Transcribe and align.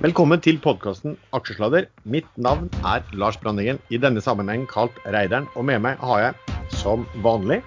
Velkommen 0.00 0.40
til 0.40 0.56
podkasten 0.64 1.18
Aksjesladder. 1.36 1.84
Mitt 2.08 2.28
navn 2.40 2.70
er 2.88 3.02
Lars 3.20 3.36
Brandingen, 3.36 3.76
i 3.92 3.98
denne 4.00 4.22
sammenheng 4.24 4.62
kalt 4.64 4.96
Reideren. 5.04 5.44
Og 5.60 5.66
med 5.68 5.82
meg 5.84 5.98
har 6.00 6.22
jeg, 6.22 6.54
som 6.72 7.02
vanlig 7.20 7.58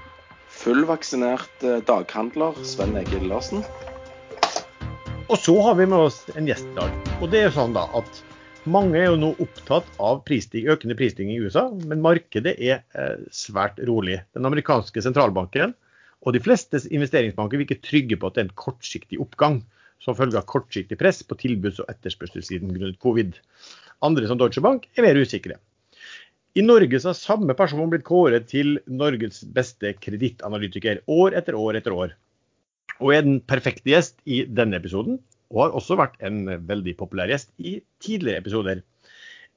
Fullvaksinert 0.49 1.61
eh, 1.61 1.83
daghandler 1.85 2.57
Sven 2.65 2.97
Egil 2.97 3.27
Larsen. 3.29 3.61
Og 5.27 5.37
så 5.37 5.53
har 5.61 5.77
vi 5.77 5.85
med 5.91 6.07
oss 6.07 6.23
en 6.33 6.49
gjest 6.49 6.65
i 6.71 6.73
dag. 6.79 6.95
Og 7.19 7.29
det 7.29 7.43
er 7.43 7.53
sånn 7.53 7.77
da 7.77 7.85
at 8.01 8.23
mange 8.65 8.97
er 8.97 9.11
jo 9.11 9.21
nå 9.27 9.29
opptatt 9.45 9.93
av 10.01 10.23
prisstig, 10.25 10.65
økende 10.73 10.97
prisstigning 10.97 11.37
i 11.37 11.45
USA, 11.45 11.67
men 11.85 12.01
markedet 12.01 12.55
er 12.57 12.81
eh, 12.97 13.29
svært 13.29 13.77
rolig. 13.85 14.23
Den 14.33 14.49
amerikanske 14.49 15.05
sentralbanken 15.05 15.77
og 16.25 16.33
de 16.33 16.41
fleste 16.41 16.81
investeringsbanker 16.89 17.61
virker 17.61 17.83
trygge 17.85 18.17
på 18.17 18.25
at 18.25 18.39
det 18.39 18.47
er 18.47 18.49
en 18.49 18.59
kortsiktig 18.65 19.21
oppgang 19.21 19.61
som 20.01 20.17
følge 20.17 20.39
av 20.39 20.47
kortsiktig 20.49 20.97
press 20.99 21.21
på 21.27 21.37
tilbuds- 21.39 21.81
og 21.83 21.91
etterspørselssiden 21.91 22.73
grunnet 22.73 22.99
covid. 23.03 23.37
Andre 24.03 24.27
som 24.27 24.39
Deutsche 24.39 24.63
Bank 24.63 24.89
er 24.97 25.05
mer 25.05 25.19
usikre. 25.19 25.59
I 26.53 26.61
Norge 26.61 26.99
så 27.01 27.09
har 27.09 27.17
samme 27.17 27.55
person 27.57 27.89
blitt 27.89 28.05
kåret 28.05 28.45
til 28.51 28.75
Norges 28.85 29.41
beste 29.55 29.95
kredittanalytiker 29.97 31.01
år 31.09 31.37
etter 31.39 31.57
år 31.57 31.79
etter 31.79 31.95
år. 31.97 32.13
Og 32.99 33.13
er 33.15 33.23
den 33.25 33.39
perfekte 33.41 33.89
gjest 33.89 34.19
i 34.29 34.43
denne 34.45 34.77
episoden, 34.77 35.17
og 35.53 35.63
har 35.63 35.77
også 35.79 35.97
vært 35.97 36.19
en 36.25 36.45
veldig 36.67 36.93
populær 36.99 37.31
gjest 37.31 37.49
i 37.57 37.79
tidligere 38.03 38.43
episoder. 38.43 38.83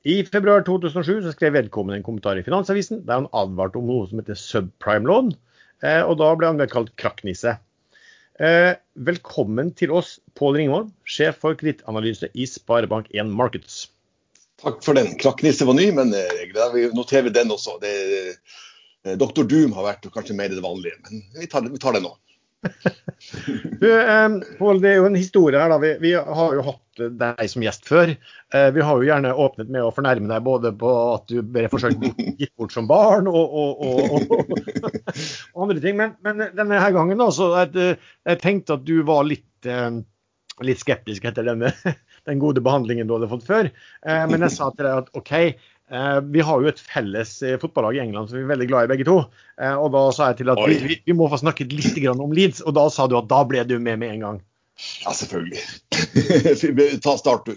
I 0.07 0.21
februar 0.25 0.63
2007 0.65 1.25
så 1.25 1.35
skrev 1.35 1.57
vedkommende 1.57 1.99
en 1.99 2.07
kommentar 2.07 2.39
i 2.39 2.45
Finansavisen 2.47 3.03
der 3.09 3.21
han 3.21 3.31
advarte 3.35 3.81
om 3.81 3.89
noe 3.91 4.07
som 4.09 4.21
heter 4.23 4.39
subprime-lån, 4.39 5.33
eh, 5.83 6.01
og 6.01 6.17
da 6.23 6.31
ble 6.39 6.53
han 6.53 6.71
kalt 6.71 6.93
krakknisse. 7.01 7.57
Eh, 8.37 8.75
velkommen 9.01 9.71
til 9.73 9.95
oss, 9.97 10.19
Pål 10.37 10.59
Ringvold, 10.61 10.91
sjef 11.09 11.39
for 11.41 11.57
kredittanalyse 11.57 12.29
i 12.37 12.45
Sparebank1 12.45 13.31
Markets. 13.33 13.87
Takk 14.61 14.83
for 14.85 14.99
den. 14.99 15.15
Klakknisse 15.21 15.65
var 15.69 15.77
ny, 15.79 15.87
men 15.97 16.13
vi 16.75 16.85
noterer 16.97 17.33
den 17.33 17.55
også. 17.55 17.79
Det, 17.81 17.95
Dr. 19.17 19.47
Doom 19.49 19.73
har 19.77 19.89
vært 19.89 20.09
kanskje 20.13 20.37
mer 20.37 20.53
det 20.53 20.65
vanlige, 20.65 21.01
men 21.07 21.25
vi 21.39 21.49
tar, 21.49 21.65
vi 21.65 21.81
tar 21.81 21.97
det 21.97 22.05
nå. 22.05 22.13
du, 23.81 23.89
eh, 24.01 24.27
Pål, 24.59 24.81
det 24.83 24.91
er 24.91 24.99
jo 25.01 25.07
en 25.09 25.19
historie 25.19 25.61
her. 25.61 25.73
da. 25.73 25.79
Vi, 25.83 25.93
vi, 26.03 26.13
har 26.15 26.57
jo 26.57 26.65
hatt 26.67 27.03
deg 27.21 27.43
som 27.51 27.65
gjest 27.65 27.87
før. 27.89 28.13
Eh, 28.55 28.69
vi 28.75 28.85
har 28.85 28.99
jo 28.99 29.09
gjerne 29.09 29.35
åpnet 29.47 29.71
med 29.73 29.85
å 29.85 29.93
fornærme 29.95 30.31
deg 30.31 30.47
både 30.47 30.73
på 30.81 30.93
at 31.15 31.27
du 31.31 31.41
ble 31.43 31.67
forsøkt 31.73 32.05
gitt 32.41 32.55
bort 32.59 32.75
som 32.75 32.89
barn 32.91 33.29
og, 33.31 33.57
og, 33.63 33.87
og, 33.87 34.51
og 35.55 35.67
andre 35.67 35.81
ting. 35.83 35.99
Men, 36.01 36.17
men, 36.27 36.49
denne 36.57 36.83
her 36.83 36.95
gangen 36.97 37.21
da, 37.23 37.31
så 37.35 37.53
jeg, 37.63 37.97
jeg 38.27 38.43
tenkte 38.43 38.79
at 38.79 38.87
du 38.89 39.01
var 39.07 39.27
litt, 39.29 39.49
eh, 39.69 40.03
litt 40.67 40.83
skeptisk 40.83 41.29
etter 41.29 41.49
denne, 41.49 41.73
den 42.29 42.43
gode 42.43 42.65
behandlingen 42.65 43.09
du 43.09 43.17
hadde 43.19 43.31
fått 43.33 43.49
før. 43.49 43.71
Eh, 44.07 44.25
men 44.31 44.47
jeg 44.47 44.57
sa 44.57 44.71
til 44.73 44.89
deg 44.89 45.05
at 45.05 45.13
OK, 45.19 45.35
vi 46.33 46.43
har 46.43 46.63
jo 46.63 46.71
et 46.71 46.81
felles 46.83 47.31
eh, 47.47 47.59
fotballag 47.63 47.97
i 47.97 48.03
England 48.03 48.31
som 48.31 48.41
vi 48.41 48.43
er 48.43 48.51
veldig 48.51 48.67
glad 48.71 48.89
i 48.89 48.91
begge 48.95 49.07
to. 49.07 49.21
Eh, 49.61 49.75
og 49.75 49.93
da 49.95 50.03
sa 50.15 50.33
jeg 50.33 50.41
til 50.43 50.51
at 50.51 50.61
vi, 50.67 50.99
vi, 51.07 51.15
må 51.15 51.31
få 51.31 51.39
snakket 51.39 51.75
litt 51.77 52.01
om 52.11 52.35
Leeds, 52.35 52.65
og 52.67 52.75
da 52.79 52.89
sa 52.91 53.07
du 53.07 53.15
at 53.21 53.31
da 53.31 53.45
ble 53.47 53.63
du 53.69 53.79
med 53.79 54.03
med 54.03 54.17
en 54.17 54.25
gang. 54.27 54.41
Ja, 55.07 55.15
selvfølgelig. 55.17 55.63
Ta 57.05 57.15
start, 57.17 57.47
du. 57.47 57.55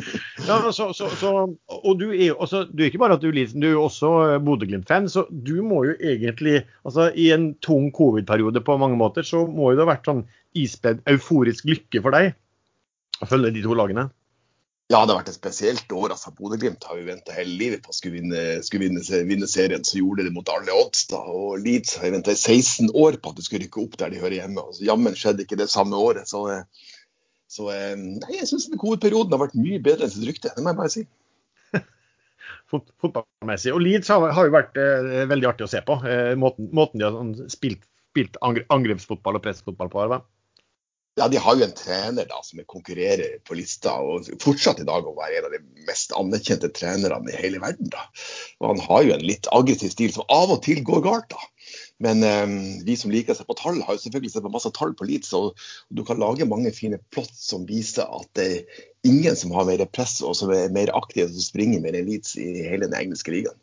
ja, 0.48 0.58
så, 0.70 0.92
så, 0.94 1.08
så, 1.18 1.32
og 1.80 1.96
du 1.98 2.10
er 2.12 2.28
jo 2.28 2.36
også, 2.44 2.62
du 2.68 2.84
er 2.84 2.92
ikke 2.92 3.00
bare 3.02 3.16
at 3.16 3.24
du 3.24 3.30
er 3.32 3.40
Leeds, 3.40 3.56
du 3.56 3.66
er 3.66 3.74
jo 3.74 3.88
også 3.88 4.12
Bodø-Glimt-fan. 4.44 5.08
Så 5.10 5.24
du 5.32 5.56
må 5.66 5.82
jo 5.88 5.96
egentlig, 5.98 6.60
altså 6.84 7.08
i 7.16 7.32
en 7.34 7.54
tung 7.64 7.88
covid-periode 7.96 8.62
på 8.66 8.78
mange 8.78 9.00
måter, 9.00 9.26
så 9.26 9.46
må 9.48 9.72
jo 9.72 9.80
det 9.80 9.86
ha 9.88 9.92
vært 9.94 10.12
sånn 10.12 10.22
ispedd 10.58 11.02
euforisk 11.10 11.66
lykke 11.70 12.04
for 12.04 12.14
deg 12.14 12.34
å 13.20 13.28
følge 13.28 13.54
de 13.56 13.64
to 13.64 13.74
lagene? 13.76 14.10
Ja, 14.90 15.04
det 15.06 15.12
har 15.12 15.20
vært 15.20 15.28
et 15.30 15.36
spesielt 15.36 15.92
år. 15.94 16.10
altså 16.10 16.32
Bodø-Glimt 16.34 16.82
har 16.88 16.98
jo 16.98 17.06
venta 17.06 17.34
hele 17.36 17.52
livet 17.60 17.84
på 17.84 17.92
skulle 17.94 18.18
vinne, 18.18 18.40
skulle 18.66 18.88
vinne, 18.88 19.20
vinne 19.28 19.46
serien, 19.46 19.84
så 19.86 20.00
gjorde 20.00 20.24
det 20.26 20.32
mot 20.34 20.48
alle 20.50 20.74
odds. 20.74 21.04
da, 21.12 21.20
og 21.30 21.60
Leeds 21.62 21.94
har 22.00 22.10
venta 22.10 22.34
i 22.34 22.40
16 22.40 22.90
år 22.90 23.20
på 23.22 23.30
at 23.30 23.38
de 23.38 23.44
skulle 23.46 23.68
rykke 23.68 23.84
opp 23.84 23.94
der 24.00 24.10
de 24.10 24.18
hører 24.18 24.40
hjemme. 24.40 24.64
altså 24.64 24.88
Jammen 24.88 25.14
skjedde 25.14 25.46
ikke 25.46 25.60
det 25.60 25.68
samme 25.70 25.94
året. 25.94 26.26
Så, 26.26 26.42
så 27.46 27.68
nei, 27.70 28.34
jeg 28.40 28.50
syns 28.50 28.66
hovedperioden 28.74 29.36
har 29.36 29.44
vært 29.44 29.54
mye 29.62 29.78
bedre 29.84 30.08
enn 30.08 30.14
sitt 30.16 30.26
rykte. 30.26 30.50
Det 30.56 30.66
må 30.66 30.74
jeg 30.74 30.80
bare 30.82 30.94
si. 30.96 31.06
Fotballmessig. 32.74 33.76
Og 33.76 33.86
Leeds 33.86 34.10
har, 34.10 34.26
har 34.34 34.50
jo 34.50 34.56
vært 34.58 34.82
eh, 34.82 35.22
veldig 35.30 35.52
artig 35.52 35.68
å 35.68 35.70
se 35.70 35.84
på. 35.86 36.00
Eh, 36.02 36.34
måten, 36.34 36.66
måten, 36.74 36.98
de 36.98 37.06
har 37.06 37.14
sånn 37.14 37.52
spilt, 37.52 37.86
spilt 38.10 38.42
angrepsfotball 38.42 39.38
og 39.38 39.46
pressfotball 39.46 39.94
på. 39.94 40.02
Eller? 40.08 40.26
Ja, 41.18 41.28
De 41.28 41.36
har 41.42 41.56
jo 41.58 41.64
en 41.66 41.74
trener 41.76 42.28
da 42.28 42.38
som 42.46 42.60
konkurrerer 42.70 43.40
på 43.44 43.56
lista, 43.58 43.96
og 43.98 44.28
fortsatt 44.42 44.80
i 44.80 44.86
dag 44.88 45.06
å 45.06 45.16
være 45.16 45.40
en 45.40 45.48
av 45.48 45.54
de 45.56 45.84
mest 45.88 46.14
anerkjente 46.16 46.70
trenerne 46.76 47.32
i 47.32 47.40
hele 47.40 47.60
verden. 47.62 47.90
da. 47.92 48.06
Og 48.60 48.68
Han 48.70 48.84
har 48.86 49.02
jo 49.04 49.14
en 49.16 49.26
litt 49.26 49.48
aggressiv 49.52 49.92
stil 49.92 50.14
som 50.14 50.28
av 50.30 50.54
og 50.54 50.62
til 50.64 50.84
går 50.86 51.02
galt. 51.04 51.28
da. 51.34 51.42
Men 52.00 52.22
um, 52.24 52.56
vi 52.86 52.96
som 52.96 53.12
liker 53.12 53.34
å 53.34 53.38
se 53.38 53.44
på 53.44 53.58
tall, 53.58 53.82
har 53.84 53.96
jo 53.96 54.04
selvfølgelig 54.04 54.32
sett 54.32 54.46
på 54.46 54.52
masse 54.54 54.72
tall 54.76 54.94
på 54.96 55.08
Leeds. 55.08 55.34
Og, 55.36 55.52
og 55.52 55.98
du 55.98 56.04
kan 56.08 56.20
lage 56.22 56.48
mange 56.48 56.72
fine 56.72 57.00
plott 57.12 57.34
som 57.36 57.66
viser 57.68 58.08
at 58.08 58.30
det 58.38 58.46
er 58.46 58.84
ingen 59.10 59.36
som 59.36 59.52
har 59.56 59.68
mer 59.68 59.82
press 59.92 60.20
og 60.24 60.36
som 60.38 60.52
er 60.54 60.72
mer 60.72 60.92
aktive 60.96 61.28
og 61.28 61.44
springer 61.44 61.82
mer 61.84 61.98
enn 61.98 62.08
Leeds 62.08 62.38
i 62.40 62.52
hele 62.64 62.86
den 62.88 62.96
engelske 62.96 63.34
ligaen. 63.34 63.58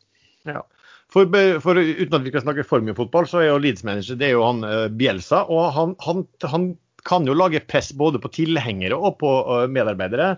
Ja. 0.45 0.61
For, 1.09 1.23
for, 1.63 1.79
Uten 1.79 2.17
at 2.17 2.25
vi 2.25 2.33
skal 2.33 2.43
snakke 2.43 2.67
for 2.67 2.83
mye 2.83 2.97
fotball, 2.97 3.25
så 3.31 3.39
er 3.39 3.49
jo 3.49 3.61
Leeds-manager 3.63 4.19
det 4.19 4.27
er 4.27 4.35
jo 4.35 4.43
han 4.43 4.65
Bjelsa. 4.99 5.45
Og 5.47 5.71
han, 5.73 5.95
han, 6.03 6.25
han 6.43 6.73
kan 7.07 7.27
jo 7.27 7.35
lage 7.37 7.63
press 7.69 7.93
både 7.95 8.19
på 8.23 8.31
tilhengere 8.35 8.97
og 8.97 9.19
på 9.21 9.31
medarbeidere. 9.71 10.35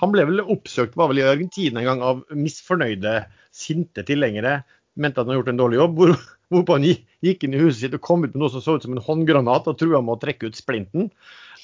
Han 0.00 0.12
ble 0.14 0.24
vel 0.28 0.44
oppsøkt 0.44 0.96
var 0.98 1.10
vel 1.10 1.20
i 1.22 1.26
Argentina 1.28 1.82
en 1.82 1.90
gang 1.90 2.04
av 2.06 2.22
misfornøyde, 2.34 3.18
sinte 3.54 4.06
tilhengere. 4.08 4.60
Mente 4.96 5.20
at 5.20 5.26
han 5.26 5.32
hadde 5.32 5.42
gjort 5.42 5.52
en 5.52 5.62
dårlig 5.62 5.80
jobb. 5.80 5.98
Hvor, 6.00 6.16
hvorpå 6.52 6.76
han 6.76 6.84
gikk 7.24 7.46
inn 7.46 7.56
i 7.56 7.62
huset 7.62 7.86
sitt 7.86 7.94
og 7.96 8.04
kom 8.04 8.26
ut 8.26 8.34
med 8.34 8.42
noe 8.42 8.52
som 8.52 8.60
så 8.64 8.76
ut 8.76 8.84
som 8.84 8.92
en 8.92 9.04
håndgranat 9.04 9.70
og 9.70 9.78
trua 9.80 10.02
med 10.04 10.18
å 10.18 10.20
trekke 10.20 10.50
ut 10.50 10.58
splinten. 10.58 11.08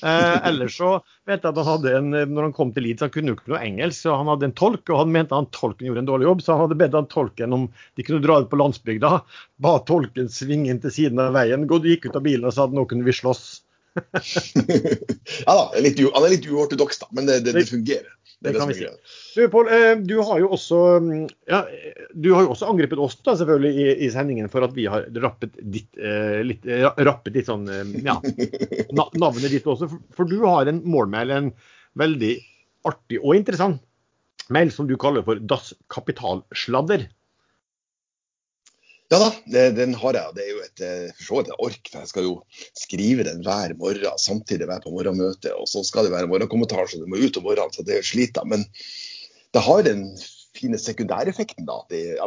Eh, 0.01 0.37
ellers 0.49 0.79
så 0.79 0.95
vet 1.29 1.43
jeg 1.43 1.51
at 1.51 1.61
han 1.61 1.69
hadde 1.69 1.95
en, 1.99 2.09
når 2.33 2.49
han 2.49 2.57
kom 2.57 2.73
til 2.73 2.87
Leeds, 2.87 3.05
han 3.05 3.13
kunne 3.13 3.33
jo 3.35 3.37
ikke 3.37 3.53
noe 3.53 3.61
engelsk, 3.67 4.07
så 4.07 4.17
han 4.17 4.31
hadde 4.33 4.49
en 4.49 4.57
tolk, 4.57 4.85
og 4.89 5.03
han 5.03 5.13
mente 5.13 5.37
han 5.37 5.51
tolken 5.53 5.91
gjorde 5.91 6.05
en 6.05 6.11
dårlig 6.11 6.29
jobb, 6.31 6.45
så 6.45 6.55
han 6.55 6.65
hadde 6.65 6.81
bedt 6.81 6.97
han 6.97 7.13
tolken 7.13 7.57
om 7.57 7.69
de 7.99 8.07
kunne 8.07 8.25
dra 8.25 8.41
ut 8.41 8.49
på 8.49 8.61
landsbygda. 8.63 9.13
Ba 9.65 9.77
tolken 9.91 10.33
svinge 10.33 10.73
inn 10.73 10.81
til 10.85 10.95
siden 10.95 11.21
av 11.25 11.37
veien, 11.37 11.69
gikk 11.69 12.09
ut 12.09 12.17
av 12.17 12.25
bilen 12.25 12.49
og 12.49 12.57
sa 12.57 12.69
at 12.69 12.77
nå 12.77 12.89
kunne 12.89 13.07
vi 13.09 13.17
slåss. 13.17 13.49
ja 15.47 15.55
da, 15.55 15.65
litt, 15.83 16.01
han 16.01 16.27
er 16.27 16.33
litt 16.35 16.47
uortodoks, 16.49 17.01
da, 17.03 17.09
men 17.17 17.29
det, 17.29 17.41
det, 17.47 17.55
det 17.57 17.65
fungerer. 17.71 18.11
Det, 18.39 18.53
det 18.53 18.61
kan 18.61 18.71
vi 18.71 18.77
si. 18.79 18.87
Du, 19.35 19.41
Paul, 19.51 19.71
eh, 19.75 19.97
du 20.07 20.15
har 20.23 20.39
jo 20.43 20.53
også 20.55 20.79
mm, 21.03 21.25
ja, 21.51 21.65
du 22.15 22.29
har 22.37 22.45
jo 22.47 22.53
også 22.53 22.69
angrepet 22.71 23.01
oss 23.03 23.17
da, 23.27 23.35
selvfølgelig 23.41 23.73
i, 23.75 23.89
i 24.07 24.11
sendingen 24.15 24.51
for 24.53 24.67
at 24.67 24.77
vi 24.77 24.87
har 24.91 25.09
rappet 25.25 25.57
ditt, 25.59 25.91
eh, 25.99 26.39
litt, 26.47 26.69
rappet 27.09 27.35
litt 27.35 27.51
sånn 27.51 27.67
ja, 28.05 28.19
navnet 29.01 29.51
ditt 29.51 29.67
også. 29.67 29.91
For, 29.91 30.07
for 30.21 30.31
du 30.31 30.39
har 30.45 30.71
en 30.71 30.85
målmail, 30.87 31.35
en 31.35 31.53
veldig 31.99 32.37
artig 32.87 33.19
og 33.25 33.35
interessant 33.41 33.83
mail 34.55 34.71
som 34.73 34.89
du 34.89 34.97
kaller 35.01 35.25
for 35.27 35.41
Das 35.41 35.73
Kapitalsladder. 35.93 37.09
Ja 39.09 39.19
da, 39.23 39.29
det, 39.49 39.63
den 39.79 39.95
har 39.97 40.17
jeg. 40.19 40.33
Det 40.37 40.43
er 40.45 40.51
jo 40.53 40.65
et, 40.67 40.81
eh, 40.85 41.29
et 41.41 41.53
ork. 41.57 41.91
for 41.91 42.03
Jeg 42.03 42.11
skal 42.11 42.27
jo 42.27 42.35
skrive 42.77 43.25
den 43.25 43.41
hver 43.45 43.73
morgen, 43.81 44.19
samtidig 44.21 44.69
være 44.69 44.85
på 44.85 44.93
morgenmøte. 44.93 45.55
Og 45.57 45.69
så 45.71 45.83
skal 45.87 46.05
det 46.05 46.13
være 46.13 46.29
morgenkommentar, 46.29 46.87
så 46.87 47.01
det 47.01 47.09
må 47.09 47.17
ut 47.17 47.37
om 47.41 47.47
morgenen. 47.49 47.73
Så 47.73 47.87
det 47.89 48.03
sliter 48.05 48.45
sliter. 48.45 48.45
Men 48.45 48.67
det 49.57 49.65
har 49.65 49.83
den 49.87 50.11
fine 50.59 50.79
sekundæreffekten, 50.81 51.65
da. 51.69 51.81
Det, 51.89 52.19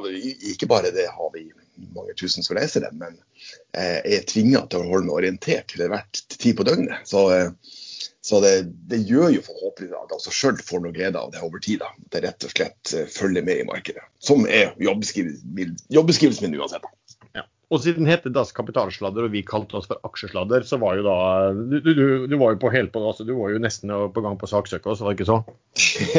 ikke 0.54 0.70
bare 0.72 0.94
det 0.96 1.06
har 1.12 1.30
vi 1.36 1.52
mange 1.94 2.16
tusen 2.18 2.46
som 2.46 2.58
leser 2.58 2.86
den, 2.86 2.98
men 3.02 3.16
jeg 3.74 4.18
er 4.18 4.26
tvinga 4.30 4.66
til 4.70 4.82
å 4.82 4.90
holde 4.92 5.08
meg 5.08 5.20
orientert 5.20 5.72
til 5.74 5.86
hvert 5.90 6.24
tid 6.34 6.58
på 6.58 6.66
døgnet. 6.66 7.06
Så 7.10 7.28
eh, 7.36 7.54
så 8.22 8.38
det, 8.44 8.54
det, 8.90 9.02
gjør 9.10 9.32
jo 9.34 9.42
forhåpentlig 9.46 9.98
at 9.98 10.14
også 10.14 10.34
sjøl 10.36 10.60
får 10.62 10.84
noe 10.84 10.94
glede 10.94 11.18
av 11.18 11.32
det 11.34 11.42
over 11.42 11.62
tid. 11.64 11.82
da. 11.82 11.90
At 12.06 12.18
jeg 12.18 12.26
rett 12.28 12.46
og 12.46 12.52
slett 12.54 12.94
eh, 12.94 13.08
følger 13.10 13.46
med 13.46 13.64
i 13.64 13.70
markedet. 13.70 14.04
Som 14.22 14.46
er 14.46 14.76
jobbeskrivelsen 14.82 16.46
min 16.46 16.60
uansett. 16.60 16.86
Ja. 17.34 17.48
Og 17.74 17.82
siden 17.82 18.06
det 18.06 18.12
heter 18.14 18.34
Das 18.36 18.52
Kapitalsladder 18.54 19.26
og 19.26 19.34
vi 19.34 19.42
kalte 19.48 19.80
oss 19.80 19.90
for 19.90 19.98
aksjesladder, 20.06 20.68
så 20.68 20.78
var 20.82 21.00
jo 21.00 21.06
da 21.08 21.16
Du, 21.56 21.80
du, 21.82 22.04
du 22.30 22.36
var 22.38 22.54
jo 22.54 22.60
på 22.62 22.72
helt 22.76 22.92
på 22.94 23.02
altså, 23.08 23.26
du 23.26 23.34
var 23.40 23.56
jo 23.56 23.64
nesten 23.64 23.90
på 23.90 24.24
gang 24.26 24.38
på 24.38 24.50
saksøket 24.52 24.92
også, 24.92 25.08
var 25.08 25.16
det 25.16 25.24
ikke 25.24 25.30
så? 25.32 25.40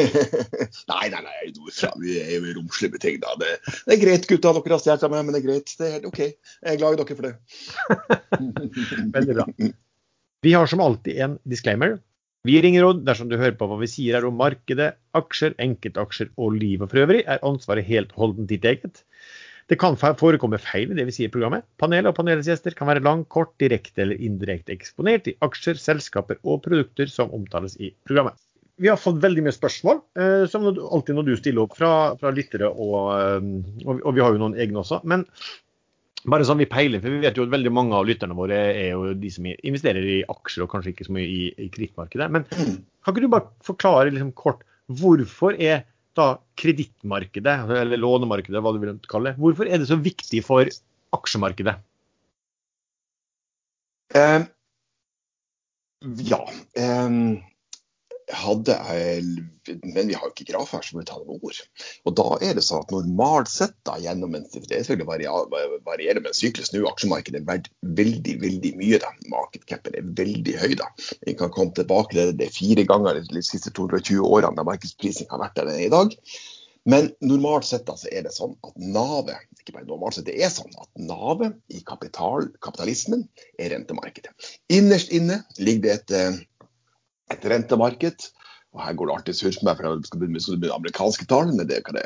nei, 0.91 1.05
nei, 1.13 1.21
nei, 1.23 1.37
fra. 1.77 1.93
vi 2.03 2.17
er 2.19 2.33
jo 2.35 2.57
romslige 2.57 2.97
med 2.97 3.05
ting. 3.05 3.21
da. 3.23 3.37
Det, 3.39 3.53
det, 3.69 3.95
er 3.95 4.03
greit, 4.03 4.27
gutta, 4.27 4.51
dere 4.57 4.75
har 4.75 4.83
stjålet 4.83 5.07
meg, 5.13 5.23
men 5.23 5.37
det 5.37 5.43
er 5.43 5.47
greit. 5.47 5.77
Det 5.79 5.87
er 5.87 5.95
helt 5.99 6.11
OK. 6.11 6.21
Jeg 6.25 6.75
er 6.75 6.83
glad 6.83 6.97
i 6.97 7.01
dere 7.05 7.19
for 7.21 7.29
det. 7.29 7.35
Veldig 9.15 9.39
bra. 9.39 9.49
Vi 10.43 10.51
har 10.53 10.67
som 10.67 10.81
alltid 10.83 11.21
en 11.23 11.37
disclaimer. 11.47 11.97
Vi 12.43 12.57
ringer 12.61 12.83
råd 12.83 13.05
dersom 13.07 13.29
du 13.31 13.37
hører 13.39 13.55
på 13.55 13.69
hva 13.69 13.77
vi 13.79 13.87
sier 13.87 14.17
her 14.17 14.25
om 14.27 14.35
markedet, 14.35 14.89
aksjer, 15.15 15.53
enkeltaksjer 15.63 16.33
og 16.35 16.57
livet 16.57 16.91
for 16.91 17.05
øvrig, 17.05 17.21
er 17.23 17.39
ansvaret 17.47 17.87
helt 17.87 18.11
holdent 18.19 18.49
ditt 18.51 18.67
eget. 18.67 19.05
Det 19.71 19.77
kan 19.79 19.95
forekomme 19.95 20.59
feil 20.59 20.91
i 20.91 20.97
det 20.97 21.05
vi 21.07 21.15
sier 21.15 21.31
i 21.31 21.33
programmet. 21.33 21.63
Panelet 21.79 22.11
og 22.11 22.17
panelets 22.17 22.49
gjester 22.51 22.75
kan 22.75 22.89
være 22.91 23.05
lang, 23.07 23.23
kort, 23.31 23.53
direkte 23.63 24.03
eller 24.03 24.19
indirekte 24.19 24.75
eksponert 24.75 25.29
i 25.31 25.37
aksjer, 25.47 25.79
selskaper 25.79 26.41
og 26.43 26.59
produkter 26.65 27.07
som 27.07 27.31
omtales 27.31 27.79
i 27.79 27.93
programmet. 28.03 28.35
vi 28.81 28.89
har 28.89 28.97
fått 28.97 29.21
veldig 29.21 29.43
mye 29.45 29.53
spørsmål, 29.53 29.99
eh, 30.19 30.43
som 30.49 30.65
alltid 30.65 31.15
når 31.15 31.27
du 31.27 31.35
stiller 31.37 31.63
opp 31.63 31.75
fra, 31.77 31.91
fra 32.19 32.31
lyttere, 32.33 32.67
eh, 32.67 33.45
og, 33.85 33.99
og, 34.01 34.09
vi 34.17 34.23
har 34.23 34.33
jo 34.33 34.41
noen 34.41 34.57
egne 34.59 34.81
også. 34.81 34.99
Men 35.07 35.23
bare 36.31 36.45
sånn 36.47 36.61
vi 36.61 36.69
peiler, 36.71 37.01
for 37.03 37.11
vi 37.11 37.23
vet 37.23 37.37
jo 37.37 37.45
at 37.45 37.51
veldig 37.51 37.71
mange 37.75 37.95
av 37.97 38.05
lytterne 38.07 38.35
våre 38.37 38.59
er 38.71 38.93
jo 38.93 39.13
de 39.19 39.31
som 39.33 39.47
investerer 39.51 40.05
i 40.07 40.19
aksjer 40.31 40.65
og 40.65 40.71
kanskje 40.71 40.93
ikke 40.93 41.07
så 41.09 41.15
mye 41.15 41.27
i, 41.27 41.49
i 41.65 41.67
kredittmarkedet. 41.73 42.29
Men 42.31 42.45
kan 42.47 43.11
ikke 43.11 43.25
du 43.25 43.31
bare 43.33 43.49
forklare 43.65 44.13
liksom 44.13 44.31
kort 44.39 44.63
hvorfor 44.87 45.57
er 45.59 45.83
da 46.17 46.35
kredittmarkedet, 46.59 47.55
eller 47.79 47.99
lånemarkedet, 47.99 48.61
hva 48.61 48.73
du 48.75 48.79
vil 48.83 48.99
kalle 49.09 49.33
det, 49.33 49.41
hvorfor 49.41 49.67
er 49.67 49.81
det 49.81 49.89
så 49.89 49.97
viktig 49.99 50.43
for 50.45 50.69
aksjemarkedet? 51.17 51.75
Um, 54.13 54.45
ja. 56.21 56.39
Um, 56.77 57.41
hadde 58.37 58.75
jeg, 58.75 59.23
men 59.83 60.09
vi 60.09 60.15
har 60.17 60.25
jo 60.27 60.31
ikke 60.33 60.47
graf 60.51 60.73
her, 60.75 60.83
så 60.85 60.95
må 60.95 61.03
vi 61.03 61.07
ta 61.09 61.17
det 61.19 61.27
med 61.29 61.45
ord. 61.45 61.59
Og 62.07 62.15
da 62.19 62.25
er 62.45 62.57
det 62.57 62.63
sånn 62.65 62.83
at 62.83 62.93
normalt 62.93 63.51
sett 63.51 63.75
da, 63.87 63.97
gjennom 64.01 64.37
en 64.37 64.47
det 64.53 64.81
selvfølgelig 64.87 65.07
varierer 65.87 66.21
med 66.21 66.31
en 66.31 66.37
syklus 66.37 66.73
nå, 66.73 66.83
aksjemarkedet 66.89 67.41
er 67.41 67.47
verdt 67.49 67.69
veldig 67.99 68.37
veldig 68.43 68.73
mye. 68.79 69.01
da, 69.03 69.13
Markedcapen 69.33 69.99
er 69.99 70.09
veldig 70.19 70.57
høy. 70.63 70.73
da. 70.79 70.89
Vi 71.27 71.37
kan 71.39 71.53
komme 71.53 71.75
tilbake 71.77 72.17
til 72.17 72.33
det 72.39 72.51
fire 72.55 72.87
ganger 72.89 73.21
de 73.21 73.45
siste 73.45 73.71
220 73.71 74.25
årene 74.25 74.59
da 74.59 74.67
markedsprisen 74.67 75.29
har 75.31 75.41
vært 75.45 75.57
der 75.59 75.71
den 75.71 75.79
er 75.79 75.87
i 75.87 75.93
dag. 75.93 76.17
Men 76.89 77.13
normalt 77.23 77.65
sett 77.65 77.85
da, 77.87 77.95
så 77.95 78.09
er 78.11 78.25
det 78.25 78.33
sånn 78.35 78.57
at 78.67 78.73
navet 78.75 79.39
ikke 79.61 79.77
bare 79.77 79.87
normalt 79.87 80.17
sett, 80.17 80.27
det 80.27 80.35
er 80.43 80.51
sånn 80.51 80.73
at 80.75 80.89
navet 80.99 81.55
i 81.71 81.79
kapital, 81.87 82.49
kapitalismen 82.63 83.23
er 83.55 83.71
rentemarkedet. 83.71 84.33
Innerst 84.73 85.13
inne 85.15 85.39
ligger 85.59 85.85
det 85.85 85.93
et, 85.93 86.11
eh, 86.11 86.41
et 87.33 87.49
rentemarked. 87.51 88.29
og 88.73 88.85
Her 88.85 88.95
går 88.97 89.09
det 89.09 89.17
alltid 89.17 89.39
surr 89.39 89.57
med 89.59 89.69
meg, 89.69 89.79
for 89.79 89.89
jeg 89.89 90.07
skal 90.09 90.21
begynne 90.21 90.59
med 90.61 90.77
amerikanske 90.77 91.27
tall. 91.29 91.51
men 91.53 91.67
det 91.69 91.83
kan 91.85 91.99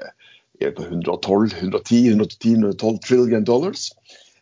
er 0.59 0.73
på 0.73 0.87
112, 0.87 1.53
110, 1.53 2.07
110, 2.09 2.53
112 2.53 2.99
trillion 3.05 3.43
dollars. 3.43 3.91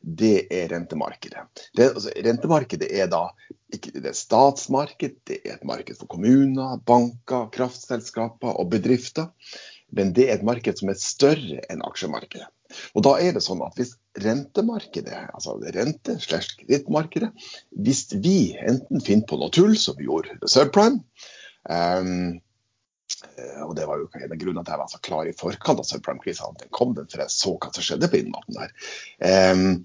Det 0.06 0.46
er 0.54 0.70
rentemarkedet. 0.70 1.42
Det, 1.76 1.90
altså, 1.90 2.12
rentemarkedet 2.26 2.92
er 2.94 3.08
da 3.10 3.26
ikke 3.74 3.96
det 3.96 4.12
er 4.12 4.18
statsmarked, 4.18 5.16
det 5.26 5.40
er 5.42 5.56
et 5.56 5.66
marked 5.66 5.98
for 5.98 6.10
kommuner, 6.12 6.78
banker, 6.86 7.50
kraftselskaper 7.56 8.54
og 8.54 8.70
bedrifter. 8.72 9.32
Men 9.96 10.14
det 10.14 10.30
er 10.30 10.38
et 10.38 10.46
marked 10.46 10.78
som 10.78 10.92
er 10.94 11.02
større 11.02 11.64
enn 11.72 11.82
aksjemarkedet. 11.86 12.48
Og 12.94 13.06
da 13.06 13.16
er 13.22 13.36
det 13.36 13.44
sånn 13.46 13.64
at 13.66 13.78
Hvis 13.80 13.96
rentemarkedet, 14.24 15.18
altså 15.36 15.58
rente 15.76 16.18
slash 16.24 16.56
kredittmarkedet, 16.62 17.32
hvis 17.86 18.08
vi 18.24 18.56
enten 18.62 19.04
finner 19.04 19.28
på 19.30 19.40
noe 19.42 19.54
tull, 19.54 19.76
som 19.80 19.98
vi 20.00 20.08
gjorde 20.08 20.38
med 20.40 20.52
subprime 20.52 21.02
um, 21.70 22.42
og 23.66 23.76
Det 23.78 23.86
var 23.88 24.00
jo 24.00 24.08
en 24.18 24.32
av 24.34 24.40
grunnene 24.40 24.64
til 24.66 24.72
at 24.72 24.76
jeg 24.76 24.82
var 24.82 24.92
så 24.92 25.00
klar 25.06 25.28
i 25.30 25.36
forkant 25.38 25.82
av 25.82 25.86
subprime-krisa. 25.88 26.48
Den 26.60 26.72
kom 26.74 26.96
den, 26.98 27.08
for 27.12 27.22
jeg 27.22 27.34
så 27.34 27.54
hva 27.54 27.70
som 27.76 27.86
skjedde 27.86 28.10
på 28.12 28.20
innmaten 28.22 28.58
der. 28.58 28.74
Um, 29.54 29.84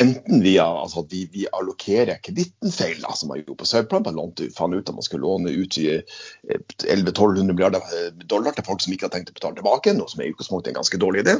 enten 0.00 0.42
via 0.42 0.64
altså 0.64 1.02
at 1.04 1.12
vi, 1.12 1.24
vi 1.32 1.46
allokerer 1.52 2.20
kreditten 2.24 2.72
feil, 2.72 3.02
som 3.16 3.30
man 3.30 3.40
gjorde 3.40 3.58
på 3.60 3.68
Sørplan. 3.68 4.04
Man 4.06 4.16
lånte, 4.16 4.48
fant 4.56 4.74
ut 4.74 4.88
at 4.88 4.96
man 4.96 5.04
skulle 5.04 5.26
låne 5.26 5.52
ut 5.52 5.76
1100-1200 5.76 7.52
milliarder 7.52 7.84
eh, 7.96 8.10
dollar 8.30 8.56
til 8.56 8.66
folk 8.66 8.82
som 8.84 8.94
ikke 8.94 9.08
har 9.08 9.14
tenkt 9.14 9.32
å 9.32 9.36
betale 9.36 9.58
tilbake, 9.58 9.94
noe 9.96 10.10
som 10.10 10.22
er 10.22 10.30
i 10.30 10.34
utgangspunktet 10.34 10.72
en 10.72 10.78
ganske 10.80 11.00
dårlig 11.02 11.24
idé. 11.26 11.36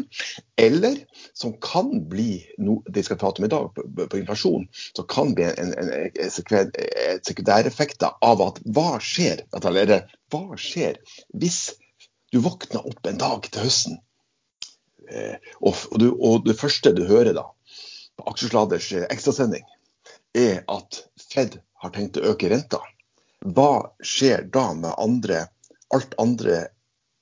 Eller 0.60 0.98
som 1.36 1.54
kan 1.64 1.92
bli 2.10 2.42
noe 2.60 2.84
de 2.92 3.04
skal 3.06 3.20
prate 3.20 3.42
om 3.42 3.48
i 3.48 3.52
dag, 3.52 3.70
på, 3.76 3.86
på 4.02 4.20
inflasjon, 4.20 4.68
så 4.96 5.06
kan 5.08 5.34
bli 5.38 5.48
en, 5.50 5.72
en, 5.80 5.92
en, 6.10 6.34
sekundæreffekt 7.24 8.04
av 8.10 8.44
at 8.44 8.60
hva 8.76 8.90
skjer, 9.04 9.46
eller, 9.62 10.04
hva 10.32 10.60
skjer 10.60 11.00
hvis 11.40 11.62
du 12.30 12.38
våkner 12.44 12.84
opp 12.86 13.08
en 13.08 13.18
dag 13.20 13.48
til 13.48 13.64
høsten, 13.64 13.96
eh, 15.10 15.40
og, 15.64 15.80
du, 15.98 16.10
og 16.12 16.44
det 16.46 16.58
første 16.60 16.92
du 16.94 17.02
hører 17.08 17.34
da, 17.34 17.48
på 18.20 18.30
Aksjesladers 18.30 18.92
eh, 18.92 19.06
ekstrasending, 19.10 19.64
er 20.36 20.62
at 20.70 21.02
Fed 21.32 21.58
har 21.82 21.94
tenkt 21.94 22.18
å 22.20 22.32
øke 22.32 22.50
renta. 22.52 22.80
Hva 23.40 23.92
skjer 24.04 24.44
da 24.52 24.70
med 24.76 24.92
andre, 25.00 25.46
alt 25.94 26.14
andre 26.20 26.66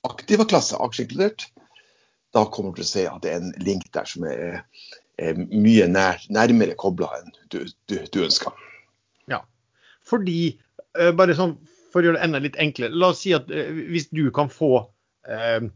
aktive 0.09 0.49
klasser, 0.51 0.81
aksjer 0.83 1.07
inkludert? 1.07 1.47
Da 2.35 2.45
kommer 2.51 2.75
du 2.75 2.83
til 2.83 2.89
å 2.89 2.91
se 2.91 3.05
at 3.09 3.23
det 3.25 3.33
er 3.33 3.43
en 3.43 3.53
link 3.65 3.87
der 3.95 4.09
som 4.09 4.27
er, 4.29 4.63
er 5.17 5.39
mye 5.39 5.87
nær, 5.89 6.21
nærmere 6.35 6.77
kobla 6.79 7.09
enn 7.21 7.33
du, 7.49 7.63
du, 7.89 7.97
du, 8.03 8.21
ønsker. 8.27 8.53
Ja, 9.31 9.45
fordi, 10.05 10.59
uh, 10.99 11.13
bare 11.17 11.39
sånn 11.39 11.57
for 11.89 12.03
å 12.03 12.09
gjøre 12.11 12.19
det 12.19 12.27
enda 12.27 12.43
litt 12.45 12.59
enklere, 12.61 12.93
la 12.93 13.15
oss 13.15 13.23
si 13.25 13.33
at 13.37 13.49
uh, 13.49 13.71
hvis 13.89 14.11
du 14.13 14.27
kan 14.35 14.51
få 14.53 14.83
uh, 14.85 15.71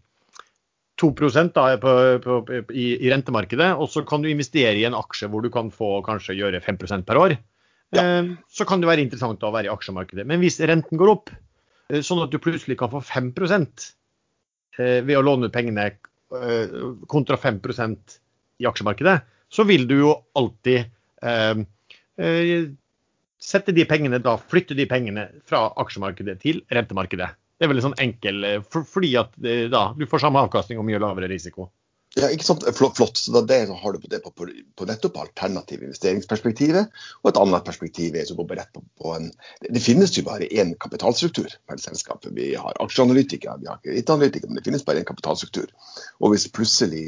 2 1.02 1.10
da, 1.54 1.64
på, 1.82 1.92
på, 2.22 2.36
i, 2.70 2.86
i, 2.94 3.10
rentemarkedet, 3.10 3.72
og 3.74 3.90
så 3.90 4.04
kan 4.06 4.22
du 4.22 4.30
investere 4.30 4.78
i 4.78 4.86
en 4.86 4.96
aksje 4.98 5.28
hvor 5.30 5.42
du 5.42 5.50
kan 5.52 5.72
få 5.74 5.96
kanskje 6.06 6.38
gjøre 6.38 6.62
5% 6.62 7.06
per 7.08 7.20
år. 7.20 7.36
Ja. 7.92 8.04
Eh, 8.04 8.30
så 8.48 8.66
kan 8.68 8.80
det 8.82 8.90
være 8.90 9.04
interessant 9.04 9.42
å 9.42 9.52
være 9.54 9.68
i 9.68 9.74
aksjemarkedet. 9.74 10.26
Men 10.28 10.40
hvis 10.42 10.60
renten 10.62 11.00
går 11.00 11.12
opp, 11.12 11.34
eh, 11.90 12.00
sånn 12.06 12.22
at 12.24 12.32
du 12.32 12.38
plutselig 12.42 12.78
kan 12.80 12.92
få 12.92 13.02
5 13.02 13.34
eh, 14.78 15.02
ved 15.02 15.16
å 15.18 15.26
låne 15.26 15.50
ut 15.50 15.54
pengene 15.54 15.92
kontra 17.12 17.36
5% 17.36 18.14
i 18.62 18.64
aksjemarkedet, 18.64 19.18
så 19.52 19.66
vil 19.68 19.84
du 19.84 19.98
jo 19.98 20.14
alltid 20.38 20.86
eh, 21.20 22.68
sette 23.42 23.74
de 23.74 23.84
pengene 23.88 24.20
da, 24.22 24.38
flytte 24.38 24.76
de 24.78 24.86
pengene 24.88 25.26
fra 25.48 25.66
aksjemarkedet 25.82 26.38
til 26.40 26.62
rentemarkedet. 26.72 27.32
Det 27.62 27.68
er 27.68 27.70
veldig 27.70 27.82
sånn 27.84 28.00
enkel, 28.02 28.40
eh, 28.42 28.62
for, 28.66 28.82
fordi 28.90 29.12
at 29.20 29.36
eh, 29.46 29.68
da, 29.70 29.84
du 29.94 30.02
får 30.10 30.24
samme 30.24 30.40
avkastning 30.42 30.80
og 30.82 30.86
mye 30.88 30.98
lavere 30.98 31.28
risiko. 31.30 31.68
Ja, 32.16 32.26
ikke 32.26 32.42
sant? 32.42 32.64
Flott. 32.74 33.20
Så 33.22 33.40
det, 33.46 33.70
har 33.70 33.92
du 33.94 34.08
det 34.10 34.18
på, 34.24 34.32
på, 34.34 34.86
nettopp 34.88 35.20
alternative 35.22 35.86
investeringsperspektivet. 35.86 36.90
Og 37.22 37.30
et 37.30 37.38
annet 37.38 37.62
perspektiv 37.64 38.18
er 38.18 38.26
som 38.26 38.40
går 38.40 38.50
rett 38.58 38.72
på, 38.74 38.82
på 38.98 39.14
en 39.14 39.30
Det 39.62 39.84
finnes 39.84 40.10
jo 40.18 40.26
bare 40.26 40.50
én 40.50 40.74
kapitalstruktur 40.82 41.54
per 41.70 41.78
selskap. 41.78 42.26
Vi 42.34 42.50
har 42.58 42.82
aksjeanalytikere, 42.82 43.60
vi 43.62 43.70
har 43.70 43.78
kredittanalytikere, 43.86 44.50
men 44.50 44.58
det 44.58 44.66
finnes 44.66 44.84
bare 44.88 44.98
én 45.00 45.08
kapitalstruktur. 45.08 45.70
Og 46.18 46.34
hvis 46.34 46.50
plutselig 46.50 47.06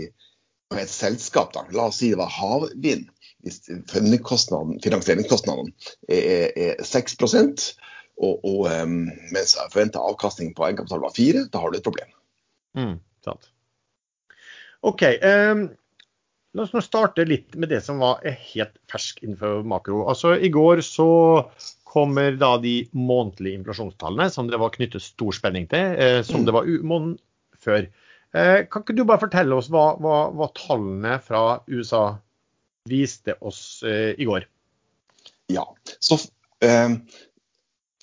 et 0.79 0.91
selskap, 0.95 1.51
da, 1.59 1.67
la 1.75 1.91
oss 1.91 1.99
si 1.99 2.15
det 2.15 2.23
var 2.23 2.31
havvind, 2.31 3.11
hvis 3.45 3.59
finansieringskostnadene 3.91 5.75
er, 6.09 6.23
er, 6.23 6.47
er 6.79 6.85
6 6.87 7.19
og, 8.21 8.45
og 8.47 8.67
um, 8.71 8.99
mens 9.35 9.57
forventa 9.73 10.03
avkastning 10.03 10.53
på 10.55 10.67
egenkapital 10.69 11.03
var 11.03 11.15
fire, 11.17 11.47
da 11.51 11.63
har 11.63 11.73
du 11.73 11.79
et 11.79 11.87
problem. 11.87 12.13
Mm, 12.79 12.99
sant. 13.27 13.49
OK. 14.85 15.03
Um, 15.25 15.65
la 16.55 16.67
oss 16.67 16.75
nå 16.75 16.83
starte 16.85 17.27
litt 17.27 17.57
med 17.59 17.73
det 17.75 17.81
som 17.87 18.03
var 18.03 18.23
helt 18.23 18.77
fersk 18.91 19.25
innenfor 19.25 19.65
makro. 19.67 20.05
Altså, 20.11 20.37
I 20.39 20.53
går 20.55 20.85
så 20.87 21.09
kommer 21.95 22.35
da 22.39 22.57
de 22.63 22.81
månedlige 22.95 23.61
inflasjonstallene 23.61 24.31
som 24.35 24.49
det 24.51 24.59
var 24.63 24.75
knyttet 24.75 25.03
stor 25.03 25.35
spenning 25.35 25.69
til, 25.71 25.95
eh, 25.95 26.21
som 26.27 26.43
mm. 26.43 26.47
det 26.47 26.55
var 26.57 26.71
måneden 26.83 27.19
før. 27.63 27.87
Eh, 28.35 28.65
kan 28.67 28.83
ikke 28.83 28.97
du 28.99 29.05
bare 29.07 29.23
fortelle 29.23 29.55
oss 29.59 29.71
hva, 29.71 29.93
hva, 30.03 30.17
hva 30.35 30.51
tallene 30.59 31.19
fra 31.23 31.61
USA 31.71 32.17
viste 32.91 33.37
oss 33.41 33.83
eh, 33.87 34.13
i 34.19 34.27
går? 34.27 34.47
Ja, 35.55 35.65
så 36.03 36.19
eh, 36.65 36.99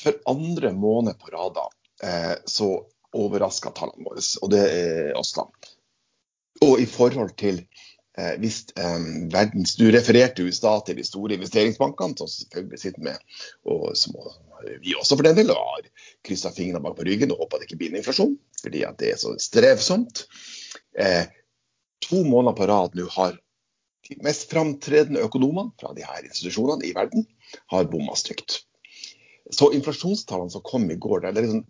for 0.03 0.17
andre 0.29 0.73
måned 0.73 1.19
på 1.19 1.31
rad 1.33 1.59
eh, 2.03 2.35
så 2.45 2.71
overraska 3.13 3.73
tallene 3.75 4.07
våre, 4.07 4.23
og 4.41 4.51
det 4.53 4.61
er 4.71 5.17
oss, 5.19 5.33
da. 5.35 5.47
Og 6.61 6.79
i 6.79 6.85
forhold 6.89 7.33
til 7.39 7.59
eh, 8.17 8.35
hvis 8.39 8.63
eh, 8.79 9.09
verdens 9.33 9.75
Du 9.79 9.87
refererte 9.91 10.43
jo 10.43 10.51
i 10.51 10.55
stad 10.55 10.85
til 10.87 10.99
de 10.99 11.05
store 11.07 11.35
investeringsbankene, 11.37 12.17
som 12.17 12.29
selvfølgelig 12.31 12.81
sitter 12.85 13.05
med, 13.09 13.35
og 13.65 13.91
som 13.97 14.15
vi 14.81 14.95
også 14.95 15.17
for 15.17 15.25
den 15.25 15.37
del 15.39 15.53
har 15.55 15.85
kryssa 16.25 16.51
fingrene 16.53 16.83
bak 16.83 16.97
på 16.99 17.05
ryggen 17.07 17.33
og 17.33 17.43
håper 17.43 17.61
det 17.61 17.69
ikke 17.69 17.79
blir 17.81 17.93
en 17.93 18.01
inflasjon, 18.01 18.35
fordi 18.61 18.83
at 18.85 18.99
det 19.01 19.13
er 19.13 19.21
så 19.21 19.33
strevsomt. 19.41 20.25
Eh, 20.97 21.23
to 22.05 22.23
måneder 22.27 22.57
på 22.57 22.67
rad 22.69 22.97
nå 22.97 23.07
har 23.15 23.37
de 24.09 24.17
mest 24.25 24.49
framtredende 24.51 25.23
økonomene 25.23 25.73
fra 25.79 25.93
de 25.97 26.05
her 26.05 26.25
institusjonene 26.25 26.87
i 26.87 26.93
verden 26.97 27.25
har 27.73 27.89
bomma 27.89 28.15
stygt. 28.19 28.63
Så 29.51 29.71
inflasjonstallene 29.75 30.53
som 30.53 30.63
kom 30.65 30.87
i 30.91 30.99
går, 30.99 31.23
det 31.23 31.31
er 31.33 31.47
liksom 31.47 31.65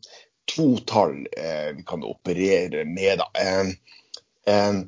to 0.51 0.67
tall 0.89 1.15
eh, 1.37 1.71
vi 1.77 1.85
kan 1.87 2.03
operere 2.03 2.85
med. 2.85 3.21
da. 3.21 3.29
Eh, 3.41 3.71
eh, 4.53 4.83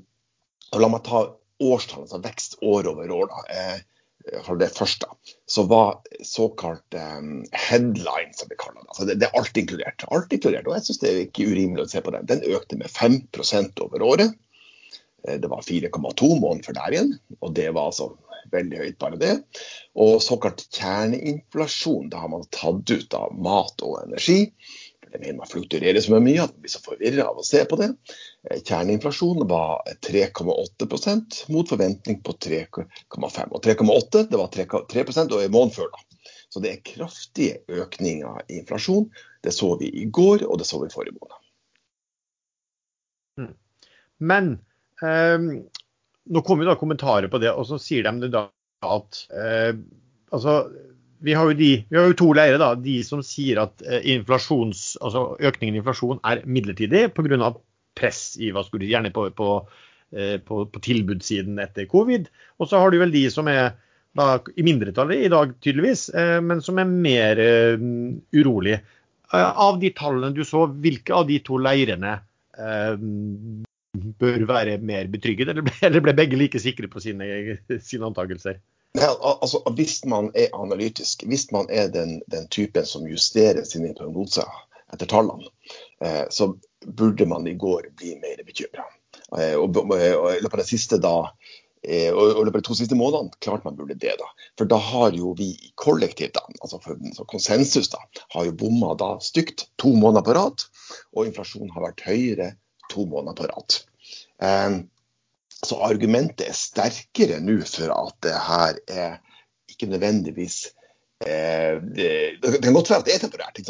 la 0.77 0.91
meg 0.91 1.03
ta 1.07 1.25
årstallene, 1.63 2.07
altså 2.07 2.21
vekst 2.23 2.59
år 2.61 2.89
over 2.93 3.11
år. 3.11 3.31
da. 3.31 3.43
Eh, 3.57 3.81
for 4.45 4.55
det 4.55 4.69
første, 4.71 5.09
så 5.51 5.65
var 5.67 5.97
såkalt 6.23 6.95
um, 6.95 7.41
headline, 7.51 8.31
som 8.31 8.47
vi 8.47 8.55
kaller 8.55 8.79
det. 8.79 8.87
Altså 8.87 9.07
det, 9.09 9.17
det 9.19 9.27
er 9.27 9.39
alt 9.39 9.57
inkludert. 9.59 10.05
Alt 10.15 10.31
inkludert, 10.31 10.69
og 10.69 10.77
jeg 10.77 10.85
syns 10.85 11.01
det 11.01 11.09
er 11.09 11.19
ikke 11.25 11.47
urimelig 11.49 11.83
å 11.83 11.89
se 11.91 12.01
på 12.05 12.13
den. 12.15 12.29
Den 12.29 12.45
økte 12.55 12.79
med 12.79 12.87
5% 12.87 13.83
over 13.83 14.05
året. 14.07 14.37
Det 15.23 15.49
var 15.51 15.63
4,2 15.67 16.29
måneder 16.39 16.63
før 16.69 16.77
der 16.79 16.95
igjen, 16.95 17.11
og 17.39 17.51
det 17.55 17.67
var 17.75 17.91
altså 17.91 18.13
veldig 18.51 18.79
høyt, 18.81 18.97
bare 19.01 19.19
det. 19.21 19.33
Og 19.95 20.17
såkalt 20.23 20.65
kjerneinflasjon, 20.73 22.09
da 22.11 22.23
har 22.23 22.33
man 22.33 22.47
tatt 22.51 22.89
ut 22.91 23.17
av 23.17 23.35
mat 23.37 23.85
og 23.85 24.01
energi. 24.03 24.53
Det 25.13 25.19
mener 25.21 25.43
man 25.43 25.49
flukturerer 25.49 26.01
så 26.01 26.17
mye 26.17 26.41
at 26.41 26.55
man 26.55 26.63
blir 26.63 26.73
så 26.73 26.81
forvirra 26.81 27.27
av 27.29 27.37
å 27.37 27.45
se 27.45 27.61
på 27.69 27.77
det. 27.77 27.91
Kjerneinflasjon 28.49 28.63
kjerneinflasjonen 28.65 29.49
var 29.51 29.83
3,8% 30.07 31.43
mot 31.53 31.69
forventning 31.69 32.17
på 32.25 32.33
3,5. 32.47 33.53
Og 33.53 33.61
3,8 33.61 34.23
det 34.31 34.39
var 34.41 34.49
3, 34.55 34.65
3 34.89 35.05
og 35.27 35.37
i 35.43 35.51
måneden 35.53 35.75
før. 35.77 35.93
da. 35.93 36.31
Så 36.49 36.61
det 36.61 36.71
er 36.71 36.83
kraftige 36.85 37.61
økninger 37.69 38.41
i 38.47 38.59
inflasjon. 38.61 39.07
Det 39.43 39.53
så 39.53 39.71
vi 39.77 39.89
i 40.01 40.05
går, 40.05 40.47
og 40.49 40.59
det 40.61 40.67
så 40.69 40.81
vi 40.81 40.89
forrige 40.93 41.17
måned. 41.17 41.39
Hmm. 43.37 43.55
Men 44.17 44.51
eh, 45.01 45.47
nå 46.29 46.41
kommer 46.45 46.67
da 46.67 46.77
kommentarer 46.79 47.27
på 47.31 47.41
det, 47.41 47.51
og 47.51 47.67
så 47.67 47.79
sier 47.81 48.07
de 48.07 48.31
da 48.31 48.47
at 48.83 49.23
eh, 49.35 49.75
altså 50.33 50.63
vi 51.23 51.33
har, 51.33 51.53
de, 51.55 51.69
vi 51.89 51.97
har 51.97 52.09
jo, 52.09 52.17
to 52.19 52.33
leirer. 52.35 52.59
da, 52.59 52.73
De 52.75 52.97
som 53.07 53.21
sier 53.23 53.61
at 53.63 53.83
eh, 53.87 54.03
altså 54.19 55.23
økningen 55.39 55.77
i 55.77 55.79
inflasjon 55.79 56.19
er 56.27 56.43
midlertidig 56.43 57.13
pga. 57.15 57.53
press 57.95 58.35
i 58.41 58.49
hva 58.51 58.63
skulle 58.65 58.89
gjerne 58.89 59.13
på, 59.13 59.29
på, 59.37 59.49
eh, 60.11 60.35
på, 60.43 60.65
på 60.67 60.83
tilbudssiden 60.83 61.61
etter 61.63 61.87
covid. 61.87 62.27
Og 62.59 62.67
så 62.67 62.81
har 62.81 62.91
du 62.91 62.99
vel 62.99 63.13
de 63.13 63.23
som 63.31 63.47
er 63.47 63.77
da, 64.17 64.41
i 64.55 64.65
mindretallet 64.67 65.23
i 65.23 65.31
dag, 65.31 65.53
tydeligvis, 65.63 66.09
eh, 66.09 66.41
men 66.43 66.61
som 66.61 66.81
er 66.81 66.91
mer 66.91 67.39
urolig. 68.35 68.81
Av 69.33 69.79
de 69.79 69.89
tallene 69.95 70.35
du 70.35 70.43
så, 70.45 70.67
hvilke 70.67 71.15
av 71.15 71.29
de 71.29 71.39
to 71.41 71.55
leirene 71.57 72.17
bør 73.93 74.45
være 74.49 74.77
mer 74.81 75.07
betrygget, 75.11 75.49
eller 75.49 76.01
ble, 76.01 76.13
begge 76.17 76.39
like 76.39 76.59
sikre 76.61 76.89
på 76.89 77.01
sine, 77.03 77.57
sine 77.79 78.09
antakelser? 78.09 78.59
Nei, 78.97 79.09
altså, 79.09 79.61
hvis 79.77 80.03
man 80.05 80.29
er 80.37 80.53
analytisk, 80.53 81.25
hvis 81.29 81.47
man 81.53 81.69
er 81.69 81.89
den, 81.93 82.19
den 82.29 82.47
typen 82.53 82.85
som 82.85 83.07
justerer 83.09 83.65
sine 83.65 83.93
prognoser 83.97 84.49
etter 84.93 85.09
tallene, 85.09 85.49
eh, 86.05 86.25
så 86.29 86.51
burde 86.85 87.25
man 87.29 87.47
i 87.49 87.55
går 87.57 87.89
bli 87.97 88.13
mer 88.21 88.43
bekymra. 88.45 88.85
Eh, 89.37 89.55
og, 89.57 89.77
og, 89.81 89.95
i 89.97 90.41
løpet 90.43 90.61
av 91.09 91.29
de 91.81 92.59
eh, 92.61 92.61
to 92.65 92.77
siste 92.77 92.97
månedene 92.97 93.33
klart 93.41 93.65
man 93.65 93.77
burde 93.77 93.97
det. 93.97 94.13
da. 94.19 94.29
For 94.61 94.69
da 94.69 94.77
har 94.77 95.17
jo 95.17 95.33
vi 95.37 95.55
kollektivt, 95.81 96.37
altså 96.61 96.81
for, 96.83 97.01
konsensus, 97.29 97.89
da, 97.93 98.01
har 98.35 98.49
jo 98.49 98.57
bomma 98.61 98.93
da 98.99 99.15
stygt 99.25 99.67
to 99.81 99.95
måneder 99.95 100.25
på 100.27 100.37
rad. 100.37 100.67
Og 101.17 101.29
inflasjonen 101.29 101.73
har 101.73 101.89
vært 101.89 102.05
høyere 102.05 102.53
to 102.91 103.05
måneder 103.09 103.37
på 103.37 103.49
rad. 103.51 103.77
Eh, 104.43 104.79
så 105.63 105.79
argumentet 105.85 106.47
er 106.49 106.57
sterkere 106.57 107.39
nå 107.43 107.59
for 107.67 107.91
at 107.95 108.17
det 108.25 108.39
her 108.47 108.79
er 108.91 109.13
ikke 109.71 109.87
nødvendigvis 109.91 110.57
eh, 111.25 111.79
det, 111.79 112.09
kan 112.63 112.75
godt 112.75 112.91
være 112.91 112.99
at 112.99 113.07
det 113.07 113.15
er 113.15 113.23
temporært, 113.23 113.61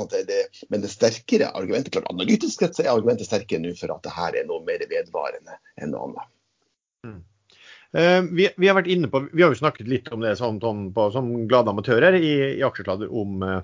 men 0.73 0.81
det 0.81 0.91
sterkere 0.91 1.51
argumentet 1.53 1.93
klart 1.93 2.09
analytisk 2.11 2.63
sett 2.63 2.77
så 2.77 2.85
er 2.85 2.95
argumentet 2.95 3.29
sterkere 3.29 3.61
nå 3.61 3.75
for 3.79 3.93
at 3.93 4.03
det 4.05 4.15
her 4.15 4.39
er 4.41 4.49
noe 4.49 4.65
mer 4.65 4.81
vedvarende 4.89 5.59
enn 5.77 5.93
noe 5.93 6.09
annet. 6.09 6.33
Mm. 7.03 7.21
Uh, 7.93 8.21
vi, 8.33 8.47
vi, 8.57 8.65
har 8.65 8.73
vært 8.79 8.89
inne 8.89 9.09
på, 9.11 9.27
vi 9.29 9.43
har 9.45 9.53
jo 9.53 9.59
snakket 9.59 9.89
litt 9.89 10.07
om 10.15 10.23
det 10.23 10.33
som, 10.39 10.57
på, 10.57 11.03
som 11.13 11.27
glade 11.45 11.69
amatører 11.69 12.17
i, 12.17 12.31
i 12.57 12.63
Aksjesladder 12.65 13.11
om, 13.13 13.43
uh, 13.45 13.59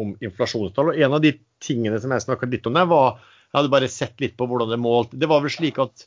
om, 0.00 0.14
inflasjonstall. 0.24 0.94
og 0.94 1.00
En 1.04 1.16
av 1.18 1.20
de 1.20 1.34
tingene 1.60 1.98
som 2.00 2.14
jeg 2.14 2.24
snakket 2.24 2.54
litt 2.54 2.68
om 2.70 2.78
der, 2.78 2.88
var 2.88 3.18
jeg 3.48 3.56
hadde 3.56 3.72
bare 3.72 3.88
sett 3.90 4.20
litt 4.20 4.36
på 4.38 4.46
hvordan 4.48 4.70
det 4.70 4.80
målt. 4.80 5.14
Det 5.16 5.28
var 5.30 5.40
vel 5.44 5.52
slik 5.52 5.80
at 5.82 6.06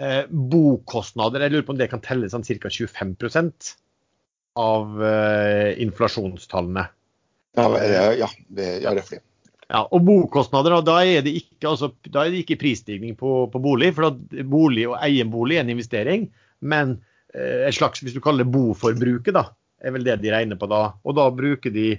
Eh, 0.00 0.24
bokostnader, 0.30 1.42
jeg 1.44 1.52
lurer 1.52 1.64
på 1.66 1.74
om 1.74 1.80
det 1.80 1.90
kan 1.92 2.00
telle 2.00 2.28
sånn 2.32 2.46
ca. 2.46 2.70
25% 2.72 3.74
av 4.60 5.02
eh, 5.04 5.72
inflasjonstallene. 5.84 6.86
Ja, 7.58 7.66
ja, 8.16 8.30
det, 8.48 8.68
ja 8.86 8.94
røftlig. 8.96 9.20
Ja, 9.68 9.82
og 9.84 10.04
bokostnader, 10.04 10.78
da 10.84 10.96
er 11.04 11.24
det 11.24 11.34
ikke, 11.42 11.74
altså, 11.74 11.90
er 12.08 12.32
det 12.32 12.40
ikke 12.40 12.60
prisstigning 12.60 13.16
på, 13.20 13.34
på, 13.52 13.60
bolig. 13.60 13.92
For 13.96 14.16
bolig 14.48 14.86
og 14.88 14.96
eie 15.04 15.28
bolig 15.28 15.58
er 15.58 15.66
en 15.66 15.74
investering, 15.74 16.26
men 16.64 16.96
eh, 17.36 17.68
et 17.68 17.76
slags, 17.76 18.00
hvis 18.00 18.16
du 18.16 18.22
kaller 18.24 18.48
det 18.48 18.54
boforbruket, 18.56 19.36
da, 19.36 19.50
er 19.84 19.92
vel 19.92 20.08
det 20.08 20.22
de 20.24 20.32
regner 20.32 20.60
på 20.60 20.70
da. 20.72 20.86
Og 21.04 21.20
da 21.20 21.28
bruker 21.36 21.72
de 21.72 21.98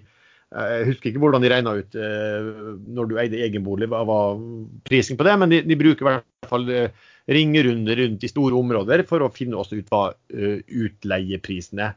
Jeg 0.53 0.86
husker 0.91 1.10
ikke 1.10 1.22
hvordan 1.24 1.41
de 1.41 1.50
regna 1.50 1.74
ut 1.79 1.95
eh, 1.98 2.50
når 2.93 3.10
du 3.10 3.15
eide 3.17 3.41
egen 3.41 3.63
bolig, 3.65 3.88
hva 3.89 4.03
var 4.05 4.38
prisen 4.86 5.17
på 5.17 5.25
det, 5.25 5.33
men 5.41 5.50
de, 5.50 5.62
de 5.65 5.77
bruker 5.79 6.05
i 6.05 6.10
hvert 6.10 6.50
fall 6.50 6.67
eh, 6.69 7.10
ringerunder 7.33 7.98
rundt 8.03 8.25
i 8.25 8.29
store 8.29 8.57
områder 8.60 9.01
for 9.10 9.25
å 9.25 9.31
finne 9.33 9.57
også 9.57 9.79
ut 9.79 9.89
hva 9.89 10.03
utleieprisen 10.29 11.79
er. 11.86 11.95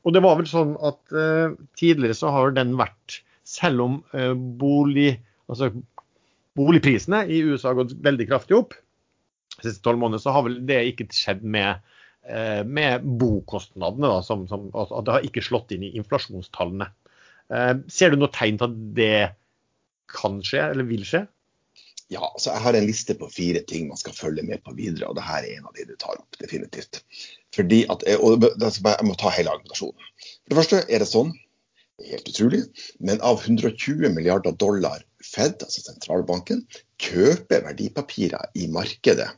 Og 0.00 0.14
det 0.16 0.22
var 0.24 0.38
vel 0.38 0.46
sånn 0.48 0.70
at 0.80 1.12
tidligere 1.76 2.16
så 2.16 2.30
har 2.32 2.54
den 2.56 2.70
vært, 2.80 3.18
selv 3.44 3.84
om 3.84 3.98
bolig, 4.56 5.18
altså, 5.52 5.68
boligprisene 6.56 7.26
i 7.28 7.42
USA 7.44 7.74
har 7.74 7.82
gått 7.82 7.92
veldig 8.06 8.28
kraftig 8.30 8.56
opp 8.56 8.72
de 9.58 9.68
siste 9.68 9.84
tolv 9.84 10.00
månedene, 10.00 10.24
så 10.24 10.32
har 10.32 10.48
vel 10.48 10.56
det 10.64 10.80
ikke 10.94 11.10
skjedd 11.12 11.44
med, 11.44 11.84
med 12.64 13.04
bokostnadene. 13.20 14.08
Da, 14.08 14.24
som, 14.24 14.48
som, 14.48 14.70
at 14.72 15.04
det 15.04 15.18
har 15.18 15.28
ikke 15.28 15.44
slått 15.44 15.76
inn 15.76 15.84
i 15.84 15.92
inflasjonstallene. 16.00 16.88
Ser 17.92 18.12
du 18.12 18.18
noe 18.20 18.32
tegn 18.34 18.60
til 18.60 18.70
at 18.70 18.82
det 18.96 19.16
kan 20.14 20.40
skje, 20.44 20.62
eller 20.72 20.86
vil 20.88 21.04
skje? 21.08 21.24
Ja, 22.12 22.20
altså 22.20 22.52
jeg 22.52 22.62
har 22.66 22.76
en 22.76 22.86
liste 22.86 23.16
på 23.18 23.30
fire 23.32 23.62
ting 23.66 23.88
man 23.88 23.98
skal 24.00 24.16
følge 24.16 24.44
med 24.46 24.62
på 24.64 24.74
videre, 24.76 25.08
og 25.08 25.16
det 25.18 25.24
her 25.24 25.42
er 25.42 25.56
en 25.56 25.70
av 25.70 25.76
de 25.76 25.86
du 25.88 25.94
tar 25.96 26.18
opp, 26.18 26.36
definitivt. 26.40 27.00
Fordi 27.54 27.84
at, 27.90 28.04
og 28.20 28.44
Jeg 28.44 29.06
må 29.08 29.16
ta 29.18 29.32
hele 29.32 29.50
argumentasjonen. 29.54 30.12
For 30.44 30.52
det 30.52 30.58
første 30.60 30.82
er 30.84 31.02
det 31.02 31.08
sånn, 31.10 31.32
helt 32.04 32.28
utrolig, 32.28 32.62
men 32.98 33.22
av 33.22 33.40
120 33.40 34.10
milliarder 34.14 34.56
dollar 34.58 35.04
Fed, 35.24 35.62
altså 35.64 35.80
sentralbanken, 35.80 36.64
kjøper 37.00 37.64
verdipapirer 37.64 38.50
i 38.60 38.66
markedet 38.68 39.30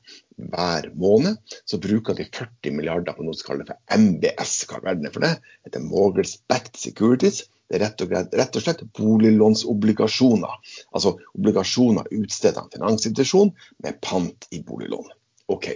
hver 0.50 0.88
måned, 0.98 1.38
så 1.64 1.78
bruker 1.80 2.16
de 2.18 2.26
40 2.26 2.74
milliarder 2.74 3.14
på 3.16 3.24
noe 3.24 3.36
som 3.38 3.52
kalles 3.52 3.70
for 3.70 3.78
MBS. 3.94 4.56
Hva 4.66 4.80
er 4.80 4.88
verden 4.90 5.12
for 5.14 5.24
det? 5.24 5.36
Det 5.38 5.70
heter 5.70 5.86
Mogles 5.86 6.34
Backed 6.50 6.80
Securities. 6.80 7.44
Det 7.66 7.78
er 7.78 7.82
rett 7.82 8.02
og, 8.04 8.12
slett, 8.12 8.34
rett 8.38 8.56
og 8.58 8.62
slett 8.62 8.82
boliglånsobligasjoner. 8.98 10.72
Altså 10.94 11.16
obligasjoner 11.34 12.08
utstedt 12.14 12.58
av 12.60 12.68
en 12.68 12.74
finansinstitusjon 12.76 13.52
med 13.82 14.00
pant 14.04 14.48
i 14.54 14.62
boliglån. 14.62 15.08
Ok. 15.50 15.70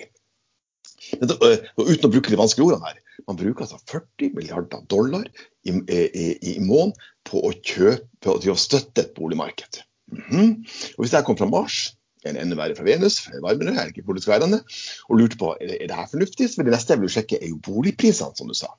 Men 1.19 1.33
og 1.35 1.89
uten 1.89 2.07
å 2.07 2.13
bruke 2.13 2.31
de 2.31 2.39
vanskelige 2.39 2.71
ordene 2.71 2.93
her. 2.93 3.01
Man 3.27 3.39
bruker 3.41 3.67
altså 3.67 3.81
40 3.91 4.35
milliarder 4.37 4.85
dollar 4.91 5.27
i, 5.67 5.73
i, 5.73 6.27
i 6.55 6.59
måneden 6.63 6.95
på 7.27 7.43
å 7.47 7.53
kjøpe 7.57 8.37
til 8.43 8.53
å 8.55 8.59
støtte 8.59 9.05
et 9.05 9.17
boligmarked. 9.17 9.83
Mm 10.11 10.23
-hmm. 10.29 10.51
Og 10.97 11.05
Hvis 11.05 11.13
jeg 11.13 11.25
kom 11.25 11.37
fra 11.37 11.47
Mars, 11.51 11.97
en 12.25 12.37
enda 12.37 12.57
verre 12.57 12.77
fra 12.77 12.85
Venus, 12.85 13.23
varmere, 13.43 13.75
er 13.75 13.91
ikke 13.91 14.05
politisk 14.07 14.29
værende, 14.29 14.61
og 15.09 15.19
lurte 15.19 15.39
på 15.41 15.55
er 15.61 15.67
det, 15.67 15.77
er 15.81 15.87
det 15.87 15.97
her 15.97 16.11
fornuftig, 16.11 16.51
så 16.51 16.63
det 16.63 16.73
neste 16.75 16.93
jeg 16.93 17.01
vil 17.01 17.13
sjekke, 17.15 17.39
er 17.41 17.49
jo 17.49 17.61
boligprisene, 17.65 18.37
som 18.37 18.49
du 18.49 18.55
sa. 18.55 18.75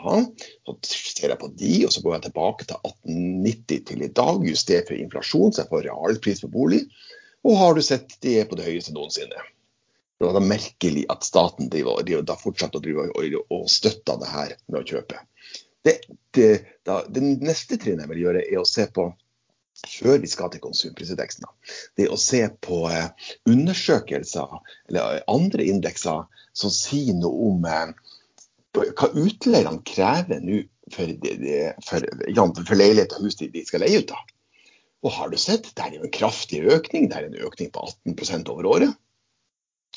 Så 0.00 0.76
ser 0.86 1.32
jeg 1.32 1.40
på 1.40 1.50
de, 1.60 1.72
og 1.86 1.94
så 1.94 2.02
går 2.04 2.16
jeg 2.16 2.26
tilbake 2.28 2.66
til 2.66 2.90
1890 2.90 3.86
til 3.90 4.04
i 4.06 4.10
dag, 4.20 4.44
justert 4.48 4.90
for 4.90 4.98
inflasjon, 4.98 5.52
så 5.52 5.64
jeg 5.64 5.72
får 5.72 5.86
realpris 5.88 6.44
på 6.44 6.52
bolig. 6.52 6.82
Og 7.46 7.56
har 7.56 7.74
du 7.76 7.82
sett 7.84 8.18
de 8.24 8.36
er 8.40 8.48
på 8.48 8.58
det 8.58 8.68
høyeste 8.68 8.94
noensinne. 8.96 9.48
Det 10.20 10.28
var 10.28 10.36
da 10.36 10.42
merkelig 10.44 11.06
at 11.12 11.24
staten 11.24 11.70
driver, 11.72 12.04
da 12.28 12.36
fortsatte 12.36 12.76
å 12.76 12.84
drive 12.84 13.08
og, 13.16 13.68
støtta 13.72 14.18
det 14.20 14.28
her 14.28 14.54
med 14.68 14.82
å 14.82 14.86
kjøpe. 14.90 15.22
Det, 15.86 15.94
det, 16.36 16.50
da, 16.84 17.00
det 17.08 17.24
neste 17.40 17.78
trinnet 17.80 18.04
jeg 18.04 18.12
vil 18.12 18.24
gjøre, 18.26 18.42
er 18.44 18.60
å 18.60 18.68
se 18.68 18.84
på 18.92 19.08
før 19.88 20.18
vi 20.20 20.28
skal 20.28 20.50
til 20.52 20.60
konsumprisindeksen, 20.60 21.46
det 21.96 22.04
er 22.04 22.12
å 22.12 22.20
se 22.20 22.42
på 22.60 22.82
eh, 22.92 23.08
undersøkelser 23.48 24.58
eller 24.90 25.22
andre 25.30 25.64
indekser 25.72 26.26
som 26.52 26.72
sier 26.74 27.16
noe 27.16 27.48
om 27.48 27.64
eh, 27.64 27.94
hva 28.76 29.08
utleierne 29.18 29.82
krever 29.86 30.42
nå 30.44 30.62
for, 30.94 31.10
for, 31.86 32.06
for 32.66 32.78
leilighet 32.78 33.14
og 33.16 33.26
hus 33.26 33.38
de 33.40 33.64
skal 33.66 33.84
leie 33.84 34.02
ut 34.02 34.14
av. 34.14 34.26
Og 35.06 35.14
har 35.16 35.30
du 35.32 35.38
sett, 35.40 35.70
det 35.76 35.84
er 35.84 35.96
jo 35.96 36.04
en 36.04 36.12
kraftig 36.12 36.60
økning. 36.68 37.08
Det 37.08 37.16
er 37.16 37.28
en 37.28 37.38
økning 37.46 37.70
på 37.72 37.86
18% 38.04 38.50
over 38.52 38.68
året. 38.68 38.98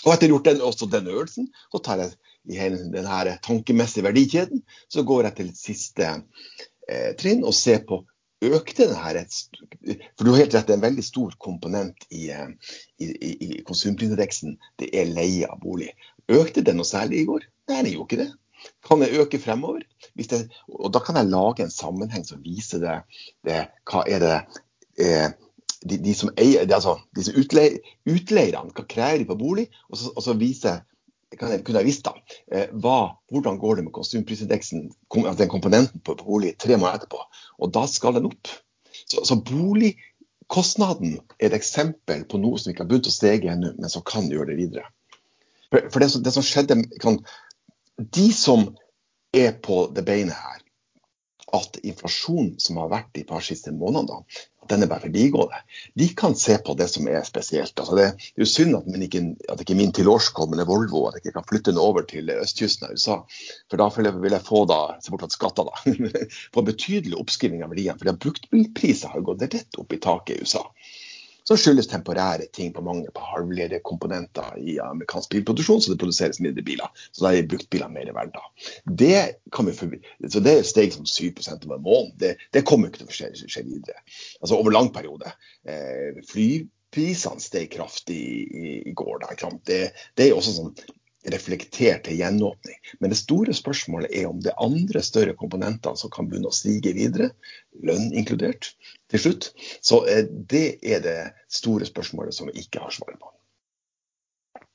Og 0.03 0.13
etter 0.13 0.31
gjort 0.31 0.47
den, 0.47 0.61
også 0.63 0.87
den 0.89 1.09
øvelsen, 1.11 1.49
så 1.71 1.81
tar 1.83 2.01
jeg 2.01 2.13
i 2.49 2.59
denne 2.91 3.35
tankemessige 3.43 4.03
verdikjeden, 4.03 4.63
så 4.91 5.03
går 5.07 5.27
jeg 5.27 5.35
til 5.37 5.51
siste 5.55 6.07
eh, 6.09 7.11
trinn 7.19 7.43
og 7.45 7.55
ser 7.55 7.85
på 7.87 8.01
økte 8.43 8.89
den 8.89 8.97
her 8.99 9.21
For 9.23 10.25
du 10.25 10.31
har 10.33 10.41
helt 10.41 10.55
rett, 10.55 10.67
det 10.67 10.73
er 10.73 10.79
en 10.81 10.87
veldig 10.87 11.05
stor 11.05 11.35
komponent 11.39 12.07
i, 12.09 12.29
eh, 12.31 12.49
i, 12.99 13.11
i, 13.11 13.31
i 13.47 13.61
konsumprisindeksen. 13.67 14.57
Det 14.79 14.89
er 14.91 15.11
leie 15.11 15.47
av 15.47 15.61
bolig. 15.63 15.93
Økte 16.31 16.63
den 16.63 16.79
noe 16.79 16.87
særlig 16.87 17.21
i 17.21 17.27
går? 17.29 17.47
Nei, 17.71 17.83
det 17.83 17.93
gjorde 17.93 18.09
ikke 18.09 18.23
det 18.23 18.31
kan 18.85 19.03
jeg 19.03 19.21
øke 19.23 19.39
fremover. 19.41 19.83
Jeg, 20.19 20.47
og 20.67 20.91
da 20.93 21.01
kan 21.03 21.17
jeg 21.19 21.31
lage 21.31 21.65
en 21.65 21.73
sammenheng 21.73 22.25
som 22.27 22.43
viser 22.43 22.83
det, 22.83 22.97
det 23.47 23.59
hva 23.89 24.03
er 24.09 24.23
det 24.23 24.37
eh, 25.01 25.29
de, 25.83 25.99
de, 25.99 26.15
som 26.15 26.31
eier, 26.39 26.65
det, 26.67 26.75
altså, 26.77 26.97
disse 27.15 27.33
utleierne, 27.35 28.71
hva 28.71 28.87
krever 28.87 29.21
de 29.21 29.29
på 29.29 29.39
bolig? 29.39 29.67
Og 29.91 29.99
så, 29.99 30.11
og 30.15 30.25
så 30.25 30.35
vise, 30.39 30.77
kan 31.39 31.51
jeg, 31.51 31.63
kunne 31.65 31.81
jeg 31.81 31.89
visst 31.89 32.05
da, 32.07 32.15
eh, 32.53 32.71
hva, 32.71 33.15
hvordan 33.33 33.59
går 33.61 33.79
det 33.79 33.87
med 33.87 33.95
konsumprisindeksen, 33.95 34.87
den 35.11 35.51
komponenten 35.51 36.03
på, 36.05 36.17
bolig, 36.21 36.55
tre 36.61 36.77
måneder 36.77 37.01
etterpå. 37.01 37.21
Og 37.59 37.73
da 37.75 37.85
skal 37.89 38.17
den 38.17 38.29
opp. 38.31 38.51
Så, 39.03 39.23
så 39.27 39.39
bolig 39.39 39.95
kostnaden 40.51 41.17
er 41.39 41.49
et 41.49 41.57
eksempel 41.57 42.25
på 42.29 42.39
noe 42.41 42.59
som 42.61 42.71
ikke 42.71 42.85
har 42.85 42.91
begynt 42.91 43.09
å 43.09 43.15
stege 43.15 43.51
ennå, 43.51 43.73
men 43.79 43.91
som 43.91 44.05
kan 44.07 44.29
gjøre 44.31 44.51
det 44.51 44.59
videre. 44.59 44.87
For, 45.73 45.89
for 45.89 46.03
det, 46.03 46.11
som, 46.13 46.23
det, 46.25 46.33
som, 46.35 46.45
skjedde 46.45 46.77
kan, 47.01 47.19
De 47.97 48.27
som 48.33 48.67
er 49.33 49.51
på 49.65 49.87
det 49.93 50.05
beinet 50.05 50.37
her, 50.37 50.59
at 51.53 51.77
inflasjonen 51.85 52.55
som 52.61 52.79
har 52.81 52.89
vært 52.89 53.11
de 53.13 53.23
par 53.29 53.43
siste 53.45 53.73
månedene, 53.75 54.23
den 54.71 54.85
er 54.85 54.89
bare 54.89 55.03
forbigående. 55.03 55.59
De 55.99 56.07
kan 56.17 56.35
se 56.39 56.55
på 56.65 56.73
det 56.79 56.87
som 56.89 57.07
er 57.11 57.25
spesielt. 57.27 57.75
Altså 57.75 57.97
det, 57.97 58.05
det, 58.15 58.31
er 58.39 58.45
jo 58.45 58.49
synd 58.49 58.77
at, 58.77 58.87
ikke, 59.05 59.21
at 59.51 59.61
ikke 59.61 59.75
min 59.77 59.91
tilårskomne 59.95 60.65
Volvo 60.65 61.03
at 61.09 61.19
ikke 61.19 61.35
kan 61.35 61.47
flytte 61.49 61.73
den 61.73 61.81
over 61.83 62.07
til 62.09 62.31
østkysten 62.31 62.87
av 62.87 62.95
USA. 62.95 63.19
For 63.71 63.81
da 63.81 63.89
vil 64.23 64.37
jeg 64.37 64.47
få 64.47 64.63
da, 64.71 64.79
se 65.03 65.13
bort 65.13 65.25
fra 65.25 65.33
skatter 65.35 65.67
da, 65.67 65.97
få 66.55 66.65
betydelig 66.65 67.19
oppskriving 67.19 67.65
av 67.65 67.73
verdiene. 67.75 67.99
For 67.99 68.23
bruktbilpriser 68.25 69.13
har 69.13 69.27
gått 69.27 69.45
rett 69.49 69.81
opp 69.83 69.93
i 69.93 70.01
taket 70.01 70.37
i 70.37 70.47
USA 70.47 70.63
som 71.47 71.59
skyldes 71.59 71.89
temporære 71.91 72.47
ting 72.55 72.71
på 72.75 72.83
mangel 72.85 73.11
på 73.15 73.23
halvlederkomponenter 73.33 74.55
i 74.59 74.77
amerikansk 74.83 75.33
bilproduksjon, 75.33 75.81
så 75.83 75.93
det 75.93 75.99
produseres 76.01 76.39
mindre 76.43 76.63
biler. 76.65 76.91
Så 77.11 77.25
da 77.25 77.33
er 77.33 77.49
bruktbiler 77.49 77.91
mer 77.91 78.11
verdt. 78.15 78.39
Det 78.85 79.17
kan 79.55 79.67
vi 79.67 79.75
forbi. 79.77 79.99
Så 80.27 80.43
det 80.43 80.57
er 80.59 80.67
steg 80.67 80.95
som 80.95 81.07
7% 81.09 81.67
over 81.67 81.81
måneden. 81.83 82.15
Det, 82.19 82.35
det 82.55 82.65
kommer 82.67 82.89
ikke 82.89 83.03
til 83.03 83.11
å 83.11 83.17
skje, 83.17 83.33
skje 83.43 83.65
videre. 83.67 83.99
Altså 84.41 84.59
over 84.59 84.75
lang 84.75 84.93
periode. 84.95 85.35
Eh, 85.67 86.23
flyprisene 86.31 87.43
steg 87.43 87.71
kraftig 87.75 88.19
i, 88.47 88.75
i, 88.87 88.95
går. 88.95 89.25
Da, 89.25 89.51
det, 89.67 89.81
det, 90.15 90.29
er 90.29 90.37
også 90.37 90.55
sånn 90.55 90.75
reflektert 91.31 92.03
til 92.07 92.19
gjenåpning. 92.19 92.79
Men 92.99 93.13
det 93.13 93.19
store 93.21 93.55
spørsmålet 93.55 94.11
er 94.11 94.27
om 94.29 94.41
det 94.43 94.51
er 94.51 94.65
andre 94.65 95.03
større 95.05 95.35
komponenter 95.39 95.95
som 95.99 96.11
kan 96.13 96.27
begynne 96.29 96.51
å 96.51 96.55
stige 96.55 96.95
videre, 96.97 97.31
lønn 97.85 98.11
inkludert, 98.11 98.73
til 99.11 99.25
slutt. 99.27 99.51
Så 99.81 100.03
eh, 100.09 100.25
det 100.27 100.79
er 100.83 101.03
det 101.05 101.19
store 101.51 101.87
spørsmålet 101.87 102.35
som 102.35 102.51
vi 102.51 102.65
ikke 102.65 102.83
har 102.83 102.93
svaret 102.95 103.19
på. 103.21 103.31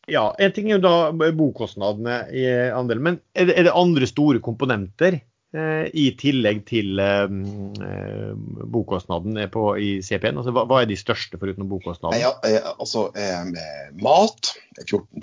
Ja, 0.09 0.31
En 0.39 0.53
ting 0.57 0.71
er 0.71 0.79
jo 0.79 0.85
da 0.87 1.33
bokostnadene 1.37 2.23
i 2.33 2.47
andelen, 2.73 3.05
men 3.05 3.19
er 3.37 3.51
det, 3.53 3.75
andre 3.77 4.09
store 4.09 4.41
komponenter 4.41 5.19
eh, 5.53 5.85
i 5.93 6.07
tillegg 6.17 6.65
til 6.71 7.01
eh, 7.03 7.27
eh 7.29 8.33
bokostnaden 8.69 9.37
på, 9.53 9.65
i 9.77 9.91
CP-en? 10.05 10.41
Altså, 10.41 10.55
hva, 10.57 10.81
er 10.81 10.89
de 10.89 10.97
største 10.97 11.41
foruten 11.41 11.69
bokostnaden? 11.69 12.21
Ja, 12.21 12.33
eh, 12.49 12.73
altså, 12.79 13.11
eh, 13.17 13.53
mat 14.01 14.55
er 14.79 14.87
14 14.87 15.21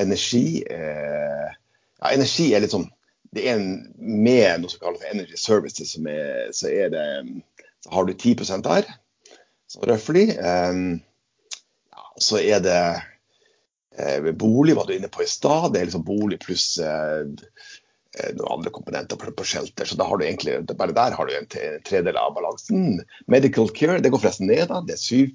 energi 0.00 0.62
eh, 0.70 1.48
ja, 2.00 2.10
Energi 2.12 2.48
er 2.54 2.64
litt 2.64 2.74
sånn 2.74 2.88
Det 3.32 3.44
er 3.46 3.56
en, 3.56 3.68
med 3.96 4.62
noe 4.62 4.72
som 4.72 4.82
kalles 4.82 5.04
energy 5.08 5.38
services, 5.40 5.94
som 5.94 6.08
er, 6.10 6.50
så, 6.52 6.68
er 6.68 6.90
det, 6.92 7.06
så 7.84 7.94
har 7.94 8.08
du 8.08 8.12
10% 8.12 8.66
der, 8.66 8.88
så 9.72 9.86
røftlig. 9.88 10.26
Eh, 10.36 10.80
ja, 11.96 12.04
så 12.20 12.42
er 12.42 12.60
det 12.60 12.80
eh, 13.96 14.28
bolig, 14.36 14.76
var 14.76 14.90
du 14.90 14.98
inne 14.98 15.08
på 15.08 15.24
i 15.24 15.30
stad. 15.30 15.72
Det 15.72 15.80
er 15.80 15.88
liksom 15.88 16.04
bolig 16.04 16.42
pluss 16.44 16.74
eh, 16.84 17.24
Eh, 18.20 18.34
noen 18.36 18.58
andre 18.58 18.70
komponenter 18.74 19.16
på, 19.16 19.30
på 19.32 19.44
shelter. 19.48 19.88
Så 19.88 19.96
da 19.96 20.04
har 20.04 20.18
du 20.20 20.26
egentlig, 20.26 20.58
bare 20.76 20.92
der 20.96 21.14
har 21.16 21.28
du 21.28 21.32
en 21.32 21.48
tredel 21.86 22.18
av 22.20 22.34
balansen. 22.36 23.00
Medical 23.32 23.70
care 23.72 24.02
det 24.04 24.10
går 24.12 24.20
forresten 24.20 24.50
ned, 24.50 24.66
da, 24.68 24.82
det 24.84 24.98
er 24.98 25.00
7 25.00 25.32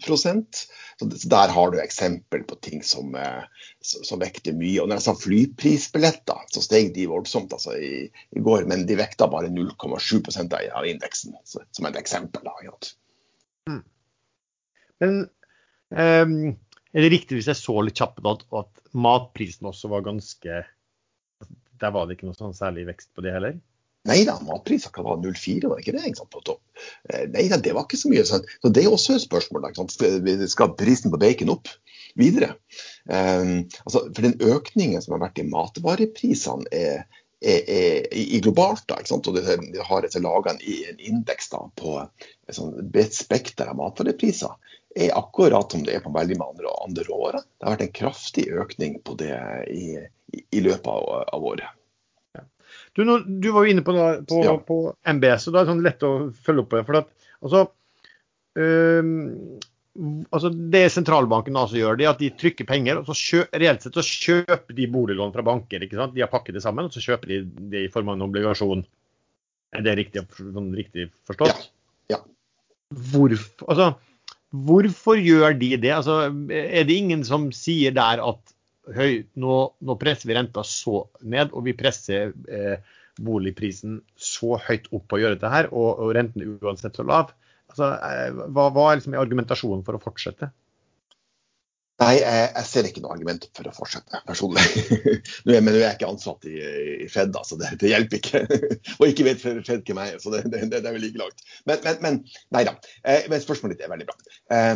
så, 1.00 1.30
Der 1.30 1.54
har 1.54 1.72
du 1.72 1.80
eksempel 1.82 2.44
på 2.44 2.56
ting 2.66 2.84
som, 2.84 3.16
eh, 3.16 3.44
som 3.82 4.22
vekter 4.22 4.56
mye. 4.58 4.82
Og 4.82 4.90
når 4.90 5.00
jeg 5.00 5.06
sa 5.06 5.16
flyprisbilletter, 5.22 6.46
så 6.54 6.64
steg 6.64 6.94
de 6.96 7.08
voldsomt 7.12 7.54
altså, 7.54 7.76
i, 7.78 8.08
i, 8.10 8.44
går, 8.44 8.66
men 8.70 8.88
de 8.90 8.98
vekta 8.98 9.30
bare 9.32 9.52
0,7 9.54 10.22
av 10.74 10.88
indeksen, 10.90 11.38
så, 11.46 11.62
som 11.72 11.90
et 11.90 12.00
eksempel. 12.00 12.48
da, 12.48 12.78
mm. 13.70 13.84
Men 15.04 15.20
um, 15.94 16.40
er 16.94 17.06
det 17.06 17.14
riktig 17.14 17.38
hvis 17.38 17.52
jeg 17.52 17.60
så 17.60 17.78
litt 17.86 18.00
kjapt 18.00 18.26
at, 18.26 18.48
at 18.58 18.96
matprisen 18.98 19.70
også 19.70 19.92
var 19.92 20.06
ganske 20.08 20.64
der 21.78 21.94
var 21.94 22.08
det 22.08 22.18
ikke 22.18 22.30
noe 22.30 22.38
sånn 22.38 22.56
særlig 22.58 22.88
vekst 22.88 23.12
på 23.14 23.22
det 23.22 23.36
heller? 23.36 23.60
Nei 24.08 24.22
da, 24.28 24.38
matpriser 24.46 24.94
kan 24.96 25.06
være 25.08 25.22
0,4, 25.26 25.68
var 25.72 25.82
ikke 25.82 25.96
det? 25.98 26.06
Ikke 26.08 26.22
sant, 26.22 26.32
på 26.34 26.44
topp? 26.48 26.64
Eh, 27.10 27.28
nei 27.34 27.48
da, 27.52 27.60
det 27.62 27.76
var 27.76 27.88
ikke 27.88 28.00
så 28.00 28.12
mye. 28.12 28.24
Sant? 28.28 28.48
Så 28.64 28.72
Det 28.74 28.84
er 28.84 28.94
også 28.94 29.18
et 29.18 29.26
spørsmål. 29.26 29.70
Skal 30.48 30.76
prisen 30.80 31.14
på 31.14 31.22
bacon 31.22 31.54
opp 31.58 31.72
videre? 32.18 32.56
Um, 33.06 33.68
altså, 33.86 34.08
for 34.08 34.26
den 34.26 34.38
økningen 34.42 35.04
som 35.04 35.18
har 35.18 35.28
vært 35.28 35.42
i 35.44 35.48
matvareprisene, 35.48 36.68
er, 36.72 37.06
er, 37.44 37.62
er, 37.68 38.08
i 38.18 38.40
globalt. 38.44 38.88
da, 38.88 39.02
ikke 39.02 39.14
sant? 39.14 39.30
Og 39.30 39.38
det, 39.38 39.46
har 39.90 40.10
laga 40.24 40.56
en, 40.56 40.64
en 40.64 41.06
indeks 41.12 41.52
da, 41.54 41.66
på 41.76 42.00
et 42.02 42.58
sånn 42.58 42.76
bredt 42.94 43.18
spekter 43.18 43.70
av 43.70 43.80
matvarepriser 43.80 44.56
er 44.98 45.18
akkurat 45.18 45.72
som 45.72 45.84
det 45.86 45.94
er 45.94 46.02
på 46.02 46.12
veldig 46.14 46.38
mange 46.40 46.56
andre, 46.56 46.72
andre 46.86 47.04
råvarer. 47.06 47.44
Det 47.46 47.68
har 47.68 47.76
vært 47.76 47.86
en 47.86 47.98
kraftig 48.00 48.46
økning 48.50 48.98
på 49.06 49.18
det 49.20 49.36
i, 49.70 49.98
i 50.34 50.64
løpet 50.64 50.90
av, 50.90 51.28
av 51.34 51.46
året. 51.52 51.70
Du, 52.98 53.06
du, 53.06 53.52
var 53.54 53.66
jo 53.66 53.74
inne 53.74 53.86
på, 53.86 53.94
da, 53.94 54.06
på, 54.26 54.42
ja. 54.42 54.56
på, 54.58 54.78
MBS, 55.06 55.48
og 55.48 55.54
da 55.54 55.62
er 55.62 55.66
det 55.66 55.74
sånn 55.74 55.84
lett 55.86 56.06
å 56.08 56.14
følge 56.46 56.64
opp 56.64 56.72
på 56.72 56.80
det. 56.80 56.86
for 56.88 56.98
at, 56.98 57.12
altså, 57.46 57.64
øh, 58.58 59.12
altså 60.34 60.50
Det 60.50 60.84
sentralbanken 60.94 61.58
altså 61.58 61.78
gjør, 61.78 62.00
det 62.00 62.08
er 62.08 62.16
at 62.16 62.24
de 62.24 62.32
trykker 62.42 62.68
penger, 62.70 63.02
og 63.02 63.10
så 63.10 63.18
kjø, 63.18 63.44
reelt 63.62 63.86
sett 63.86 63.98
så 63.98 64.06
kjøper 64.06 64.78
de 64.78 64.90
boliglån 64.94 65.34
fra 65.36 65.46
banker. 65.46 65.86
ikke 65.86 66.00
sant? 66.00 66.16
De 66.16 66.26
har 66.26 66.32
pakket 66.34 66.58
det 66.58 66.66
sammen, 66.66 66.90
og 66.90 66.96
så 66.96 67.04
kjøper 67.06 67.34
de 67.34 67.40
det 67.74 67.86
i 67.86 67.94
form 67.94 68.10
av 68.10 68.18
en 68.18 68.28
obligasjon. 68.28 68.84
Er 69.78 69.86
det 69.86 69.98
riktig, 70.00 70.26
sånn, 70.40 70.74
riktig 70.78 71.10
forstått? 71.28 71.70
Ja. 72.10 72.18
ja. 72.18 72.22
Hvorfor, 73.12 73.68
altså, 73.70 73.92
hvorfor 74.66 75.22
gjør 75.22 75.58
de 75.60 75.74
det? 75.78 75.94
Altså, 76.00 76.20
er 76.50 76.88
det 76.88 76.98
ingen 76.98 77.26
som 77.28 77.52
sier 77.54 77.94
der 77.94 78.26
at 78.26 78.57
høy, 78.96 79.24
nå, 79.40 79.58
nå, 79.84 79.98
presser 80.02 80.30
vi 80.30 80.38
renta 80.38 80.64
så 80.68 81.02
ned, 81.24 81.52
og 81.52 81.66
vi 81.68 81.76
presser 81.78 82.32
eh, 82.48 82.78
boligprisen 83.18 84.00
så 84.20 84.60
høyt 84.62 84.88
opp 84.94 85.08
på 85.10 85.18
å 85.18 85.22
gjøre 85.24 85.40
dette 85.40 85.52
her, 85.52 85.72
og, 85.74 85.90
og 86.04 86.14
renten 86.18 86.44
er 86.44 86.70
uansett 86.70 86.98
så 87.00 87.06
lav. 87.08 87.34
Altså, 87.72 87.92
eh, 87.98 88.32
hva, 88.48 88.70
hva, 88.72 88.88
er 88.92 89.02
liksom 89.02 89.18
argumentasjonen 89.20 89.84
for 89.88 89.98
å 89.98 90.02
fortsette? 90.04 90.52
Nei, 91.98 92.20
jeg, 92.20 92.50
jeg, 92.54 92.66
ser 92.70 92.86
ikke 92.86 93.02
noe 93.02 93.16
argument 93.16 93.48
for 93.58 93.66
å 93.66 93.72
fortsette, 93.74 94.20
personlig. 94.28 94.62
nå 95.48 95.56
er, 95.56 95.64
men 95.66 95.72
nå 95.74 95.80
er 95.80 95.88
jeg 95.88 95.98
ikke 95.98 96.12
ansatt 96.12 96.46
i, 96.46 96.58
i 97.06 97.08
Fed, 97.10 97.32
da, 97.34 97.42
så 97.48 97.58
det, 97.58 97.72
det, 97.82 97.90
hjelper 97.90 98.22
ikke. 98.22 98.60
og 99.00 99.08
ikke 99.08 99.26
vet 99.26 99.42
Fed 99.42 99.82
hvem 99.82 100.04
jeg 100.04 100.14
er, 100.14 100.22
så 100.22 100.36
det, 100.36 100.44
det, 100.54 100.62
det, 100.76 100.84
er 100.84 100.94
vel 100.94 101.02
like 101.02 101.18
langt. 101.24 101.42
Men, 101.66 101.82
men, 101.88 101.98
men 102.06 102.20
nei 102.54 102.64
da. 102.70 102.76
Eh, 103.02 103.26
men 103.34 103.42
spørsmålet 103.42 103.80
ditt 103.80 103.88
er 103.88 103.94
veldig 103.96 104.10
bra. 104.12 104.18
Eh, 104.54 104.76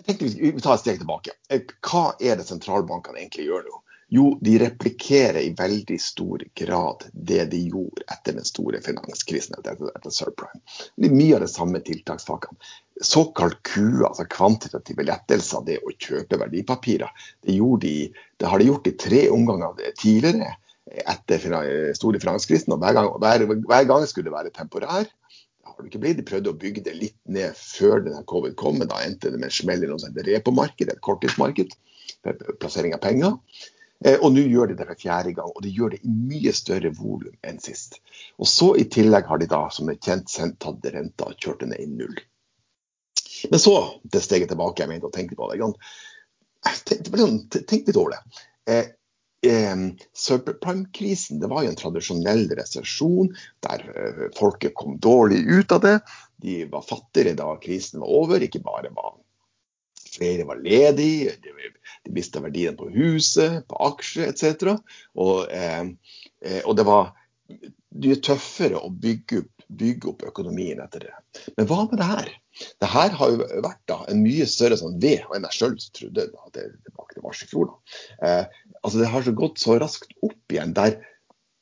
jeg 0.00 0.06
tenkte 0.06 0.28
Vi 0.40 0.60
tar 0.60 0.74
et 0.74 0.84
steg 0.84 1.00
tilbake. 1.02 1.36
Eh, 1.48 1.64
hva 1.86 2.12
er 2.20 2.38
det 2.38 2.48
sentralbankene 2.48 3.22
egentlig 3.22 3.48
gjør 3.48 3.66
nå? 3.68 3.80
Jo, 4.12 4.26
de 4.44 4.58
replikerer 4.60 5.40
i 5.40 5.54
veldig 5.56 5.96
stor 6.00 6.42
grad 6.58 7.06
det 7.12 7.46
de 7.54 7.62
gjorde 7.72 8.04
etter 8.12 8.34
den 8.36 8.44
store 8.44 8.82
finanskrisen 8.84 9.56
etter, 9.56 9.78
etter 9.88 10.12
subprime. 10.12 10.60
Det 11.00 11.08
er 11.08 11.14
mye 11.16 11.38
av 11.38 11.46
de 11.46 11.48
samme 11.48 11.80
tiltakspakkene. 11.80 12.58
Såkalt 13.00 13.62
QA, 13.64 14.10
altså 14.10 14.26
kvantitative 14.28 15.06
lettelser, 15.08 15.64
det 15.64 15.78
å 15.80 15.94
kjøpe 15.96 16.42
verdipapirer, 16.42 17.24
det, 17.40 17.56
de, 17.86 17.94
det 18.36 18.52
har 18.52 18.60
de 18.60 18.68
gjort 18.68 18.92
i 18.92 18.94
tre 19.00 19.22
omganger 19.32 19.80
tidligere 20.02 20.52
etter 21.08 21.48
store 21.96 22.20
finanskrisen. 22.20 22.76
og 22.76 22.84
hver 22.84 22.98
gang, 22.98 23.08
hver, 23.16 23.46
hver 23.64 23.88
gang 23.88 24.04
skulle 24.10 24.28
det 24.28 24.36
være 24.36 24.52
temporær 24.60 25.08
har 25.72 25.82
det 25.82 25.90
ikke 25.90 26.02
blitt. 26.04 26.18
De 26.20 26.26
prøvde 26.28 26.52
å 26.52 26.58
bygge 26.58 26.84
det 26.86 26.94
litt 26.98 27.18
ned 27.24 27.56
før 27.58 28.04
denne 28.04 28.22
covid 28.28 28.56
kom, 28.60 28.78
men 28.80 28.90
da 28.90 29.00
endte 29.04 29.32
det 29.32 29.40
med 29.40 29.50
en 29.50 29.54
smell 29.58 29.84
i 29.84 29.90
noe 29.90 30.00
som 30.02 30.16
repomarked, 30.16 30.92
et 30.92 31.04
korttidsmarked, 31.04 31.74
plassering 32.60 32.96
av 32.96 33.02
penger. 33.04 33.38
Eh, 34.04 34.18
og 34.18 34.32
nå 34.34 34.44
gjør 34.50 34.72
de 34.72 34.78
det 34.78 34.86
for 34.88 34.98
fjerde 34.98 35.34
gang, 35.36 35.50
og 35.50 35.62
de 35.64 35.72
gjør 35.72 35.94
det 35.94 36.02
i 36.02 36.12
mye 36.12 36.52
større 36.56 36.90
volum 36.98 37.34
enn 37.46 37.60
sist. 37.62 38.00
Og 38.42 38.50
så 38.50 38.72
i 38.80 38.88
tillegg 38.90 39.28
har 39.30 39.42
de 39.42 39.50
da, 39.50 39.64
som 39.74 39.90
er 39.90 40.00
kjent, 40.02 40.30
sendt 40.32 40.58
tatt 40.62 40.88
renta 40.94 41.30
og 41.30 41.38
kjørt 41.38 41.62
den 41.62 41.74
ned 41.74 41.84
i 41.84 41.90
null. 41.90 42.16
Men 43.50 43.62
så 43.62 43.76
det 44.02 44.22
steget 44.22 44.50
tilbake 44.52 44.82
jeg 44.82 44.90
mente 44.90 45.08
å 45.08 45.14
tenke 45.14 45.38
på 45.38 45.48
det. 45.50 45.62
Tenk, 46.86 47.54
tenk 47.58 47.88
litt 47.88 47.98
over 47.98 48.16
det. 48.16 48.42
Eh, 49.46 49.72
eh, 49.72 49.76
subprime-krisen 50.14 51.40
det 51.40 51.50
var 51.50 51.64
jo 51.64 51.72
en 51.72 51.78
tradisjonell 51.78 52.44
resesjon 52.58 53.32
der 53.66 53.82
eh, 53.90 54.22
folket 54.38 54.76
kom 54.78 54.98
dårlig 55.02 55.42
ut 55.50 55.72
av 55.72 55.82
det. 55.82 55.98
De 56.42 56.62
var 56.70 56.86
fattigere 56.86 57.34
da 57.38 57.56
krisen 57.62 58.02
var 58.02 58.14
over. 58.22 58.42
Ikke 58.42 58.62
bare 58.62 58.92
var 58.94 59.16
flere 60.12 60.44
var 60.44 60.60
ledige, 60.62 61.32
de, 61.42 62.12
mista 62.12 62.42
verdien 62.44 62.76
på 62.76 62.90
huset, 62.92 63.62
på 63.68 63.78
aksjer 63.88 64.30
etc. 64.30 64.76
Og, 65.14 65.48
eh, 65.50 65.82
eh, 66.44 66.60
og 66.64 66.76
det 66.76 66.86
var 66.88 67.12
mye 67.92 68.18
tøffere 68.24 68.80
å 68.80 68.90
bygge 68.92 69.42
opp, 69.42 69.61
bygge 69.78 70.10
opp, 70.12 70.24
økonomien 70.28 70.80
etter 70.84 71.06
det. 71.06 71.14
Men 71.56 71.68
hva 71.70 71.84
med 71.84 72.00
det 72.00 72.08
her? 72.08 72.30
Det 72.82 72.90
her 72.92 73.14
har 73.18 73.32
jo 73.32 73.46
vært 73.64 73.80
da 73.88 73.98
en 74.12 74.20
mye 74.24 74.46
større 74.50 74.76
sånn 74.80 74.98
ved 75.02 75.24
enn 75.32 75.46
jeg 75.48 75.58
sjøl 75.58 75.78
trodde 75.96 76.26
Da, 76.32 76.50
det 76.54 76.66
tilbake 76.88 77.16
til 77.16 77.24
mars 77.24 77.42
i 77.44 77.48
fjor. 77.50 77.70
Da. 77.70 77.96
Eh, 78.28 78.60
altså 78.82 79.00
Det 79.00 79.10
har 79.14 79.26
så 79.26 79.34
gått 79.36 79.62
så 79.62 79.78
raskt 79.80 80.12
opp 80.20 80.54
igjen 80.54 80.76
der 80.76 80.98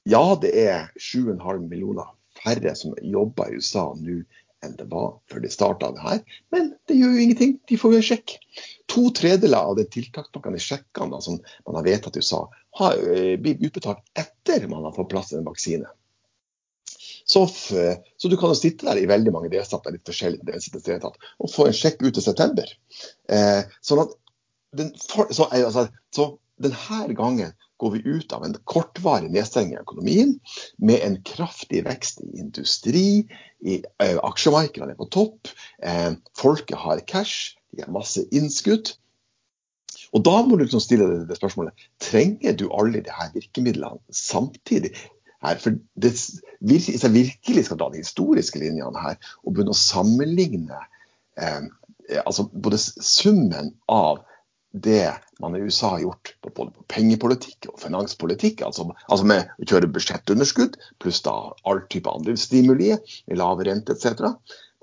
ja, 0.09 0.23
det 0.41 0.51
er 0.57 0.89
7,5 0.97 1.69
millioner 1.69 2.09
færre 2.41 2.73
som 2.79 2.95
jobber 3.05 3.51
i 3.51 3.61
USA 3.61 3.91
nå 4.01 4.23
enn 4.65 4.75
det 4.77 4.87
var 4.93 5.15
før 5.31 5.41
de 5.45 5.51
starta 5.53 5.91
det 5.95 6.03
her. 6.05 6.19
Men 6.53 6.73
det 6.89 6.97
gjør 6.99 7.15
jo 7.15 7.23
ingenting, 7.23 7.55
de 7.69 7.79
får 7.81 7.95
jo 7.95 8.01
en 8.01 8.09
sjekk. 8.11 8.35
To 8.93 9.07
tredjedeler 9.17 9.71
av 9.71 9.79
de 9.79 9.87
tiltakspakkene 9.89 10.61
i 10.61 10.65
sjekkene 10.65 11.21
som 11.25 11.39
man 11.69 11.79
har 11.79 11.87
vedtatt 11.87 12.19
i 12.19 12.25
USA, 12.25 12.43
har 12.81 12.99
blir 13.01 13.41
blitt 13.41 13.65
utbetalt 13.71 14.03
etter 14.21 14.69
man 14.69 14.85
har 14.85 14.95
fått 14.97 15.11
plass 15.13 15.33
i 15.33 15.39
en 15.39 15.49
vaksine. 15.49 15.89
Så, 17.31 17.45
så, 17.47 18.29
du 18.29 18.37
kan 18.41 18.51
jo 18.51 18.59
sitte 18.59 18.89
der 18.89 18.99
i 18.99 19.07
veldig 19.07 19.33
mange 19.35 19.51
delstater 19.53 19.95
litt 19.95 20.09
forskjellige 20.09 20.47
delstater, 20.51 21.31
og 21.39 21.53
få 21.53 21.69
en 21.69 21.77
sjekk 21.77 22.03
ut 22.03 22.19
i 22.19 22.25
september. 22.25 22.73
Eh, 23.31 23.61
sånn 23.87 24.03
at 24.03 24.17
den, 24.79 24.91
for, 24.99 25.31
så, 25.35 25.47
altså, 25.55 25.87
så 26.15 26.33
denne 26.61 27.15
gangen 27.19 27.53
går 27.81 27.95
vi 27.95 28.01
ut 28.19 28.33
av 28.37 28.45
en 28.45 28.57
kortvarig 28.69 29.31
nedstenging 29.33 29.79
av 29.79 29.87
økonomien 29.87 30.35
med 30.85 31.01
en 31.07 31.17
kraftig 31.27 31.85
vekst 31.87 32.21
i 32.27 32.43
industri, 32.43 33.07
i 33.61 33.79
eh, 34.03 34.19
aksjemarkedene 34.27 34.95
er 34.95 34.99
på 34.99 35.09
topp, 35.15 35.53
eh, 35.83 36.13
folket 36.39 36.77
har 36.83 37.01
cash, 37.09 37.55
de 37.73 37.87
har 37.87 37.95
masse 37.95 38.27
innskudd. 38.37 38.93
Og 40.11 40.25
Da 40.27 40.41
må 40.43 40.59
du 40.59 40.65
liksom 40.65 40.83
stille 40.83 41.07
deg 41.07 41.29
det 41.29 41.39
spørsmålet 41.39 41.89
trenger 42.03 42.57
du 42.59 42.67
alle 42.75 43.03
de 43.05 43.15
her 43.15 43.31
virkemidlene 43.35 44.01
samtidig. 44.15 44.93
Her, 45.41 45.61
for 45.61 45.77
det, 45.97 46.15
Hvis 46.61 46.89
jeg 46.93 47.13
virkelig 47.15 47.65
skal 47.67 47.79
dra 47.81 47.89
de 47.93 48.03
historiske 48.03 48.61
linjene 48.61 49.01
her 49.01 49.17
og 49.41 49.55
begynne 49.55 49.73
å 49.73 49.79
sammenligne 49.79 50.81
eh, 51.41 51.69
altså 52.25 52.49
både 52.53 52.79
summen 52.81 53.73
av 53.89 54.21
det 54.71 55.11
man 55.41 55.57
i 55.57 55.61
USA 55.61 55.89
har 55.97 56.01
gjort 56.05 56.35
på 56.41 56.53
både 56.55 56.75
på 56.77 56.85
pengepolitikk 56.95 57.71
og 57.73 57.81
finanspolitikk, 57.83 58.63
altså, 58.63 58.87
altså, 59.09 59.27
med 59.27 59.49
å 59.59 59.67
kjøre 59.67 59.91
budsjettunderskudd 59.91 60.77
pluss 61.03 61.23
da 61.27 61.35
all 61.67 61.83
type 61.91 62.11
andre 62.11 62.37
stimuli, 62.39 62.93
lave 63.35 63.67
rente 63.67 63.97
etc., 63.97 64.31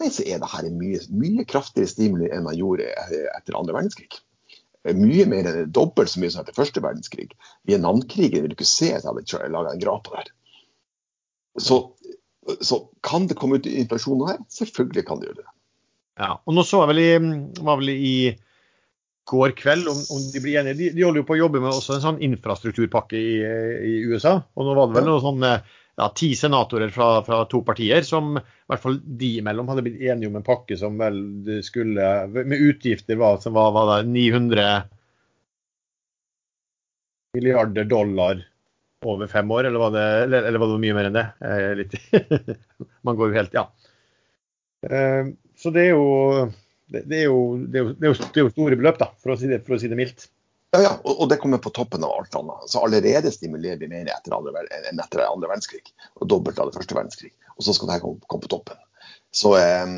nei, 0.01 0.09
så 0.11 0.25
er 0.27 0.41
det 0.43 0.49
en 0.59 0.79
mye, 0.79 0.99
mye 1.09 1.45
kraftigere 1.47 1.89
stimuli 1.89 2.31
enn 2.33 2.45
man 2.45 2.57
gjorde 2.57 2.89
etter 2.89 3.57
andre 3.57 3.77
verdenskrig. 3.77 4.19
Mye 4.97 5.25
mer 5.27 5.47
enn 5.49 5.71
dobbelt 5.73 6.11
så 6.11 6.19
mye 6.21 6.33
som 6.33 6.43
etter 6.43 6.55
første 6.55 6.83
verdenskrig. 6.83 7.31
Vietnamkrigen 7.67 8.43
vil 8.43 8.51
du 8.51 8.57
ikke 8.57 8.67
se 8.67 8.91
at 8.95 9.07
jeg 9.07 9.23
hadde 9.31 9.53
laga 9.55 9.73
en 9.73 9.81
grape 9.81 10.13
der. 10.13 10.33
Så, 11.61 11.77
så, 12.61 12.81
kan 13.03 13.27
det 13.27 13.37
komme 13.39 13.59
ut 13.59 13.69
inflasjon 13.69 14.25
her? 14.27 14.41
Selvfølgelig 14.53 15.05
kan 15.07 15.21
det 15.21 15.31
gjøre 15.31 15.41
det. 15.41 15.49
Ja, 16.17 16.35
og 16.37 16.57
nå 16.57 16.65
så 16.65 16.81
jeg 16.83 16.91
vel 16.91 17.01
i, 17.01 17.09
var 17.65 17.81
vel 17.81 17.91
i 17.93 18.17
går 19.27 19.53
kveld 19.59 19.89
om, 19.91 19.99
om 20.15 20.29
de 20.33 20.41
blir 20.41 20.61
enige. 20.61 20.77
De, 20.79 20.91
de, 20.95 21.03
holder 21.05 21.21
jo 21.21 21.27
på 21.27 21.35
å 21.35 21.41
jobbe 21.41 21.61
med 21.61 21.73
også 21.73 21.97
en 21.97 22.05
sånn 22.05 22.23
infrastrukturpakke 22.25 23.19
i, 23.19 23.35
i 23.89 23.97
USA. 24.07 24.37
Og 24.55 24.65
nå 24.65 24.77
var 24.77 24.89
det 24.89 24.97
vel 24.97 25.09
noen 25.09 25.25
sånne 25.25 25.51
ja, 25.97 26.09
ti 26.15 26.31
senatorer 26.37 26.93
fra, 26.93 27.09
fra, 27.25 27.41
to 27.49 27.61
partier 27.65 28.05
som 28.05 28.37
i 28.37 28.43
hvert 28.69 28.83
fall 28.83 28.99
de 29.19 29.31
imellom 29.41 29.69
hadde 29.71 29.83
blitt 29.85 30.03
enige 30.05 30.29
om 30.29 30.37
en 30.39 30.45
pakke 30.45 30.77
som 30.79 30.99
vel 30.99 31.17
skulle 31.65 32.11
Med 32.37 32.53
utgifter 32.53 33.17
var, 33.19 33.39
som 33.41 33.57
var, 33.57 33.73
var 33.75 33.89
det 33.91 34.11
900 34.13 34.67
milliarder 37.37 37.89
dollar 37.89 38.45
over 39.13 39.29
fem 39.31 39.51
år, 39.51 39.67
eller 39.69 39.81
var 39.81 39.91
det, 39.95 40.05
eller, 40.27 40.59
var 40.61 40.71
det 40.71 40.79
mye 40.83 40.95
mer 40.97 41.09
enn 41.09 41.17
det? 41.17 41.25
Litt, 41.79 41.97
man 43.07 43.19
går 43.19 43.31
jo 43.31 43.39
helt 43.39 43.57
Ja. 43.57 43.67
Eh, 44.85 45.33
så 45.57 45.71
det 45.73 45.87
er 45.87 45.95
jo 45.95 46.07
det, 46.87 47.01
det, 47.09 47.23
er 47.23 47.29
jo, 47.31 47.39
det, 47.57 47.79
er 47.79 47.83
jo, 47.83 47.93
det, 47.97 48.07
er 48.07 48.43
jo, 48.43 48.51
store 48.53 48.77
beløp, 48.79 48.99
da, 49.01 49.09
for 49.19 49.33
å 49.33 49.37
si 49.39 49.49
det, 49.49 49.63
å 49.65 49.79
si 49.81 49.89
mildt. 49.91 50.29
Ja, 50.75 50.81
ja, 50.83 50.93
og, 51.07 51.25
det 51.31 51.39
kommer 51.41 51.61
på 51.63 51.71
toppen 51.75 52.03
av 52.03 52.13
alt 52.13 52.35
annet. 52.35 52.67
Så 52.71 52.83
allerede 52.83 53.31
stimulerer 53.31 53.79
vi 53.81 53.89
mer 53.91 54.09
etter 54.11 54.35
andre, 54.35 54.65
enn 54.91 54.99
etter 54.99 55.23
andre 55.25 55.49
verdenskrig. 55.49 55.93
Og 56.19 56.27
dobbelt 56.31 56.59
av 56.59 56.69
det 56.69 56.77
første 56.77 56.95
verdenskrig. 56.95 57.33
Og 57.55 57.65
så 57.65 57.75
skal 57.75 57.89
det 57.89 57.97
her 57.97 58.03
komme, 58.03 58.23
komme 58.27 58.45
på 58.45 58.51
toppen. 58.51 58.79
Så 59.35 59.53
eh, 59.59 59.95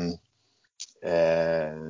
eh, 1.10 1.82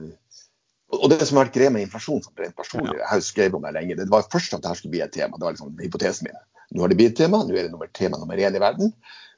og 0.90 1.06
det 1.12 1.22
som 1.22 1.38
har 1.38 1.46
vært 1.46 1.54
greia 1.54 1.70
med 1.70 1.84
inflasjon, 1.86 2.22
som 2.24 2.34
rent 2.40 2.56
personlig, 2.58 2.96
jeg 2.98 3.06
har 3.06 3.20
jo 3.20 3.26
skrevet 3.26 3.56
om 3.56 3.66
det 3.66 3.74
lenge, 3.76 3.96
det 4.00 4.08
var 4.10 4.26
først 4.32 4.56
at 4.56 4.64
dette 4.64 4.80
skulle 4.80 4.96
bli 4.96 5.04
et 5.04 5.12
tema. 5.14 5.38
Det 5.38 5.46
var 5.46 5.54
liksom 5.54 5.76
hypotesen 5.78 6.26
min. 6.26 6.40
Nå 6.70 6.84
har 6.84 6.92
det 6.92 6.98
blitt 7.00 7.16
tema, 7.18 7.42
nå 7.44 7.56
er 7.56 7.66
det 7.66 7.74
nummer, 7.74 7.90
tema 7.96 8.18
nummer 8.20 8.38
én 8.38 8.56
i 8.56 8.62
verden. 8.62 8.92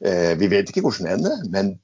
Eh, 0.05 0.33
vi 0.41 0.51
vet 0.53 0.69
ikke 0.69 0.85
hvordan 0.85 1.09
det 1.09 1.17
ender, 1.19 1.45
men 1.53 1.77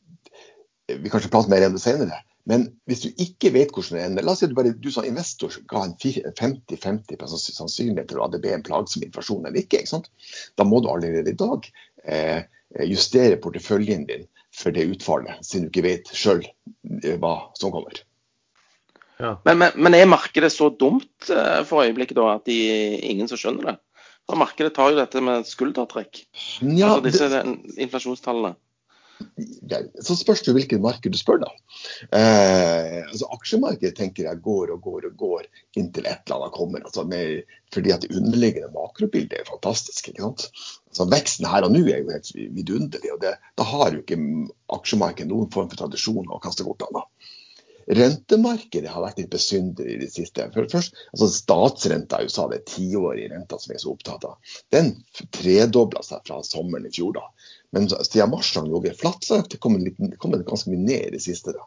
vi 0.88 1.12
kanskje 1.12 1.30
prater 1.32 1.52
mer 1.52 1.66
om 1.68 1.76
det 1.76 1.84
senere. 1.84 2.22
Men 2.48 2.64
hvis 2.88 3.02
du 3.04 3.20
ikke 3.20 3.52
vet 3.52 3.72
hvordan 3.76 3.98
det 3.98 4.04
ender, 4.06 4.24
la 4.24 4.32
oss 4.32 4.40
si 4.40 4.46
at 4.48 4.52
du, 4.52 4.56
bare, 4.56 4.72
du 4.72 4.88
som 4.92 5.04
investor 5.04 5.52
ga 5.68 5.84
en 5.84 5.96
50-50 6.00 7.20
sannsynlighet 7.52 8.08
til 8.08 8.22
at 8.24 8.32
det 8.32 8.40
ble 8.44 8.54
en 8.56 8.64
plagsom 8.64 9.04
inflasjon 9.04 9.44
eller 9.44 9.61
ikke, 9.61 9.82
ikke 9.82 9.92
sant? 9.92 10.08
da 10.56 10.64
må 10.64 10.80
du 10.80 10.88
allerede 10.88 11.34
i 11.34 11.38
dag 11.38 11.68
eh, 12.08 12.40
justere 12.88 13.37
porteføljen 13.42 14.06
din 14.08 14.24
for 14.54 14.72
det 14.72 14.88
utfallet, 14.88 15.37
siden 15.44 15.66
du 15.66 15.72
ikke 15.74 15.84
vet 15.90 16.12
sjøl 16.16 16.40
eh, 16.46 17.18
hva 17.20 17.34
som 17.58 17.74
kommer. 17.74 18.00
Ja. 19.18 19.34
Men, 19.44 19.58
men, 19.61 19.76
men, 19.76 19.98
er 19.98 20.08
markedet 20.08 20.52
så 20.54 20.70
dumt 20.70 21.28
eh, 21.28 21.61
for 21.68 21.84
øyeblikket 21.84 22.16
da, 22.16 22.30
at 22.38 22.48
de, 22.48 22.58
ingen 23.11 23.28
som 23.28 23.40
skjønner 23.40 23.72
det? 23.72 23.76
For 24.28 24.40
Markedet 24.40 24.74
tar 24.76 24.92
jo 24.92 24.98
dette 25.00 25.20
med 25.24 25.46
skuldertrekk, 25.48 26.24
ja, 26.60 26.94
altså 26.94 27.04
disse 27.06 27.28
det... 27.32 27.44
inflasjonstallene 27.80 28.54
så 30.04 30.14
spørs 30.18 30.42
det 30.46 30.54
hvilket 30.54 30.82
marked 30.82 31.12
du 31.14 31.18
spør, 31.18 31.40
da. 31.42 31.48
Eh, 32.14 32.98
altså 33.08 33.28
Aksjemarkedet 33.34 33.96
tenker 33.98 34.28
jeg 34.28 34.42
går 34.44 34.72
og 34.74 34.82
går 34.84 35.08
og 35.08 35.16
går 35.18 35.46
inntil 35.78 36.06
et 36.06 36.26
eller 36.26 36.44
annet 36.44 36.54
kommer. 36.54 36.84
Altså 36.86 37.04
med, 37.08 37.42
fordi 37.74 37.94
at 37.94 38.04
det 38.04 38.14
underliggende 38.14 38.70
makrobildet 38.74 39.40
er 39.40 39.50
fantastisk. 39.50 40.10
ikke 40.10 40.22
sant? 40.22 40.46
Altså 40.90 41.08
Veksten 41.10 41.48
her 41.50 41.66
og 41.66 41.74
nå 41.74 41.82
er 41.86 42.02
jo 42.02 42.14
helt 42.14 42.32
vidunderlig. 42.58 43.12
og 43.14 43.22
det, 43.24 43.34
Da 43.58 43.66
har 43.72 43.94
jo 43.94 44.04
ikke 44.04 44.20
aksjemarkedet 44.78 45.30
noen 45.32 45.50
form 45.54 45.70
for 45.72 45.82
tradisjon 45.82 46.30
å 46.30 46.42
kaste 46.42 46.66
kortene. 46.66 47.04
Rentemarkedet 47.88 48.90
har 48.92 49.01
vært 49.01 49.22
litt 49.22 49.31
besynderlig 49.33 49.94
i 49.94 50.01
det 50.03 50.11
siste. 50.12 50.44
For 50.53 50.68
først, 50.68 50.96
altså 51.14 51.29
Statsrenta 51.33 52.20
i 52.20 52.29
USA, 52.29 52.44
det 52.51 52.66
tiårige 52.68 53.31
renta 53.33 53.57
som 53.57 53.72
vi 53.72 53.79
er 53.79 53.85
så 53.85 53.94
opptatt 53.94 54.27
av, 54.29 54.57
den 54.74 54.92
tredobla 55.35 56.03
seg 56.05 56.20
fra 56.29 56.42
sommeren 56.44 56.88
i 56.88 56.92
fjor. 56.92 57.16
da. 57.16 57.24
Men 57.72 57.88
siden 57.88 58.33
mars 58.33 58.53
har 58.57 58.64
den 58.64 58.74
ligget 58.74 59.05
har 59.05 59.48
det 59.48 59.61
kommer 59.61 59.81
kommet, 60.20 60.46
ganske 60.46 60.70
mye 60.72 60.85
ned 60.85 61.09
i 61.09 61.16
det 61.16 61.22
siste. 61.24 61.57
da. 61.57 61.64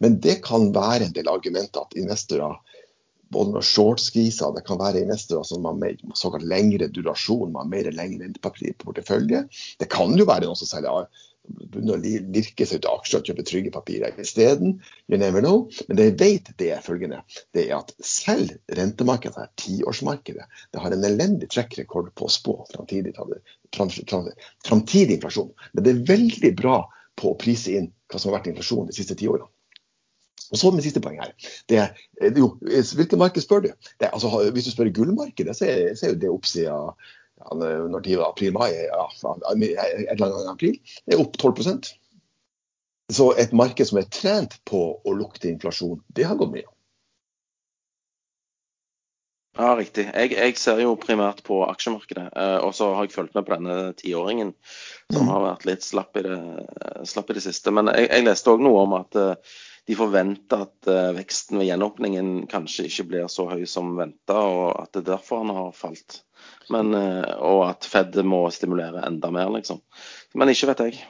Men 0.00 0.20
det 0.24 0.40
kan 0.46 0.72
være 0.72 1.08
en 1.08 1.14
del 1.16 1.28
argumenter 1.28 1.84
at 1.84 1.96
investorer 2.00 2.56
både 3.28 3.52
med 3.52 3.64
shortskriser, 3.64 4.54
det 4.56 4.64
kan 4.64 4.78
være 4.80 5.02
investorer 5.04 5.44
som 5.44 5.66
har 5.68 5.76
mer, 5.76 5.96
såkalt 6.16 6.46
lengre 6.48 6.88
durasjon, 6.88 7.52
man 7.52 7.66
har 7.66 7.72
mer 7.74 7.90
lengre 7.92 8.24
rentepapir 8.24 8.72
på 8.78 8.88
portefølje. 8.88 9.42
Det 9.80 9.90
kan 9.92 10.16
jo 10.16 10.24
være 10.28 10.48
noen 10.48 10.56
som 10.56 10.70
selger 10.70 11.10
begynne 11.48 11.96
å 11.96 12.00
lirke 12.02 12.66
seg 12.66 12.80
ut 12.80 12.88
av 12.88 13.00
aksjer 13.00 13.20
og 13.20 13.30
kjøpe 13.30 13.44
trygge 13.48 13.72
papirer 13.74 14.20
isteden. 14.22 14.78
You 15.08 15.20
never 15.20 15.44
know. 15.44 15.66
Men 15.88 16.00
det 16.00 16.08
jeg 16.08 16.16
vet, 16.22 16.52
det 16.60 16.70
er 16.74 16.84
følgende. 16.84 17.20
Det 17.56 17.66
er 17.66 17.76
at 17.78 17.92
selv 18.04 18.54
rentemarkedet, 18.78 19.48
tiårsmarkedet, 19.62 20.46
det 20.72 20.84
har 20.84 20.94
en 20.94 21.08
elendig 21.08 21.50
trekkrekord 21.54 22.12
på 22.18 22.28
å 22.28 22.32
spå 22.32 22.56
framtidig, 22.72 23.14
framtidig 23.74 25.18
inflasjon. 25.18 25.52
Men 25.72 25.86
det 25.86 25.94
er 25.94 26.08
veldig 26.14 26.54
bra 26.58 26.80
på 27.18 27.32
å 27.32 27.38
prise 27.38 27.78
inn 27.78 27.92
hva 28.08 28.20
som 28.20 28.30
har 28.30 28.40
vært 28.40 28.52
inflasjonen 28.52 28.90
de 28.90 28.96
siste 28.96 29.16
ti 29.18 29.28
årene. 29.28 29.50
Og 30.48 30.56
så 30.56 30.70
Mitt 30.72 30.86
siste 30.86 31.02
poeng 31.04 31.18
her. 31.20 31.34
Det 31.68 31.76
er, 31.82 31.90
jo, 32.36 32.54
hvilket 32.62 33.18
marked 33.20 33.44
spør 33.44 33.66
du? 33.66 33.70
Er, 34.00 34.08
altså, 34.08 34.30
hvis 34.54 34.68
du 34.68 34.72
spør 34.72 34.88
gullmarkedet, 34.96 35.56
så 35.56 35.68
er, 35.68 35.90
så 35.98 36.06
er 36.06 36.14
jo 36.14 36.20
det 36.22 36.30
oppsida 36.32 36.78
når 37.38 38.00
de 38.04 38.16
var 38.20 38.32
april-mai, 38.32 38.70
ja, 38.88 39.04
et 39.52 40.12
eller 40.14 40.26
annet 40.28 40.52
april, 40.52 40.78
er 41.06 41.22
opp 41.22 41.38
12% 41.38 41.92
Så 43.12 43.30
et 43.40 43.54
marked 43.56 43.88
som 43.88 44.00
er 44.00 44.10
trent 44.12 44.58
på 44.68 44.82
å 45.00 45.14
lukte 45.16 45.48
inflasjon, 45.48 46.02
det 46.12 46.26
har 46.28 46.36
gått 46.36 46.52
mye. 46.58 46.68
Ja, 49.58 49.72
riktig. 49.74 50.04
Jeg, 50.14 50.36
jeg, 50.36 50.54
ser 50.60 50.78
jo 50.78 50.92
primært 51.00 51.40
på 51.46 51.64
aksjemarkedet. 51.66 52.28
Eh, 52.30 52.58
og 52.62 52.76
så 52.78 52.92
har 52.94 53.08
jeg 53.08 53.14
fulgt 53.16 53.34
med 53.34 53.46
på 53.46 53.56
denne 53.56 53.78
tiåringen 53.98 54.52
som 55.10 55.24
mm. 55.24 55.30
har 55.32 55.42
vært 55.42 55.64
litt 55.66 55.82
slapp 55.82 56.20
i 56.20 56.22
det, 56.28 56.36
slapp 57.10 57.32
i 57.32 57.38
det 57.40 57.42
siste. 57.42 57.72
Men 57.74 57.90
jeg, 57.90 58.06
jeg 58.06 58.26
leste 58.28 58.52
òg 58.52 58.62
noe 58.62 58.84
om 58.84 58.94
at 59.00 59.18
uh, 59.18 59.56
de 59.88 59.96
forventer 59.96 60.64
at 60.66 60.88
uh, 60.90 61.10
veksten 61.16 61.60
ved 61.60 61.70
gjenåpningen 61.70 62.32
kanskje 62.50 62.88
ikke 62.90 63.06
blir 63.12 63.30
så 63.32 63.46
høy 63.48 63.64
som 63.68 63.94
venta, 63.96 64.36
og 64.36 64.74
at 64.82 64.92
det 64.92 65.04
er 65.04 65.14
derfor 65.14 65.40
han 65.44 65.54
har 65.56 65.70
falt. 65.76 66.20
Men, 66.72 66.92
uh, 66.92 67.30
og 67.40 67.62
at 67.70 67.88
Fed 67.88 68.18
må 68.28 68.42
stimulere 68.54 69.06
enda 69.08 69.32
mer, 69.34 69.48
liksom. 69.56 69.80
Men 70.36 70.52
ikke 70.52 70.68
vet 70.74 70.84
jeg. 70.84 71.00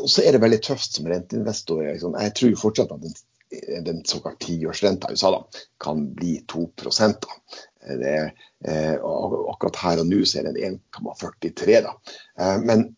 Og 0.00 0.10
så 0.10 0.24
er 0.24 0.34
det 0.34 0.42
veldig 0.42 0.58
tøft 0.64 0.98
som 0.98 1.06
renteinvestor. 1.06 1.84
Liksom. 1.86 2.18
Jeg 2.18 2.34
tror 2.34 2.60
fortsatt 2.64 2.94
at 2.96 3.04
den 3.04 3.16
den 3.84 4.04
såkalt 4.04 4.40
tiårsrenta 4.40 5.08
i 5.08 5.12
USA 5.12 5.30
da, 5.30 5.46
kan 5.78 6.14
bli 6.14 6.44
2 6.46 6.70
da. 6.98 7.34
Det, 7.86 8.32
eh, 8.66 8.94
akkurat 9.48 9.76
her 9.76 10.00
og 10.02 10.08
nå 10.10 10.24
så 10.26 10.40
er 10.40 10.48
den 10.48 10.56
1,43. 10.56 11.82
da. 11.82 11.92
Eh, 12.38 12.58
men 12.66 12.96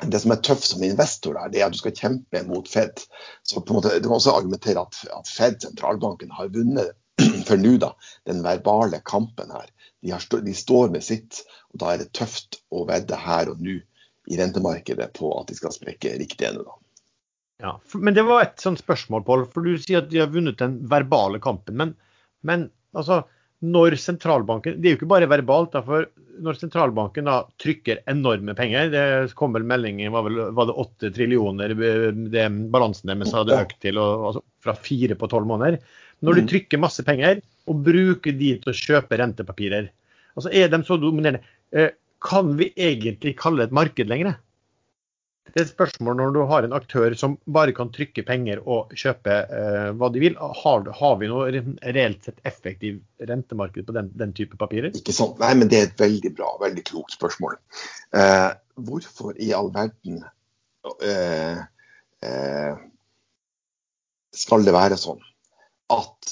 det 0.00 0.20
som 0.22 0.32
er 0.34 0.40
tøft 0.42 0.66
som 0.66 0.82
investor, 0.82 1.36
der, 1.36 1.52
det 1.52 1.60
er 1.60 1.68
at 1.68 1.76
du 1.76 1.80
skal 1.82 1.94
kjempe 1.96 2.42
mot 2.48 2.68
Fed. 2.68 3.04
Så 3.46 3.60
på 3.60 3.74
en 3.74 3.78
måte, 3.78 3.94
Du 4.00 4.08
kan 4.08 4.18
også 4.18 4.34
argumentere 4.34 4.82
at, 4.82 4.98
at 5.14 5.28
Fed, 5.30 5.60
sentralbanken, 5.62 6.32
har 6.34 6.50
vunnet 6.54 6.96
for 7.48 7.60
nå 7.60 7.76
da, 7.82 7.92
den 8.26 8.42
verbale 8.44 9.02
kampen 9.04 9.52
her. 9.52 9.68
De, 10.02 10.10
har, 10.10 10.24
de, 10.42 10.54
står 10.54 10.90
med 10.90 11.04
sitt, 11.06 11.42
og 11.72 11.82
da 11.82 11.92
er 11.92 12.02
det 12.02 12.12
tøft 12.16 12.62
å 12.74 12.86
vedde 12.88 13.18
her 13.18 13.52
og 13.52 13.62
nå 13.62 13.78
i 14.30 14.38
rentemarkedet 14.38 15.12
på 15.18 15.30
at 15.38 15.50
de 15.50 15.58
skal 15.58 15.74
sprekke 15.74 16.16
riktig 16.18 16.48
ennå. 16.48 16.78
Ja, 17.62 17.76
Men 17.94 18.14
det 18.14 18.24
var 18.26 18.42
et 18.42 18.62
sånt 18.62 18.80
spørsmål, 18.82 19.22
Pål. 19.26 19.44
For 19.52 19.62
du 19.62 19.76
sier 19.78 20.02
at 20.02 20.10
de 20.10 20.18
har 20.22 20.32
vunnet 20.32 20.58
den 20.58 20.80
verbale 20.90 21.38
kampen. 21.42 21.76
Men, 21.78 21.94
men 22.42 22.70
altså, 22.96 23.22
når 23.62 23.94
sentralbanken 24.00 24.80
Det 24.82 24.88
er 24.88 24.94
jo 24.94 24.98
ikke 25.00 25.10
bare 25.12 25.30
verbalt. 25.30 25.76
For 25.86 26.08
når 26.42 26.58
sentralbanken 26.58 27.28
da 27.28 27.38
trykker 27.62 28.02
enorme 28.10 28.56
penger 28.58 28.90
Det 28.90 29.04
kom 29.38 29.54
vel 29.54 29.66
meldinger 29.68 30.12
var, 30.14 30.26
vel, 30.26 30.40
var 30.56 30.68
det 30.68 30.76
åtte 30.82 31.10
trillioner 31.14 31.74
det 31.76 32.46
balansen 32.74 33.12
deres 33.12 33.34
hadde 33.36 33.58
økt 33.58 33.78
til, 33.84 34.00
og, 34.02 34.28
altså, 34.30 34.44
fra 34.64 34.76
fire 34.78 35.18
på 35.18 35.30
tolv 35.30 35.48
måneder. 35.50 35.78
Når 36.22 36.38
du 36.38 36.44
mm. 36.44 36.48
trykker 36.52 36.82
masse 36.82 37.04
penger 37.06 37.42
og 37.70 37.82
bruker 37.86 38.34
de 38.34 38.54
til 38.62 38.72
å 38.72 38.76
kjøpe 38.76 39.18
rentepapirer, 39.18 39.90
altså 40.34 40.50
er 40.54 40.70
de 40.70 40.80
så 40.86 40.98
dominerende, 40.98 41.42
eh, 41.74 41.92
kan 42.22 42.54
vi 42.58 42.70
egentlig 42.78 43.36
kalle 43.38 43.62
det 43.62 43.70
et 43.70 43.76
marked 43.78 44.10
lenger? 44.10 44.36
Det 45.50 45.58
er 45.58 45.66
et 45.66 45.72
spørsmål 45.72 46.16
når 46.16 46.30
du 46.32 46.40
har 46.48 46.64
en 46.64 46.74
aktør 46.76 47.14
som 47.18 47.34
bare 47.50 47.74
kan 47.76 47.90
trykke 47.92 48.22
penger 48.24 48.62
og 48.62 48.92
kjøpe 48.96 49.34
eh, 49.42 49.88
hva 49.98 50.08
de 50.14 50.22
vil. 50.22 50.36
Har, 50.38 50.86
har, 50.96 51.16
vi 51.20 51.28
noe 51.28 51.48
reelt 51.50 52.28
sett 52.28 52.38
effektiv 52.48 53.00
rentemarked 53.28 53.84
på 53.88 53.96
den, 53.96 54.08
den, 54.16 54.32
type 54.38 54.56
papirer? 54.60 54.94
Ikke 54.96 55.14
sant. 55.16 55.42
Nei, 55.42 55.50
men 55.58 55.68
det 55.72 55.80
er 55.80 55.90
et 55.90 56.00
veldig 56.00 56.32
bra, 56.38 56.54
veldig 56.62 56.84
klokt 56.88 57.16
spørsmål. 57.18 57.58
Eh, 58.16 58.48
hvorfor 58.88 59.36
i 59.36 59.50
all 59.56 59.72
verden 59.74 60.22
eh, 61.02 61.60
eh 62.22 62.88
skal 64.32 64.62
det 64.64 64.72
være 64.72 64.96
sånn 64.96 65.18
at 65.92 66.30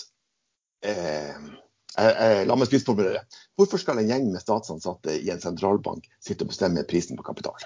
eh, 0.88 1.40
La 2.00 2.54
meg 2.56 2.70
spissformulere. 2.70 3.20
Hvorfor 3.58 3.82
skal 3.82 3.98
en 4.00 4.08
gjeng 4.08 4.30
med 4.32 4.40
statsansatte 4.40 5.18
i 5.20 5.28
en 5.34 5.42
sentralbank 5.42 6.06
sitte 6.22 6.46
og 6.46 6.54
bestemme 6.54 6.86
prisen 6.88 7.18
på 7.18 7.26
kapital? 7.26 7.58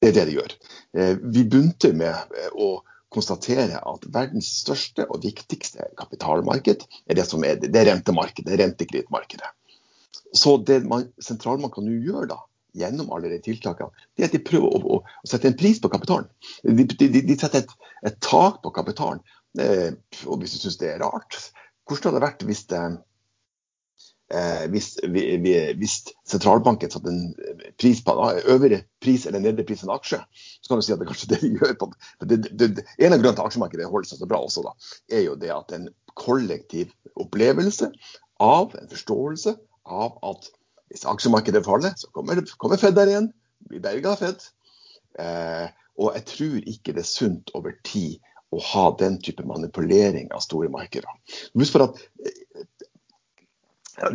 Det 0.00 0.10
er 0.10 0.16
det 0.16 0.26
de 0.30 0.36
gjør. 0.38 0.54
Eh, 0.96 1.16
vi 1.20 1.44
begynte 1.44 1.92
med 1.96 2.36
eh, 2.36 2.52
å 2.56 2.80
konstatere 3.12 3.80
at 3.82 4.06
verdens 4.14 4.48
største 4.62 5.04
og 5.10 5.24
viktigste 5.24 5.90
kapitalmarked 5.98 6.86
er 6.86 7.18
det 7.18 7.26
som 7.28 7.44
er 7.44 7.58
det, 7.60 7.82
rentemarkedet, 7.88 8.48
det 8.48 8.60
rentekredittmarkedet. 8.62 9.50
Så 10.36 10.56
det 10.62 10.80
man, 10.88 11.08
sentralbanken 11.20 11.88
nå 11.88 11.98
gjør 12.06 12.30
da, 12.30 12.38
gjennom 12.78 13.10
alle 13.12 13.32
de 13.32 13.40
tiltakene, 13.42 13.90
det 14.14 14.24
er 14.24 14.30
at 14.30 14.36
de 14.36 14.42
prøver 14.46 14.70
å, 14.70 14.80
å, 14.80 15.00
å 15.02 15.28
sette 15.28 15.50
en 15.50 15.58
pris 15.58 15.80
på 15.82 15.90
kapitalen. 15.92 16.30
De, 16.62 16.86
de, 16.86 17.08
de 17.18 17.36
setter 17.36 17.64
et, 17.64 17.76
et, 18.06 18.18
tak 18.22 18.60
på 18.64 18.72
kapitalen. 18.76 19.20
Eh, 19.58 19.90
og 20.30 20.40
hvis 20.40 20.54
du 20.54 20.62
syns 20.62 20.78
det 20.80 20.94
er 20.94 21.02
rart, 21.02 21.50
hvordan 21.90 22.12
hadde 22.12 22.20
det 22.20 22.26
vært 22.28 22.46
hvis 22.46 22.64
det, 22.70 22.84
eh, 24.34 24.64
hvis, 24.72 24.92
hvis, 25.04 25.96
sentralbanken 26.28 26.92
satte 26.92 27.12
en 27.12 27.34
pris 27.80 28.02
på 28.04 28.14
en 28.14 28.40
øvre 28.54 28.82
pris 29.02 29.26
eller 29.26 29.42
nedre 29.42 29.66
pris 29.68 29.82
på 29.82 29.88
en 29.88 29.94
aksje, 29.96 30.20
så 30.60 30.70
kan 30.70 30.80
du 30.80 30.86
si 30.86 30.94
at 30.94 31.02
det 31.02 31.08
er 31.08 31.12
kanskje 31.12 31.30
det 31.32 31.40
de 31.42 31.52
gjør. 31.56 31.74
På, 31.80 31.90
det, 32.24 32.40
det, 32.48 32.70
det, 32.78 32.86
en 32.98 33.16
av 33.16 33.22
grunnene 33.22 33.38
til 33.40 33.48
aksjemarkedet 33.48 33.90
holder 33.90 34.12
seg 34.12 34.22
så 34.22 34.30
bra 34.30 34.42
også, 34.46 34.64
da, 34.66 34.94
er 35.16 35.26
jo 35.26 35.36
det 35.40 35.52
at 35.54 35.76
en 35.76 35.90
kollektiv 36.18 36.94
opplevelse 37.20 37.90
av 38.40 38.74
en 38.78 38.88
forståelse 38.90 39.54
av 39.90 40.16
at 40.26 40.48
hvis 40.90 41.06
aksjemarkedet 41.06 41.62
faller, 41.66 41.94
så 41.96 42.10
kommer, 42.14 42.40
kommer 42.58 42.80
Fed 42.80 42.96
der 42.96 43.12
igjen. 43.12 43.28
Blir 43.70 43.82
berga 43.84 44.14
av 44.16 44.24
Fed. 44.24 44.48
Eh, 45.22 45.68
og 46.00 46.16
jeg 46.16 46.26
tror 46.26 46.56
ikke 46.72 46.94
det 46.96 47.04
er 47.04 47.10
sunt 47.10 47.52
over 47.54 47.76
tid 47.86 48.18
å 48.50 48.58
ha 48.72 48.88
den 48.98 49.20
type 49.22 49.44
manipulering 49.46 50.32
av 50.34 50.42
store 50.42 50.70
markeder. 50.72 51.10
Husk 51.54 51.76
for 51.76 51.86
at 51.86 52.00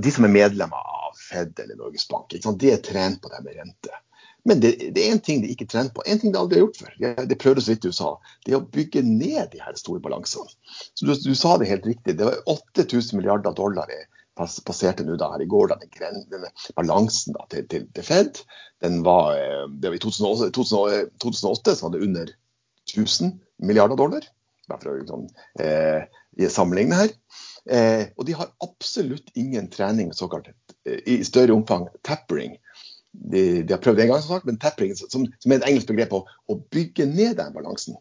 de 0.01 0.11
som 0.11 0.25
er 0.27 0.33
medlemmer 0.33 0.89
av 1.05 1.19
Fed 1.19 1.59
eller 1.61 1.77
Norges 1.79 2.07
Bank, 2.09 2.33
de 2.33 2.71
er 2.71 2.83
trent 2.83 3.21
på 3.21 3.31
det 3.31 3.43
med 3.45 3.59
rente. 3.59 4.01
Men 4.45 4.59
det, 4.61 4.75
det 4.93 5.01
er 5.01 5.15
én 5.15 5.21
ting 5.25 5.39
de 5.41 5.49
ikke 5.49 5.65
er 5.65 5.71
trent 5.73 5.93
på, 5.95 6.03
en 6.05 6.19
ting 6.21 6.33
de 6.33 6.37
aldri 6.37 6.59
har 6.59 6.67
gjort 6.67 6.81
før. 6.83 7.23
Det 7.25 7.37
prøvde 7.41 7.63
så 7.65 7.71
vidt 7.73 7.85
du 7.87 7.95
sa. 7.95 8.11
Det 8.45 8.53
er 8.53 8.59
å 8.59 8.67
bygge 8.77 9.01
ned 9.05 9.49
de 9.55 9.61
her 9.63 9.77
store 9.79 10.03
balansene. 10.03 10.51
Så 10.93 11.07
du, 11.07 11.15
du 11.17 11.33
sa 11.37 11.55
det 11.57 11.69
helt 11.71 11.87
riktig. 11.89 12.17
Det 12.19 12.27
var 12.27 12.43
8000 12.53 13.17
milliarder 13.17 13.57
dollar 13.57 13.89
i 13.89 14.03
passerte 14.35 15.05
nå 15.07 15.15
da 15.17 15.31
her 15.31 15.45
i 15.45 15.49
går, 15.49 15.71
da, 15.71 15.79
den, 15.99 16.21
denne 16.31 16.51
balansen 16.75 17.33
da, 17.37 17.45
til, 17.49 17.65
til, 17.71 17.87
til, 17.95 18.05
Fed. 18.05 18.41
Den 18.83 19.01
var, 19.07 19.33
eh, 19.39 19.65
det 19.71 19.89
var 19.89 19.97
I 19.97 20.03
2008, 20.03 20.51
2008 21.23 21.75
så 21.79 21.87
var 21.87 21.95
det 21.95 22.03
under 22.05 22.33
1000 22.91 23.37
milliarder 23.63 23.97
dollar. 23.97 24.27
Bare 24.69 24.81
for 24.81 24.93
å 24.93 24.99
liksom, 24.99 25.27
eh, 25.63 26.49
sammenligne 26.51 26.99
her. 26.99 27.15
Eh, 27.65 28.07
og 28.15 28.27
de 28.27 28.35
har 28.37 28.51
absolutt 28.61 29.31
ingen 29.33 29.67
trening 29.73 30.11
såkalt 30.13 30.51
eh, 30.85 30.99
i 31.05 31.23
større 31.25 31.55
omfang 31.55 31.87
tappering. 32.05 32.57
De, 33.11 33.63
de 33.63 33.73
har 33.73 33.81
prøvd 33.81 34.03
en 34.03 34.11
gang, 34.11 34.21
som 34.21 34.35
sagt, 34.35 34.45
men 34.45 34.59
tappering 34.61 34.93
som, 34.97 35.25
som 35.25 35.51
er 35.51 35.57
et 35.57 35.67
engelsk 35.71 35.89
begrep 35.89 36.11
på 36.11 36.21
å 36.27 36.59
bygge 36.75 37.07
ned 37.09 37.39
den 37.39 37.55
balansen. 37.55 37.97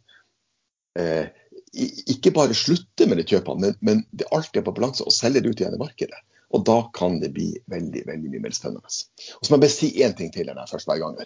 Eh, 0.99 1.31
ikke 1.75 2.35
bare 2.35 2.57
slutte 2.57 3.09
med 3.09 3.19
de 3.19 3.27
kjøpene, 3.27 3.63
men, 3.63 3.79
men 3.81 4.03
det 4.13 4.29
alltid 4.35 4.61
er 4.61 4.67
på 4.69 4.75
balanse 4.77 5.07
og 5.07 5.15
selge 5.15 5.43
det 5.43 5.55
ut 5.55 5.63
igjen 5.63 5.79
i 5.79 5.81
markedet. 5.81 6.21
Og 6.55 6.67
da 6.69 6.77
kan 6.95 7.17
det 7.23 7.33
bli 7.35 7.49
veldig 7.73 8.05
veldig 8.07 8.35
mye 8.35 8.43
mer 8.45 8.55
spennende. 8.55 8.85
Og 8.85 9.41
så 9.41 9.51
må 9.51 9.57
jeg 9.57 9.65
bare 9.65 9.75
si 9.75 9.89
én 10.05 10.13
ting 10.19 10.31
til 10.35 10.47
når 10.47 10.61
jeg 10.61 10.75
først 10.75 10.91
hver 10.91 11.01
gang. 11.03 11.17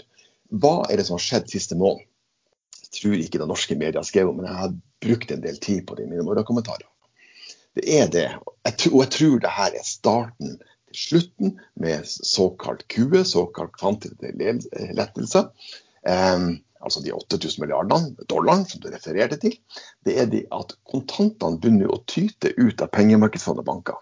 Hva 0.62 0.76
er 0.86 1.00
det 1.00 1.08
som 1.08 1.18
har 1.18 1.24
skjedd 1.26 1.50
siste 1.52 1.76
måned? 1.76 2.06
Jeg 2.86 3.02
tror 3.02 3.20
ikke 3.20 3.42
det 3.42 3.48
norske 3.50 3.76
medier 3.76 4.06
skrev 4.06 4.30
om, 4.30 4.38
men 4.38 4.48
jeg 4.48 4.60
har 4.62 4.78
brukt 5.04 5.34
en 5.34 5.42
del 5.42 5.58
tid 5.60 5.82
på 5.88 5.98
det 5.98 6.06
i 6.06 6.12
mine 6.14 6.24
morgenkommentarer 6.24 6.86
det 7.78 7.98
er 8.00 8.08
det. 8.12 8.28
Og 8.44 9.00
jeg 9.02 9.10
tror 9.14 9.42
det 9.42 9.54
her 9.54 9.76
er 9.76 9.86
starten 9.86 10.56
til 10.88 11.02
slutten 11.02 11.58
med 11.80 12.06
såkalt 12.06 12.86
QE, 12.92 13.24
såkalt 13.24 13.76
kvantitativ 13.78 14.64
lettelse. 14.96 15.48
Um, 16.08 16.58
altså 16.80 17.02
de 17.02 17.12
8000 17.12 17.62
milliardene 17.62 18.26
dollarene 18.30 18.68
som 18.68 18.82
du 18.82 18.88
refererte 18.92 19.38
til. 19.42 19.56
Det 20.06 20.16
er 20.20 20.30
de 20.30 20.44
at 20.54 20.74
kontantene 20.90 21.60
begynner 21.60 21.92
å 21.92 22.02
tyte 22.10 22.54
ut 22.56 22.82
av 22.84 22.92
pengemarkedsfondet 22.94 23.66
banker. 23.66 23.98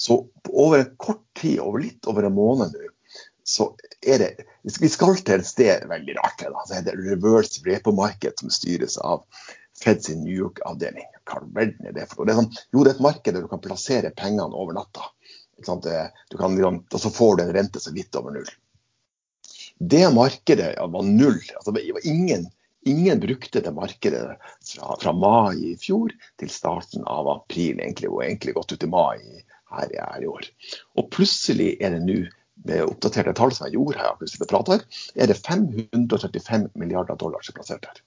Så 0.00 0.24
over 0.50 0.80
en 0.80 0.96
kort 1.00 1.22
tid, 1.38 1.60
over 1.62 1.84
litt 1.84 2.08
over 2.10 2.26
en 2.26 2.36
måned 2.36 2.74
nå, 2.74 2.90
så 3.44 3.74
er 4.00 4.22
det 4.22 4.46
Vi 4.80 4.88
skal 4.88 5.18
til 5.20 5.42
et 5.42 5.46
sted 5.46 5.84
veldig 5.88 6.14
rart. 6.16 6.40
Da, 6.40 6.62
så 6.64 6.78
er 6.78 6.86
det 6.86 6.96
reverse 6.96 7.60
repo-marked 7.66 8.40
som 8.40 8.52
styres 8.52 8.96
av 8.96 9.26
Fed 9.84 10.04
sin 10.04 10.24
New 10.24 10.32
York-avdeling. 10.32 11.06
Hva 11.28 11.40
verden 11.44 11.88
er 11.88 11.96
det 11.96 12.08
for 12.10 12.24
noe? 12.24 12.26
Det 12.28 12.34
er 12.34 12.40
sånn, 12.40 12.66
jo, 12.72 12.82
det 12.84 12.92
er 12.92 12.96
et 12.96 13.06
marked 13.06 13.36
der 13.36 13.44
du 13.44 13.50
kan 13.50 13.62
plassere 13.64 14.12
pengene 14.16 14.56
over 14.56 14.76
natta. 14.76 15.10
Du 15.60 16.36
kan, 16.38 16.58
og 16.58 17.00
så 17.00 17.10
får 17.12 17.36
du 17.36 17.42
en 17.44 17.54
rente 17.54 17.80
så 17.80 17.92
vidt 17.94 18.16
over 18.18 18.34
null. 18.34 18.48
Det 19.78 20.04
markedet 20.14 20.74
var 20.78 21.02
null. 21.02 21.40
Altså, 21.56 21.72
det 21.74 21.84
var 21.92 22.06
ingen, 22.06 22.46
ingen 22.86 23.20
brukte 23.20 23.60
det 23.60 23.72
markedet 23.74 24.22
fra, 24.64 24.96
fra, 25.00 25.12
mai 25.12 25.72
i 25.72 25.74
fjor 25.80 26.14
til 26.40 26.50
starten 26.50 27.04
av 27.10 27.28
april, 27.32 27.80
egentlig, 27.80 28.10
og 28.10 28.24
egentlig 28.24 28.54
gått 28.58 28.72
ut 28.74 28.86
i 28.86 28.90
mai 28.90 29.18
her, 29.20 29.90
her 29.90 30.22
i 30.22 30.30
år. 30.30 30.48
Og 30.98 31.10
plutselig 31.14 31.74
er 31.80 31.96
det 31.96 32.02
nå 32.06 32.22
med 32.64 32.86
oppdaterte 32.86 33.34
tall 33.36 33.52
som 33.52 33.66
jeg 33.66 33.76
gjorde 33.76 33.98
her, 33.98 34.84
er 35.14 35.30
det 35.30 35.38
535 35.42 36.68
milliarder 36.78 37.18
dollar 37.18 37.42
som 37.42 37.52
er 37.52 37.60
plassert 37.60 37.88
her. 37.90 38.02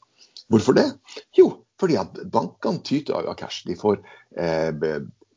Hvorfor 0.47 0.77
det? 0.77 0.87
Jo, 1.35 1.49
fordi 1.81 1.99
at 2.01 2.17
bankene 2.33 2.83
tyter 2.85 3.17
av 3.19 3.35
cash. 3.39 3.63
De 3.67 3.77
får, 3.77 3.99
eh, 4.37 4.71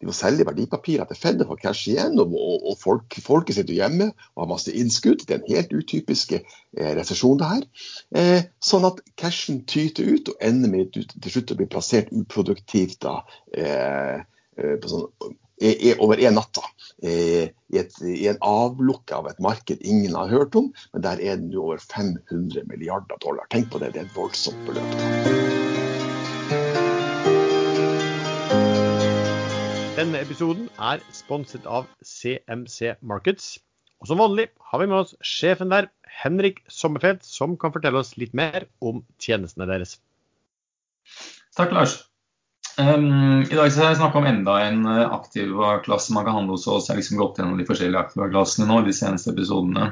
de 0.01 0.09
må 0.09 0.15
selge 0.17 0.47
verdipapirer 0.49 1.09
til 1.09 1.19
Fed 1.21 1.43
får 1.47 1.61
cash 1.61 1.91
igjen. 1.93 2.17
Og, 2.23 2.33
og, 2.39 2.73
folk, 2.81 3.19
folket 3.25 3.59
sitter 3.59 3.77
hjemme 3.77 4.11
og 4.35 4.45
har 4.45 4.53
masse 4.55 4.73
innskudd. 4.73 5.27
Det 5.27 5.37
er 5.37 5.43
en 5.43 5.53
helt 5.53 5.75
utypisk 5.77 6.33
eh, 6.39 6.95
resesjon, 6.97 7.41
det 7.41 7.51
her. 7.51 7.69
Eh, 8.17 8.49
sånn 8.65 8.89
at 8.89 9.03
cashen 9.21 9.63
tyter 9.69 10.09
ut 10.09 10.33
og 10.33 10.41
ender 10.45 10.73
med 10.73 10.97
til 10.97 11.29
slutt 11.29 11.53
å 11.53 11.61
bli 11.61 11.69
plassert 11.71 12.13
uproduktivt 12.17 13.01
da, 13.05 13.21
eh, 13.53 14.25
eh 14.57 14.91
sånn 14.91 15.09
over 16.01 16.21
en 16.25 16.39
natt. 16.39 16.63
I, 17.05 17.51
et, 17.77 17.99
I 18.01 18.29
en 18.33 18.41
avlukke 18.45 19.17
av 19.17 19.29
et 19.29 19.43
marked 19.45 19.85
ingen 19.85 20.17
har 20.17 20.33
hørt 20.33 20.57
om, 20.57 20.71
men 20.95 21.05
der 21.05 21.21
er 21.21 21.37
det 21.41 21.51
nå 21.53 21.67
over 21.67 21.85
500 21.85 22.65
milliarder 22.69 23.21
dollar. 23.21 23.49
Tenk 23.53 23.69
på 23.73 23.83
det, 23.85 23.93
det 23.93 24.05
er 24.05 24.09
et 24.09 24.17
voldsomt 24.17 24.65
beløp. 24.69 25.40
Denne 30.01 30.23
episoden 30.25 30.71
er 30.81 31.03
sponset 31.13 31.67
av 31.69 31.85
CMC 32.01 32.95
Markets. 33.05 33.59
Og 34.01 34.09
som 34.09 34.17
vanlig 34.17 34.47
har 34.71 34.81
vi 34.81 34.87
med 34.89 34.97
oss 34.97 35.11
sjefen 35.21 35.69
der, 35.69 35.91
Henrik 36.23 36.63
Sommerfelt, 36.73 37.27
som 37.27 37.59
kan 37.61 37.75
fortelle 37.75 38.01
oss 38.01 38.15
litt 38.17 38.33
mer 38.33 38.65
om 38.81 39.03
tjenestene 39.21 39.67
deres. 39.69 39.99
Takk, 41.53 41.75
Lars. 41.77 41.99
Um, 42.79 43.45
I 43.45 43.53
dag 43.53 43.69
skal 43.75 43.91
jeg 43.91 44.01
snakke 44.01 44.23
om 44.23 44.31
enda 44.31 44.57
en 44.71 44.89
eh, 44.89 45.05
aktiva-klasse 45.05 46.17
man 46.17 46.25
kan 46.25 46.39
handle 46.39 46.57
hos 46.57 46.65
oss. 46.65 46.89
Jeg 46.89 46.95
har 46.95 47.03
liksom 47.03 47.21
gått 47.21 47.43
gjennom 47.43 47.61
de 47.61 47.69
forskjellige 47.69 48.05
aktiva-klassene 48.07 48.71
nå, 48.71 48.81
de 48.87 48.97
seneste 48.97 49.35
episodene. 49.35 49.91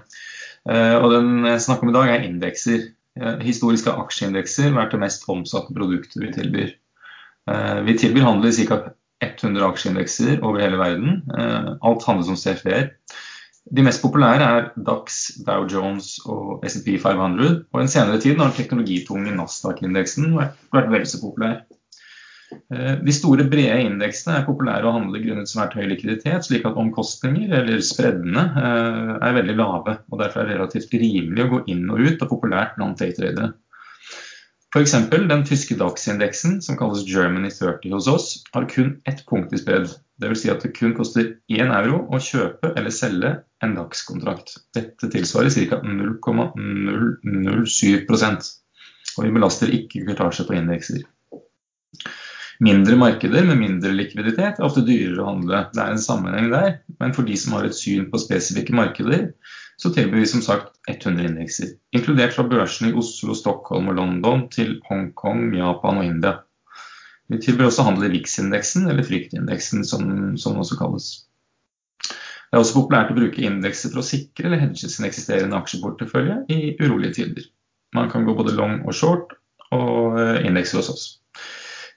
Uh, 0.65 0.95
og 1.03 1.11
Den 1.19 1.51
jeg 1.51 1.67
snakker 1.67 1.85
om 1.85 1.93
i 1.93 1.99
dag, 1.99 2.15
er 2.15 2.25
indekser. 2.31 2.95
Uh, 3.21 3.37
historiske 3.45 3.93
aksjeindekser 4.07 4.73
hvert 4.73 4.97
det 4.97 5.05
mest 5.05 5.29
omsatte 5.29 5.77
produktet 5.77 6.23
vi 6.25 6.33
tilbyr. 6.39 6.77
Vi 7.85 7.93
tilbyr 7.97 8.27
handel 8.27 8.51
i 8.53 8.65
ca. 8.69 8.77
100 9.25 9.65
aksjeindekser 9.67 10.45
over 10.47 10.63
hele 10.63 10.79
verden. 10.79 11.23
alt 11.83 12.05
handles 12.07 12.31
om 12.31 12.37
CFR. 12.39 12.93
De 13.69 13.85
mest 13.85 14.01
populære 14.01 14.45
er 14.45 14.69
Dax, 14.87 15.17
Dow 15.45 15.67
Jones 15.69 16.15
og 16.25 16.63
SMP 16.69 16.95
500. 17.03 17.65
Og 17.73 17.81
i 17.81 17.85
den 17.85 17.93
senere 17.93 18.21
tiden 18.21 18.41
har 18.41 18.53
den 18.53 18.57
teknologitunge 18.57 19.35
Nasdaq-indeksen 19.37 20.33
vært, 20.39 20.89
vel 20.93 21.05
så 21.09 21.21
populær. 21.21 21.61
Eh, 22.49 22.95
de 23.05 23.13
store, 23.13 23.45
brede 23.51 23.83
indeksene 23.85 24.39
er 24.39 24.47
populære 24.47 24.89
å 24.89 24.95
handle 24.97 25.21
grunnet 25.21 25.51
svært 25.51 25.77
høy 25.77 25.85
likviditet, 25.91 26.47
slik 26.47 26.65
at 26.69 26.81
omkostninger, 26.81 27.53
eller 27.61 27.85
spreddene, 27.85 28.47
eh, 28.57 29.15
er 29.29 29.37
veldig 29.37 29.57
lave. 29.59 29.99
og 30.09 30.23
Derfor 30.23 30.41
er 30.41 30.49
det 30.49 30.57
relativt 30.57 30.95
rimelig 30.95 31.45
å 31.45 31.53
gå 31.53 31.65
inn 31.75 31.91
og 31.91 32.01
ut, 32.01 32.23
og 32.23 32.33
populært 32.33 32.77
blant 32.79 32.99
daytradere. 32.99 33.53
F.eks. 34.75 34.93
den 35.11 35.45
tyske 35.49 35.75
DAX-indeksen, 35.81 36.63
som 36.63 36.77
kalles 36.77 37.09
Germany 37.09 37.51
30 37.51 37.93
hos 37.95 38.09
oss, 38.11 38.45
har 38.53 38.69
kun 38.69 39.01
ett 39.09 39.27
punkt 39.27 39.53
i 39.53 39.59
spredd. 39.59 39.89
Dvs. 40.21 40.41
Si 40.43 40.51
at 40.53 40.63
det 40.65 40.77
kun 40.77 40.95
koster 40.99 41.25
1 41.49 41.73
euro 41.73 42.09
å 42.13 42.19
kjøpe 42.21 42.73
eller 42.77 42.91
selge 42.93 43.37
en 43.65 43.75
DAX-kontrakt. 43.79 44.49
Dette 44.77 45.09
tilsvarer 45.15 45.51
ca. 45.71 45.77
0,007% 45.81 48.59
og 49.19 49.27
vi 49.27 49.35
belaster 49.35 49.73
ikke 49.75 50.05
kvartasje 50.07 50.47
på 50.47 50.57
indekser. 50.59 51.03
Mindre 52.65 52.97
markeder 52.99 53.45
med 53.47 53.61
mindre 53.61 53.93
likviditet 53.95 54.59
er 54.59 54.67
ofte 54.67 54.83
dyrere 54.83 55.23
å 55.23 55.29
handle. 55.29 55.61
Det 55.75 55.83
er 55.83 55.93
en 55.95 56.03
sammenheng 56.03 56.49
der, 56.51 56.81
men 56.99 57.13
for 57.15 57.27
de 57.29 57.37
som 57.39 57.55
har 57.55 57.69
et 57.69 57.77
syn 57.79 58.09
på 58.11 58.19
spesifikke 58.19 58.75
markeder, 58.75 59.29
så 59.79 59.93
tilbyr 59.95 60.25
vi 60.25 60.27
som 60.27 60.43
sagt 60.43 60.75
100 60.91 61.29
indekser. 61.29 61.77
Inkludert 61.95 62.35
fra 62.35 62.49
børsene 62.51 62.91
i 62.91 62.97
Oslo, 62.99 63.37
Stockholm 63.39 63.93
og 63.93 64.01
London 64.01 64.49
til 64.51 64.81
Hongkong, 64.89 65.53
Japan 65.55 66.03
og 66.03 66.09
India. 66.09 66.35
Vi 67.31 67.39
tilbyr 67.45 67.69
også 67.69 67.85
handel 67.87 68.09
i 68.09 68.13
VIX-indeksen, 68.17 68.89
eller 68.91 69.07
fryktindeksen 69.07 69.87
som, 69.87 70.11
som 70.41 70.59
også 70.59 70.81
kalles. 70.81 71.09
Det 72.03 72.57
er 72.57 72.65
også 72.65 72.79
populært 72.81 73.13
å 73.13 73.19
bruke 73.21 73.45
indekser 73.45 73.93
for 73.93 74.01
å 74.01 74.09
sikre 74.09 74.49
eller 74.49 74.63
hedge 74.65 74.89
sin 74.89 75.07
eksisterende 75.07 75.59
aksjeportefølje 75.61 76.41
i 76.51 76.73
urolige 76.81 77.19
tider. 77.21 77.49
Man 77.95 78.09
kan 78.11 78.25
gå 78.27 78.35
både 78.35 78.57
long 78.57 78.81
og 78.89 78.97
short 78.97 79.37
og 79.77 80.17
eh, 80.19 80.47
indekser 80.49 80.81
hos 80.81 80.89
oss. 80.95 81.07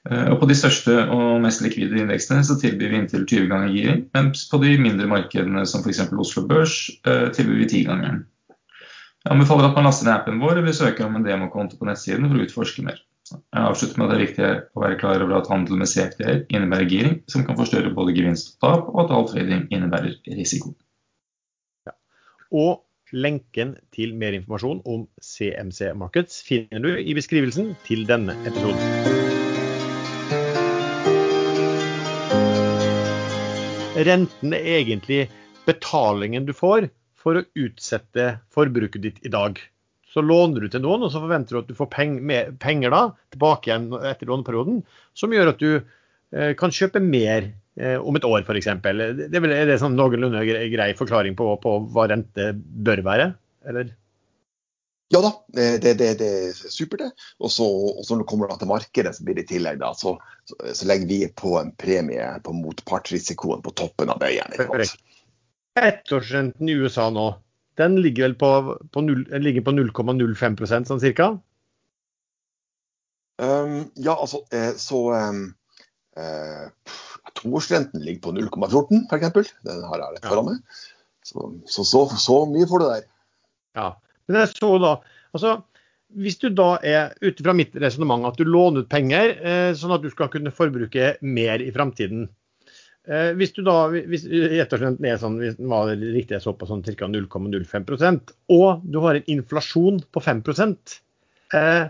Eh, 0.10 0.28
og 0.34 0.40
På 0.42 0.50
de 0.50 0.58
største 0.58 0.96
og 1.14 1.42
mest 1.44 1.62
likvide 1.62 2.02
indeksene 2.02 2.42
så 2.46 2.58
tilbyr 2.62 2.90
vi 2.90 3.00
inntil 3.04 3.28
20 3.28 3.52
ganger 3.52 3.76
giring, 3.76 4.04
mens 4.18 4.48
på 4.50 4.62
de 4.64 4.74
mindre 4.82 5.10
markedene 5.12 5.66
som 5.70 5.86
f.eks. 5.86 6.08
Oslo 6.10 6.48
Børs 6.50 6.76
eh, 7.06 7.30
tilbyr 7.36 7.62
vi 7.62 7.70
10 7.70 7.86
ganger. 7.92 8.20
Jeg 9.22 9.36
anbefaler 9.36 9.70
at 9.70 9.78
man 9.78 9.86
laster 9.86 10.08
ned 10.08 10.16
appen 10.16 10.42
vår 10.42 10.64
eller 10.64 10.74
søker 10.74 11.06
om 11.06 11.20
en 11.20 11.26
demokonto 11.26 11.78
på 11.78 11.86
nettsiden 11.86 12.26
for 12.26 12.40
å 12.40 12.46
utforske 12.48 12.86
mer. 12.86 13.04
Jeg 13.32 13.64
avslutter 13.64 14.00
med 14.00 14.08
at 14.08 14.12
det 14.12 14.16
er 14.16 14.26
viktig 14.26 14.48
å 14.76 14.84
være 14.84 14.98
klar 15.00 15.24
over 15.24 15.38
at 15.38 15.52
handel 15.52 15.78
med 15.80 15.92
CFD 15.92 16.24
innebærer 16.52 16.90
giring, 16.90 17.20
som 17.32 17.46
kan 17.48 17.60
forstørre 17.60 17.94
både 17.96 18.16
gevinst 18.18 18.56
og 18.56 18.66
tap, 18.66 18.90
og 18.90 19.04
at 19.06 19.14
all 19.16 19.30
trading 19.30 19.68
innebærer 19.70 20.18
risiko. 20.36 20.74
Ja. 21.88 21.96
Og 22.50 22.82
lenken 23.14 23.78
til 23.94 24.18
mer 24.18 24.36
informasjon 24.36 24.84
om 24.90 25.08
CMC 25.22 25.94
Markets 26.02 26.42
finner 26.48 26.84
du 26.84 26.96
i 26.98 27.16
beskrivelsen 27.16 27.76
til 27.88 28.08
denne 28.10 28.36
episoden. 28.42 29.11
Renten 34.08 34.56
er 34.58 34.80
egentlig 34.80 35.26
betalingen 35.68 36.48
du 36.48 36.54
får 36.58 36.90
for 37.22 37.38
å 37.38 37.46
utsette 37.60 38.36
forbruket 38.54 39.04
ditt 39.04 39.22
i 39.26 39.32
dag. 39.34 39.60
Så 40.12 40.24
låner 40.26 40.64
du 40.66 40.72
til 40.72 40.84
noen, 40.84 41.06
og 41.06 41.14
så 41.14 41.22
forventer 41.24 41.56
du 41.56 41.62
at 41.62 41.70
du 41.70 41.78
får 41.78 41.90
penger 41.94 42.92
da, 42.92 43.02
tilbake 43.32 43.70
igjen 43.70 43.88
etter 43.96 44.28
låneperioden, 44.28 44.82
som 45.16 45.32
gjør 45.32 45.54
at 45.54 45.62
du 45.62 45.70
eh, 45.78 46.52
kan 46.60 46.74
kjøpe 46.76 47.00
mer 47.04 47.48
eh, 47.80 47.96
om 47.96 48.18
et 48.20 48.28
år, 48.28 48.44
f.eks. 48.44 48.72
Det 48.82 49.40
er, 49.40 49.56
det 49.70 49.80
sånn 49.80 49.96
noenlunde 49.96 50.44
grei 50.74 50.92
forklaring 51.00 51.38
på, 51.40 51.54
på 51.64 51.78
hva 51.94 52.10
rente 52.12 52.52
bør 52.58 53.06
være? 53.08 53.32
Eller? 53.72 53.94
Ja 55.12 55.20
da, 55.20 55.32
det, 55.52 55.66
det, 55.84 55.94
det 56.00 56.28
er 56.28 56.56
supert, 56.56 57.02
det. 57.02 57.10
Og 57.44 57.52
så 57.52 57.66
når 57.68 58.24
det 58.24 58.28
kommer 58.30 58.52
til 58.56 58.70
markedet, 58.70 59.12
så 59.18 59.26
blir 59.28 59.36
det 59.36 59.44
i 59.44 59.54
tillegg 59.58 59.82
da, 59.82 59.92
så, 59.98 60.16
så, 60.48 60.56
så, 60.72 60.88
legger 60.88 61.10
vi 61.10 61.22
på 61.36 61.58
en 61.60 61.74
premie 61.76 62.28
på 62.46 62.54
motpartsrisikoen 62.56 63.64
på 63.66 63.74
toppen 63.76 64.14
av 64.14 64.22
det 64.24 64.34
igjen. 64.38 64.86
Ettårsrenten 65.82 66.72
i 66.72 66.78
USA 66.80 67.10
nå, 67.12 67.26
den 67.80 67.98
ligger 68.04 68.30
vel 68.30 68.38
på, 68.40 68.52
på 68.92 69.04
0,05% 69.04 70.92
sånn 70.92 71.04
cirka? 71.04 71.34
Um, 73.42 73.90
ja, 73.96 74.14
altså 74.14 74.44
eh, 74.54 74.76
så 74.78 75.00
um, 75.18 75.42
eh, 76.20 76.68
Toårsrenten 77.40 78.04
ligger 78.06 78.22
på 78.28 78.36
0,14 78.38 79.08
f.eks. 79.10 79.52
Den 79.66 79.84
har 79.88 80.04
jeg 80.04 80.16
rett 80.16 80.28
foran 80.30 80.50
meg. 80.52 80.80
Så, 81.26 81.50
så, 81.68 81.86
så, 81.88 82.06
så 82.22 82.38
mye 82.52 82.68
får 82.70 82.84
du 82.84 82.88
der. 82.90 83.06
Ja, 83.78 83.90
men 84.32 84.46
jeg 84.46 84.56
så 84.56 84.72
da, 84.82 84.96
altså 85.36 85.60
hvis 86.20 86.38
du 86.42 86.50
da 86.52 86.76
er 86.84 87.14
ut 87.24 87.40
fra 87.40 87.54
mitt 87.56 87.76
resonnement 87.80 88.28
at 88.28 88.40
du 88.40 88.44
låner 88.48 88.84
ut 88.84 88.92
penger 88.92 89.34
eh, 89.38 89.72
sånn 89.78 89.94
at 89.96 90.04
du 90.04 90.10
skal 90.12 90.32
kunne 90.32 90.52
forbruke 90.52 91.14
mer 91.24 91.64
i 91.64 91.72
framtiden. 91.72 92.26
Eh, 93.08 93.32
hvis 93.38 93.56
du 93.56 93.64
da, 93.66 93.86
hvis 93.92 94.26
etterslenten 94.28 95.08
er 95.08 95.22
sånn, 95.22 95.40
hvis 95.42 95.56
den 95.60 95.72
var 95.72 95.94
riktig 95.96 96.36
jeg 96.38 96.44
så 96.44 96.54
på 96.54 96.68
sånn 96.70 96.84
ca. 96.86 97.08
0,05% 97.10 98.36
og 98.54 98.84
du 98.84 99.00
har 99.06 99.18
en 99.18 99.32
inflasjon 99.32 100.04
på 100.12 100.24
5 100.26 100.44
eh, 101.56 101.88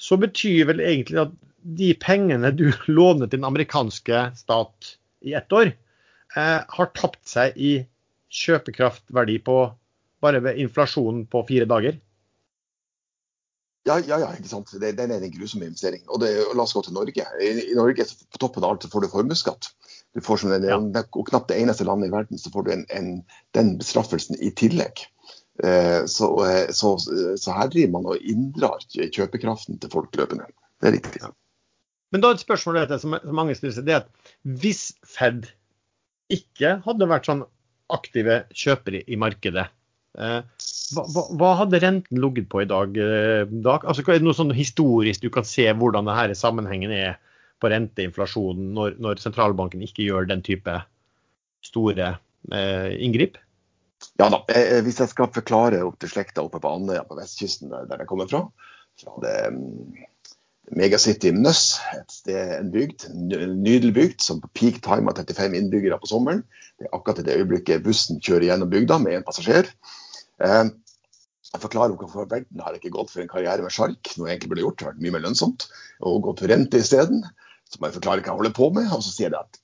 så 0.00 0.18
betyr 0.20 0.72
vel 0.72 0.82
egentlig 0.82 1.22
at 1.26 1.36
de 1.60 1.92
pengene 2.00 2.50
du 2.56 2.70
låner 2.88 3.28
til 3.28 3.38
den 3.38 3.50
amerikanske 3.50 4.24
stat 4.40 4.94
i 5.20 5.36
ett 5.36 5.52
år, 5.52 5.74
eh, 6.36 6.58
har 6.64 6.92
tapt 6.96 7.22
seg 7.28 7.56
i 7.60 7.74
kjøpekraftverdi 8.30 9.38
på 9.44 9.60
bare 10.22 10.42
ved 10.44 10.60
inflasjonen 10.62 11.26
på 11.30 11.42
fire 11.48 11.68
dager? 11.68 11.98
Ja, 13.88 13.96
ja, 14.04 14.18
ja 14.20 14.28
ikke 14.36 14.50
sant. 14.50 14.72
Det, 14.76 14.92
den 14.98 15.12
er 15.14 15.24
en 15.24 15.32
grusom 15.34 15.62
investering. 15.64 16.02
Og 16.08 16.20
det, 16.22 16.34
la 16.54 16.64
oss 16.66 16.74
gå 16.76 16.82
til 16.84 16.96
Norge. 16.96 17.24
I, 17.40 17.52
i 17.72 17.76
Norge 17.78 18.04
på 18.04 18.42
toppen 18.42 18.64
av 18.64 18.74
alt 18.74 18.84
så 18.84 18.92
får 18.92 19.06
du 19.06 19.12
formuesskatt. 19.12 19.70
Du 20.14 20.20
får 20.24 20.42
som 20.42 20.52
en, 20.52 20.66
ja. 20.66 20.76
og 21.14 21.28
knapt 21.28 21.52
det 21.52 21.60
eneste 21.62 21.86
landet 21.86 22.10
i 22.10 22.14
verden 22.14 22.40
så 22.40 22.50
får 22.52 22.66
du 22.66 22.72
en, 22.74 22.84
en, 22.96 23.10
den 23.56 23.76
bestraffelsen 23.80 24.38
i 24.42 24.50
tillegg. 24.58 25.04
Eh, 25.62 26.04
så, 26.10 26.30
eh, 26.46 26.72
så, 26.74 26.96
så, 27.00 27.52
her 27.54 27.70
driver 27.70 27.94
man 27.94 28.08
og 28.10 28.26
inndrar 28.26 28.82
kjøpekraften 28.90 29.78
til 29.80 29.92
folk 29.92 30.16
løpende. 30.18 30.48
Det 30.80 30.90
er 30.90 30.96
riktig. 30.98 31.22
Ja. 31.22 31.32
Men 32.10 32.24
da 32.24 32.30
er 32.30 32.38
et 32.38 32.42
spørsmål 32.42 32.80
dette, 32.82 32.98
som 33.02 33.14
mange 33.36 33.54
stiller 33.54 33.76
seg, 33.76 33.86
det 33.86 33.94
er 33.94 34.02
at 34.02 34.32
hvis 34.60 34.88
Fed 35.06 35.46
ikke 36.30 36.80
hadde 36.84 37.10
vært 37.10 37.28
sånn 37.28 37.44
aktive 37.90 38.44
kjøpere 38.54 39.04
i 39.06 39.18
markedet, 39.18 39.68
Eh, 40.18 40.40
hva, 40.90 41.24
hva, 41.38 41.50
hadde 41.60 41.80
renten 41.82 42.18
ligget 42.22 42.48
på 42.50 42.64
i 42.64 42.68
dag? 42.70 42.96
Eh, 42.98 43.44
dag? 43.50 43.84
Altså, 43.86 44.02
er 44.06 44.18
det 44.18 44.26
noe 44.26 44.36
sånn 44.36 44.54
historisk 44.56 45.22
du 45.22 45.30
kan 45.34 45.46
se 45.46 45.68
hvordan 45.70 46.08
denne 46.10 46.38
sammenhengen 46.38 46.94
er 46.94 47.20
på 47.60 47.70
renteinflasjonen 47.70 48.72
når, 48.76 48.96
når 49.02 49.22
sentralbanken 49.22 49.84
ikke 49.84 50.06
gjør 50.06 50.26
den 50.30 50.42
type 50.46 50.80
store 51.66 52.14
eh, 52.50 52.90
inngrip? 53.04 53.38
Ja 54.18 54.30
da, 54.32 54.40
eh, 54.48 54.80
Hvis 54.84 55.00
jeg 55.02 55.12
skal 55.12 55.32
forklare 55.32 55.82
opp 55.84 55.98
til 56.00 56.10
slekta 56.10 56.42
oppe 56.42 56.60
på 56.62 56.72
Andøya 56.72 57.04
på 57.06 57.18
vestkysten, 57.18 57.70
der, 57.70 58.00
jeg 58.00 58.08
kommer 58.10 58.30
fra, 58.30 58.46
fra 59.00 59.18
det 59.24 59.36
um, 59.52 59.60
Megacity 60.76 61.32
Nøss, 61.34 61.80
et 61.98 62.14
sted, 62.14 62.52
en 62.56 62.70
bygd, 62.72 63.08
nydelig 63.10 63.92
bygd, 63.96 64.20
som 64.22 64.38
på 64.42 64.50
peak 64.54 64.78
time 64.84 65.10
har 65.10 65.18
35 65.18 65.56
innbyggere 65.58 65.98
på 65.98 66.10
sommeren. 66.10 66.44
Det 66.78 66.86
er 66.86 66.94
akkurat 66.94 67.18
i 67.20 67.24
det 67.26 67.38
øyeblikket 67.40 67.82
bussen 67.84 68.20
kjører 68.22 68.46
gjennom 68.46 68.70
bygda 68.70 69.00
med 69.02 69.18
en 69.18 69.26
passasjer. 69.26 69.68
Eh, 70.44 70.64
jeg 71.50 71.62
forklarer 71.64 71.96
hvorfor 71.98 72.28
verden 72.30 72.62
har 72.62 72.76
ikke 72.76 72.92
gått 72.94 73.10
for 73.12 73.22
en 73.22 73.30
karriere 73.30 73.64
med 73.64 73.74
sjark, 73.74 74.12
noe 74.16 74.28
jeg 74.28 74.36
egentlig 74.36 74.52
burde 74.52 74.66
gjort, 74.66 74.78
det 74.78 74.86
har 74.86 74.92
vært 74.92 75.06
mye 75.06 75.14
mer 75.16 75.24
lønnsomt, 75.24 75.66
og 76.06 76.20
gått 76.28 76.44
for 76.44 76.52
rente 76.52 76.82
isteden. 76.82 77.24
Så 77.70 77.80
må 77.80 77.88
jeg 77.88 77.98
forklare 77.98 78.22
hva 78.22 78.30
jeg 78.30 78.38
holder 78.38 78.54
på 78.54 78.70
med, 78.76 78.86
og 78.94 79.02
så 79.02 79.12
sier 79.14 79.30
jeg 79.30 79.38
at 79.40 79.58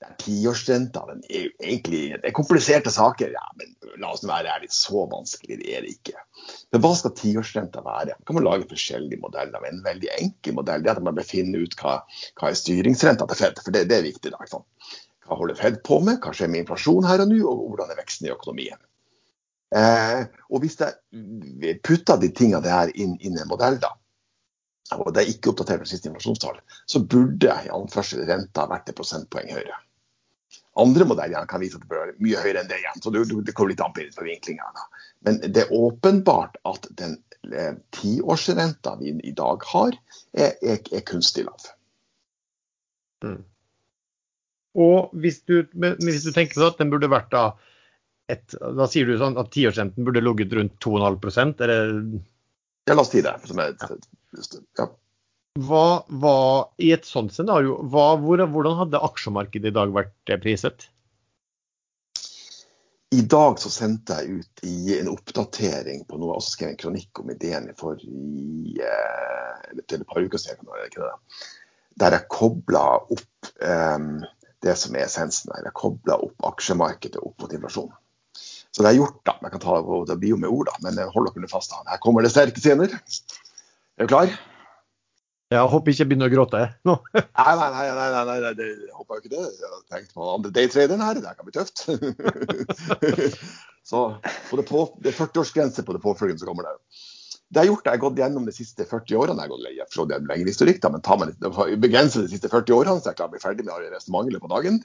det 0.00 0.08
er 0.08 0.16
tiårsrenta. 0.22 1.02
Den 1.10 1.20
er 1.28 1.48
egentlig 1.60 2.02
det 2.14 2.30
er 2.30 2.34
kompliserte 2.34 2.92
saker. 2.94 3.34
Ja, 3.36 3.42
men 3.60 3.74
la 4.00 4.14
oss 4.14 4.24
være 4.24 4.48
ærlige, 4.48 4.72
så 4.72 5.04
vanskelig 5.10 5.58
det 5.60 5.74
er 5.76 5.84
det 5.84 5.92
ikke. 5.98 6.22
Men 6.72 6.84
hva 6.86 6.94
skal 6.96 7.14
tiårsrenta 7.18 7.82
være? 7.84 8.16
Man 8.16 8.28
kan 8.30 8.38
man 8.38 8.46
lage 8.46 8.70
forskjellige 8.70 9.20
modeller. 9.20 9.66
En 9.68 9.82
veldig 9.84 10.12
enkel 10.16 10.56
modell 10.56 10.86
er 10.86 10.94
at 10.94 11.04
man 11.04 11.18
bør 11.18 11.28
finne 11.28 11.60
ut 11.66 11.76
hva, 11.82 11.98
hva 12.40 12.48
er 12.48 12.58
styringsrenta 12.58 13.28
til 13.28 13.42
Fed. 13.42 13.60
For 13.60 13.76
det, 13.76 13.86
det 13.92 13.98
er 13.98 14.08
viktig. 14.08 14.32
Da, 14.32 14.62
hva 15.26 15.42
holder 15.42 15.60
Fed 15.60 15.82
på 15.84 16.00
med? 16.06 16.22
Hva 16.24 16.32
skjer 16.32 16.48
med 16.48 16.64
inflasjon 16.64 17.10
her 17.10 17.26
og 17.26 17.34
nå? 17.34 17.42
Og 17.44 17.66
hvordan 17.74 17.92
er 17.92 18.00
veksten 18.00 18.30
i 18.30 18.32
økonomien? 18.32 18.80
Eh, 19.70 20.22
og 20.50 20.64
hvis 20.64 20.78
jeg 20.80 21.76
putter 21.86 22.18
de 22.18 22.32
tingene 22.34 22.62
der 22.64 22.90
inn, 22.94 23.14
inn 23.20 23.38
i 23.38 23.42
en 23.42 23.50
modell, 23.50 23.78
da, 23.82 23.92
og 24.96 25.12
det 25.14 25.22
er 25.22 25.30
ikke 25.30 25.52
oppdatert 25.52 25.84
med 25.84 25.90
siste 25.90 26.10
inflasjonstall, 26.10 26.58
så 26.90 27.02
burde 27.04 27.54
i 27.64 27.70
anførsel 27.70 28.24
renta 28.26 28.66
vært 28.70 28.90
et 28.90 28.98
prosentpoeng 28.98 29.52
høyere. 29.54 29.78
Andre 30.80 31.06
modeller 31.06 31.46
kan 31.50 31.62
vise 31.62 31.78
at 31.78 31.84
det 31.84 31.90
bør 31.90 32.04
være 32.04 32.16
mye 32.22 32.40
høyere 32.42 32.62
enn 32.62 32.70
det 32.70 32.78
igjen. 32.80 33.02
så 33.02 33.12
Det, 33.14 33.24
det 33.46 33.54
kommer 33.54 33.72
litt 33.72 33.82
an 33.84 33.94
på 33.94 34.26
vinklinga. 34.26 34.86
Men 35.26 35.40
det 35.42 35.64
er 35.64 35.74
åpenbart 35.74 36.56
at 36.66 36.88
den 36.98 37.18
eh, 37.52 37.74
tiårsrenta 37.94 38.96
vi 39.00 39.14
i 39.26 39.34
dag 39.36 39.66
har, 39.72 39.98
er, 40.32 40.54
er, 40.62 40.78
er 40.78 41.06
kunstig 41.06 41.46
lav. 41.46 41.70
Mm. 43.26 43.42
Og 44.80 45.10
hvis 45.18 45.42
du, 45.50 45.64
hvis 45.74 46.24
du, 46.24 46.30
tenker 46.32 46.54
på 46.54 46.70
at 46.70 46.78
den 46.78 46.92
burde 46.92 47.10
vært 47.10 47.32
da 47.34 47.50
et, 48.34 48.56
Da 48.60 48.86
sier 48.90 49.08
du 49.08 49.16
sånn 49.20 49.38
at 49.40 49.52
tiårsrenten 49.54 50.06
burde 50.06 50.22
ligget 50.24 50.54
rundt 50.56 50.76
2,5 50.84 51.64
eller? 51.66 51.92
Ja, 52.88 52.96
la 52.96 53.04
oss 53.04 53.12
si 53.12 53.22
det. 53.24 53.34
Som 53.46 53.60
er, 53.62 53.74
ja. 54.78 54.88
Hva, 55.58 55.84
hva, 56.22 56.36
I 56.78 56.92
et 56.94 57.08
sånt 57.08 57.34
scenario, 57.34 57.80
hva, 57.90 58.14
hvor, 58.22 58.42
hvordan 58.52 58.78
hadde 58.84 59.02
aksjemarkedet 59.10 59.72
i 59.72 59.76
dag 59.76 59.92
vært 59.94 60.34
priset? 60.42 60.86
I 63.10 63.24
dag 63.26 63.58
så 63.58 63.70
sendte 63.74 64.20
jeg 64.20 64.38
ut 64.38 64.60
i 64.70 64.94
en 65.00 65.08
oppdatering 65.10 66.04
på 66.06 66.18
noe 66.20 66.30
jeg 66.30 66.42
også 66.42 66.52
skrev 66.54 66.68
en 66.70 66.78
kronikk 66.78 67.20
om 67.22 67.32
ideen 67.34 67.66
for 67.78 67.98
i, 68.06 68.76
eh, 68.78 69.80
til 69.82 70.04
et 70.04 70.06
par 70.06 70.22
uker 70.22 70.38
siden. 70.38 70.70
Der 71.98 72.14
jeg 72.14 72.30
kobla 72.30 72.84
opp 73.00 73.50
eh, 73.66 73.98
det 74.62 74.76
som 74.78 74.94
er 74.94 75.08
essensen 75.08 75.50
her. 75.56 75.66
Jeg 75.66 75.78
kobla 75.82 76.20
opp 76.22 76.46
aksjemarkedet 76.52 77.18
opp 77.18 77.42
mot 77.42 77.56
inflasjon. 77.58 77.90
Så 78.70 78.84
det 78.84 78.92
er 78.92 79.00
gjort, 79.00 79.18
da. 79.26 79.34
Jeg 79.42 79.54
kan 79.56 79.62
ta 79.64 79.80
det 80.06 80.18
blir 80.20 80.36
jo 80.36 80.40
med 80.40 80.52
ord, 80.52 80.70
da, 80.70 80.78
men 80.86 81.00
hold 81.14 81.32
dere 81.34 81.50
fast. 81.50 81.74
da. 81.74 81.82
Her 81.90 82.02
kommer 82.02 82.22
det 82.22 82.30
sterke 82.34 82.62
scener. 82.62 82.94
Er 82.94 84.06
du 84.06 84.12
klar? 84.12 84.30
Jeg 85.50 85.66
håper 85.66 85.90
ikke 85.90 86.04
jeg 86.04 86.08
begynner 86.12 86.28
å 86.28 86.32
gråte 86.32 86.58
nå. 86.86 86.94
nei, 87.18 87.52
nei, 87.58 87.70
nei, 87.74 87.86
nei, 87.90 88.10
nei, 88.14 88.36
nei, 88.44 88.50
det, 88.54 88.66
jeg 88.86 88.94
håper 88.94 89.16
jo 89.16 89.22
ikke 89.24 89.32
det. 89.32 89.46
Jeg 89.58 89.70
har 89.72 89.80
tenkt 89.90 90.12
på 90.14 90.22
den 90.22 90.34
andre 90.36 90.52
daytraderen 90.54 91.02
her, 91.02 91.18
det 91.18 91.32
kan 91.34 91.48
bli 91.48 91.54
tøft. 91.56 91.82
så 93.90 94.02
på 94.46 94.60
det, 94.60 94.66
på, 94.68 94.84
det 95.02 95.10
er 95.10 95.16
40-årsgrense 95.18 95.82
på 95.88 95.96
det 95.96 96.02
påfølgende 96.04 96.44
som 96.44 96.52
kommer 96.52 96.68
der. 96.68 96.78
Det 97.50 97.58
jeg 97.58 97.66
har 97.66 97.70
gjort, 97.72 97.88
jeg 97.88 97.98
har 97.98 98.02
gått 98.04 98.22
gjennom 98.22 98.46
de 98.46 98.54
siste 98.54 98.86
40 98.86 99.18
årene. 99.18 99.42
Jeg 99.42 99.50
har 99.50 99.88
gått 99.88 99.96
fra 99.96 100.06
det 100.06 100.20
lengre 100.22 100.52
historikk, 100.52 100.78
da, 100.84 100.92
men 100.94 101.02
tar 101.02 101.18
man 101.18 101.34
begrenser 101.82 102.22
de 102.22 102.30
siste 102.30 102.52
40 102.52 102.76
årene, 102.76 103.02
så 103.02 103.10
jeg 103.10 103.18
klarer 103.18 103.32
å 103.32 103.34
bli 103.34 103.42
ferdig 103.42 103.66
med 103.66 104.30
løpet 104.30 104.44
på 104.46 104.52
dagen. 104.54 104.78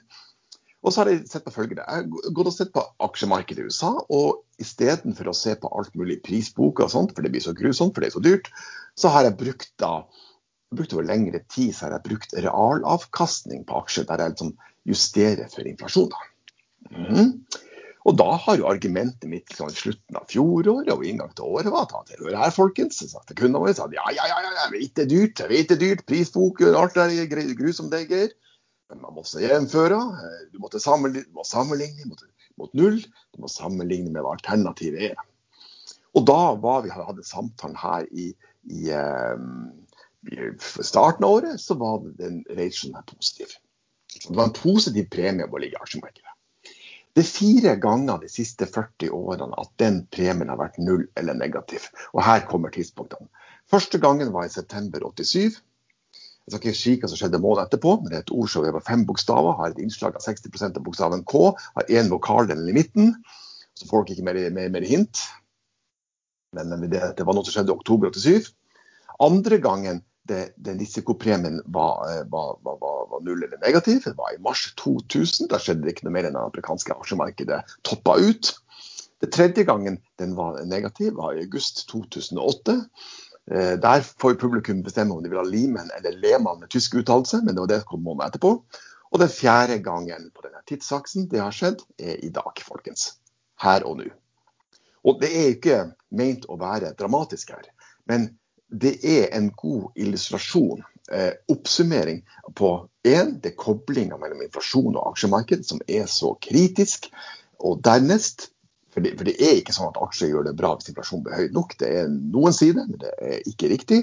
Og 0.84 0.92
så 0.92 1.02
har 1.02 1.10
jeg 1.10 1.24
sett 1.30 1.46
på 1.46 1.54
følgende. 1.54 1.86
Jeg 1.86 2.04
har 2.04 2.34
gått 2.36 2.50
og 2.50 2.54
sett 2.54 2.72
på 2.74 2.84
aksjemarkedet 3.02 3.64
i 3.64 3.70
USA, 3.70 3.94
og 4.12 4.44
istedenfor 4.62 5.32
å 5.32 5.34
se 5.36 5.56
på 5.58 5.70
alt 5.72 5.96
mulig 5.98 6.20
prisboka 6.26 6.86
og 6.86 6.92
sånt, 6.92 7.14
for 7.16 7.26
det 7.26 7.32
blir 7.34 7.42
så 7.42 7.56
grusomt, 7.56 7.94
for 7.96 8.04
det 8.04 8.12
er 8.12 8.16
så 8.18 8.22
dyrt, 8.22 8.52
så 8.96 9.10
har 9.12 9.26
jeg 9.26 9.38
brukt 9.40 9.72
da 9.82 10.04
brukt 10.74 10.94
over 10.96 11.06
lengre 11.06 11.40
tid 11.52 11.74
så 11.74 11.86
har 11.86 11.96
jeg 11.96 12.06
brukt 12.08 12.34
realavkastning 12.34 13.62
på 13.68 13.78
aksjer, 13.82 14.06
der 14.08 14.22
jeg 14.22 14.34
liksom 14.34 14.56
justerer 14.86 15.50
for 15.52 15.68
inflasjon. 15.68 16.12
Mm. 16.90 17.30
Og 18.06 18.14
da 18.18 18.28
har 18.38 18.58
jo 18.60 18.68
argumentet 18.70 19.26
mitt 19.30 19.48
liksom, 19.50 19.70
i 19.72 19.78
slutten 19.78 20.18
av 20.18 20.28
fjoråret 20.30 20.92
og 20.94 21.04
inngang 21.06 21.32
til 21.34 21.48
året 21.48 21.72
var 21.74 21.88
at 21.90 22.12
hør 22.14 22.38
her, 22.38 22.52
folkens. 22.54 23.00
Så 23.00 23.08
sa 23.10 23.22
kundene 23.32 23.62
våre 23.64 23.74
at 23.74 23.96
ja, 23.96 24.04
ja, 24.14 24.28
ja, 24.30 24.42
jeg 24.46 24.74
vet 24.76 24.92
det 24.94 25.06
er 25.06 25.10
dyrt, 25.10 25.42
jeg 25.42 25.50
vet 25.50 25.70
det 25.70 25.76
er 25.76 25.82
dyrt, 25.82 26.04
prisfokus, 26.06 26.76
alt 26.78 26.94
det 26.94 27.24
er 27.24 27.56
grusomt 27.58 27.94
det 27.94 28.06
er. 28.14 28.34
Man 28.94 29.14
må 29.14 29.22
også 29.24 29.42
gjennomføre. 29.42 29.98
Du 30.52 30.60
måtte 30.62 30.80
sammenligne, 30.82 31.30
må 31.34 31.44
sammenligne 31.46 32.06
mot, 32.10 32.22
mot, 32.60 32.74
null. 32.78 33.00
Du 33.34 33.42
må 33.42 33.50
sammenligne 33.50 34.12
med 34.14 34.22
hva 34.22 34.36
alternativet 34.36 35.10
er. 35.10 35.24
Og 36.16 36.24
da 36.28 36.54
var 36.62 36.84
vi 36.84 36.94
hadde 36.94 37.26
samtalen 37.26 37.76
her 37.76 38.06
i, 38.14 38.30
i 38.72 38.92
um, 38.94 39.66
i 40.26 40.82
starten 40.82 41.24
av 41.24 41.30
året 41.30 41.60
så 41.60 41.74
var 41.74 42.00
den 42.18 42.44
ratioen 42.50 42.96
positiv. 43.06 43.46
Det 44.28 44.34
var 44.34 44.48
en 44.48 44.56
positiv 44.56 45.08
premie 45.12 45.46
å 45.46 45.60
ligge 45.60 45.76
i 45.76 45.82
aksjemarkedet. 45.82 46.32
Det 47.16 47.22
er 47.22 47.28
fire 47.30 47.74
ganger 47.80 48.18
de 48.20 48.28
siste 48.28 48.66
40 48.68 49.12
årene 49.16 49.56
at 49.60 49.70
den 49.80 50.02
premien 50.12 50.50
har 50.52 50.58
vært 50.60 50.80
null 50.82 51.06
eller 51.16 51.38
negativ. 51.38 51.86
Og 52.12 52.20
her 52.26 52.44
kommer 52.50 52.74
tidspunktene. 52.74 53.28
Første 53.70 54.00
gangen 54.02 54.34
var 54.34 54.46
i 54.46 54.52
september 54.52 55.06
87. 55.16 55.56
Jeg 56.46 56.54
skal 56.54 56.70
ikke 56.70 56.78
si 56.78 56.92
hva 57.02 57.08
som 57.10 57.18
skjedde 57.18 57.40
måneden 57.42 57.66
etterpå, 57.66 57.96
men 58.00 58.12
det 58.12 58.18
er 58.20 58.22
et 58.22 58.36
ord 58.36 58.50
som 58.52 58.64
er 58.66 58.74
på 58.76 58.84
fem 58.86 59.02
bokstaver, 59.08 59.56
har 59.58 59.72
et 59.72 59.80
innslag 59.82 60.14
av 60.14 60.22
60% 60.22 60.78
av 60.78 60.84
bokstaven 60.86 61.24
K, 61.26 61.48
har 61.78 61.90
én 61.90 62.10
vokal 62.12 62.46
den 62.46 62.62
i 62.70 62.74
midten. 62.76 63.16
Så 63.74 63.88
får 63.90 64.06
dere 64.06 64.14
ikke 64.14 64.26
mer, 64.28 64.38
mer, 64.54 64.68
mer 64.76 64.86
hint. 64.86 65.24
Men 66.56 66.70
det, 66.86 67.00
det, 67.18 67.26
var 67.26 67.34
noe 67.34 67.44
som 67.44 67.56
skjedde 67.56 67.74
i 67.74 67.76
oktober 67.76 68.14
87. 68.14 68.52
Andre 69.26 69.58
gangen 69.64 70.04
den 70.26 70.78
risikopremien 70.78 71.60
var, 71.66 72.06
eh, 72.10 72.22
var, 72.30 72.58
var, 72.62 72.78
var, 73.10 73.20
null 73.26 73.42
eller 73.42 73.58
negativ. 73.62 74.02
Det 74.04 74.16
var 74.18 74.34
i 74.34 74.40
mars 74.42 74.68
2000. 74.78 75.50
Da 75.50 75.60
skjedde 75.62 75.86
det 75.86 75.96
ikke 75.96 76.06
noe 76.06 76.16
mer 76.16 76.28
enn 76.28 76.38
det 76.38 76.42
amerikanske 76.42 76.94
aksjemarkedet 76.94 77.60
toppa 77.86 78.16
ut. 78.22 78.54
Det 79.22 79.30
tredje 79.32 79.64
gangen 79.64 80.00
den 80.20 80.34
var 80.36 80.58
negativ, 80.68 81.14
var 81.16 81.36
i 81.36 81.44
august 81.46 81.86
2008. 81.90 82.80
Eh, 83.50 83.74
der 83.78 84.02
får 84.02 84.34
publikum 84.34 84.82
bestemme 84.82 85.14
om 85.14 85.22
de 85.22 85.30
vil 85.30 85.38
ha 85.38 85.46
Limen 85.46 85.90
eller 85.98 86.18
Lehmann 86.18 86.60
med 86.60 86.70
tysk 86.70 86.94
uttalelse, 86.94 87.42
men 87.44 87.54
det 87.54 87.62
var 87.62 87.72
det 87.72 87.80
som 87.82 87.90
kom 87.92 88.06
måneden 88.06 88.30
etterpå. 88.30 88.52
Og 89.12 89.22
den 89.22 89.30
fjerde 89.30 89.78
gangen 89.78 90.30
på 90.34 90.42
denne 90.42 90.62
tidsaksen 90.66 91.28
det 91.30 91.42
har 91.42 91.54
skjedd, 91.54 91.84
er 91.98 92.18
i 92.26 92.32
dag, 92.34 92.58
folkens. 92.66 93.12
Her 93.62 93.86
og 93.86 94.00
nå. 94.00 94.10
Og 95.06 95.20
det 95.22 95.30
er 95.30 95.54
ikke 95.54 95.78
meint 96.10 96.48
å 96.50 96.58
være 96.58 96.90
dramatisk 96.98 97.54
her. 97.54 97.70
Men 98.10 98.32
det 98.66 98.96
er 99.06 99.30
en 99.36 99.52
god 99.54 99.94
illustrasjon, 99.94 100.82
eh, 101.12 101.32
oppsummering 101.48 102.24
på 102.58 102.72
én, 103.06 103.36
det 103.40 103.52
er 103.52 103.62
koblinga 103.62 104.18
mellom 104.18 104.42
inflasjon 104.42 104.96
og 104.96 105.12
aksjemarked 105.12 105.62
som 105.64 105.80
er 105.86 106.10
så 106.10 106.34
kritisk. 106.42 107.06
Og 107.62 107.78
dernest, 107.86 108.50
for 108.96 109.04
det, 109.04 109.12
for 109.18 109.28
det, 109.28 109.34
er 109.44 109.58
ikke 109.60 109.74
sånn 109.76 109.90
at 109.92 109.98
aksjer 110.00 110.30
gjør 110.32 110.46
det 110.48 110.54
bra 110.56 110.70
hvis 110.72 110.88
inflasjonen 110.88 111.26
blir 111.26 111.36
høy 111.36 111.50
nok. 111.52 111.74
Det 111.82 111.90
er 112.00 112.06
noen 112.08 112.54
sider, 112.56 112.86
men 112.88 113.02
det 113.02 113.10
er 113.20 113.42
ikke 113.50 113.68
riktig. 113.68 113.98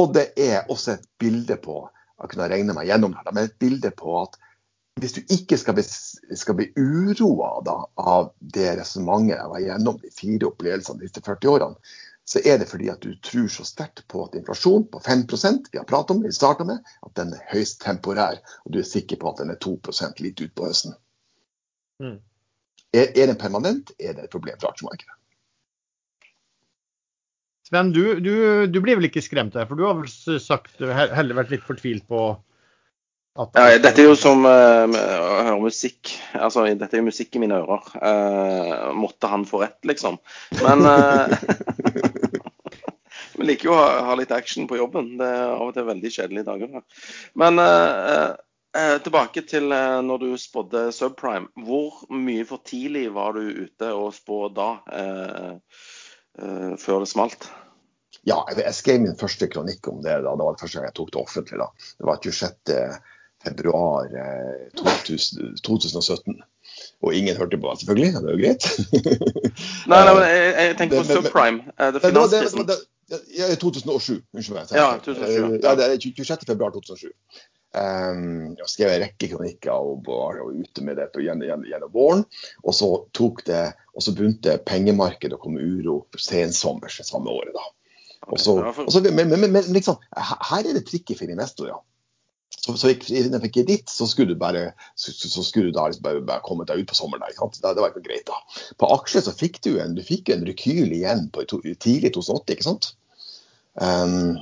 Og 0.00 0.14
det 0.16 0.30
er 0.40 0.70
også 0.72 0.94
et 0.94 1.04
bilde 1.20 1.58
på 1.60 1.82
jeg 2.14 2.30
kunne 2.30 2.48
regne 2.48 2.72
meg 2.72 2.88
gjennom 2.88 3.12
det, 3.12 3.32
men 3.34 3.48
et 3.50 3.58
bilde 3.60 3.90
på 3.98 4.14
at 4.22 4.38
hvis 5.02 5.16
du 5.16 5.34
ikke 5.34 5.58
skal 5.58 5.74
bli, 5.76 5.82
skal 5.84 6.56
bli 6.56 6.68
uroa 6.78 7.50
av 7.98 8.30
det 8.54 8.70
resonnementet 8.78 9.34
jeg 9.34 9.50
var 9.50 9.64
gjennom 9.64 9.98
de 10.00 10.12
fire 10.14 10.48
opplevelsene 10.48 11.02
de 11.02 11.10
siste 11.10 11.24
40 11.26 11.50
årene, 11.50 11.94
så 12.24 12.40
er 12.48 12.62
det 12.62 12.70
fordi 12.70 12.88
at 12.88 13.02
du 13.04 13.10
tror 13.20 13.50
så 13.52 13.66
sterkt 13.68 14.06
på 14.08 14.22
at 14.24 14.38
inflasjon 14.38 14.86
på 14.88 15.02
5% 15.04 15.68
vi 15.72 15.80
har 15.82 15.88
pratet 15.90 16.14
om, 16.14 16.22
vi 16.24 16.32
starta 16.32 16.64
med, 16.64 16.80
at 17.04 17.16
den 17.18 17.34
er 17.36 17.42
høyst 17.50 17.82
temporær, 17.84 18.38
og 18.64 18.72
du 18.72 18.80
er 18.80 18.88
sikker 18.88 19.20
på 19.20 19.34
at 19.34 19.42
den 19.42 19.52
er 19.52 19.60
2% 19.60 20.22
litt 20.24 20.40
utpå 20.46 20.70
høsten. 20.70 20.94
Mm. 22.00 22.22
Er, 22.94 23.10
er, 23.10 23.26
den 23.26 23.38
permanent, 23.40 23.90
er 23.98 24.14
det 24.14 24.28
et 24.28 24.32
problem 24.32 24.58
for 24.60 24.70
aksjemarkedet. 24.70 25.16
Sven, 27.64 27.90
du, 27.96 28.02
du, 28.20 28.34
du, 28.68 28.80
blir 28.84 28.98
vel 29.00 29.08
ikke 29.08 29.24
skremt 29.24 29.56
her, 29.56 29.66
for 29.66 29.80
du 29.80 29.86
har 29.88 29.96
vel 29.98 30.38
sagt, 30.42 30.76
heller 30.78 31.38
vært 31.40 31.54
litt 31.54 31.64
fortvilt 31.64 32.04
på 32.10 32.26
at 33.34 33.56
ja, 33.58 33.78
Dette 33.82 33.98
er 33.98 34.06
jo 34.06 34.14
som 34.14 34.44
uh, 34.46 34.86
å 34.86 35.38
høre 35.42 35.56
musikk. 35.64 36.12
Altså, 36.38 36.68
dette 36.70 36.94
er 36.94 37.00
jo 37.02 37.08
musikk 37.08 37.34
i 37.34 37.40
mine 37.42 37.56
ører. 37.64 37.88
Uh, 37.98 38.92
måtte 38.94 39.30
han 39.30 39.42
få 39.48 39.64
rett, 39.64 39.80
liksom. 39.90 40.20
Men 40.60 40.86
uh, 40.92 41.34
Vi 43.34 43.48
liker 43.48 43.72
jo 43.72 43.74
å 43.74 43.80
ha, 43.80 43.88
ha, 44.06 44.14
litt 44.20 44.30
action 44.36 44.68
på 44.70 44.78
jobben. 44.78 45.16
Det 45.18 45.26
er 45.26 45.48
av 45.48 45.66
og 45.66 45.74
til 45.74 45.88
veldig 45.88 46.12
kjedelige 46.14 46.46
dager. 46.46 46.84
Men 47.42 47.58
tilbake 48.74 49.44
til 49.46 49.68
når 49.70 50.22
du 50.22 50.30
spådde 50.40 50.88
subprime. 50.92 51.46
Hvor 51.66 52.00
mye 52.10 52.46
for 52.48 52.62
tidlig 52.66 53.06
var 53.14 53.36
du 53.36 53.44
ute 53.64 53.90
og 53.94 54.14
spå 54.16 54.48
da, 54.50 54.70
før 56.82 57.04
det 57.04 57.10
smalt? 57.12 57.46
Ja, 58.24 58.38
jeg 58.56 58.74
skrev 58.74 59.02
min 59.02 59.18
første 59.20 59.48
kronikk 59.52 59.88
om 59.90 60.00
det. 60.02 60.16
da, 60.24 60.32
Det 60.32 60.46
var 60.46 60.56
første 60.60 60.78
gang 60.78 60.88
jeg 60.88 60.96
tok 60.96 61.12
det 61.12 61.20
offentlig. 61.20 61.58
da. 61.60 61.68
Det 61.98 62.06
var 62.08 62.22
26 62.22 62.78
februar 63.44 64.08
2017. 65.66 66.34
Eh, 66.34 66.44
og 67.04 67.14
ingen 67.14 67.36
hørte 67.36 67.58
på, 67.60 67.74
selvfølgelig. 67.80 68.12
Det 68.12 68.30
er 68.30 68.32
jo 68.32 68.40
greit. 68.40 68.64
nei, 69.90 70.00
nei, 70.08 70.14
men 70.16 70.24
jeg, 70.24 70.54
jeg 70.56 70.76
tenker 70.80 71.02
på 71.02 71.04
subprime. 71.10 71.74
Det 71.92 72.02
finanskrisen. 72.02 72.74
Ja, 73.36 73.50
2007. 73.60 74.22
Unnskyld 74.32 74.56
meg. 74.56 74.72
Ja, 74.72 74.88
2007. 75.04 75.60
Ja, 75.60 75.74
det 75.76 75.84
er 75.84 75.98
26. 76.00 77.12
februar 77.74 78.14
2007. 78.14 78.54
Um, 78.54 78.56
jeg 78.58 78.70
skrev 78.70 78.92
en 78.92 79.02
rekke 79.02 79.30
kronikker 79.32 79.72
og 79.72 80.04
var 80.06 80.42
ute 80.54 80.84
med 80.84 80.96
det 80.96 81.10
gjennom, 81.22 81.64
gjennom 81.66 81.92
våren. 81.92 82.24
Og 82.62 82.74
så 82.74 82.90
tok 83.12 83.44
det, 83.46 83.72
og 83.94 84.02
så 84.02 84.14
begynte 84.14 84.58
pengemarkedet 84.66 85.34
å 85.34 85.42
komme 85.42 85.60
uro 85.60 86.06
sensommers 86.16 87.00
samme 87.02 87.30
året. 87.30 87.54
da. 87.54 87.64
Og 88.32 88.40
så, 88.40 88.56
og 88.62 88.92
så, 88.92 89.02
men, 89.04 89.28
men, 89.28 89.50
men, 89.50 89.66
liksom, 89.72 89.98
her 90.16 90.62
er 90.64 90.72
det 90.72 90.86
trikket 90.88 91.18
for 91.18 91.28
investorer. 91.28 91.76
Så, 92.54 92.72
så 92.78 92.88
innenfor 92.88 93.50
kreditt 93.52 93.90
så 93.92 94.06
skulle 94.08 94.32
du 94.32 94.40
bare 94.40 94.70
så, 94.96 95.12
så 95.12 95.42
skulle 95.44 95.68
du 95.68 95.74
da 95.76 95.88
liksom 95.90 96.04
bare, 96.06 96.22
bare 96.24 96.44
komme 96.46 96.64
deg 96.64 96.80
ut 96.80 96.88
på 96.88 96.96
sommeren. 96.96 97.26
Der, 97.26 97.36
det, 97.36 97.74
det, 97.74 97.82
var 97.82 97.92
ikke 97.92 98.06
greit 98.06 98.24
da. 98.30 98.38
På 98.80 98.88
aksjer 98.94 99.26
så 99.26 99.34
fikk 99.36 99.58
du 99.66 99.74
en, 99.82 99.96
du 99.98 100.00
fikk 100.06 100.30
en 100.32 100.46
rekyl 100.46 100.94
igjen 100.94 101.26
på 101.34 101.44
to, 101.50 101.60
tidlig 101.82 102.14
2008, 102.14 102.54
ikke 102.54 102.68
sant. 102.70 102.94
Um, 103.74 104.38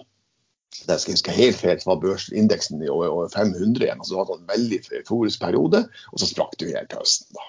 det 0.72 0.96
jeg 0.96 1.16
huske 1.16 1.34
helt 1.36 1.58
feil, 1.60 1.80
så 1.80 1.92
var 1.92 2.00
børsindeksen 2.02 2.82
i 2.82 2.90
over, 2.90 3.10
over 3.12 3.28
500 3.32 3.84
igjen. 3.84 4.00
altså 4.00 4.14
Du 4.14 4.22
hadde 4.22 4.38
en 4.40 4.48
veldig 4.52 4.80
euforisk 5.00 5.44
periode, 5.44 5.84
og 6.12 6.22
så 6.22 6.28
sprakk 6.30 6.56
du 6.60 6.66
helt 6.70 6.90
til 6.92 7.02
høsten. 7.02 7.36
da. 7.36 7.46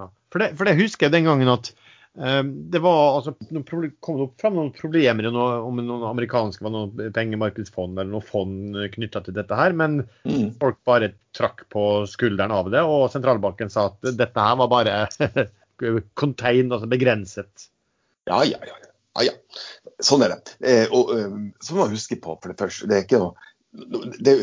Ja, 0.00 0.08
for, 0.32 0.42
det, 0.42 0.50
for 0.58 0.68
det 0.68 0.78
husker 0.78 1.06
jeg 1.06 1.16
den 1.16 1.28
gangen 1.28 1.50
at 1.52 1.72
um, 2.14 2.52
det 2.72 2.80
var 2.84 3.18
altså, 3.18 3.34
kom 3.36 4.18
det 4.18 4.26
opp 4.26 4.40
fram 4.40 4.56
noen 4.56 4.72
problemer 4.76 5.28
noe, 5.34 5.60
om 5.66 5.80
noen 5.82 6.06
amerikanske 6.08 6.64
var 6.64 6.74
noen 6.74 7.14
pengemarkedsfond 7.16 7.98
eller 7.98 8.12
noen 8.14 8.26
fond 8.26 8.78
knytta 8.96 9.24
til 9.26 9.36
dette 9.36 9.58
her, 9.60 9.76
men 9.76 10.02
mm. 10.24 10.54
folk 10.62 10.80
bare 10.88 11.12
trakk 11.36 11.66
på 11.72 11.86
skulderen 12.10 12.54
av 12.54 12.70
det. 12.72 12.84
Og 12.86 13.10
sentralbanken 13.12 13.72
sa 13.72 13.90
at 13.92 14.14
dette 14.16 14.46
her 14.46 14.60
var 14.62 14.72
bare 14.72 15.00
contain, 16.20 16.70
altså 16.72 16.88
begrenset. 16.90 17.70
Ja, 18.30 18.44
ja, 18.46 18.60
ja. 18.64 18.80
Ja, 19.18 19.26
ja. 19.26 19.32
Sånn 20.04 20.24
er 20.24 20.34
det. 20.36 20.56
Eh, 20.62 20.92
og 20.94 21.12
eh, 21.16 21.38
så 21.60 21.74
må 21.74 21.84
man 21.84 21.94
huske 21.94 22.18
på, 22.22 22.36
for 22.40 22.52
det 22.52 22.60
første 22.60 22.88
det 22.90 22.98
er 22.98 23.06
ikke 23.06 23.22
noe, 23.22 23.48
det, 24.18 24.36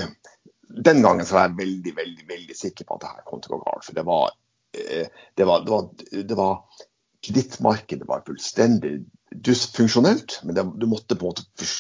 Den 0.88 1.02
gangen 1.04 1.28
så 1.28 1.38
var 1.38 1.48
jeg 1.48 1.60
veldig, 1.62 1.94
veldig 1.98 2.28
veldig 2.30 2.58
sikker 2.58 2.88
på 2.88 2.98
at 2.98 3.06
det 3.06 3.14
her 3.14 3.26
kom 3.28 3.44
til 3.44 3.56
å 3.56 3.62
gå 3.62 3.70
galt. 3.70 3.88
For 3.88 3.98
det 3.98 4.06
var, 4.08 4.36
eh, 4.78 5.24
det 5.40 5.48
var, 5.48 5.66
det 5.66 5.74
var, 5.74 5.90
det 6.32 6.40
var 6.40 6.86
Kredittmarkedet 7.28 8.08
var 8.08 8.26
fullstendig 8.28 9.00
dysfunksjonelt, 9.44 10.40
men 10.46 10.56
det, 10.56 10.64
du 10.78 10.86
måtte 10.88 11.18
på 11.18 11.28
en 11.28 11.34
måte 11.34 11.72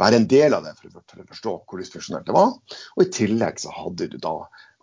være 0.00 0.18
en 0.18 0.26
del 0.28 0.56
av 0.56 0.64
det 0.66 0.74
for, 0.80 0.96
for, 0.98 1.22
å 1.22 1.28
forstå 1.30 1.54
hvor 1.68 1.80
dysfunksjonelt 1.80 2.26
det 2.26 2.36
var. 2.36 2.56
Og 2.96 3.04
I 3.04 3.12
tillegg 3.14 3.60
så 3.62 3.72
hadde 3.76 4.10
du 4.10 4.18
da 4.20 4.34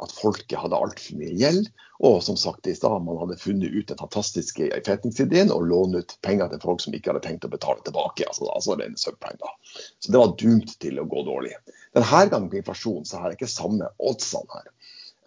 at 0.03 0.13
folket 0.13 0.59
hadde 0.61 0.77
altfor 0.77 1.17
mye 1.19 1.33
gjeld. 1.39 1.69
Og 2.05 2.19
som 2.23 2.37
sagt 2.37 2.67
i 2.69 2.75
stad, 2.77 3.01
man 3.05 3.17
hadde 3.23 3.39
funnet 3.41 3.73
ut 3.73 3.89
den 3.89 3.97
fantastiske 3.97 4.69
forretningsideen 4.75 5.49
og 5.53 5.65
låne 5.71 6.03
ut 6.03 6.13
penger 6.25 6.51
til 6.51 6.61
folk 6.61 6.83
som 6.83 6.93
ikke 6.93 7.11
hadde 7.11 7.23
tenkt 7.25 7.47
å 7.47 7.51
betale 7.53 7.81
tilbake. 7.85 8.27
altså, 8.29 8.45
altså 8.53 8.77
en 8.77 8.97
subprime 8.99 9.41
da. 9.41 9.53
Så 9.73 10.13
det 10.13 10.21
var 10.21 10.35
dumt 10.37 10.75
til 10.83 11.01
å 11.01 11.07
gå 11.09 11.25
dårlig. 11.25 11.55
Denne 11.97 12.23
gangen 12.29 12.49
på 12.51 12.59
inflasjon 12.61 13.07
så 13.09 13.19
er 13.19 13.31
det 13.31 13.39
ikke 13.39 13.49
samme 13.49 13.89
oddsene 13.97 14.59
her. 14.59 14.71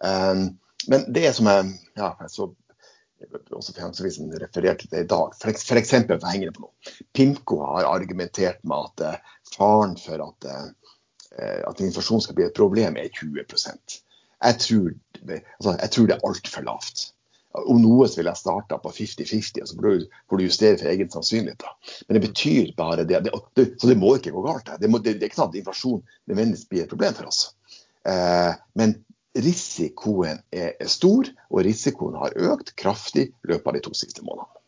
Um, 0.01 0.45
men 0.89 1.03
det 1.13 1.27
som 1.37 1.49
jeg, 1.51 1.73
ja, 1.99 2.15
så 2.31 2.53
også 3.53 3.75
Finansavisen 3.75 4.31
refererte 4.41 4.87
til 4.87 5.03
i 5.03 5.09
dag. 5.09 5.35
For, 5.37 5.53
for 5.53 5.81
for 5.85 6.05
på 6.07 6.63
noe. 6.63 6.71
Pimco 7.13 7.59
har 7.65 7.89
argumentert 7.89 8.63
med 8.63 8.87
at 8.87 9.03
uh, 9.05 9.35
faren 9.51 9.97
for 9.99 10.23
at, 10.25 10.47
uh, 10.47 11.59
at 11.67 11.83
inflasjon 11.83 12.23
skal 12.23 12.39
bli 12.39 12.47
et 12.47 12.57
problem, 12.57 12.97
er 12.97 13.11
20 13.11 13.43
jeg 14.41 14.59
tror, 14.65 14.93
altså, 15.21 15.73
jeg 15.77 15.91
tror 15.93 16.07
det 16.07 16.15
er 16.15 16.29
altfor 16.29 16.65
lavt. 16.65 17.03
Om 17.51 17.81
noe 17.83 18.07
så 18.07 18.21
ville 18.21 18.31
jeg 18.31 18.39
starta 18.39 18.77
på 18.79 18.93
50-50, 18.95 19.61
og 19.61 19.69
så 19.69 19.77
får 19.77 20.39
du, 20.39 20.43
justere 20.45 20.79
for 20.79 20.91
egen 20.91 21.11
sannsynlighet. 21.11 21.59
Da. 21.65 21.95
Men 22.07 22.17
det 22.17 22.23
betyr 22.29 22.71
bare 22.77 23.03
det, 23.03 23.19
det, 23.25 23.33
det, 23.59 23.65
Så 23.81 23.89
det 23.91 23.99
må 23.99 24.15
ikke 24.15 24.31
gå 24.31 24.43
galt. 24.45 24.71
Det, 24.79 24.89
må, 24.89 25.01
det, 25.03 25.17
er 25.17 25.27
ikke 25.27 25.41
sånn 25.41 25.51
at 25.51 25.59
inflasjon 25.59 25.99
nødvendigvis 26.31 26.69
blir 26.71 26.85
et 26.85 26.93
problem 26.93 27.17
for 27.17 27.31
oss. 27.31 27.41
Eh, 28.07 28.53
men 28.79 28.95
risikoen 29.35 30.41
er 30.55 30.73
stor, 30.91 31.27
og 31.51 31.63
risikoen 31.67 32.17
har 32.19 32.35
økt 32.51 32.73
kraftig 32.79 33.29
i 33.29 33.51
løpet 33.51 33.67
av 33.67 33.77
de 33.77 33.83
to 33.85 33.93
siste 33.99 34.23
månedene. 34.23 34.63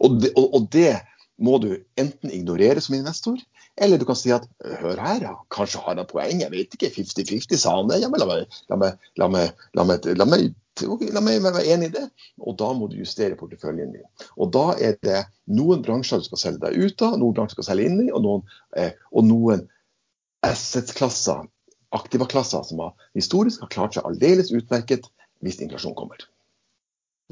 Og 0.00 0.20
det, 0.22 0.30
og, 0.38 0.46
og 0.56 0.70
det, 0.72 0.94
må 1.40 1.56
du 1.56 1.70
enten 1.96 2.32
ignorere 2.36 2.82
som 2.84 2.98
investor, 2.98 3.38
eller 3.80 4.00
du 4.00 4.04
kan 4.08 4.18
si 4.18 4.32
at 4.34 4.46
hør 4.82 4.98
her, 5.00 5.22
ja, 5.24 5.34
kanskje 5.52 5.80
har 5.80 5.96
han 5.96 6.08
poeng, 6.08 6.42
jeg 6.42 6.52
vet 6.52 6.74
ikke, 6.76 6.92
50-50 6.98 7.60
sa 7.60 7.76
han 7.78 7.88
det. 7.88 8.02
Ja, 8.02 8.10
men 8.12 8.20
la 8.20 8.28
meg, 8.28 8.58
la 8.68 8.80
meg, 8.80 9.06
la 9.20 9.28
meg, 9.32 9.62
la 9.78 9.86
meg, 9.88 10.10
la 10.20 10.28
meg 10.28 10.50
La 10.80 11.20
meg 11.20 11.42
være 11.42 11.66
enig 11.74 11.90
i 11.90 11.92
det, 11.92 12.04
og 12.40 12.54
da 12.56 12.70
må 12.72 12.86
du 12.88 12.94
justere 12.96 13.36
porteføljen 13.36 13.90
din. 13.92 14.04
Og 14.40 14.52
Da 14.54 14.70
er 14.80 14.94
det 15.04 15.18
noen 15.50 15.82
bransjer 15.84 16.22
du 16.22 16.24
skal 16.24 16.40
selge 16.40 16.62
deg 16.62 16.78
ut 16.78 17.04
av, 17.04 17.18
noen 17.20 17.34
bransjer 17.36 17.58
du 17.58 17.60
skal 17.60 17.68
selge 17.74 17.90
inn 17.90 17.98
i, 18.06 18.08
og 18.14 18.22
noen, 18.24 18.44
eh, 18.78 18.94
noen 19.12 19.66
asset-klasser, 20.46 21.42
aktivaklasser 21.92 22.64
som 22.64 22.80
har, 22.80 22.94
historisk 23.18 23.60
har 23.66 23.72
klart 23.74 23.98
seg 23.98 24.06
aldeles 24.08 24.54
utmerket 24.56 25.10
hvis 25.44 25.60
inflasjon 25.60 25.98
kommer. 25.98 26.22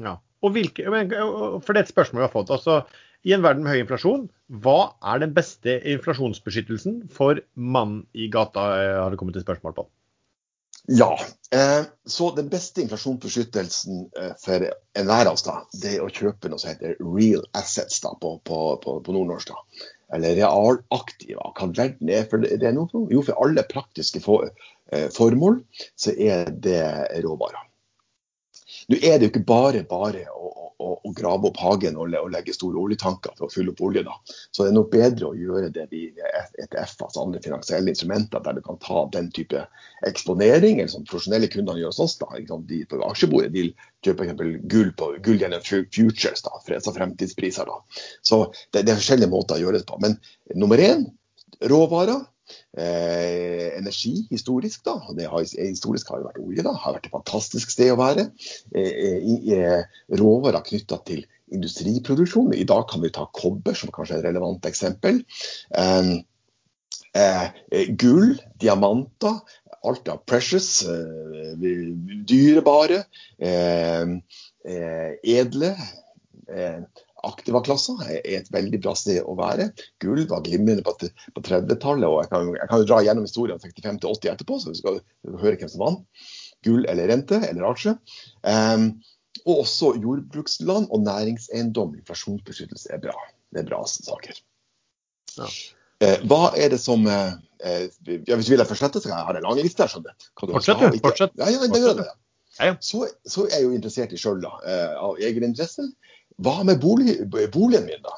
Ja, 0.03 0.19
og 0.43 0.53
hvilke, 0.53 0.85
for 0.85 1.73
det 1.73 1.79
er 1.79 1.87
et 1.87 1.95
spørsmål 1.95 2.21
vi 2.21 2.27
har 2.27 2.35
fått. 2.35 2.51
altså 2.53 2.83
I 3.27 3.33
en 3.35 3.43
verden 3.43 3.65
med 3.65 3.75
høy 3.75 3.83
inflasjon, 3.83 4.27
hva 4.63 4.93
er 5.11 5.21
den 5.23 5.33
beste 5.35 5.75
inflasjonsbeskyttelsen 5.91 7.01
for 7.13 7.41
mann 7.53 8.03
i 8.15 8.29
gata, 8.31 8.67
eh, 8.79 8.99
har 9.03 9.11
det 9.11 9.19
kommet 9.19 9.35
et 9.35 9.45
spørsmål 9.45 9.75
på. 9.75 9.85
Ja. 10.95 11.11
Eh, 11.53 11.83
så 12.07 12.31
den 12.37 12.47
beste 12.49 12.81
inflasjonsbeskyttelsen 12.85 14.05
eh, 14.17 14.31
for 14.41 14.65
enhver 14.97 15.27
av 15.27 15.35
oss, 15.35 15.43
da, 15.45 15.59
det 15.83 15.97
er 15.97 16.05
å 16.05 16.09
kjøpe 16.13 16.49
noe 16.49 16.61
som 16.61 16.71
heter 16.71 16.95
real 17.03 17.43
assets 17.59 17.99
da, 18.05 18.15
på, 18.21 18.37
på, 18.47 18.59
på, 18.83 18.97
på 19.03 19.15
nordnorsk. 19.15 19.51
da. 19.51 19.87
Eller 20.15 20.39
realaktiva. 20.39 21.51
Hva 21.59 21.69
verden 21.75 22.09
er 22.09 22.23
for 22.31 22.41
det 22.41 22.71
noe? 22.73 23.03
Jo, 23.11 23.21
for 23.21 23.43
alle 23.43 23.67
praktiske 23.69 24.23
for, 24.23 24.47
formål 25.13 25.59
så 25.93 26.15
er 26.17 26.49
det 26.49 26.81
råvarer. 27.21 27.67
Nå 28.89 28.97
er 29.05 29.19
det 29.19 29.27
jo 29.27 29.31
ikke 29.35 29.45
bare 29.45 29.83
bare 29.85 30.23
å, 30.33 30.49
å, 30.49 30.68
å 30.79 31.11
grave 31.15 31.49
opp 31.49 31.59
hagen 31.59 31.97
og, 31.99 32.13
og, 32.15 32.29
legge 32.33 32.53
store 32.55 32.79
oljetanker 32.79 33.33
for 33.37 33.47
å 33.47 33.51
fylle 33.51 33.73
opp 33.73 33.81
olje. 33.83 34.03
da. 34.07 34.15
Så 34.51 34.63
det 34.63 34.71
er 34.71 34.77
nok 34.77 34.91
bedre 34.93 35.29
å 35.29 35.35
gjøre 35.37 35.71
det 35.75 35.85
via 35.91 36.29
ETF, 36.61 36.95
altså 37.07 37.25
andre 37.25 37.41
finansielle 37.43 37.91
instrumenter, 37.91 38.43
der 38.45 38.57
du 38.57 38.63
kan 38.65 38.79
ta 38.83 39.03
den 39.13 39.29
type 39.35 39.65
eksponering, 40.07 40.79
eller 40.79 40.93
som 40.93 41.05
profesjonelle 41.09 41.51
kunder 41.51 41.79
gjør 41.79 41.93
hos 41.93 42.01
oss. 42.05 42.17
da, 42.21 42.59
De 42.69 42.81
på 42.89 43.01
aksjebordet 43.09 43.51
de 43.55 43.67
kjøper 44.05 44.31
f.eks. 44.31 44.57
gull 44.71 44.91
på 44.95 45.11
gull 45.25 45.43
gjennom 45.43 45.63
futures, 45.65 46.43
da, 46.45 46.55
altså 46.63 46.95
fremtidspriser. 46.95 47.69
da. 47.69 48.03
Så 48.23 48.45
det, 48.71 48.85
det 48.85 48.95
er 48.95 49.01
forskjellige 49.01 49.33
måter 49.33 49.59
å 49.59 49.65
gjøre 49.65 49.81
det 49.81 49.89
på. 49.89 49.99
Men 50.03 50.19
nummer 50.55 50.79
én, 50.79 51.09
råvarer. 51.59 52.23
Eh, 52.77 53.67
energi 53.79 54.27
historisk, 54.29 54.83
da. 54.85 54.97
Det 55.17 55.27
har, 55.31 55.43
historisk 55.43 56.09
har 56.11 56.21
jo 56.21 56.29
vært 56.29 56.41
olje. 56.43 56.63
da, 56.65 56.73
har 56.73 56.97
vært 56.97 57.09
et 57.09 57.17
fantastisk 57.17 57.73
sted 57.73 57.93
å 57.93 57.99
være. 57.99 58.29
Eh, 58.75 59.29
eh, 59.57 59.83
råvarer 60.19 60.65
knytta 60.65 61.01
til 61.09 61.25
industriproduksjon. 61.53 62.53
I 62.53 62.67
dag 62.69 62.87
kan 62.89 63.01
vi 63.01 63.13
ta 63.13 63.25
kobber 63.33 63.77
som 63.77 63.91
kanskje 63.93 64.19
er 64.19 64.23
et 64.23 64.29
relevant 64.29 64.65
eksempel. 64.69 65.23
Eh, 67.13 67.43
eh, 67.71 67.87
gull, 67.97 68.35
diamanter, 68.61 69.39
alt 69.83 70.09
av 70.11 70.21
precious, 70.27 70.83
eh, 70.85 71.55
dyrebare, 72.29 73.03
edle. 75.23 75.75
Aktiva-klasser 77.27 77.99
er 78.07 78.19
et 78.39 78.49
veldig 78.53 78.79
bra 78.83 78.93
sted 78.97 79.19
å 79.23 79.35
være. 79.39 79.69
Gull 80.03 80.23
var 80.29 80.43
glimrende 80.45 80.85
på, 80.85 80.95
på 81.35 81.43
30-tallet, 81.45 82.07
og 82.07 82.21
jeg 82.23 82.31
kan, 82.31 82.51
jeg 82.55 82.71
kan, 82.71 82.83
jo 82.83 82.89
dra 82.89 82.99
gjennom 83.05 83.27
historien 83.27 83.61
65 83.61 84.01
til 84.03 84.13
80 84.13 84.33
etterpå, 84.33 84.59
så 84.61 84.73
vi 84.73 84.79
skal 84.79 85.01
høre 85.41 85.55
hvem 85.59 85.71
som 85.71 85.83
vant. 85.83 86.27
Gull 86.67 86.87
eller 86.91 87.11
rente 87.11 87.39
eller 87.47 87.67
aksje. 87.69 87.95
Um, 88.43 88.91
og 89.45 89.65
også 89.65 89.93
jordbruksland 89.99 90.89
og 90.91 91.03
næringseiendom. 91.05 91.95
Inflasjonsbeskyttelse 92.01 92.91
er 92.95 93.03
bra. 93.03 93.15
Det 93.53 93.63
er 93.63 93.69
bra 93.69 93.83
saker. 93.87 94.39
Ja. 95.37 95.49
Eh, 95.99 96.21
hva 96.31 96.53
er 96.55 96.71
det 96.71 96.79
som 96.79 97.03
eh, 97.11 97.33
ja, 97.59 98.35
Hvis 98.37 98.47
du 98.47 98.53
vil 98.53 98.61
jeg 98.61 98.69
fortsette, 98.69 99.01
så 99.01 99.09
kan 99.09 99.17
jeg 99.17 99.27
ha 99.27 99.35
en 99.35 99.47
lang 99.47 99.59
liste. 99.59 99.87
Fortsett, 100.39 100.79
du. 100.79 100.99
Fortsett. 101.03 101.35
Ja, 101.39 101.49
ja, 101.51 101.67
det 101.67 101.81
gjør 101.83 101.99
det. 102.01 102.09
Så, 102.83 103.05
så, 103.27 103.45
er 103.47 103.59
jeg 103.59 103.67
jo 103.67 103.75
interessert 103.75 104.13
i 104.15 104.19
sjøl, 104.19 104.41
uh, 104.43 104.95
av 104.99 105.19
egen 105.23 105.45
interesse. 105.47 105.85
Hva 106.39 106.63
med 106.63 106.79
bolig, 106.79 107.19
boligen 107.53 107.85
min, 107.87 108.01
da? 108.03 108.15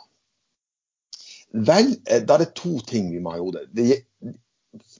Vel, 1.51 1.95
eh, 2.05 2.24
da 2.24 2.38
er 2.38 2.45
det 2.45 2.53
to 2.59 2.78
ting 2.88 3.11
vi 3.11 3.19
må 3.19 3.34
ha 3.34 3.39
i 3.39 3.43
hodet. 3.43 3.65
Det, 3.76 4.01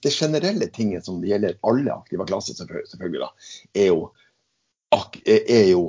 det, 0.02 0.12
generelle 0.12 0.68
tinget 0.74 1.06
som 1.08 1.22
gjelder 1.24 1.60
alle 1.68 1.94
aktive 1.94 2.28
klasser, 2.28 2.58
selvfølgelig, 2.58 3.22
da, 3.22 3.30
er 3.78 3.92
jo, 3.92 4.08
er 5.24 5.68
jo 5.70 5.86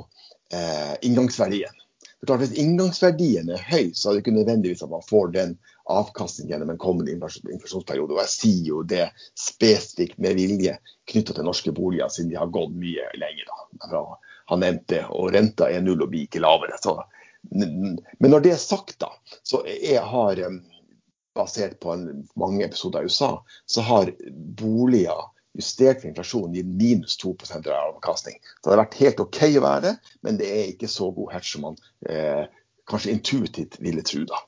eh, 0.53 0.93
inngangsverdien. 1.01 1.81
Klart, 2.23 2.39
hvis 2.39 2.55
inngangsverdien 2.61 3.49
er 3.51 3.63
høy, 3.67 3.89
så 3.91 4.09
er 4.09 4.15
det 4.15 4.23
ikke 4.23 4.37
nødvendigvis 4.37 4.83
at 4.85 4.91
man 4.93 5.03
får 5.03 5.33
den 5.33 5.57
avkastningen 5.91 6.53
gjennom 6.53 6.69
en 6.71 6.79
kommende 6.79 7.11
inflasjonsperiode. 7.11 8.15
Og 8.15 8.21
jeg 8.21 8.31
sier 8.31 8.69
jo 8.69 8.83
det 8.87 9.09
spesifikt 9.35 10.21
med 10.23 10.37
vilje 10.39 10.77
knytta 11.11 11.35
til 11.35 11.49
norske 11.49 11.73
boliger, 11.75 12.07
siden 12.13 12.31
de 12.31 12.39
har 12.39 12.53
gått 12.53 12.77
mye 12.79 13.09
lenger. 13.19 13.49
da. 13.91 14.05
Han 14.53 14.63
nevnte 14.63 14.95
det, 14.95 15.03
og 15.11 15.33
renta 15.35 15.67
er 15.67 15.83
null 15.83 16.05
og 16.05 16.13
blir 16.13 16.29
ikke 16.29 16.43
lavere. 16.43 16.79
Så 16.79 16.95
men 17.51 18.31
når 18.31 18.43
det 18.45 18.53
er 18.53 18.61
sagt, 18.61 18.95
da, 19.03 19.09
så 19.43 19.61
jeg 19.67 20.01
har 20.01 20.39
basert 21.35 21.79
på 21.83 21.93
en, 21.93 22.23
mange 22.39 22.65
episoder 22.65 23.03
i 23.03 23.11
USA, 23.11 23.35
så 23.65 23.83
har 23.85 24.11
boliger 24.59 25.29
justert 25.57 26.01
for 26.01 26.09
inflasjon 26.09 26.55
gitt 26.55 26.69
minus 26.69 27.17
2% 27.21 27.69
avkastning. 27.69 28.39
Så 28.41 28.69
det 28.69 28.73
har 28.73 28.83
vært 28.85 28.99
helt 29.01 29.21
OK 29.21 29.41
å 29.49 29.65
være, 29.65 29.95
men 30.25 30.39
det 30.39 30.49
er 30.49 30.71
ikke 30.71 30.89
så 30.89 31.11
god 31.13 31.33
hatch 31.35 31.53
som 31.53 31.67
man 31.67 31.77
eh, 32.09 32.45
kanskje 32.89 33.13
intuitivt 33.13 33.77
ville 33.83 34.05
tro. 34.05 34.23
da. 34.29 34.41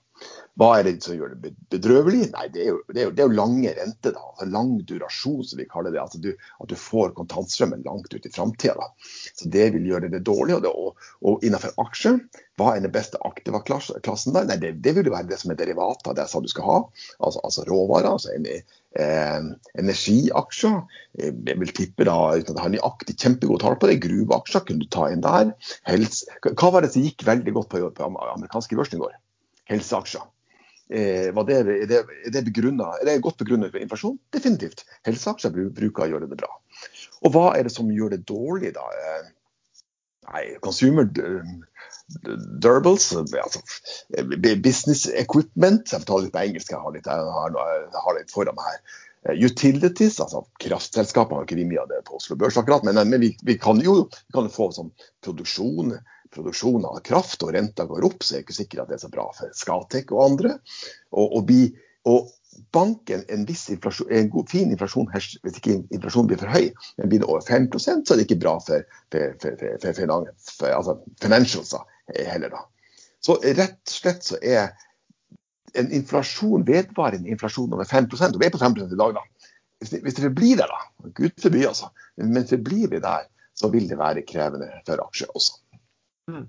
Hva 0.55 0.69
er 0.77 0.85
det 0.87 0.93
som 1.03 1.17
gjør 1.17 1.33
det 1.33 1.51
bedrøvelig? 1.73 2.29
Nei, 2.31 2.45
det 2.53 2.61
er 2.63 2.69
jo, 2.69 2.77
det 2.87 3.01
er 3.01 3.07
jo, 3.09 3.11
det 3.11 3.23
er 3.23 3.27
jo 3.27 3.35
lange 3.35 3.71
renter. 3.75 4.13
da, 4.15 4.21
altså 4.31 4.45
Lang 4.53 4.71
durasjon, 4.87 5.41
som 5.43 5.59
vi 5.59 5.67
kaller 5.67 5.91
det. 5.91 5.99
altså 5.99 6.21
du, 6.23 6.29
At 6.63 6.69
du 6.71 6.75
får 6.79 7.11
kontantstrømmen 7.17 7.83
langt 7.83 8.13
ut 8.13 8.25
i 8.25 8.31
framtida. 8.31 8.87
Det 9.43 9.65
vil 9.75 9.89
gjøre 9.89 10.11
det 10.13 10.23
dårlig. 10.27 10.55
Og, 10.55 10.61
det, 10.63 10.71
og, 10.71 11.09
og 11.27 11.43
innenfor 11.43 11.75
aksjer, 11.83 12.21
hva 12.55 12.71
er 12.71 12.85
den 12.85 12.93
beste 12.95 13.19
aktiva 13.27 13.59
klassen 13.67 14.35
der? 14.37 14.47
Nei, 14.47 14.55
det, 14.61 14.77
det 14.85 14.93
vil 14.95 15.11
være 15.11 15.27
det 15.27 15.41
som 15.41 15.51
er 15.51 15.59
derivatet 15.59 16.07
av 16.07 16.15
det 16.21 16.27
som 16.31 16.45
du 16.45 16.47
skal 16.51 16.69
ha. 16.69 16.77
Altså, 17.19 17.43
altså 17.43 17.65
råvarer. 17.67 18.07
altså 18.13 18.31
en, 18.37 18.47
eh, 18.47 19.49
Energiaksjer. 19.83 20.77
Jeg 21.19 21.59
vil 21.65 21.73
tippe 21.75 22.07
da, 22.07 22.15
uten 22.31 22.53
at 22.53 22.61
jeg 22.61 22.63
har 22.63 22.75
nøyaktig 22.77 23.17
kjempegode 23.19 23.59
tall 23.65 23.75
på 23.81 23.91
det, 23.91 23.99
gruveaksjer 24.07 24.63
kunne 24.69 24.87
du 24.87 24.87
ta 24.87 25.09
inn 25.11 25.25
der. 25.25 25.51
Helse, 25.91 26.31
hva 26.47 26.71
var 26.71 26.87
det 26.87 26.93
som 26.95 27.03
gikk 27.03 27.27
veldig 27.27 27.57
godt 27.59 27.73
på, 27.75 27.83
på 27.99 28.07
amerikanske 28.07 28.79
børsen 28.79 29.01
i 29.01 29.03
går? 29.03 29.19
Helseaksjer. 29.73 30.23
Eh, 30.89 31.31
er, 31.33 31.63
det, 31.89 31.97
er, 31.97 32.09
det 32.29 32.43
begrunnet, 32.45 32.99
er 33.01 33.07
det 33.07 33.21
godt 33.25 33.39
begrunnet 33.41 33.73
for 33.73 33.81
inflasjon? 33.81 34.19
Definitivt. 34.35 34.85
Helseaksjer 35.07 35.55
bruker 35.73 36.05
å 36.05 36.11
gjøre 36.11 36.29
det 36.29 36.37
bra. 36.37 36.51
Og 37.25 37.33
hva 37.33 37.47
er 37.57 37.65
det 37.65 37.73
som 37.73 37.89
gjør 37.89 38.13
det 38.13 38.25
dårlig, 38.29 38.75
da? 38.75 38.85
Eh, 38.99 39.31
nei, 40.29 40.43
consumer, 40.61 41.09
durables, 42.61 43.11
altså 43.17 43.63
business 44.61 45.07
equipment. 45.09 45.89
Jeg 45.89 46.03
får 46.03 46.09
ta 46.11 46.21
litt 46.21 46.35
på 46.35 46.43
engelsk, 46.43 46.75
jeg 46.75 46.83
har 46.83 46.93
litt, 46.93 47.09
jeg 47.09 48.05
har 48.05 48.19
litt 48.19 48.33
foran 48.33 48.57
meg 48.57 48.69
her. 48.69 49.01
Utilities, 49.41 50.19
altså 50.21 50.43
kraftselskapene 50.61 51.39
har 51.39 51.47
ikke 51.47 51.57
vi 51.57 51.65
mye 51.65 51.81
av 51.81 51.89
det 51.89 52.03
på 52.05 52.19
Oslo 52.19 52.37
Børs 52.37 52.59
akkurat, 52.61 52.85
men, 52.85 52.99
men 53.09 53.23
vi, 53.23 53.31
vi, 53.41 53.55
kan 53.57 53.81
jo 53.81 54.03
vi 54.05 54.35
kan 54.37 54.51
få 54.53 54.69
sånn 54.75 54.91
produksjon, 55.25 55.95
produksjon 56.33 56.85
av 56.87 57.01
kraft, 57.05 57.43
og 57.43 57.53
renta 57.55 57.85
går 57.89 58.07
opp, 58.07 58.23
så 58.23 58.35
er 58.35 58.41
det 58.41 58.47
ikke 58.47 58.57
sikkert 58.59 58.85
at 58.85 58.91
det 58.91 58.97
er 58.97 59.03
så 59.05 59.11
bra 59.13 59.27
for 59.35 59.53
Skatec 59.55 60.13
og 60.13 60.23
andre. 60.25 60.55
Og, 61.13 61.25
og, 61.25 61.41
vi, 61.49 61.59
og 62.09 62.31
banken 62.75 63.23
en 63.29 63.45
inflasjon, 63.47 64.11
en 64.11 64.29
god, 64.29 64.49
fin 64.49 64.71
inflasjon 64.71 65.09
hvis 65.13 65.59
ikke 65.59 65.79
inflasjonen 65.93 66.31
blir 66.31 66.41
for 66.41 66.53
høy, 66.55 66.69
men 66.99 67.11
blir 67.11 67.23
det 67.23 67.29
over 67.29 67.43
5 67.45 67.69
så 67.79 67.91
er 67.91 68.17
det 68.17 68.27
ikke 68.27 68.41
bra 68.43 68.55
for, 68.63 68.87
for, 69.13 69.35
for, 69.41 69.65
for, 69.83 70.31
for 70.55 70.71
altså 70.71 70.97
financials 71.21 71.75
heller. 72.15 72.49
da. 72.53 72.65
Så 73.25 73.39
rett 73.41 73.79
og 73.79 73.95
slett 73.95 74.27
så 74.27 74.39
er 74.41 74.73
en 75.75 75.91
inflasjon, 75.91 76.63
vedvarende 76.67 77.31
inflasjon 77.33 77.73
over 77.75 77.87
5% 77.89 78.35
og 78.35 78.41
vi 78.41 78.47
er 78.47 78.53
på 78.53 78.61
5 78.61 78.77
i 78.85 78.99
dag, 78.99 79.17
da. 79.17 79.25
Hvis 79.81 79.91
det, 79.91 80.01
hvis 80.05 80.15
forblir 80.23 80.61
der, 80.61 80.71
da, 80.71 81.09
gud 81.17 81.33
forby 81.41 81.65
altså, 81.67 81.89
men 82.15 82.47
forblir 82.47 82.87
vi 82.93 83.01
der, 83.03 83.27
så 83.55 83.67
vil 83.71 83.89
det 83.89 83.97
være 83.99 84.23
krevende 84.27 84.69
for 84.87 85.03
aksjer 85.03 85.31
også. 85.35 85.59
Mm. 86.31 86.45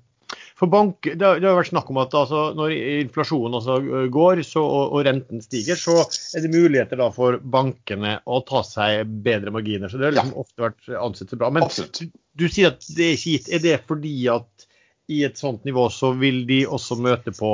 For 0.56 0.66
bank, 0.66 1.04
det, 1.04 1.24
har, 1.26 1.38
det 1.40 1.46
har 1.46 1.56
vært 1.58 1.68
snakk 1.68 1.90
om 1.92 1.98
at 2.00 2.14
altså, 2.16 2.40
når 2.56 2.72
inflasjonen 2.74 3.58
også 3.58 3.76
går 4.12 4.40
så, 4.46 4.62
og, 4.64 4.94
og, 4.96 5.02
renten 5.06 5.42
stiger, 5.44 5.78
så 5.78 5.98
er 6.00 6.46
det 6.46 6.50
muligheter 6.54 6.98
da 7.00 7.10
for 7.14 7.36
bankene 7.38 8.16
å 8.24 8.40
ta 8.48 8.62
seg 8.66 9.04
bedre 9.26 9.52
marginer. 9.54 9.92
så 9.92 10.00
Det 10.00 10.08
har 10.08 10.16
liksom 10.16 10.32
ja. 10.32 10.44
ofte 10.46 10.64
vært 10.64 10.90
ansett 11.02 11.34
så 11.34 11.38
bra. 11.40 11.52
Men 11.52 11.68
du, 11.68 12.08
du, 12.08 12.46
sier 12.48 12.72
at 12.72 12.88
det 12.96 13.10
er 13.10 13.18
ikke 13.18 13.36
gitt. 13.36 13.52
Er 13.52 13.64
det 13.66 13.76
fordi 13.86 14.16
at 14.32 14.66
i 15.12 15.22
et 15.28 15.38
sånt 15.38 15.68
nivå 15.68 15.86
så 15.92 16.10
vil 16.18 16.42
de 16.48 16.64
også 16.66 16.98
møte 16.98 17.36
på 17.36 17.52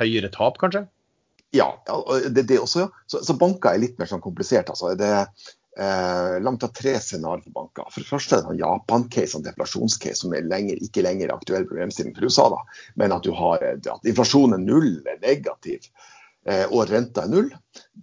høyere 0.00 0.32
tap, 0.32 0.58
kanskje? 0.62 0.86
Ja, 1.52 1.68
det, 2.32 2.46
det 2.48 2.62
også. 2.62 2.86
Ja. 2.86 3.04
Så, 3.12 3.20
så 3.28 3.36
banker 3.38 3.74
er 3.74 3.84
litt 3.84 4.00
mer 4.00 4.08
sånn 4.08 4.24
komplisert. 4.24 4.72
altså. 4.72 4.96
Det, 4.98 5.12
Eh, 5.78 6.40
langt 6.42 6.62
av 6.62 6.68
tre 6.68 7.00
scenarioer 7.00 7.44
for 7.46 7.50
banker. 7.50 7.88
For 7.88 8.04
det 8.04 8.10
første 8.10 8.36
er 8.36 8.44
det 8.44 8.60
Japan-case, 8.60 9.38
en 9.38 9.44
deflasjonscase, 9.46 10.20
som 10.20 10.34
er 10.36 10.44
lenger, 10.44 10.80
ikke 10.84 11.04
lenger 11.06 11.32
aktuell 11.32 11.64
problemstilling 11.68 12.12
for 12.16 12.28
USA. 12.28 12.48
Da. 12.52 12.80
Men 13.00 13.14
at 13.16 13.24
du 13.24 13.32
har 13.36 13.62
eh, 13.64 13.78
at 13.80 14.08
inflasjonen 14.08 14.58
er 14.58 14.66
null, 14.66 14.90
er 15.08 15.22
negativ, 15.22 15.86
eh, 16.44 16.66
og 16.66 16.90
renta 16.90 17.24
er 17.24 17.30
null. 17.32 17.48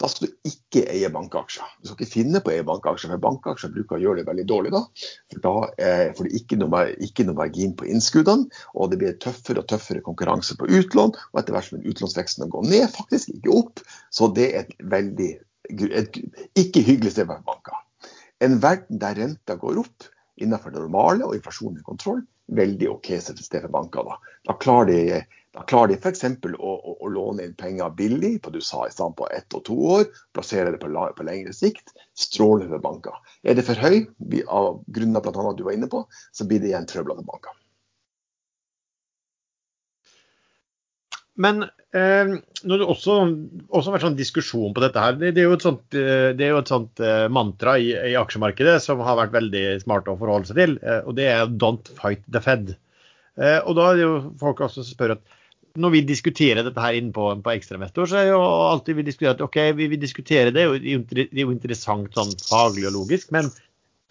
Da 0.01 0.09
skal 0.09 0.31
du 0.31 0.49
ikke 0.49 0.81
eie 0.89 1.11
bankaksjer. 1.13 1.75
Du 1.77 1.91
skal 1.91 1.99
ikke 1.99 2.15
finne 2.15 2.41
på 2.41 2.49
å 2.49 2.55
eie 2.55 2.65
bankaksjer, 2.65 3.11
for 3.13 3.21
bankaksjer 3.21 3.73
bruker 3.75 3.99
å 3.99 4.01
gjøre 4.01 4.23
det 4.23 4.29
veldig 4.31 4.45
dårlig 4.49 4.71
da. 4.73 4.81
For 5.29 5.43
da 5.43 5.53
eh, 5.77 6.07
får 6.17 6.25
du 6.25 6.37
ikke 6.39 6.57
noe, 6.57 6.81
ikke 7.05 7.27
noe 7.27 7.37
margin 7.37 7.75
på 7.77 7.85
innskuddene, 7.91 8.49
og 8.73 8.89
det 8.89 8.97
blir 9.03 9.19
tøffere 9.21 9.61
og 9.61 9.69
tøffere 9.69 10.01
konkurranse 10.07 10.57
på 10.57 10.71
utlån. 10.79 11.13
Og 11.13 11.43
etter 11.43 11.53
hvert 11.53 11.69
som 11.69 11.85
utlånsveksten 11.85 12.49
går 12.49 12.65
ned, 12.71 12.87
faktisk 12.97 13.35
ikke 13.35 13.53
opp. 13.61 13.85
Så 14.09 14.31
det 14.33 14.49
er 14.55 14.65
et 14.65 14.75
veldig 14.95 15.29
et 15.69 16.19
ikke 16.57 16.83
hyggelig 16.85 17.13
sted 17.15 17.29
for 17.29 17.43
banker. 17.45 17.77
En 18.43 18.59
verden 18.63 19.01
der 19.01 19.17
renta 19.19 19.55
går 19.59 19.81
opp 19.83 20.07
innenfor 20.39 20.71
det 20.71 20.81
normale 20.81 21.27
og 21.27 21.35
inflasjonen 21.35 21.81
i 21.81 21.85
kontroll, 21.85 22.21
veldig 22.55 22.89
OK 22.93 23.11
sted 23.19 23.59
for 23.59 23.73
banker. 23.73 24.07
Da, 24.07 24.35
da 24.49 24.55
klarer 24.61 24.89
de, 24.89 25.21
da 25.55 25.65
klarer 25.69 25.91
de 25.91 25.99
f.eks. 25.99 26.23
Å, 26.25 26.53
å, 26.63 26.95
å, 26.95 27.11
låne 27.11 27.45
inn 27.45 27.55
penger 27.59 27.91
billig 27.97 28.37
på 28.43 28.53
du 28.55 28.61
sa 28.63 28.85
i 28.87 28.93
stand 28.93 29.17
på 29.19 29.27
ett 29.35 29.57
og 29.57 29.65
to 29.67 29.77
år, 29.99 30.07
plassere 30.35 30.73
det 30.73 30.81
på, 30.81 30.89
på 30.89 31.27
lengre 31.27 31.55
sikt. 31.55 31.93
Strålende 32.17 32.71
for 32.73 32.85
banker. 32.85 33.19
Er 33.43 33.59
det 33.59 33.67
for 33.67 33.79
høy, 33.79 34.05
av 34.47 34.83
grunner 34.87 35.25
bl.a. 35.25 35.53
du 35.53 35.65
var 35.67 35.75
inne 35.75 35.91
på, 35.91 36.05
så 36.31 36.47
blir 36.47 36.63
det 36.63 36.71
igjen 36.71 36.87
trøblete 36.89 37.27
banker. 37.27 37.58
Men 41.39 41.63
eh, 41.95 42.31
når 42.67 42.81
det 42.81 42.87
også, 42.91 43.17
også 43.69 43.93
vært 43.93 44.05
sånn 44.07 44.17
diskusjon 44.19 44.73
på 44.75 44.83
dette 44.83 45.03
her, 45.03 45.15
det, 45.19 45.33
det, 45.37 45.43
er 45.43 45.51
jo 45.51 45.59
sånt, 45.61 45.85
det 45.93 46.45
er 46.45 46.53
jo 46.53 46.61
et 46.61 46.71
sånt 46.71 47.03
eh, 47.03 47.27
mantra 47.31 47.77
i, 47.79 47.93
i, 47.93 48.15
aksjemarkedet 48.19 48.77
som 48.83 49.03
har 49.05 49.19
vært 49.21 49.35
veldig 49.37 49.65
smart 49.85 50.09
å 50.11 50.17
forholde 50.19 50.49
seg 50.49 50.59
til, 50.59 50.77
eh, 50.83 51.01
og 51.05 51.15
det 51.19 51.29
er 51.31 51.45
'don't 51.47 51.91
fight 51.99 52.25
the 52.27 52.43
Fed'. 52.43 52.75
Eh, 53.39 53.59
og 53.63 53.77
da 53.77 53.89
er 53.89 53.99
det 53.99 54.07
jo 54.07 54.15
folk 54.39 54.65
også 54.65 54.83
som 54.83 54.91
spør 54.91 55.15
at 55.15 55.37
når 55.79 55.93
vi 55.93 56.01
diskuterer 56.09 56.65
dette 56.65 56.81
her 56.81 56.97
inne 56.97 57.13
på, 57.15 57.29
på 57.45 57.53
Ekstrainvestor, 57.53 58.09
så 58.09 58.19
er 58.19 58.31
jo 58.33 58.39
alltid 58.41 58.97
vi 58.97 59.05
diskuterer 59.07 59.37
at 59.37 59.43
OK, 59.45 59.59
vi 59.77 59.87
vi 59.93 59.99
diskuterer 60.01 60.51
det, 60.51 60.65
det 60.81 61.27
er 61.29 61.43
jo 61.45 61.53
interessant 61.53 62.11
sånn 62.17 62.33
faglig 62.49 62.89
og 62.89 62.97
logisk, 62.97 63.29
men 63.31 63.51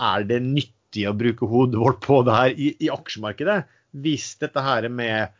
er 0.00 0.24
det 0.28 0.38
nyttig 0.46 1.08
å 1.10 1.16
bruke 1.18 1.48
hodet 1.50 1.80
vårt 1.82 2.00
på 2.06 2.22
det 2.24 2.36
her 2.38 2.54
i, 2.54 2.70
i 2.80 2.88
aksjemarkedet? 2.94 3.64
Hvis 3.98 4.36
dette 4.40 4.62
her 4.62 4.86
med 4.88 5.34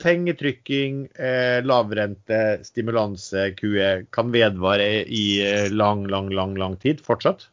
pengetrykking, 0.00 1.04
eh, 1.14 1.60
lavrente, 1.64 2.60
stimulanse, 2.64 3.50
QE 3.58 3.90
kan 4.14 4.32
vedvare 4.32 5.04
i 5.06 5.24
eh, 5.44 5.68
lang, 5.72 6.06
lang, 6.10 6.30
lang, 6.34 6.56
lang 6.58 6.76
tid 6.80 7.02
fortsatt? 7.04 7.46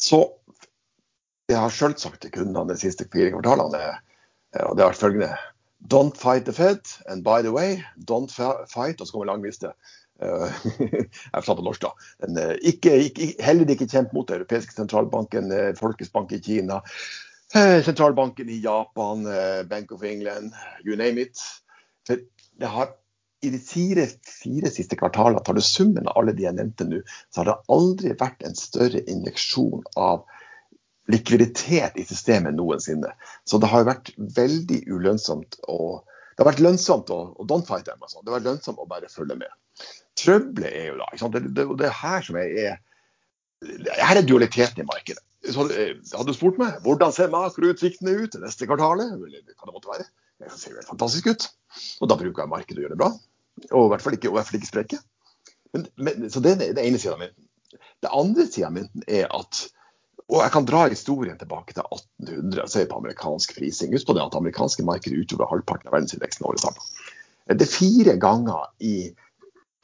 Så 0.00 0.22
jeg 1.50 1.58
har 1.58 1.72
sjøl 1.74 1.96
sagt 1.98 2.20
til 2.22 2.32
kundene 2.34 2.68
de 2.70 2.78
siste 2.80 3.08
fire 3.12 3.32
kvartalene, 3.34 3.80
eh, 4.54 4.66
og 4.66 4.76
det 4.76 4.84
har 4.84 4.92
vært 4.92 5.04
følgende 5.04 5.32
Don't 5.90 6.18
fight 6.20 6.44
the 6.44 6.52
Fed, 6.52 6.84
and 7.08 7.24
by 7.24 7.40
the 7.40 7.52
way, 7.52 7.80
don't 8.04 8.30
fight 8.30 9.00
Og 9.00 9.06
så 9.08 9.14
kommer 9.14 9.30
langviste. 9.30 9.72
Uh, 10.20 10.52
jeg 11.32 11.44
sa 11.46 11.54
på 11.56 11.64
norsk, 11.64 11.86
da. 11.86 12.50
Ikke, 12.60 12.92
ikke, 13.08 13.30
heller 13.40 13.72
ikke 13.72 13.88
kjemp 13.88 14.12
mot 14.12 14.28
Den 14.28 14.42
europeiske 14.42 14.76
sentralbanken, 14.76 15.48
Folkets 15.80 16.12
bank 16.12 16.34
i 16.36 16.42
Kina. 16.44 16.82
Eh, 17.54 17.82
sentralbanken 17.82 18.48
i 18.48 18.60
Japan, 18.60 19.26
eh, 19.26 19.62
Bank 19.66 19.92
of 19.92 20.02
England, 20.04 20.54
you 20.84 20.96
name 20.96 21.20
it. 21.20 21.38
For 22.06 22.16
det 22.58 22.66
har 22.66 22.92
i 23.42 23.50
de 23.50 23.58
fire, 23.58 24.04
fire 24.42 24.70
siste 24.70 24.96
kvartalene, 24.96 25.40
tar 25.42 25.56
du 25.56 25.62
summen 25.64 26.06
av 26.06 26.18
alle 26.20 26.34
de 26.36 26.44
jeg 26.44 26.54
nevnte 26.54 26.86
nå, 26.86 27.00
så 27.32 27.40
har 27.40 27.48
det 27.48 27.72
aldri 27.72 28.12
vært 28.20 28.44
en 28.46 28.54
større 28.54 29.00
injeksjon 29.08 29.82
av 29.98 30.22
likviditet 31.10 31.96
i 31.98 32.04
systemet 32.06 32.54
noensinne. 32.54 33.10
Så 33.48 33.58
det 33.58 33.70
har 33.72 33.88
vært 33.88 34.12
veldig 34.36 34.84
ulønnsomt 34.86 35.58
å 35.66 36.04
det 36.36 36.46
har 36.46 36.54
vært 36.54 36.62
lønnsomt 36.64 37.10
å, 37.12 37.16
don't 37.44 37.66
fight 37.68 37.84
them. 37.84 37.98
Altså. 38.00 38.22
Det 38.22 38.30
har 38.30 38.38
vært 38.38 38.46
lønnsomt 38.46 38.78
å 38.80 38.86
bare 38.88 39.10
følge 39.12 39.34
med. 39.36 39.50
Trøbbelet 40.16 40.70
er 40.72 40.86
jo 40.86 40.94
da 40.96 41.28
det, 41.34 41.42
det, 41.52 41.66
det, 41.76 41.88
er 41.90 41.98
her 41.98 42.24
som 42.24 42.38
er, 42.40 42.54
er 42.54 43.98
Her 43.98 44.16
er 44.16 44.24
dualiteten 44.24 44.80
i 44.80 44.86
markedet 44.88 45.20
eh, 45.20 45.29
hadde 45.40 46.26
du 46.28 46.34
spurt 46.36 46.58
meg 46.60 46.82
hvordan 46.84 47.14
ser 47.16 47.32
makroutsiktene 47.32 48.12
ut 48.24 48.36
neste 48.42 48.68
kvartalet, 48.68 49.14
hva 49.16 49.30
det 49.30 49.74
måtte 49.74 49.92
være, 49.92 50.06
det 50.40 50.52
ser 50.56 50.74
jo 50.74 50.80
helt 50.80 50.90
fantastisk 50.90 51.30
ut. 51.30 51.48
Og 52.00 52.10
da 52.10 52.18
bruker 52.20 52.44
jeg 52.44 52.52
markedet 52.52 52.80
å 52.80 52.84
gjøre 52.84 52.96
det 52.96 53.00
bra. 53.00 53.10
Og 53.70 53.86
i 53.86 53.90
hvert 53.92 54.04
fall 54.04 54.16
ikke, 54.16 54.32
ikke 54.32 54.68
sprekke. 54.68 55.00
Så 56.32 56.42
det 56.42 56.54
er 56.56 56.74
det 56.76 56.84
ene 56.84 57.00
sida 57.00 57.16
mi. 57.20 57.28
Det 58.00 58.12
andre 58.16 58.46
sida 58.48 58.70
mi 58.74 58.86
er 59.06 59.28
at 59.36 59.66
og 60.30 60.44
jeg 60.44 60.52
kan 60.54 60.66
dra 60.68 60.84
historien 60.86 61.38
tilbake 61.38 61.74
til 61.74 61.82
1800 61.82 62.62
og 62.62 62.70
se 62.70 62.84
på 62.86 62.98
amerikansk 63.00 63.54
prising. 63.56 63.94
Husk 63.96 64.06
på 64.06 64.14
det 64.14 64.22
at 64.22 64.36
amerikanske 64.38 64.84
markedet 64.86 65.24
utgjorde 65.24 65.48
halvparten 65.50 65.90
av 65.90 65.96
verdensindeksen 65.96 66.46
året 66.46 66.62
sammen. 66.62 66.84
Det 67.50 67.66
er 67.66 67.72
fire 67.72 68.14
ganger 68.22 68.68
i 68.78 69.10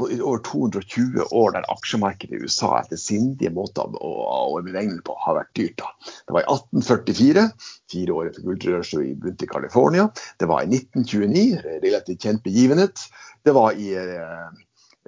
i 0.05 0.20
over 0.20 0.38
220 0.44 1.24
år 1.32 1.55
der 1.55 1.66
aksjemarkedet 1.72 2.36
i 2.36 2.44
USA 2.44 2.74
etter 2.82 3.01
sindige 3.01 3.53
måter 3.55 3.88
å, 3.97 4.11
å 4.53 4.61
beregne 4.64 5.01
på 5.05 5.16
har 5.22 5.38
vært 5.38 5.53
dyrt. 5.57 5.80
Da. 5.80 6.12
Det 6.28 6.36
var 6.36 6.44
i 6.44 6.51
1844, 6.53 7.44
fire 7.92 8.16
år 8.16 8.30
etter 8.30 8.44
gullrushet 8.44 9.07
i 9.07 9.14
bunn 9.22 9.38
i 9.40 9.51
California. 9.51 10.09
Det 10.40 10.49
var 10.51 10.66
i 10.66 10.70
1929, 10.82 11.62
relativt 11.84 12.26
kjent 12.28 12.44
begivenhet. 12.44 13.07
Det 13.47 13.55
var 13.57 13.78
i, 13.80 13.94
eh, 13.97 14.49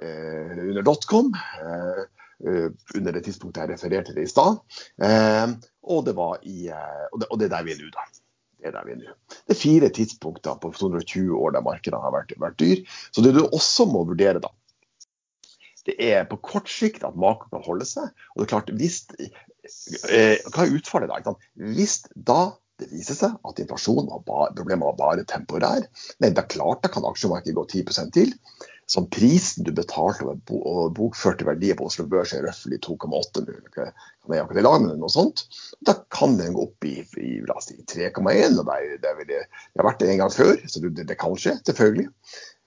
eh, 0.01 0.55
under 0.65 0.87
dotcom, 0.87 1.35
eh, 1.37 2.01
under 2.95 3.13
det 3.13 3.25
tidspunktet 3.27 3.65
jeg 3.65 3.75
refererte 3.75 4.15
til 4.15 4.25
i 4.25 4.31
stad. 4.31 4.57
Eh, 5.05 5.53
og, 5.85 6.05
det 6.07 6.17
var 6.17 6.39
i, 6.41 6.71
eh, 6.73 7.05
og, 7.11 7.21
det, 7.21 7.29
og 7.29 7.37
det 7.37 7.49
er 7.49 7.57
der 7.59 7.69
vi 7.69 7.77
er 7.77 7.83
nå, 7.83 7.93
da. 7.93 8.07
Det 8.59 8.73
er. 8.75 8.89
Det 8.91 9.53
er 9.53 9.55
fire 9.55 9.87
tidspunkter 9.95 10.57
på 10.59 10.73
220 10.75 11.31
år 11.31 11.53
der 11.55 11.63
markedene 11.63 12.01
har 12.03 12.11
vært, 12.11 12.33
vært 12.41 12.57
dyr. 12.59 12.81
Så 13.15 13.23
det 13.23 13.31
du 13.37 13.45
også 13.45 13.85
må 13.87 14.01
vurdere, 14.03 14.41
da, 14.43 14.49
det 15.89 15.97
er 16.11 16.25
på 16.29 16.39
kort 16.45 16.69
sikt 16.71 17.05
at 17.07 17.17
makro 17.19 17.49
kan 17.53 17.65
holde 17.65 17.87
seg. 17.89 18.09
Og 18.33 18.41
det 18.41 18.47
er 18.47 18.53
klart, 18.53 18.73
hvis, 18.79 19.03
eh, 20.09 20.37
Hva 20.49 20.65
er 20.65 20.75
utfallet 20.77 21.11
da? 21.11 21.35
Hvis 21.75 22.01
da 22.15 22.41
det 22.79 22.87
viser 22.93 23.17
seg 23.17 23.33
at 23.43 23.59
inflasjonen 23.59 24.07
var 24.07 24.21
bare, 24.27 24.53
problemet 24.55 24.87
var 24.87 24.99
bare 24.99 25.27
temporær, 25.27 25.83
nei, 26.23 26.29
det 26.29 26.39
er 26.39 26.51
klart 26.51 26.85
da 26.85 26.91
kan 26.93 27.07
aksjemarkedet 27.09 27.57
gå 27.57 27.65
10% 27.67 28.13
til. 28.15 28.31
Som 28.89 29.05
prisen 29.13 29.67
du 29.67 29.69
betalte 29.75 30.25
over 30.25 30.93
bokførte 30.97 31.45
verdier 31.45 31.75
på 31.77 31.85
Oslo 31.85 32.07
Børs 32.09 32.31
er 32.33 32.47
røftlig 32.47 32.79
2,8 32.87 33.43
kan 33.75 33.91
jeg 34.33 34.45
akkurat 34.45 34.61
i 34.61 34.63
lag 34.65 34.79
med 34.81 35.01
noe 35.01 35.11
sånt. 35.13 35.43
Da 35.85 35.93
kan 36.13 36.37
den 36.39 36.55
gå 36.55 36.65
opp 36.65 36.87
i, 36.89 36.95
i, 37.21 37.29
si, 37.65 37.77
3,1. 37.91 38.57
og 38.57 38.71
det, 38.71 38.79
det, 39.03 39.13
det, 39.29 39.43
har 39.77 39.87
vært 39.91 40.01
det 40.01 40.09
en 40.13 40.23
gang 40.23 40.33
før, 40.33 40.55
så 40.65 40.81
det, 40.85 41.05
det 41.09 41.19
kan 41.21 41.37
skje, 41.37 41.55
selvfølgelig. 41.69 42.07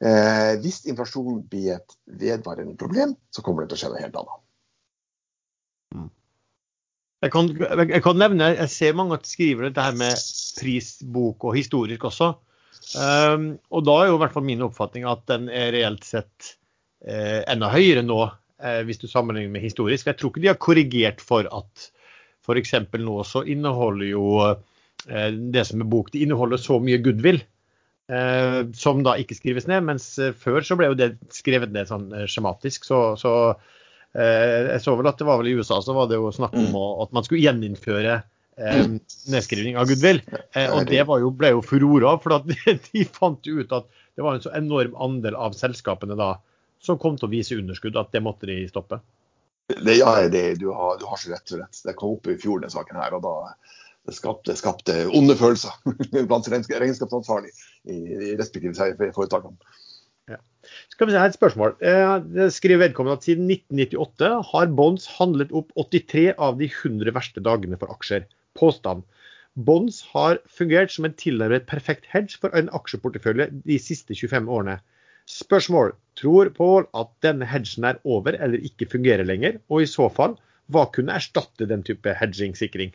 Eh, 0.03 0.55
hvis 0.63 0.81
inflasjon 0.91 1.45
blir 1.51 1.77
et 1.77 1.95
vedvarende 2.19 2.75
problem, 2.79 3.15
så 3.31 3.45
kommer 3.45 3.63
det 3.63 3.73
til 3.73 3.79
å 3.79 3.83
skje 3.83 3.93
noe 3.93 4.03
helt 4.03 4.19
annet. 4.19 4.41
Mm. 5.95 6.09
Jeg 7.23 7.31
kan, 7.31 7.51
jeg 7.87 8.03
kan, 8.03 8.19
nevne, 8.19 8.49
jeg 8.59 8.73
ser 8.73 8.97
mange 8.99 9.15
at 9.15 9.29
skriver 9.31 9.69
dette 9.69 9.85
her 9.85 9.95
med 9.95 10.19
prisbok 10.59 11.47
og 11.47 11.55
historisk 11.55 12.09
også. 12.11 12.33
Um, 12.99 13.45
og 13.71 13.85
da 13.87 13.95
er 14.01 14.11
jo 14.11 14.17
i 14.17 14.23
hvert 14.25 14.35
fall 14.35 14.47
min 14.49 14.65
oppfatning 14.67 15.07
at 15.07 15.23
den 15.31 15.47
er 15.47 15.71
reelt 15.71 16.03
sett 16.03 16.57
eh, 17.07 17.45
enda 17.47 17.71
høyere 17.71 18.03
nå, 18.03 18.19
eh, 18.59 18.81
hvis 18.89 18.99
du 18.99 19.07
sammenligner 19.07 19.55
med 19.55 19.63
historisk. 19.63 20.09
Jeg 20.11 20.19
tror 20.19 20.33
ikke 20.33 20.43
de 20.43 20.51
har 20.51 20.59
korrigert 20.59 21.23
for 21.23 21.47
at 21.47 21.87
f.eks. 22.43 22.75
nå 22.99 23.23
så 23.29 23.45
inneholder 23.47 24.09
jo 24.09 24.27
eh, 24.51 25.31
det 25.31 25.67
som 25.69 25.85
er 25.85 25.91
bok, 25.95 26.11
de 26.11 26.25
inneholder 26.27 26.59
så 26.59 26.81
mye 26.83 26.99
goodwill. 27.05 27.39
Eh, 28.11 28.59
som 28.75 29.05
da 29.07 29.15
ikke 29.21 29.37
skrives 29.39 29.69
ned, 29.71 29.85
mens 29.87 30.07
eh, 30.19 30.35
før 30.35 30.65
så 30.67 30.77
ble 30.79 30.91
jo 30.91 30.99
det 30.99 31.15
skrevet 31.33 31.73
ned 31.73 31.89
sånn 31.89 32.11
eh, 32.17 32.27
skjematisk. 32.31 32.87
Så, 32.89 33.01
så 33.21 33.33
eh, 33.53 34.73
jeg 34.75 34.83
så 34.85 34.97
vel 34.99 35.11
at 35.11 35.21
det 35.21 35.29
var 35.29 35.41
vel 35.41 35.53
i 35.53 35.57
USA 35.57 35.79
så 35.85 35.95
var 35.97 36.11
det 36.11 36.19
jo 36.19 36.33
snakk 36.35 36.57
om 36.59 36.77
å, 36.79 36.87
at 37.07 37.15
man 37.17 37.27
skulle 37.27 37.45
gjeninnføre 37.45 38.19
eh, 38.19 38.85
nedskrivning 39.33 39.79
av 39.81 39.89
goodwill. 39.91 40.23
Og 40.67 40.85
det 40.91 41.01
jo, 41.01 41.33
ble 41.39 41.55
jo 41.55 41.65
furore 41.65 42.11
av, 42.11 42.23
for 42.25 42.37
de 42.91 43.07
fant 43.07 43.49
jo 43.49 43.63
ut 43.63 43.77
at 43.79 43.89
det 44.19 44.27
var 44.27 44.37
en 44.37 44.45
så 44.45 44.53
enorm 44.59 44.99
andel 45.01 45.39
av 45.39 45.55
selskapene 45.57 46.19
da 46.19 46.35
som 46.83 46.99
kom 46.99 47.15
til 47.17 47.29
å 47.29 47.33
vise 47.33 47.57
underskudd, 47.57 47.97
at 47.97 48.11
det 48.11 48.25
måtte 48.25 48.49
de 48.51 48.59
stoppe. 48.67 48.99
Det, 49.71 49.95
ja, 49.95 50.17
det, 50.29 50.57
du, 50.59 50.67
har, 50.75 50.99
du 50.99 51.07
har 51.07 51.21
så 51.21 51.31
rett 51.31 51.55
og 51.55 51.63
rett. 51.63 51.79
Det 51.87 51.95
kom 51.97 52.17
opp 52.17 52.27
i 52.29 52.35
fjor, 52.43 52.61
den 52.65 52.73
saken 52.75 52.99
her. 52.99 53.15
og 53.15 53.23
da 53.25 53.55
det 54.09 54.17
skapte, 54.17 54.55
skapte 54.59 54.97
onde 55.15 55.37
følelser 55.39 55.75
blant 56.29 56.49
regnskapsansvarlig 56.51 57.53
i, 57.87 57.95
i 57.95 58.35
respektive 58.39 58.75
foretakene. 59.15 59.57
Ja. 60.31 60.39
Skal 60.91 61.09
vi 61.09 61.15
se 61.15 61.23
her 61.23 61.31
et 61.31 61.39
spørsmål. 61.39 61.75
Eh, 61.83 62.49
skriver 62.55 62.83
vedkommende 62.83 63.19
at 63.19 63.27
siden 63.27 63.51
1998 63.51 64.31
har 64.53 64.75
Bonds 64.79 65.09
handlet 65.19 65.55
opp 65.55 65.71
83 65.79 66.33
av 66.39 66.59
de 66.59 66.71
100 66.71 67.15
verste 67.15 67.43
dagene 67.43 67.79
for 67.79 67.95
aksjer. 67.95 68.27
Påstand. 68.59 69.03
Bonds 69.55 70.01
har 70.15 70.39
fungert 70.49 70.95
som 70.95 71.07
en 71.07 71.17
tilnærmet 71.19 71.67
perfekt 71.69 72.07
hedge 72.13 72.39
for 72.41 72.55
en 72.57 72.71
aksjeportefølje 72.73 73.51
de 73.67 73.79
siste 73.83 74.17
25 74.17 74.49
årene. 74.49 74.79
Spørsmål. 75.31 75.93
Tror 76.19 76.51
Pål 76.57 76.89
at 76.99 77.11
denne 77.25 77.47
hedgen 77.47 77.87
er 77.89 78.01
over 78.05 78.35
eller 78.35 78.65
ikke 78.67 78.89
fungerer 78.91 79.25
lenger? 79.29 79.61
Og 79.71 79.85
i 79.85 79.91
så 79.91 80.09
fall, 80.13 80.35
hva 80.73 80.87
kunne 80.95 81.15
erstatte 81.15 81.69
den 81.69 81.85
type 81.87 82.17
hedging-sikring? 82.19 82.95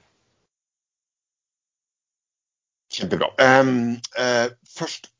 Kjempebra. 2.97 3.29
Um, 3.37 3.97
uh, 4.17 4.47
først 4.73 5.11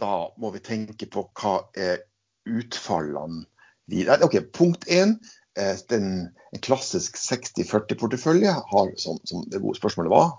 da 0.00 0.28
må 0.40 0.50
vi 0.54 0.62
tenke 0.64 1.08
på 1.12 1.24
hva 1.38 1.58
er 1.78 2.02
utfallene 2.48 3.46
videre. 3.90 4.20
Ok, 4.26 4.38
Punkt 4.52 4.88
én. 4.90 5.16
Uh, 5.56 5.76
den, 5.92 6.06
en 6.52 6.64
klassisk 6.64 7.18
60-40-portefølje 7.20 8.52
har, 8.68 8.92
som, 9.00 9.20
som, 9.28 9.44
det 9.52 9.60
gode 9.60 9.76
spørsmålet 9.76 10.12
var, 10.12 10.34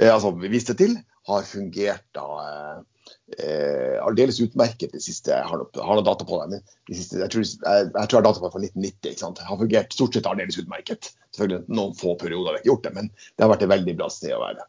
uh, 0.00 0.10
altså 0.10 0.32
vi 0.40 0.52
viste 0.52 0.76
til, 0.78 0.98
har 1.28 1.46
fungert 1.48 2.04
da 2.16 2.82
aldeles 4.04 4.36
utmerket 4.44 4.92
de 4.92 5.00
siste 5.00 5.32
Jeg 5.32 5.48
har 5.48 5.60
noe, 5.60 6.04
data 6.04 6.26
på 6.28 6.36
det, 6.42 6.46
men 6.52 6.62
de 6.88 6.96
siste, 6.96 7.16
jeg, 7.22 7.30
tror, 7.32 7.44
jeg, 7.44 7.86
jeg 7.88 7.92
tror 7.94 8.18
jeg 8.18 8.18
har 8.18 8.26
data 8.26 8.40
på 8.42 8.48
det 8.48 8.52
fra 8.52 8.60
1990. 8.60 9.10
ikke 9.10 9.22
sant? 9.22 9.40
Har 9.48 9.60
fungert 9.60 9.96
stort 9.96 10.16
sett 10.16 10.28
aldeles 10.28 10.60
utmerket. 10.60 11.08
Selvfølgelig 11.32 11.76
noen 11.78 11.96
få 11.96 12.14
perioder 12.20 12.52
har 12.52 12.60
ikke 12.60 12.70
gjort 12.70 12.84
det, 12.84 12.92
men 12.98 13.08
det 13.14 13.44
har 13.44 13.52
vært 13.54 13.64
et 13.64 13.72
veldig 13.72 13.96
bra 14.00 14.10
sted 14.12 14.36
å 14.36 14.42
være. 14.44 14.68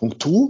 Punkt 0.00 0.20
to 0.24 0.40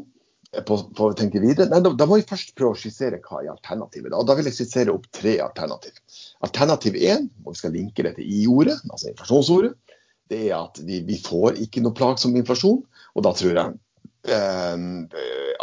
på, 0.66 0.78
på 0.96 1.08
å 1.10 1.16
tenke 1.18 1.42
videre. 1.42 1.68
Nei, 1.72 1.80
da, 1.84 1.92
da, 1.98 2.06
må 2.08 2.18
vi 2.20 2.26
først 2.28 2.54
prøve 2.58 2.76
å 2.76 2.78
skissere 2.78 3.20
hva 3.24 3.42
er 3.42 3.52
alternativet. 3.52 4.12
Da, 4.12 4.22
da 4.26 4.36
vil 4.38 4.48
jeg 4.50 4.58
skissere 4.58 4.94
opp 4.94 5.08
tre 5.14 5.36
alternativ. 5.44 5.98
Alternativ 6.46 6.98
én, 7.00 7.28
og 7.44 7.54
vi 7.54 7.62
skal 7.62 7.74
linke 7.76 8.06
det 8.06 8.16
til 8.18 8.30
I-ordet, 8.40 8.78
altså 8.90 9.10
inflasjonsordet, 9.10 9.74
det 10.32 10.40
er 10.48 10.56
at 10.58 10.80
vi, 10.80 11.02
vi, 11.04 11.18
får 11.20 11.60
ikke 11.64 11.82
noe 11.84 11.96
plagsom 11.96 12.36
inflasjon. 12.38 12.82
Og 13.14 13.26
da 13.26 13.34
tror 13.36 13.58
jeg 13.60 13.74
eh, 14.32 14.84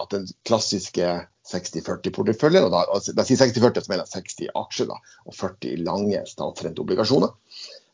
at 0.01 0.13
den 0.13 0.27
klassiske 0.47 1.11
60-40-porteføljen, 1.51 2.67
og 2.67 2.73
da, 2.73 2.85
altså, 2.93 3.15
da 3.17 3.25
sier 3.27 3.39
60-40, 3.41 3.85
så 3.85 3.91
mener 3.91 4.05
jeg 4.05 4.25
60 4.29 4.51
aksjer 4.61 4.89
da, 4.91 4.97
og 5.25 5.37
40 5.37 5.85
lange 5.87 6.21
statsrenteobligasjoner, 6.29 7.31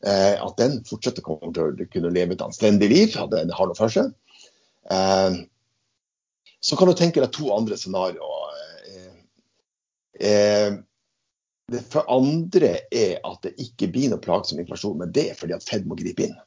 eh, 0.05 0.35
at 0.35 0.57
den 0.59 0.81
fortsetter 0.87 1.25
kommer 1.25 1.53
til 1.55 1.71
å 1.71 1.91
kunne 1.93 2.13
leve 2.13 2.35
et 2.35 2.43
anstendig 2.45 2.91
liv, 2.91 3.15
at 3.17 3.31
den 3.33 3.53
har 3.55 3.69
noe 3.69 3.79
for 3.79 3.93
seg. 3.93 4.11
Eh, 4.91 5.39
så 6.59 6.77
kan 6.79 6.89
du 6.89 6.95
tenke 6.97 7.21
deg 7.21 7.31
to 7.35 7.51
andre 7.53 7.77
scenarioer. 7.79 8.55
Det 11.67 11.81
for 11.91 12.07
andre 12.09 12.69
er 12.95 13.17
at 13.27 13.41
det 13.43 13.57
ikke 13.59 13.89
blir 13.91 14.11
noe 14.11 14.23
plagsom 14.23 14.59
inflasjon, 14.61 14.97
men 15.01 15.11
det 15.13 15.25
er 15.31 15.39
fordi 15.39 15.55
at 15.57 15.65
Fed 15.67 15.87
må 15.87 15.97
gripe 15.99 16.23
inn. 16.23 16.37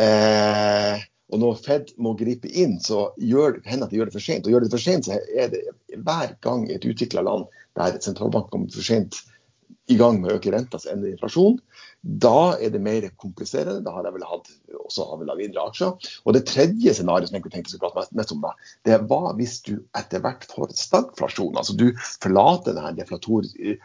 Eh, 0.00 1.02
og 1.32 1.40
når 1.42 1.60
Fed 1.66 1.92
må 2.00 2.14
gripe 2.18 2.48
inn, 2.48 2.78
så 2.80 3.06
gjør 3.20 3.58
det 3.58 3.76
at 3.76 3.92
de 3.92 3.98
gjør 4.00 4.10
det 4.10 4.16
for 4.16 4.24
sent. 4.24 4.46
Og 4.46 4.54
gjør 4.54 4.64
det 4.64 4.72
for 4.72 4.82
sent, 4.82 5.08
så 5.08 5.20
er 5.36 5.52
det 5.52 5.62
hver 5.94 6.34
gang 6.44 6.64
et 6.72 6.86
utvikla 6.88 7.24
land 7.26 7.44
der 7.78 7.98
sentralbanken 8.00 8.52
kommer 8.54 8.74
for 8.74 8.86
sent 8.86 9.20
i 9.92 9.96
gang 10.00 10.20
med 10.20 10.30
å 10.32 10.36
øke 10.38 10.52
renta, 10.54 10.78
så 10.80 10.94
ender 10.94 11.10
inflasjon. 11.12 11.58
Da 12.04 12.54
er 12.60 12.72
det 12.72 12.80
mer 12.84 13.04
kompliserende. 13.20 13.82
Da 13.84 13.92
har 13.92 14.06
jeg 14.06 14.16
vel 14.16 14.26
hatt 14.28 14.48
også 14.84 15.06
har 15.10 15.36
videre 15.36 15.64
aksjer. 15.68 16.08
Og 16.24 16.36
det 16.36 16.44
tredje 16.48 16.94
scenarioet 16.96 17.30
som 17.30 17.38
jeg 17.38 17.52
tenkte 17.52 17.72
skulle 17.72 17.92
prate 17.92 18.16
mest 18.16 18.32
om, 18.32 18.44
da, 18.44 18.52
det 18.88 18.98
var 19.10 19.30
hvis 19.38 19.58
du 19.66 19.74
etter 19.96 20.22
hvert 20.24 20.46
får 20.50 20.72
stagflasjon. 20.78 21.56
Altså 21.60 21.76
du 21.76 21.86
forlater 22.22 22.76
denne 22.76 22.94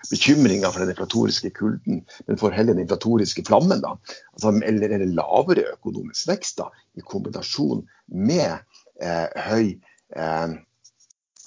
bekymringa 0.09 0.71
for 0.71 0.83
den 0.83 0.91
deflatoriske 0.93 1.51
kulden, 1.59 2.03
men 2.27 2.41
får 2.41 2.55
heller 2.55 2.75
den 2.75 2.85
inflatoriske 2.85 3.43
flammen. 3.47 3.83
da. 3.83 3.95
Altså, 4.35 4.55
eller, 4.59 4.95
det 4.99 5.11
lavere 5.15 5.67
økonomisk 5.75 6.31
vekst 6.31 6.59
da, 6.63 6.69
i 6.95 7.03
kombinasjon 7.03 7.83
med 8.07 8.59
eh, 9.03 9.27
høy 9.49 9.75
eh, 10.15 10.59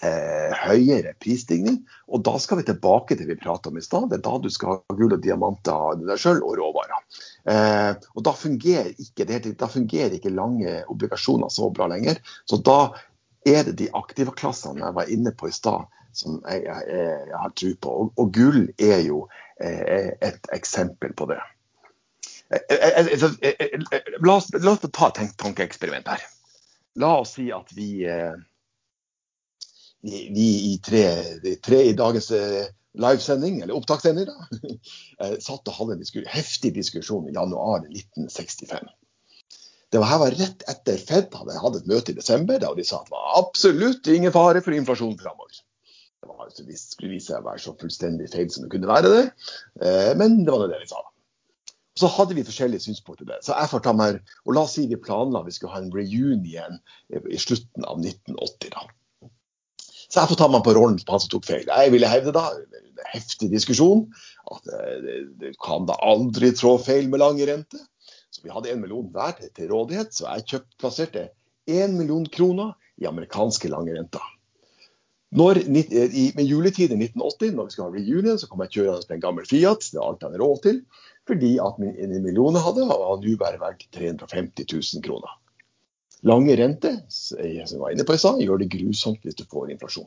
eh, 0.03 0.55
høyere 0.67 1.15
prisstigning. 1.23 1.81
Og 2.13 2.25
da 2.27 2.35
skal 2.43 2.61
vi 2.61 2.67
tilbake 2.69 3.17
til 3.17 3.25
det 3.25 3.37
vi 3.37 3.43
prata 3.43 3.71
om 3.71 3.79
i 3.79 3.85
stad. 3.85 4.11
Det 4.11 4.19
er 4.19 4.25
da 4.27 4.35
du 4.43 4.51
skal 4.53 4.75
ha 4.75 4.97
gull 4.99 5.15
og 5.17 5.23
diamanter 5.25 6.03
deg 6.03 6.21
sjøl, 6.21 6.43
og 6.43 6.59
råvarer. 6.61 7.07
Eh, 7.53 7.93
og 8.17 8.27
da 8.27 8.35
fungerer, 8.37 8.93
ikke, 8.99 9.27
da 9.59 9.71
fungerer 9.71 10.19
ikke 10.19 10.35
lange 10.35 10.83
obligasjoner 10.93 11.53
så 11.53 11.71
bra 11.75 11.89
lenger. 11.93 12.21
Så 12.51 12.61
da 12.65 12.81
er 13.49 13.65
det 13.67 13.79
de 13.81 13.91
aktive 13.99 14.35
klassene 14.39 14.85
jeg 14.85 14.99
var 14.99 15.11
inne 15.11 15.33
på 15.35 15.51
i 15.51 15.55
stad, 15.55 15.89
som 16.15 16.43
jeg, 16.45 16.67
jeg, 16.67 17.01
jeg, 17.31 17.41
har 17.45 17.57
tro 17.59 17.73
på. 17.87 17.97
Og, 18.05 18.13
og 18.21 18.37
gull 18.37 18.63
er 18.79 19.03
jo 19.07 19.25
eh, 19.63 20.13
et 20.23 20.55
eksempel 20.55 21.15
på 21.19 21.31
det. 21.33 21.41
Eh, 22.53 22.61
eh, 22.69 23.25
eh, 23.41 24.15
la 24.21 24.37
oss, 24.37 24.51
la 24.61 24.75
oss 24.75 24.85
ta 24.85 25.09
et 25.09 25.37
tankeeksperiment 25.41 26.11
her. 26.13 26.25
La 27.01 27.15
oss 27.23 27.37
si 27.39 27.49
at 27.55 27.71
vi 27.73 28.05
eh, 28.05 28.35
vi, 30.03 30.73
i 30.73 30.79
tre, 30.85 31.05
tre, 31.63 31.83
i 31.91 31.97
dagens 31.99 32.31
eh, 32.37 32.67
livesending, 32.99 33.61
eller 33.63 33.77
opptakssending, 33.77 34.29
da, 34.29 34.73
eh, 35.23 35.37
satt 35.41 35.69
og 35.69 35.79
hadde 35.79 35.97
en 35.97 36.03
diskus 36.03 36.29
heftig 36.31 36.75
diskusjon 36.77 37.29
i 37.31 37.37
januar 37.37 37.87
1965. 37.87 38.91
Det 39.93 40.01
var 40.01 40.09
her 40.09 40.23
var 40.23 40.35
rett 40.41 40.65
etter 40.73 40.97
Fed 40.97 41.35
hadde 41.37 41.59
hatt 41.61 41.77
et 41.77 41.89
møte 41.91 42.15
i 42.15 42.17
desember 42.17 42.61
der 42.61 42.77
de 42.79 42.85
sa 42.89 43.03
at 43.03 43.11
det 43.11 43.13
var 43.13 43.35
absolutt 43.43 44.09
ingen 44.09 44.33
fare 44.33 44.63
for 44.65 44.73
inflasjon 44.73 45.19
framover. 45.21 45.59
Det 46.23 46.31
var, 46.31 46.47
altså, 46.47 46.65
de 46.65 46.77
skulle 46.79 47.13
vise 47.13 47.29
seg 47.29 47.43
å 47.43 47.49
være 47.51 47.61
så 47.61 47.75
fullstendig 47.81 48.31
feil 48.33 48.49
som 48.53 48.65
det 48.65 48.73
kunne 48.73 48.89
være 48.89 49.11
det, 49.13 49.25
eh, 49.85 50.13
men 50.19 50.43
det 50.47 50.55
var 50.55 50.65
det 50.65 50.81
de 50.81 50.89
sa. 50.89 51.03
Så 52.01 52.09
hadde 52.09 52.33
vi 52.39 52.45
forskjellige 52.47 52.87
synspunkter 52.87 53.29
det. 53.29 53.43
Så 53.45 53.53
jeg 53.53 53.69
får 53.69 53.83
ta 53.85 53.93
meg, 53.93 54.23
og 54.47 54.57
La 54.57 54.65
oss 54.65 54.79
si 54.79 54.87
vi 54.89 54.97
planla 54.97 55.45
vi 55.45 55.53
skulle 55.53 55.75
ha 55.75 55.83
en 55.83 55.93
reunion 55.93 56.79
i 57.13 57.41
slutten 57.41 57.85
av 57.85 58.01
1980. 58.01 58.73
da. 58.73 58.87
Så 60.13 60.21
jeg 60.21 60.29
får 60.29 60.43
ta 60.43 60.49
meg 60.53 60.65
på 60.67 60.75
rollen 60.77 60.99
på 61.01 61.15
han 61.15 61.23
som 61.25 61.31
tok 61.33 61.47
feil. 61.49 61.65
Jeg 61.65 61.93
ville 61.95 62.11
hevde 62.11 62.35
da, 62.37 62.45
heftig 63.15 63.49
diskusjon, 63.53 64.05
at 64.53 64.69
det, 64.69 65.15
det 65.41 65.55
kan 65.65 65.89
da 65.89 65.97
aldri 66.05 66.51
trå 66.57 66.75
feil 66.85 67.09
med 67.09 67.23
lang 67.23 67.41
rente. 67.49 67.81
Så 68.33 68.45
vi 68.45 68.53
hadde 68.53 68.75
en 68.75 68.83
million 68.85 69.09
hver 69.13 69.39
til, 69.41 69.71
rådighet, 69.73 70.13
så 70.13 70.29
jeg 70.29 70.49
kjøpt, 70.53 70.71
plasserte 70.81 71.27
én 71.71 71.97
million 71.97 72.27
kroner 72.29 72.75
i 73.01 73.09
amerikanske 73.09 73.71
lange 73.73 73.97
renter. 73.97 74.29
Når, 75.33 75.63
i, 75.65 76.27
med 76.37 76.45
juletid 76.45 76.93
i 76.93 76.99
1980, 76.99 77.55
når 77.57 77.69
vi 77.69 77.75
skal 77.75 77.87
ha 77.87 77.93
reunion, 77.95 78.41
så 78.41 78.49
kom 78.51 78.65
jeg 78.67 78.75
kjørende 78.77 79.09
med 79.09 79.17
en 79.17 79.25
gammel 79.25 79.49
Fiat. 79.49 79.87
Det 79.89 79.97
er 79.97 80.05
alt 80.05 80.27
hadde 80.27 80.41
råd 80.43 80.59
til. 80.67 80.83
Fordi 81.31 81.55
at 81.63 81.79
min 81.81 82.19
million 82.21 82.59
jeg 82.59 82.67
hadde, 82.67 82.85
var 82.91 83.17
nå 83.23 83.37
bare 83.41 83.61
verdt 83.63 83.87
350 83.97 84.69
000 84.69 85.05
kroner. 85.07 85.39
Lange 86.23 86.55
renter, 86.59 87.01
som 87.11 87.41
jeg 87.43 87.81
var 87.81 87.95
inne 87.95 88.07
på 88.07 88.15
i 88.15 88.23
stad, 88.23 88.43
gjør 88.45 88.61
det 88.63 88.71
grusomt 88.71 89.23
hvis 89.27 89.39
du 89.39 89.43
får 89.51 89.73
inflasjon. 89.75 90.07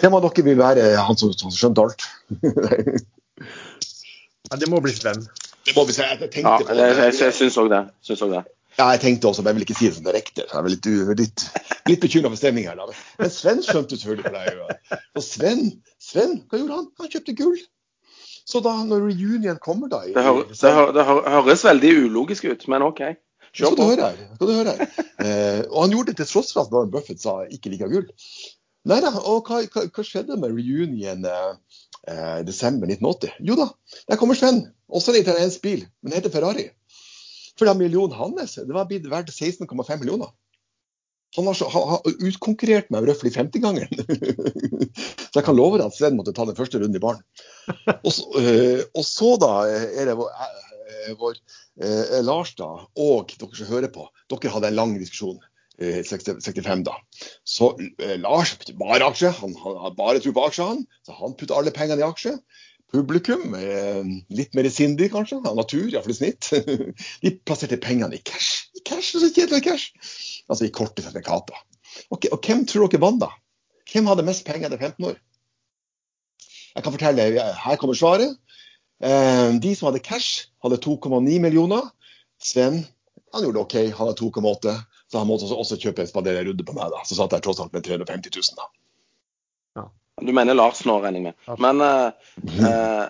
Hvem 0.00 0.16
av 0.16 0.24
dere 0.24 0.44
vil 0.44 0.58
være 0.60 0.88
han 1.00 1.18
som, 1.20 1.32
som 1.36 1.52
skjønte 1.52 1.84
alt? 1.84 2.02
ja, 4.50 4.58
det 4.60 4.68
må 4.72 4.80
bli 4.84 4.92
Sven. 4.96 5.24
Det 5.64 5.76
må 5.76 5.84
bli 5.88 5.96
Sven. 5.96 6.16
Jeg 6.16 6.32
tenkte 6.32 6.48
ja, 6.48 6.58
på 6.60 6.68
det. 6.68 6.76
Jeg, 6.80 6.96
jeg, 7.00 7.16
jeg 7.24 7.36
syns 7.40 7.58
òg 7.60 7.68
det. 7.72 7.82
Synes 8.04 8.22
også 8.22 8.34
det. 8.34 8.44
Ja, 8.76 8.90
jeg 8.92 9.00
tenkte 9.00 9.30
også, 9.30 9.40
men 9.40 9.48
jeg 9.48 9.56
vil 9.56 9.64
ikke 9.64 9.78
si 9.78 9.86
det 9.88 9.96
som 9.96 10.04
direkte. 10.04 10.44
Jeg 10.44 10.58
er 10.60 10.66
litt, 10.68 10.86
litt, 11.20 11.44
litt 11.88 12.02
bekymra 12.02 12.32
for 12.32 12.40
stemninga 12.40 12.74
her. 12.74 12.82
Da. 12.82 12.86
Men 13.22 13.32
Sven 13.32 13.62
skjønte 13.64 13.96
selvfølgelig 13.96 14.26
hva 14.26 14.32
det 14.36 14.52
gjorde. 14.58 14.98
Og 15.16 15.24
Sven, 15.24 15.62
Sven, 15.96 16.36
hva 16.44 16.60
gjorde 16.60 16.80
han? 16.82 16.90
Han 17.00 17.12
kjøpte 17.14 17.36
gull. 17.38 17.56
Så 18.46 18.60
da 18.62 18.74
når 18.86 19.08
reunion 19.08 19.56
kommer, 19.64 19.88
da 19.90 20.04
Det, 20.04 20.22
hør, 20.22 20.44
det, 20.52 20.74
hør, 20.76 20.92
det 20.94 21.06
høres 21.08 21.64
veldig 21.66 21.94
ulogisk 22.04 22.44
ut, 22.52 22.68
men 22.70 22.84
OK. 22.86 23.00
Skal 23.56 23.76
du 23.76 23.82
høre 23.86 24.10
her. 24.10 24.22
Du 24.38 24.46
høre 24.50 24.76
her. 24.76 25.02
Eh, 25.24 25.62
og 25.70 25.86
han 25.86 25.94
gjorde 25.94 26.12
det 26.12 26.20
til 26.20 26.28
tross 26.28 26.52
for 26.52 26.66
at 26.66 26.72
Warren 26.74 26.92
Buffett 26.92 27.22
sa 27.22 27.38
ikke 27.48 27.72
liker 27.72 27.92
gull. 27.92 28.08
Nei 28.86 29.00
da, 29.02 29.10
og 29.16 29.48
hva, 29.48 29.62
hva, 29.72 29.86
hva 29.90 30.04
skjedde 30.06 30.36
med 30.38 30.52
reunion 30.54 31.24
eh, 31.26 31.52
eh, 32.12 32.40
desember 32.46 32.90
1980? 32.92 33.38
Jo 33.48 33.56
da, 33.58 33.70
der 34.10 34.20
kommer 34.20 34.38
Sven. 34.38 34.66
Også 34.86 35.12
en 35.14 35.22
italiensk 35.22 35.64
bil, 35.64 35.86
men 36.04 36.14
heter 36.14 36.30
Ferrari. 36.34 36.68
For 37.56 37.68
den 37.68 37.80
millionen 37.80 38.14
hans 38.14 38.58
det 38.60 38.74
var 38.76 38.86
blitt 38.90 39.08
verdt 39.10 39.32
16,5 39.32 39.72
millioner. 40.02 40.30
Han 41.36 41.48
har, 41.50 41.56
så, 41.58 41.66
har, 41.68 41.88
har 41.90 42.28
utkonkurrert 42.28 42.92
meg 42.94 43.08
røftlig 43.08 43.32
50-gangeren. 43.34 43.90
så 45.32 45.40
jeg 45.40 45.44
kan 45.44 45.56
love 45.56 45.80
deg 45.80 45.88
at 45.88 45.96
Sven 45.96 46.16
måtte 46.16 46.32
ta 46.36 46.46
den 46.48 46.56
første 46.56 46.80
runden 46.80 46.96
i 46.96 47.02
baren. 47.02 47.24
Og 47.96 48.38
øh, 48.40 48.84
og 48.94 49.04
så 49.04 49.34
da 49.42 49.50
er 49.66 50.08
det 50.08 50.14
øh, 51.08 51.18
vår 51.20 51.36
øh, 51.82 52.22
Lars 52.26 52.54
da, 52.58 52.70
og 52.86 53.32
dere 53.32 53.58
som 53.58 53.70
hører 53.70 53.92
på, 53.92 54.08
dere 54.32 54.52
hadde 54.54 54.72
en 54.72 54.80
lang 54.80 54.96
diskusjon. 55.00 55.42
65 55.76 56.86
da. 56.86 56.94
Så 57.44 57.66
Lars 58.22 58.54
bare 58.80 59.04
aksje, 59.10 59.28
han, 59.28 59.52
har 59.60 59.92
bare 59.92 60.22
tro 60.24 60.30
på 60.32 60.46
aksjer, 60.48 60.70
han. 60.70 60.86
Så 61.04 61.12
han 61.18 61.34
putter 61.36 61.58
alle 61.58 61.72
pengene 61.76 62.00
i 62.00 62.06
aksje. 62.06 62.32
Publikum, 62.94 63.52
litt 64.32 64.56
mer 64.56 64.70
sindig 64.72 65.10
kanskje, 65.12 65.42
av 65.44 65.58
natur, 65.58 65.84
iallfall 65.90 66.14
i 66.14 66.16
snitt, 66.16 66.48
de 67.26 67.34
plasserte 67.44 67.76
pengene 67.82 68.16
i 68.16 68.22
cash. 68.24 68.70
I 68.78 68.80
cash, 68.88 69.18
så 69.18 69.28
kjedelig 69.28 69.66
cash 69.66 70.06
altså 70.48 70.66
i 70.66 70.72
korte 70.74 71.04
sertifikater. 71.04 71.58
Okay, 72.10 72.30
og, 72.32 72.40
hvem 72.44 72.64
tror 72.68 72.90
dere 72.90 73.02
vant, 73.02 73.22
da? 73.22 73.30
Hvem 73.90 74.10
hadde 74.10 74.26
mest 74.26 74.46
penger 74.46 74.68
etter 74.68 74.82
15 74.82 75.08
år? 75.10 75.18
Jeg 76.76 76.84
kan 76.84 76.92
fortelle, 76.92 77.26
Her 77.56 77.78
kommer 77.80 77.96
svaret. 77.96 78.36
Eh, 79.04 79.48
de 79.62 79.74
som 79.76 79.90
hadde 79.90 80.04
cash, 80.04 80.48
hadde 80.64 80.80
2,9 80.84 81.40
millioner. 81.42 81.90
Sven 82.42 82.84
han 83.32 83.44
gjorde 83.44 83.58
det 83.58 83.64
OK, 83.64 83.76
han 83.98 84.06
hadde 84.06 84.20
2,8. 84.22 84.74
Så 85.06 85.20
han 85.20 85.28
måtte 85.28 85.48
også, 85.52 85.78
kjøpe 85.78 86.02
en 86.02 86.10
spadererunde 86.10 86.64
på 86.66 86.74
meg. 86.74 86.90
da, 86.94 87.04
Så 87.06 87.18
satt 87.18 87.34
jeg 87.36 87.44
tross 87.44 87.60
alt 87.62 87.74
med 87.76 87.84
350 87.86 88.32
000. 88.34 88.58
da. 88.58 88.70
Du 90.24 90.32
mener 90.32 90.56
Lars 90.56 90.80
nå, 90.88 90.96
regner 91.04 91.20
jeg 91.20 91.26
med. 91.26 91.58
Men 91.60 91.82
uh, 91.84 92.08
uh, 92.64 93.04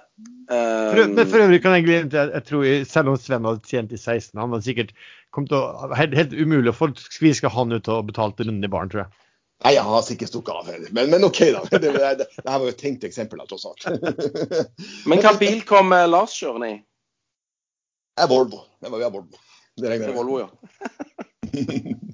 for, 0.51 1.21
for, 1.21 1.45
øvrig 1.45 1.61
kan 1.63 1.77
jeg 1.77 1.85
glede 1.87 2.19
jeg, 2.19 2.33
jeg 2.35 2.45
tror 2.49 2.65
Selv 2.91 3.13
om 3.13 3.19
Sven 3.21 3.47
hadde 3.47 3.71
tjent 3.71 3.95
i 3.95 4.01
16, 4.01 4.41
han 4.41 4.51
hadde 4.51 4.67
sikkert 4.67 4.91
kommet 5.35 5.53
til 5.53 5.61
å 5.61 5.93
helt, 5.95 6.17
helt 6.19 6.35
umulig 6.35 6.73
å 6.73 6.75
få 6.75 6.91
skviska 6.99 7.53
han 7.55 7.77
ut 7.77 7.91
og 7.93 8.09
betalt 8.11 8.43
runden 8.43 8.67
i 8.67 8.73
baren, 8.73 8.91
tror 8.91 9.05
jeg. 9.05 9.26
Nei, 9.65 9.73
jeg 9.73 9.85
har 9.89 10.03
sikkert 10.05 10.31
stukket 10.31 10.59
av 10.59 10.69
heller. 10.69 10.91
Men, 10.93 11.09
men, 11.13 11.25
OK, 11.25 11.41
da. 11.55 11.63
Det, 11.73 11.81
det, 11.81 11.93
det, 12.21 12.27
det 12.29 12.51
her 12.51 12.61
var 12.61 12.67
jo 12.69 12.75
et 12.75 12.83
tenkt 12.83 13.07
eksempel, 13.09 13.41
tross 13.49 13.67
alt. 13.69 13.87
men 15.09 15.17
hvilken 15.17 15.41
bil 15.41 15.63
kom 15.69 15.95
Lars 16.11 16.37
kjørende 16.37 16.75
i? 16.75 16.77
Det 18.17 18.25
er 18.25 18.33
Volvo. 18.33 18.63
Det 18.81 18.93
var, 18.93 19.01
via 19.01 19.13
Volvo. 19.13 19.41
Det 19.77 19.91
regner 19.93 20.13
jeg. 20.13 20.17
Volvo, 20.17 20.41
ja. 20.45 20.49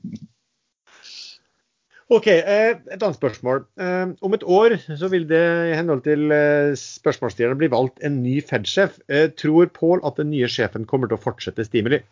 OK, 2.13 2.27
eh, 2.29 2.75
et 2.93 2.99
annet 2.99 3.17
spørsmål. 3.17 3.63
Eh, 3.81 4.11
om 4.21 4.35
et 4.37 4.43
år 4.45 4.75
så 4.99 5.09
vil 5.09 5.25
det 5.31 5.41
i 5.71 5.77
henhold 5.79 6.03
til 6.05 6.35
eh, 6.35 6.75
spørsmålsstillerne 6.77 7.57
bli 7.61 7.71
valgt 7.73 8.03
en 8.05 8.19
ny 8.25 8.41
Fed-sjef. 8.45 8.99
Tror 9.41 9.71
Pål 9.73 10.03
at 10.05 10.19
den 10.21 10.33
nye 10.35 10.51
sjefen 10.51 10.85
kommer 10.89 11.09
til 11.09 11.17
å 11.17 11.23
fortsette 11.23 11.65
Stimuli? 11.69 12.03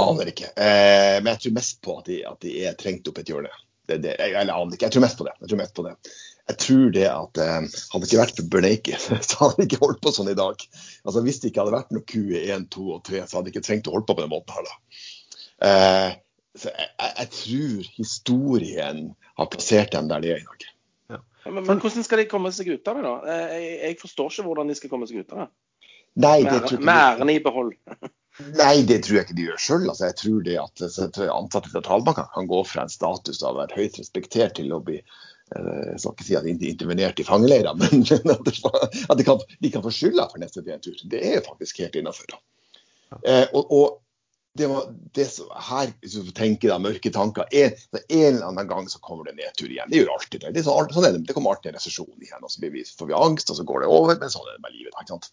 Aner 0.00 0.30
ikke. 0.32 0.48
men 0.58 1.28
jeg 1.30 1.40
tror 1.42 1.52
mest 1.54 1.76
på 1.84 1.98
at 2.00 2.08
de, 2.10 2.16
at 2.26 2.40
de 2.42 2.54
er 2.66 2.74
trengt 2.78 3.06
opp 3.10 3.20
et 3.20 3.28
hjørne. 3.30 3.52
Det, 3.86 3.98
det, 4.00 4.14
jeg, 4.16 4.32
eller 4.32 4.56
aner 4.56 4.76
ikke. 4.76 4.88
Jeg 4.88 4.96
tror 4.96 5.04
mest 5.04 5.18
på 5.18 5.26
det. 5.26 5.34
Jeg 5.40 5.50
tror, 5.50 5.60
mest 5.60 5.74
på 5.76 5.84
det. 5.84 5.94
Jeg 6.48 6.58
tror 6.60 6.92
det 6.92 7.06
at 7.08 7.40
eh, 7.40 7.80
Hadde 7.92 8.08
ikke 8.08 8.20
vært 8.20 8.38
for 8.38 8.50
Bernanke, 8.52 9.00
så 9.28 9.40
hadde 9.40 9.56
han 9.56 9.66
ikke 9.66 9.80
holdt 9.82 10.02
på 10.04 10.12
sånn 10.16 10.30
i 10.32 10.36
dag. 10.38 10.64
Altså 11.04 11.24
Hvis 11.24 11.40
det 11.42 11.50
ikke 11.50 11.64
hadde 11.64 11.76
vært 11.76 11.94
noe 11.94 12.06
Q1, 12.12 12.68
2 12.74 12.84
og 12.96 13.02
3, 13.08 13.24
så 13.24 13.38
hadde 13.38 13.48
de 13.48 13.54
ikke 13.54 13.66
trengt 13.68 13.90
å 13.90 13.96
holde 13.96 14.08
på 14.08 14.16
på 14.16 14.24
den 14.24 14.32
måten 14.32 14.56
her. 14.56 14.70
da. 14.70 15.02
Eh, 15.68 16.20
så 16.54 16.70
jeg, 16.70 16.90
jeg, 17.02 17.30
tror 17.34 17.92
historien 17.98 19.04
har 19.40 19.50
plassert 19.50 19.92
dem 19.92 20.08
der 20.10 20.24
de 20.24 20.32
er 20.32 20.40
i 20.40 20.48
dag. 20.48 20.66
Ja. 21.14 21.20
Men, 21.50 21.64
men, 21.66 21.80
hvordan 21.82 22.06
skal 22.06 22.22
de 22.22 22.28
komme 22.30 22.52
seg 22.54 22.70
ut 22.72 22.88
av 22.92 23.00
det, 23.00 23.06
da? 23.08 23.38
Jeg, 23.52 23.70
jeg, 23.82 24.00
forstår 24.00 24.32
ikke 24.32 24.48
hvordan 24.48 24.70
de 24.70 24.76
skal 24.78 24.92
komme 24.92 25.08
seg 25.10 25.24
ut 25.24 25.34
av 25.34 25.44
det. 25.44 25.48
Nei, 26.24 26.36
det 26.46 26.60
tror 26.62 26.78
jeg 26.78 26.86
Med 26.86 27.00
æren 27.08 27.32
i 27.32 27.40
behold. 27.42 27.74
Nei, 28.42 28.82
det 28.82 29.04
tror 29.04 29.20
jeg 29.20 29.28
ikke 29.28 29.36
de 29.38 29.46
gjør 29.46 29.60
sjøl. 29.62 29.84
Altså, 29.86 30.08
jeg 30.08 30.16
tror 30.18 30.38
det 30.46 30.56
at 30.58 30.82
ansatte 31.30 31.70
i 31.70 31.74
sentralbanken 31.74 32.30
kan 32.34 32.48
gå 32.50 32.62
fra 32.66 32.82
en 32.82 32.90
status 32.90 33.42
av 33.44 33.54
å 33.54 33.60
være 33.62 33.78
høyt 33.78 34.00
respektert 34.00 34.56
til 34.58 34.72
å 34.74 34.80
bli 34.82 34.96
eh, 34.98 35.84
jeg 35.92 36.00
skal 36.02 36.16
ikke 36.16 36.26
si 36.26 36.38
at 36.38 36.48
de 36.48 36.54
ikke 36.56 36.72
intervenerte 36.72 37.22
i 37.22 37.28
fangeleirer, 37.28 37.76
men 37.80 38.02
at, 38.34 38.48
de, 38.50 39.26
kan, 39.26 39.44
de 39.62 39.70
kan 39.70 39.84
få 39.84 39.94
skylda 39.94 40.26
for 40.32 40.42
neste 40.42 40.64
tur. 40.66 40.98
Det 41.12 41.22
er 41.22 41.38
jo 41.38 41.44
faktisk 41.46 41.84
helt 41.84 42.00
innafor. 42.00 42.34
Eh, 43.22 43.46
og, 43.52 43.70
og, 43.70 44.00
det 44.54 44.68
var 44.70 44.84
det 45.18 45.24
som, 45.34 45.48
her, 45.66 45.90
hvis 46.02 46.12
du 46.14 46.30
tenker 46.30 46.70
da, 46.70 46.76
mørke 46.78 47.10
tanker, 47.10 47.48
en, 47.50 47.72
en, 47.94 48.20
eller 48.28 48.44
annen 48.46 48.68
gang 48.70 48.86
så 48.90 49.00
kommer 49.02 49.26
det 49.26 49.34
nedtur 49.40 49.66
igjen. 49.66 49.90
Det 49.90 49.98
gjør 49.98 50.12
alltid 50.14 50.44
det. 50.44 50.52
Det, 50.54 50.62
sånn, 50.62 50.90
det. 51.26 51.34
kommer 51.34 51.54
alltid 51.54 51.72
en 51.72 51.78
resesjon 51.80 52.22
igjen. 52.22 52.42
og 52.42 52.52
Så 52.54 52.62
vi, 52.62 52.84
får 52.86 53.10
vi 53.10 53.16
angst, 53.18 53.50
og 53.50 53.58
så 53.58 53.66
går 53.66 53.82
det 53.82 53.90
over. 53.90 54.14
Men 54.20 54.30
sånn 54.30 54.46
er 54.46 54.54
det 54.54 54.62
med 54.62 54.76
livet. 54.76 54.94
ikke 54.94 55.16
sant? 55.16 55.26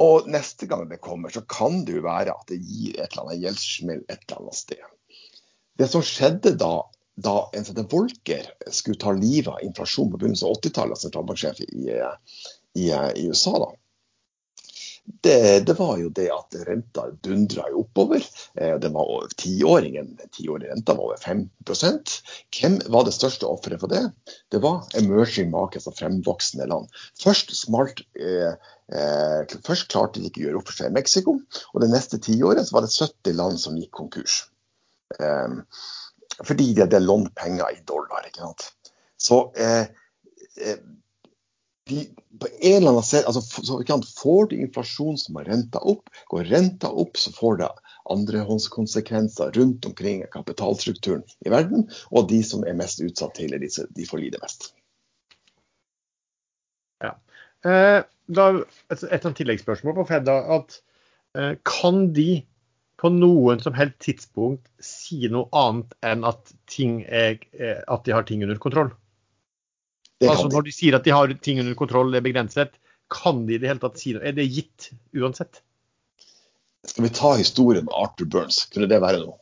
Og 0.00 0.26
neste 0.30 0.66
gang 0.66 0.88
det 0.90 1.02
kommer, 1.04 1.30
så 1.30 1.44
kan 1.46 1.84
det 1.86 1.98
jo 1.98 2.06
være 2.06 2.34
at 2.34 2.50
det 2.50 2.58
gir 2.58 2.96
et 2.96 3.12
eller 3.12 3.28
annet 3.28 3.44
gjeldssmell 3.44 4.02
et 4.08 4.18
eller 4.26 4.40
annet 4.40 4.58
sted. 4.58 4.82
Det 5.78 5.86
som 5.90 6.02
skjedde 6.06 6.54
da, 6.58 6.72
da 7.14 7.36
en 7.54 7.66
sånn 7.66 7.86
Volker 7.90 8.48
skulle 8.70 8.98
ta 9.02 9.14
livet 9.14 9.52
av 9.52 9.62
inflasjon 9.66 10.10
på 10.10 10.20
begynnelsen 10.20 10.50
av 10.50 10.58
80-tallet, 10.58 11.02
sentralbanksjef 11.02 11.62
i, 11.66 11.86
i, 12.82 12.88
i 12.90 13.26
USA, 13.30 13.54
da, 13.62 13.70
det, 15.04 15.66
det, 15.66 15.74
var 15.78 15.98
jo 16.00 16.08
det 16.08 16.30
at 16.32 16.54
renta 16.66 17.04
dundra 17.24 17.64
oppover. 17.76 18.24
Eh, 18.54 18.76
det 18.80 18.88
var 18.92 19.26
Tiåringen, 19.36 20.14
Tiårig 20.32 20.70
renta 20.70 20.94
var 20.94 21.04
over 21.04 21.16
5 21.20 21.48
Hvem 22.60 22.78
var 22.88 23.04
det 23.04 23.12
største 23.12 23.46
offeret 23.46 23.80
for 23.80 23.92
det? 23.92 24.02
Det 24.48 24.62
var 24.64 24.84
emerging 24.96 25.50
markets 25.52 25.88
og 25.90 25.96
fremvoksende 25.98 26.68
land. 26.70 26.88
Først 27.20 27.52
smalt 27.56 28.00
eh, 28.16 28.56
eh, 28.92 29.56
Først 29.66 29.90
klarte 29.92 30.20
de 30.20 30.30
ikke 30.30 30.40
å 30.40 30.46
gjøre 30.46 30.62
opp 30.62 30.72
for 30.72 30.80
seg 30.80 30.92
i 30.92 30.96
Mexico, 30.96 31.36
og 31.72 31.84
det 31.84 31.92
neste 31.92 32.20
tiåret 32.24 32.72
var 32.72 32.86
det 32.86 32.94
70 32.96 33.36
land 33.36 33.60
som 33.60 33.76
gikk 33.76 33.92
konkurs. 34.00 34.40
Eh, 35.20 35.60
fordi 36.40 36.72
de 36.72 36.86
hadde 36.86 37.04
lånt 37.04 37.34
penger 37.36 37.76
i 37.76 37.84
dollar. 37.84 38.24
ikke 38.24 38.48
sant? 38.48 38.70
Så 39.20 39.46
eh 39.56 39.84
de, 41.88 42.04
på 42.40 42.48
en 42.60 42.76
eller 42.76 42.90
annen 42.94 43.02
sted, 43.04 43.24
altså, 43.28 43.40
så, 43.40 44.02
Får 44.22 44.48
du 44.50 44.56
inflasjon 44.56 45.18
som 45.20 45.36
har 45.36 45.48
renta 45.50 45.82
opp, 45.84 46.08
går 46.32 46.48
renta 46.48 46.88
opp, 46.88 47.18
så 47.20 47.32
får 47.32 47.58
det 47.60 47.68
andrehåndskonsekvenser 48.14 49.52
rundt 49.58 49.86
omkring 49.86 50.24
kapitalstrukturen 50.32 51.22
i 51.44 51.52
verden. 51.52 51.86
Og 52.10 52.28
de 52.32 52.40
som 52.44 52.64
er 52.64 52.78
mest 52.78 53.04
utsatt 53.04 53.36
til 53.36 53.52
det, 53.52 53.68
de 53.68 54.08
får 54.08 54.22
lide 54.22 54.40
mest. 54.42 54.72
Ja. 57.04 57.14
Eh, 57.68 58.00
da, 58.32 58.48
et, 58.92 59.04
et 59.04 59.30
tilleggsspørsmål 59.36 60.00
på 60.00 60.08
Fedda. 60.08 60.40
at 60.56 60.80
eh, 61.36 61.54
Kan 61.68 62.12
de 62.16 62.44
på 63.00 63.10
noen 63.12 63.60
som 63.60 63.74
helst 63.76 63.98
tidspunkt 64.04 64.68
si 64.80 65.26
noe 65.32 65.50
annet 65.52 65.92
enn 66.06 66.24
at, 66.28 66.54
er, 66.80 67.40
eh, 67.52 67.80
at 67.84 68.04
de 68.06 68.14
har 68.16 68.24
ting 68.28 68.44
under 68.46 68.60
kontroll? 68.60 68.92
Altså 70.22 70.48
Når 70.52 70.66
de 70.66 70.72
sier 70.74 70.96
at 70.96 71.06
de 71.06 71.12
har 71.14 71.32
ting 71.42 71.60
under 71.62 71.74
kontroll, 71.78 72.12
det 72.12 72.20
er 72.20 72.26
begrenset, 72.26 72.76
kan 73.12 73.44
de 73.46 73.56
i 73.56 73.60
det 73.60 73.70
hele 73.70 73.82
tatt 73.82 73.98
si 74.00 74.14
noe? 74.14 74.24
Er 74.24 74.36
det 74.36 74.46
gitt 74.46 74.90
uansett? 75.16 75.62
Skal 76.84 77.06
vi 77.06 77.10
ta 77.16 77.34
historien 77.40 77.86
med 77.88 77.96
Arthur 77.96 78.28
Burns? 78.30 78.64
Kunne 78.72 78.88
det 78.90 79.00
være 79.02 79.22
noe? 79.24 79.38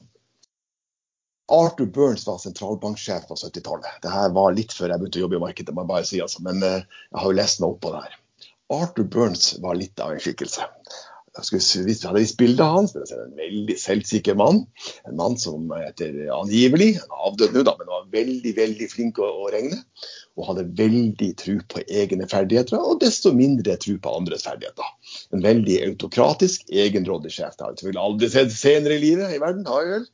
Arthur 1.53 1.87
Burns 1.93 2.25
var 2.27 2.39
sentralbanksjef 2.41 3.27
på 3.29 3.37
70-tallet. 3.37 4.01
Dette 4.05 4.27
var 4.35 4.55
litt 4.57 4.73
før 4.73 4.95
jeg 4.95 5.03
begynte 5.03 5.21
å 5.21 5.25
jobbe 5.27 5.39
i 5.41 5.43
markedet, 5.43 5.75
må 5.75 5.85
jeg 5.85 5.91
bare 5.91 6.09
si, 6.09 6.21
altså. 6.25 6.43
men 6.47 6.63
uh, 6.65 6.81
jeg 6.81 7.19
har 7.19 7.29
jo 7.29 7.39
lest 7.39 7.61
meg 7.61 7.75
opp 7.75 7.83
på 7.85 7.93
det 7.93 8.05
her. 8.07 8.19
Arthur 8.73 9.09
Burns 9.17 9.51
var 9.61 9.77
litt 9.77 10.01
av 10.01 10.15
en 10.15 10.23
skikkelse 10.23 10.65
hvis 11.33 11.71
vi 11.81 11.95
hadde 11.97 12.21
vist 12.21 12.37
bildet 12.37 12.61
av 12.61 12.75
hans, 12.77 12.93
en 12.97 13.37
veldig 13.39 13.77
selvsikker 13.81 14.37
mann. 14.37 14.63
En 15.09 15.17
mann 15.17 15.39
som 15.41 15.71
etter 15.79 16.29
angivelig, 16.35 16.99
avdød 17.09 17.57
nå, 17.57 17.63
da, 17.69 17.75
men 17.79 17.89
var 17.89 18.11
veldig 18.13 18.53
veldig 18.59 18.89
flink 18.93 19.21
å, 19.23 19.29
å, 19.45 19.49
regne. 19.55 19.81
Og 20.37 20.51
hadde 20.51 20.67
veldig 20.77 21.31
tro 21.41 21.57
på 21.73 21.85
egne 21.89 22.29
ferdigheter, 22.29 22.77
og 22.81 23.01
desto 23.01 23.33
mindre 23.37 23.79
tro 23.81 23.97
på 24.03 24.17
andres 24.17 24.45
ferdigheter. 24.45 24.93
En 25.33 25.45
veldig 25.45 25.79
autokratisk, 25.89 26.67
egenrådig 26.69 27.33
sjef. 27.33 27.57
Det 27.57 27.69
har 27.69 27.81
jeg 27.81 28.01
aldri 28.01 28.33
sett 28.33 28.53
senere 28.57 28.99
i 28.99 29.05
livet 29.07 29.33
i 29.33 29.41
verden, 29.43 29.65
har 29.69 29.87
jeg 29.87 29.97
vel. 29.97 30.09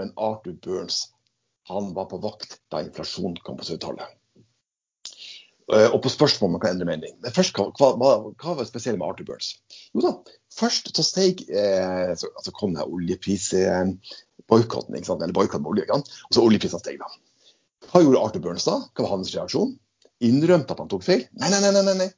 Men 0.00 0.14
Arthur 0.16 0.56
Burns 0.64 1.04
han 1.68 1.92
var 1.94 2.08
på 2.10 2.18
vakt 2.18 2.58
da 2.72 2.80
inflasjonen 2.82 3.36
kom 3.44 3.60
på 3.60 3.68
70-tallet. 3.68 4.16
Eh, 5.70 5.88
og 5.94 6.00
på 6.02 6.10
spørsmål 6.10 6.48
om 6.48 6.52
man 6.56 6.62
kan 6.62 6.72
endre 6.74 6.88
mening. 6.88 7.14
Men 7.22 7.34
først, 7.34 7.56
hva, 7.56 7.92
hva, 7.98 8.10
hva 8.34 8.54
var 8.58 8.66
spesielt 8.66 8.98
med 8.98 9.06
Arthur 9.06 9.28
Burns? 9.30 9.48
Jo 9.94 10.00
da, 10.04 10.12
først 10.56 10.90
så 10.96 11.04
steg 11.06 11.44
eh, 11.48 12.14
så, 12.18 12.26
altså 12.34 12.54
kom 12.56 12.74
det 12.74 12.88
oljeprisboikotten, 12.88 14.96
eh, 14.96 15.12
eller 15.12 15.36
boikotten 15.36 15.64
med 15.64 15.72
olje, 15.74 15.86
og 15.94 16.34
så 16.34 16.44
oljeprisene 16.44 16.82
steg 16.82 16.96
da. 17.02 17.08
Hva 17.92 18.02
gjorde 18.02 18.24
Arthur 18.24 18.44
Burns 18.48 18.66
da? 18.66 18.76
Hva 18.90 19.06
var 19.06 19.14
hans 19.14 19.34
reaksjon? 19.34 19.76
Innrømte 20.22 20.74
at 20.74 20.82
han 20.82 20.90
tok 20.90 21.04
feil? 21.06 21.22
Nei, 21.38 21.50
nei, 21.52 21.60
nei. 21.62 21.72
nei, 21.78 21.96
nei. 22.00 22.10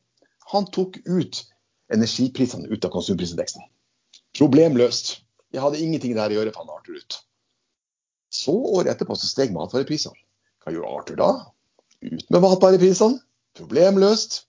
Han 0.52 0.64
tok 0.72 0.92
ut 1.04 1.44
energiprisene 1.92 2.70
ut 2.72 2.84
av 2.84 2.92
konsumprisindeksen. 2.94 3.62
Problemløst. 4.36 5.18
Jeg 5.54 5.62
hadde 5.62 5.80
ingenting 5.80 6.16
der 6.16 6.32
å 6.32 6.40
gjøre, 6.40 6.54
fant 6.56 6.72
Arthur 6.72 6.96
ut. 6.98 7.12
Så 8.34 8.54
året 8.56 8.96
etterpå 8.96 9.14
så 9.18 9.28
steg 9.30 9.52
matvareprisene. 9.54 10.16
Hva 10.64 10.72
gjorde 10.74 10.96
Arthur 10.96 11.16
da? 11.20 11.30
Ut 12.02 12.30
med 12.32 12.42
matvareprisene. 12.42 13.20
Problemløst. 13.58 14.42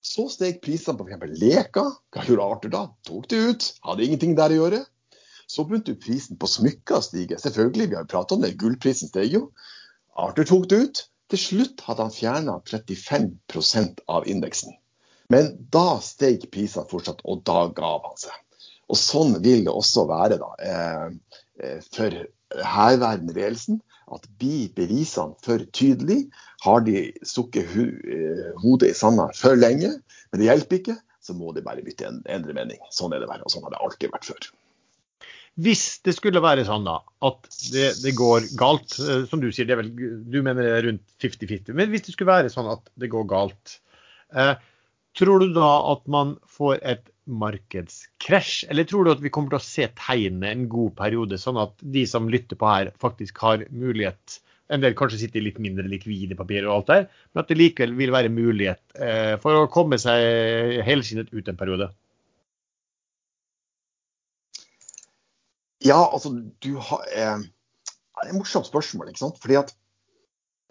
Så 0.00 0.26
steg 0.32 0.62
prisene 0.64 0.96
på 0.96 1.04
f.eks. 1.06 1.36
leker. 1.42 1.92
Hva 2.14 2.24
gjorde 2.24 2.46
Arthur 2.46 2.72
da? 2.72 2.82
Tok 3.06 3.28
det 3.32 3.40
ut. 3.50 3.68
Hadde 3.84 4.06
ingenting 4.06 4.36
der 4.38 4.54
å 4.54 4.60
gjøre. 4.62 4.80
Så 5.50 5.66
begynte 5.66 5.96
prisen 5.98 6.38
på 6.40 6.48
smykker 6.48 7.00
å 7.00 7.04
stige. 7.04 7.38
Selvfølgelig, 7.42 7.90
vi 7.90 7.98
har 7.98 8.06
jo 8.06 8.12
pratet 8.12 8.36
om 8.36 8.44
det. 8.46 8.54
Gullprisen 8.60 9.10
steg 9.10 9.34
jo. 9.34 9.48
Arthur 10.14 10.48
tok 10.48 10.68
det 10.70 10.78
ut. 10.84 11.02
Til 11.30 11.42
slutt 11.42 11.82
hadde 11.86 12.06
han 12.06 12.14
fjerna 12.14 12.56
35% 12.66 14.00
av 14.10 14.26
indeksen. 14.30 14.74
Men 15.30 15.52
da 15.70 16.00
steg 16.02 16.48
prisene 16.54 16.88
fortsatt, 16.90 17.20
og 17.22 17.44
da 17.46 17.68
gav 17.74 18.06
han 18.08 18.18
seg. 18.18 18.34
Og 18.90 18.98
Sånn 18.98 19.36
vil 19.44 19.62
det 19.68 19.74
også 19.74 20.08
være 20.10 20.40
da, 20.40 20.54
eh 20.66 21.38
for 21.92 22.14
herværende 22.64 23.34
ledelsen. 23.36 23.80
At 24.10 24.26
blir 24.40 24.72
bevisene 24.74 25.36
for 25.44 25.62
tydelige, 25.76 26.30
har 26.64 26.82
de 26.86 27.10
stukket 27.22 27.68
eh, 27.78 28.48
hodet 28.58 28.90
i 28.90 28.96
sanda 28.96 29.28
for 29.38 29.58
lenge, 29.58 29.92
men 30.30 30.40
det 30.40 30.48
hjelper 30.48 30.80
ikke, 30.80 30.96
så 31.22 31.36
må 31.36 31.52
de 31.54 31.62
bare 31.62 31.84
bytte 31.86 32.08
en, 32.08 32.18
endre 32.26 32.56
mening. 32.56 32.80
Sånn 32.90 33.14
er 33.14 33.22
det 33.22 33.28
bare, 33.30 33.44
og 33.46 33.54
sånn 33.54 33.62
har 33.68 33.76
det 33.76 33.82
alltid 33.84 34.10
vært 34.10 34.26
før. 34.32 34.48
Hvis 35.60 35.84
det 36.06 36.16
skulle 36.16 36.42
være 36.42 36.64
sånn 36.66 36.86
da, 36.86 36.96
at 37.26 37.46
det, 37.74 37.86
det 38.02 38.16
går 38.18 38.50
galt, 38.58 38.98
eh, 38.98 39.22
som 39.30 39.42
du 39.42 39.50
sier, 39.54 39.70
er 39.70 39.78
vel, 39.78 39.92
du 39.94 40.40
mener 40.42 40.64
det 40.64 40.74
er 40.74 40.88
rundt 40.88 41.06
50-50, 41.22 41.76
men 41.78 41.94
hvis 41.94 42.08
det 42.08 42.16
skulle 42.16 42.32
være 42.32 42.52
sånn 42.52 42.70
at 42.72 42.90
det 42.98 43.12
går 43.14 43.30
galt, 43.30 43.78
eh, 44.34 44.56
tror 45.18 45.42
du 45.42 45.54
da 45.54 45.70
at 45.94 46.02
man 46.10 46.34
får 46.50 46.82
et 46.82 47.06
markedskrasj, 47.30 48.66
eller 48.70 48.86
tror 48.88 49.06
du 49.06 49.12
at 49.14 49.24
vi 49.24 49.32
kommer 49.32 49.54
til 49.54 49.60
å 49.60 49.64
se 49.64 49.88
tegnene 49.98 50.52
en 50.52 50.68
god 50.70 50.94
periode, 50.98 51.38
sånn 51.40 51.60
at 51.62 51.74
de 51.80 52.04
som 52.08 52.28
lytter 52.32 52.58
på 52.60 52.68
her, 52.70 52.92
faktisk 53.02 53.42
har 53.46 53.66
mulighet 53.70 54.40
En 54.70 54.78
del 54.78 54.92
kanskje 54.94 55.16
sitter 55.24 55.40
i 55.40 55.48
litt 55.48 55.56
mindre 55.58 55.82
likvide 55.90 56.36
papir 56.38 56.62
og 56.62 56.72
alt 56.76 56.90
der, 56.92 57.00
men 57.32 57.40
at 57.42 57.48
det 57.50 57.56
likevel 57.56 57.96
vil 57.98 58.12
være 58.14 58.30
mulighet 58.30 58.78
eh, 59.02 59.32
for 59.42 59.64
å 59.64 59.70
komme 59.74 59.98
seg 59.98 60.78
helskinnet 60.86 61.32
ut 61.34 61.50
en 61.50 61.58
periode? 61.58 61.88
Ja, 65.80 66.10
altså 66.12 66.30
du 66.62 66.74
har 66.76 67.04
eh, 67.16 67.38
Det 67.40 68.26
er 68.26 68.32
et 68.32 68.36
morsomt 68.36 68.68
spørsmål, 68.68 69.08
ikke 69.08 69.24
sant. 69.24 69.38
Fordi 69.40 69.56
at 69.60 69.72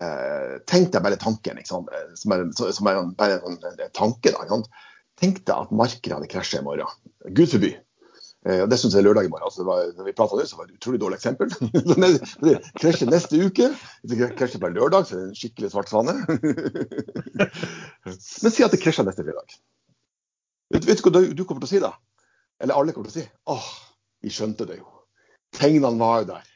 eh, 0.03 0.60
Tenk 0.70 0.93
deg 0.93 1.03
bare 1.05 1.20
tanken, 1.22 1.57
ikke 1.57 1.72
sant? 1.72 1.89
Eh, 1.93 2.12
som 2.20 2.36
er, 2.36 2.45
som 2.55 2.89
er 2.89 3.01
bare 3.18 3.39
en, 3.41 3.57
en 3.66 3.95
tanke. 3.95 4.30
da, 4.30 4.43
ikke 4.43 4.60
sant? 4.60 4.70
Tenk 5.20 5.43
deg 5.43 5.55
at 5.55 5.72
markedet 5.76 6.15
hadde 6.15 6.32
krasja 6.32 6.61
i 6.61 6.65
morgen. 6.65 6.91
Gud 7.36 7.51
forby. 7.51 7.74
Eh, 8.47 8.63
Det 8.72 8.78
syns 8.80 8.95
jeg 8.95 9.01
er 9.03 9.07
lørdag 9.09 9.28
i 9.28 9.32
morgen. 9.32 9.47
Altså, 9.49 9.65
var, 9.67 9.89
når 9.97 10.07
vi 10.07 10.15
pratet 10.15 10.39
det, 10.41 10.47
så 10.49 10.59
var 10.59 10.67
det 10.67 10.76
et 10.76 10.80
utrolig 10.80 11.01
dårlig 11.01 11.20
eksempel. 11.20 11.51
det 12.45 12.53
krasjer 12.80 13.11
neste 13.11 13.41
uke. 13.43 13.72
Det 14.07 14.30
krasjer 14.39 14.63
på 14.63 14.72
lørdag, 14.76 15.07
så 15.07 15.17
er 15.17 15.26
det 15.26 15.32
en 15.32 15.39
skikkelig 15.41 15.74
svart 15.74 15.91
svane. 15.91 16.15
Men 18.43 18.55
si 18.55 18.63
at 18.63 18.76
det 18.76 18.82
krasjer 18.84 19.07
neste 19.07 19.28
fredag. 19.28 19.59
Vet, 20.70 20.86
vet 20.86 21.01
du 21.01 21.09
hva 21.09 21.26
du 21.34 21.43
kommer 21.43 21.65
til 21.65 21.70
å 21.70 21.74
si 21.74 21.84
da? 21.84 21.91
Eller 22.61 22.78
alle 22.78 22.95
kommer 22.95 23.09
til 23.09 23.17
å 23.17 23.24
si? 23.24 23.28
Åh, 23.51 23.67
vi 24.24 24.32
skjønte 24.34 24.67
det 24.70 24.80
jo. 24.80 24.88
Tegnene 25.55 25.99
var 25.99 26.24
jo 26.24 26.32
der. 26.36 26.49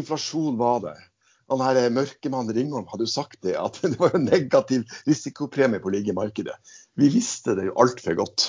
Inflasjon 0.00 0.58
var 0.58 0.82
der. 0.86 1.06
Han 1.50 1.62
her 1.64 1.90
Mørkemannen 1.90 2.54
Ringholm 2.54 2.86
hadde 2.92 3.08
jo 3.08 3.10
sagt 3.10 3.40
det, 3.42 3.56
at 3.58 3.80
det 3.82 3.98
var 4.00 4.14
en 4.14 4.26
negativ 4.28 4.86
risikopremie 5.08 5.82
på 5.82 5.90
å 5.90 5.94
ligge 5.94 6.14
i 6.14 6.16
markedet. 6.16 6.54
Vi 7.00 7.10
visste 7.12 7.56
det 7.58 7.68
jo 7.70 7.76
altfor 7.80 8.16
godt. 8.18 8.48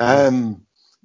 Um, 0.00 0.62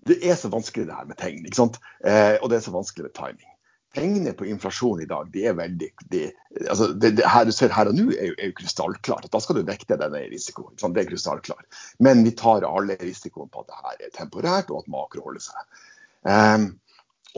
det 0.08 0.20
er 0.24 0.36
så 0.40 0.50
vanskelig 0.52 0.88
det 0.88 0.96
her 0.96 1.08
med 1.08 1.20
tegn, 1.20 1.46
ikke 1.46 1.60
sant? 1.60 1.80
Uh, 2.04 2.36
og 2.42 2.50
det 2.52 2.60
er 2.60 2.66
så 2.68 2.74
vanskelig 2.76 3.08
med 3.08 3.16
timing. 3.18 3.54
Tegnene 3.96 4.34
på 4.38 4.46
inflasjon 4.46 5.02
i 5.02 5.08
dag, 5.10 5.30
de 5.34 5.46
er 5.48 5.56
veldig 5.58 5.88
de, 6.12 6.26
altså 6.68 6.90
det, 6.92 7.14
det, 7.18 7.26
her 7.26 7.48
du 7.48 7.54
ser 7.56 7.72
her 7.74 7.90
og 7.90 7.96
nå, 7.98 8.10
er 8.14 8.30
jo, 8.30 8.36
jo 8.38 8.56
krystallklart. 8.60 9.30
Da 9.34 9.42
skal 9.42 9.58
du 9.58 9.68
vekte 9.68 9.98
denne 10.00 10.22
risikoen. 10.30 10.76
Det 10.78 11.02
er 11.02 11.10
krystallklart. 11.10 11.80
Men 12.04 12.22
vi 12.28 12.36
tar 12.38 12.68
alle 12.68 13.00
risikoen 13.02 13.50
på 13.54 13.64
at 13.64 13.72
det 13.72 13.80
her 13.80 14.04
er 14.10 14.14
temporært, 14.20 14.70
og 14.72 14.84
at 14.84 14.92
makro 14.92 15.24
holder 15.30 15.48
seg. 15.48 15.82
Um, 16.28 16.70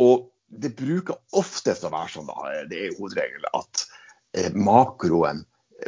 og 0.01 0.27
det 0.49 0.73
bruker 0.77 1.19
oftest 1.37 1.85
å 1.85 1.93
være 1.93 2.15
sånn, 2.15 2.29
da, 2.29 2.65
det 2.69 2.81
er 2.81 2.97
hovedregelen, 2.97 3.49
at 3.53 3.85
eh, 4.33 4.49
makroen 4.57 5.43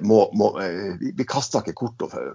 må, 0.07 0.21
må, 0.37 0.51
vi, 0.99 1.11
Vi 1.17 1.25
kaster 1.27 1.65
ikke 1.65 1.89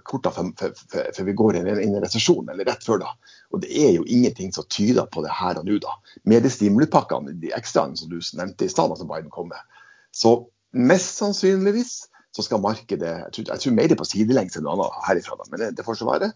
kortene 0.05 0.33
før 0.57 1.25
vi 1.27 1.35
går 1.37 1.59
inn, 1.59 1.69
i 1.83 2.01
resesjon, 2.03 2.49
eller 2.51 2.67
rett 2.69 2.85
før 2.85 3.01
da. 3.03 3.13
Og 3.55 3.63
det 3.63 3.71
er 3.71 3.95
jo 3.95 4.05
ingenting 4.05 4.53
som 4.55 4.67
tyder 4.71 5.07
på 5.11 5.23
det 5.25 5.33
her 5.33 5.59
og 5.59 5.67
nå, 5.67 5.79
da. 5.83 5.95
Med 6.29 6.45
de 6.45 6.51
stimulipakkene, 6.53 7.37
de 7.41 7.53
ekstraene 7.57 7.97
som 7.99 8.11
du 8.11 8.19
nevnte 8.37 8.67
i 8.67 8.71
stad, 8.71 8.93
som 8.99 9.09
Biden 9.09 9.33
kom 9.33 9.49
med. 9.53 9.81
Så 10.15 10.37
mest 10.77 11.17
sannsynligvis 11.21 11.97
så 12.35 12.43
skal 12.45 12.61
markedet 12.61 13.07
Jeg 13.07 13.33
tror, 13.33 13.45
jeg 13.49 13.63
tror 13.63 13.73
mer 13.73 13.89
det 13.89 13.95
er 13.95 14.03
på 14.03 14.05
sidelengs 14.11 14.57
enn 14.57 14.65
noe 14.67 14.75
annet 14.75 15.01
herifra, 15.07 15.39
da, 15.39 15.49
men 15.49 15.63
det, 15.63 15.73
det 15.79 15.85
får 15.87 16.01
så 16.01 16.09
være. 16.09 16.31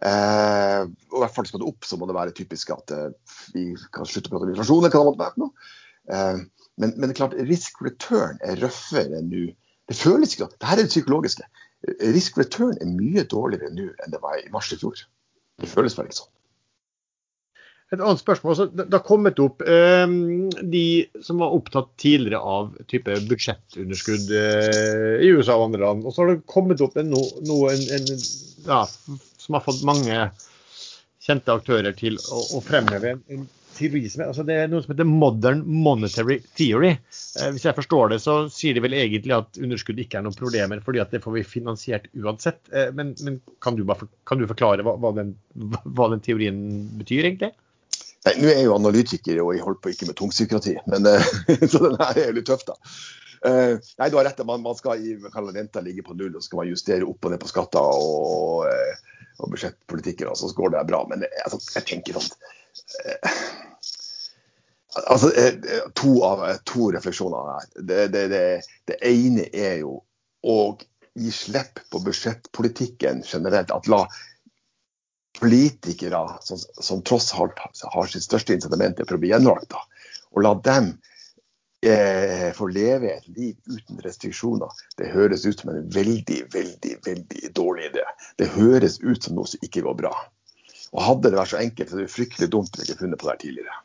Eh, 0.00 0.82
og 1.10 1.16
i 1.18 1.22
hvert 1.24 1.34
fall 1.34 1.48
skal 1.48 1.60
det 1.62 1.68
opp, 1.68 1.84
så 1.84 1.98
må 2.00 2.08
det 2.08 2.16
være 2.16 2.36
typisk 2.36 2.70
at 2.72 2.92
eh, 2.94 3.10
vi 3.56 3.64
kan 3.92 4.08
slutte 4.08 4.30
å 4.30 4.36
prate 4.36 4.46
om 4.46 4.52
inflasjon. 4.54 5.50
Eh, 6.10 6.38
men, 6.80 6.94
men, 6.94 7.02
det 7.04 7.12
er 7.12 7.18
klart, 7.18 7.36
risk 7.50 7.82
return 7.84 8.38
er 8.46 8.60
røffere 8.62 9.20
nå. 9.26 9.50
Det 9.90 9.98
føles 9.98 10.34
ikke 10.34 10.50
Dette 10.52 10.72
er 10.72 10.78
det 10.78 10.90
psykologiske. 10.92 11.46
Risk 12.14 12.36
return 12.38 12.76
er 12.78 12.90
mye 12.90 13.24
dårligere 13.28 13.72
nå 13.74 13.88
enn 14.04 14.12
det 14.12 14.20
var 14.22 14.38
i 14.38 14.50
mars 14.52 14.70
i 14.74 14.78
fjor. 14.78 15.00
Det 15.60 15.68
føles 15.70 15.96
bare 15.96 16.10
ikke 16.10 16.20
sånn. 16.22 16.34
Et 17.90 17.98
annet 17.98 18.20
spørsmål. 18.20 18.60
Det 18.70 18.86
har 18.94 19.02
kommet 19.02 19.40
opp 19.42 19.64
eh, 19.66 20.12
de 20.62 20.84
som 21.26 21.40
var 21.42 21.56
opptatt 21.56 21.88
tidligere 21.98 22.38
av 22.38 22.68
type 22.92 23.16
budsjettunderskudd 23.26 24.30
eh, 24.30 25.16
i 25.26 25.32
USA 25.34 25.56
og 25.56 25.70
andre 25.70 25.82
land. 25.82 26.06
Og 26.06 26.14
så 26.14 26.22
har 26.22 26.30
det 26.30 26.44
kommet 26.50 26.84
opp 26.86 26.94
en, 27.00 27.10
noe 27.10 27.72
en, 27.72 27.82
en 27.96 28.06
ja, 28.68 28.84
som 29.42 29.58
har 29.58 29.64
fått 29.66 29.82
mange 29.88 30.20
kjente 31.20 31.56
aktører 31.56 31.96
til 31.98 32.20
å, 32.30 32.44
å 32.60 32.62
fremheve 32.62 33.16
en, 33.16 33.24
en 33.34 33.48
teori 33.80 34.02
altså 34.24 34.44
Det 34.46 34.56
er 34.56 34.68
noe 34.70 34.84
som 34.84 34.92
heter 34.92 35.08
modern 35.08 35.62
monetary 35.64 36.40
theory. 36.58 36.92
Eh, 37.40 37.48
hvis 37.54 37.66
jeg 37.66 37.76
forstår 37.76 38.12
det, 38.12 38.20
så 38.24 38.36
sier 38.52 38.76
de 38.76 38.84
vel 38.84 38.96
egentlig 38.98 39.36
at 39.36 39.60
underskudd 39.60 40.00
ikke 40.02 40.20
er 40.20 40.26
noen 40.26 40.36
problemer, 40.38 40.82
fordi 40.84 41.02
at 41.02 41.14
det 41.14 41.22
får 41.24 41.38
vi 41.38 41.46
finansiert 41.46 42.10
uansett. 42.18 42.60
Eh, 42.72 42.90
men, 42.96 43.14
men 43.26 43.40
kan, 43.64 43.78
du 43.78 43.84
bare, 43.88 44.08
kan, 44.28 44.40
du 44.40 44.48
forklare 44.50 44.86
hva, 44.86 44.96
hva, 45.00 45.14
den, 45.16 45.34
hva, 45.84 46.10
den, 46.12 46.24
teorien 46.24 46.60
betyr, 47.00 47.30
egentlig? 47.30 47.52
Nei, 48.26 48.34
Nå 48.36 48.50
er 48.50 48.58
jeg 48.58 48.68
jo 48.68 48.76
analytiker 48.76 49.40
og 49.40 49.54
jeg 49.56 49.64
holder 49.64 49.80
på 49.80 49.94
ikke 49.94 50.10
med 50.10 50.18
tungpsykiatri, 50.20 50.76
men, 50.92 51.08
eh, 51.08 51.32
så 51.72 51.84
den 51.86 51.98
her 52.02 52.22
er 52.26 52.36
litt 52.36 52.48
tøff, 52.50 52.66
da. 52.68 52.78
Uh, 53.40 53.80
nei, 53.96 54.10
du 54.12 54.18
har 54.18 54.26
rett. 54.28 54.42
Man, 54.44 54.60
man 54.60 54.76
skal 54.76 55.00
i 55.00 55.14
renta 55.16 55.80
ligge 55.80 56.04
på 56.04 56.12
null, 56.12 56.34
og 56.34 56.42
så 56.42 56.50
skal 56.50 56.60
man 56.60 56.68
justere 56.68 57.06
opp 57.08 57.24
og 57.24 57.32
ned 57.32 57.40
på 57.40 57.48
skatter 57.48 57.80
og, 57.80 58.66
uh, 58.68 59.20
og 59.40 59.54
budsjettpolitikken, 59.54 60.28
og 60.28 60.36
så 60.36 60.50
går 60.56 60.74
det 60.74 60.84
bra. 60.90 61.00
Men 61.08 61.24
altså, 61.46 61.60
jeg 61.78 61.86
tenker 61.88 62.18
sånn 62.18 62.28
uh, 62.36 63.69
altså, 65.06 65.30
to, 65.94 66.14
av, 66.26 66.44
to, 66.64 66.90
refleksjoner 66.94 67.52
her. 67.54 67.68
Det, 67.76 68.06
det, 68.14 68.24
det, 68.32 68.44
det, 68.90 68.98
ene 69.06 69.46
er 69.52 69.80
jo 69.82 70.00
å 70.46 70.58
gi 71.18 71.32
slipp 71.34 71.82
på 71.92 72.02
budsjettpolitikken 72.06 73.22
generelt. 73.26 73.72
At 73.74 73.90
la 73.90 74.04
politikere 75.40 76.24
som, 76.42 76.58
som 76.58 77.02
tross 77.06 77.30
alt 77.34 77.60
har 77.94 78.10
sitt 78.10 78.26
største 78.26 78.56
incitament 78.56 78.98
for 79.06 79.16
å 79.16 79.22
bli 79.22 79.30
gjenvalgt, 79.32 79.76
og 80.34 80.44
la 80.44 80.54
dem 80.66 80.90
eh, 81.86 82.50
få 82.56 82.68
leve 82.70 83.14
et 83.14 83.28
liv 83.36 83.56
uten 83.70 84.02
restriksjoner, 84.04 84.82
det 84.98 85.12
høres 85.14 85.46
ut 85.46 85.62
som 85.62 85.72
en 85.72 85.86
veldig, 85.94 86.42
veldig, 86.52 86.96
veldig 87.06 87.52
dårlig 87.56 87.90
idé. 87.92 88.04
Det 88.38 88.50
høres 88.56 89.00
ut 89.00 89.22
som 89.22 89.38
noe 89.38 89.50
som 89.50 89.66
ikke 89.66 89.84
går 89.86 89.96
bra. 90.02 90.14
Og 90.90 91.04
hadde 91.06 91.30
det 91.30 91.38
vært 91.38 91.52
så 91.52 91.62
enkelt, 91.62 91.90
så 91.90 91.98
er 91.98 92.06
det 92.06 92.12
fryktelig 92.12 92.50
dumt 92.50 92.74
å 92.76 92.84
ikke 92.84 92.98
funnet 93.04 93.20
på 93.20 93.28
det 93.28 93.34
her 93.36 93.42
tidligere. 93.44 93.78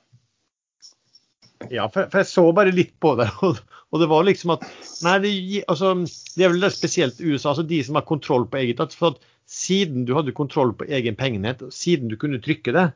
Ja, 1.74 1.88
for, 1.92 2.10
for, 2.12 2.22
jeg 2.22 2.30
så 2.30 2.44
bare 2.56 2.74
litt 2.76 2.94
på 3.04 3.14
det, 3.20 3.30
og, 3.46 3.62
og 3.92 4.02
det 4.02 4.10
var 4.12 4.28
liksom 4.28 4.56
at 4.58 4.66
Nei, 5.06 5.16
det, 5.24 5.32
altså, 5.72 5.94
det 6.36 6.46
er 6.46 6.54
vel 6.54 6.66
det 6.66 6.74
spesielt 6.76 7.22
USA, 7.22 7.54
altså 7.54 7.66
de 7.68 7.82
som 7.86 7.98
har 8.00 8.08
kontroll 8.08 8.48
på 8.50 8.62
eget. 8.64 8.84
for 8.98 9.16
at 9.16 9.32
Siden 9.46 10.08
du 10.08 10.16
hadde 10.18 10.34
kontroll 10.34 10.72
på 10.74 10.88
egen 10.90 11.14
pengenett, 11.18 11.60
siden 11.70 12.10
du 12.10 12.16
kunne 12.18 12.40
trykke 12.42 12.74
det, 12.74 12.88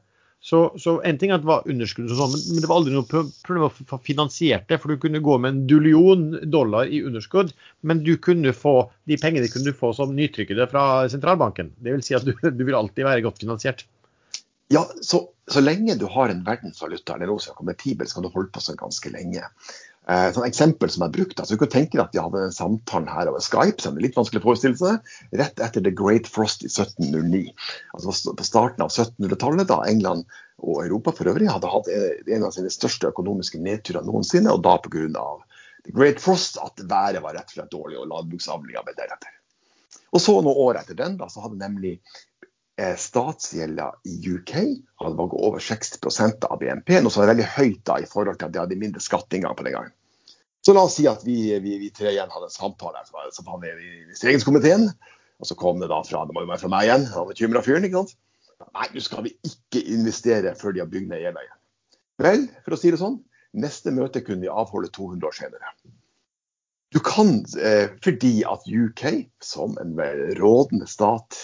så, 0.42 0.74
så, 0.80 0.96
en 1.04 1.18
ting 1.20 1.34
er 1.34 1.36
at 1.36 1.44
det 1.44 1.50
var 1.50 1.68
underskudd, 1.68 2.08
og 2.08 2.16
sånn, 2.16 2.32
men, 2.32 2.44
men, 2.48 2.64
det 2.64 2.70
var 2.72 2.80
aldri 2.80 2.94
noe 2.96 3.08
problem 3.44 3.66
å 3.68 3.72
få 3.92 4.00
finansiert 4.08 4.70
det. 4.72 4.78
For 4.80 4.90
du 4.90 5.02
kunne 5.04 5.22
gå 5.24 5.36
med 5.38 5.52
en 5.52 5.62
dullion 5.68 6.30
dollar 6.48 6.88
i 6.88 7.02
underskudd, 7.04 7.52
men 7.84 8.02
du 8.06 8.14
kunne 8.24 8.54
få, 8.56 8.74
de 9.10 9.20
pengene 9.20 9.52
kunne 9.52 9.74
du 9.74 9.78
få 9.78 9.92
som 9.98 10.16
nytrykkede 10.16 10.70
fra 10.72 10.84
sentralbanken. 11.12 11.74
Det 11.84 11.94
vil 11.94 12.06
si 12.08 12.16
at 12.16 12.26
du, 12.28 12.32
du 12.34 12.64
vil 12.64 12.78
alltid 12.80 13.06
være 13.10 13.26
godt 13.28 13.44
finansiert. 13.44 13.84
Ja, 14.70 14.84
så, 15.02 15.24
så 15.50 15.62
lenge 15.64 15.96
du 15.98 16.06
har 16.14 16.30
en 16.30 16.44
verdensvaluta 16.46 17.16
eller 17.16 17.32
noe 17.32 17.42
som 17.42 17.56
er 17.56 17.58
konvertibel, 17.58 18.08
så 18.08 18.20
kan 18.20 18.28
du 18.28 18.34
holde 18.34 18.52
på 18.54 18.62
sånn 18.62 18.78
ganske 18.78 19.10
lenge. 19.10 19.48
Eh, 20.10 20.28
sånn 20.34 20.46
eksempel 20.46 20.90
som 20.94 21.04
jeg 21.06 21.14
brukte, 21.16 21.42
altså 21.42 21.54
Du 21.58 21.62
kan 21.62 21.72
tenke 21.74 21.98
deg 21.98 22.04
at 22.04 22.16
vi 22.16 22.22
hadde 22.22 22.44
en 22.48 22.54
samtalen 22.54 23.10
her 23.10 23.30
over 23.30 23.42
Skype, 23.46 23.82
som 23.82 23.98
er 23.98 24.06
litt 24.06 24.18
vanskelig 24.18 24.42
å 24.42 24.46
forestille 24.48 24.78
seg, 24.78 25.10
rett 25.42 25.62
etter 25.66 25.86
The 25.86 25.94
Great 25.94 26.30
Frost 26.30 26.66
i 26.66 26.70
1709. 26.70 27.52
Altså 27.98 28.34
På 28.38 28.46
starten 28.46 28.86
av 28.86 28.94
1700-tallet, 28.94 29.70
da 29.70 29.84
England 29.90 30.30
og 30.60 30.84
Europa 30.86 31.14
for 31.18 31.30
øvrig 31.32 31.50
hadde 31.50 31.74
hatt 31.74 31.90
en 31.90 32.46
av 32.46 32.54
sine 32.56 32.70
største 32.74 33.10
økonomiske 33.10 33.62
nedturer 33.62 34.06
noensinne, 34.06 34.54
og 34.54 34.64
da 34.66 34.78
pga. 34.86 35.28
Great 35.90 36.22
Frost 36.22 36.58
at 36.62 36.82
været 36.86 37.22
var 37.26 37.38
rett 37.38 37.54
og 37.54 37.58
slett 37.58 37.74
dårlig, 37.74 37.98
og 38.02 38.10
landbruksavlinga 38.14 38.86
ble 38.86 38.98
deretter. 38.98 39.34
Og 40.10 40.22
så 40.22 40.40
noen 40.42 40.58
år 40.58 40.82
etter 40.82 40.98
den 40.98 41.18
da, 41.20 41.30
så 41.30 41.44
hadde 41.46 41.62
nemlig 41.62 42.00
statsgjelda 43.00 43.90
i 44.08 44.18
UK 44.34 44.54
hadde 45.02 45.16
vært 45.20 45.38
over 45.38 45.64
60% 45.64 46.46
av 46.48 46.60
BNP, 46.62 47.00
noe 47.02 47.14
som 47.14 47.24
er 47.24 47.34
veldig 47.34 47.48
høyt 47.58 47.82
da 47.88 48.00
i 48.00 48.08
forhold 48.10 48.40
til 48.40 48.50
at 48.50 48.56
de 48.56 48.62
hadde 48.62 48.80
mindre 48.80 49.04
skatteinngang 49.04 49.58
på 49.58 49.66
den 49.68 49.76
gangen. 49.76 49.96
Så 50.66 50.76
la 50.76 50.84
oss 50.86 50.98
si 51.00 51.06
at 51.08 51.24
vi, 51.26 51.38
vi, 51.64 51.78
vi 51.80 51.92
tre 51.96 52.12
igjen 52.12 52.32
hadde 52.32 52.50
en 52.50 52.54
samtale 52.54 53.04
som 53.08 53.48
var 53.48 53.62
vi 53.64 53.72
i 53.72 54.02
investeringskomiteen. 54.04 54.90
Og 55.40 55.48
så 55.48 55.56
kom 55.56 55.80
det 55.80 55.88
da 55.92 56.02
fra 56.04 56.26
det 56.28 56.36
må 56.36 56.44
jo 56.44 56.50
være 56.50 56.64
fra 56.66 56.72
meg 56.74 56.88
igjen, 56.88 57.06
han 57.14 57.30
bekymra 57.30 57.64
fyren. 57.64 57.88
ikke 57.88 58.02
sant? 58.02 58.18
Nei, 58.76 58.90
nå 58.92 59.04
skal 59.04 59.24
vi 59.24 59.32
ikke 59.48 59.86
investere 59.96 60.52
før 60.60 60.76
de 60.76 60.84
har 60.84 60.92
bygd 60.92 61.14
ned 61.14 61.24
gjelda 61.24 61.46
igjen. 61.46 61.60
Vel, 62.20 62.44
for 62.66 62.76
å 62.76 62.80
si 62.82 62.92
det 62.92 63.00
sånn, 63.00 63.22
neste 63.56 63.94
møte 63.96 64.22
kunne 64.26 64.44
vi 64.44 64.52
avholde 64.52 64.92
200 64.92 65.30
år 65.30 65.38
senere. 65.38 65.72
Du 66.92 67.00
kan, 67.06 67.46
eh, 67.62 67.88
fordi 68.04 68.34
at 68.50 68.68
UK, 68.68 69.30
som 69.46 69.78
en 69.80 69.96
rådende 70.42 70.90
stat 70.90 71.38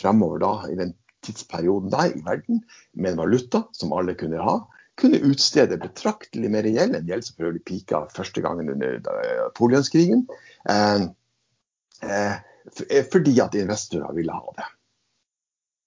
fremover 0.00 0.42
da, 0.42 0.52
i 0.72 0.76
den 0.78 0.94
tidsperioden 1.26 1.92
der 1.92 2.16
i 2.16 2.22
verden, 2.24 2.62
med 2.92 3.12
en 3.12 3.22
valuta 3.22 3.64
som 3.76 3.92
alle 3.92 4.16
kunne 4.18 4.40
ha, 4.42 4.56
kunne 5.00 5.20
utstede 5.30 5.78
betraktelig 5.80 6.50
mer 6.52 6.68
gjeld, 6.68 6.96
en 6.96 7.08
gjeld 7.08 7.24
som 7.24 7.38
for 7.38 7.50
øvrig 7.50 7.64
pika 7.68 8.04
første 8.14 8.42
gangen 8.44 8.70
under 8.72 9.00
Napoleonskrigen, 9.06 10.26
eh, 10.68 11.06
eh, 12.04 12.36
eh, 12.88 13.08
fordi 13.12 13.38
at 13.40 13.56
investorer 13.56 14.12
ville 14.16 14.36
ha 14.36 14.54
det. 14.58 14.68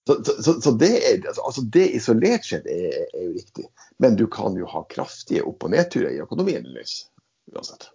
Så, 0.08 0.18
så, 0.44 0.54
så 0.62 0.72
det, 0.72 0.92
er, 1.08 1.22
altså 1.32 1.62
det, 1.72 1.86
isolert 1.96 2.46
sett 2.46 2.66
er, 2.68 2.90
er, 3.06 3.22
jo 3.24 3.38
riktig, 3.38 3.70
men 4.04 4.18
du 4.20 4.26
kan 4.28 4.58
jo 4.60 4.68
ha 4.68 4.84
kraftige 4.92 5.46
opp- 5.48 5.64
og 5.64 5.72
nedturer 5.72 6.12
i 6.12 6.20
økonomien 6.26 6.66
løs, 6.76 7.06
uansett. 7.54 7.93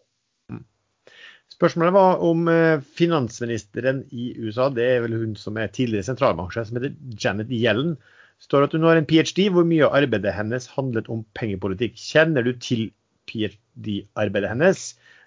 Spørsmålet 1.58 1.94
var 1.96 2.22
om 2.22 2.46
eh, 2.52 2.84
finansministeren 2.98 4.04
i 4.14 4.30
USA, 4.38 4.68
det 4.70 4.84
er 4.86 5.02
vel 5.02 5.16
hun 5.18 5.34
som 5.38 5.58
er 5.58 5.72
tidligere 5.74 6.06
sentralbanksjef, 6.06 6.68
som 6.68 6.78
heter 6.78 6.94
Janet 7.18 7.50
Yellen 7.50 7.96
står 8.42 8.68
at 8.68 8.74
hun 8.76 8.86
har 8.86 8.98
en 8.98 9.06
ph.d. 9.08 9.48
hvor 9.54 9.66
mye 9.66 9.86
av 9.86 9.96
arbeidet 9.98 10.34
hennes 10.36 10.68
handlet 10.76 11.08
om 11.12 11.24
pengepolitikk. 11.38 11.96
Kjenner 11.98 12.46
du 12.46 12.52
til 12.62 12.88
ph.d.-arbeidet 13.30 14.52
hennes? 14.52 14.84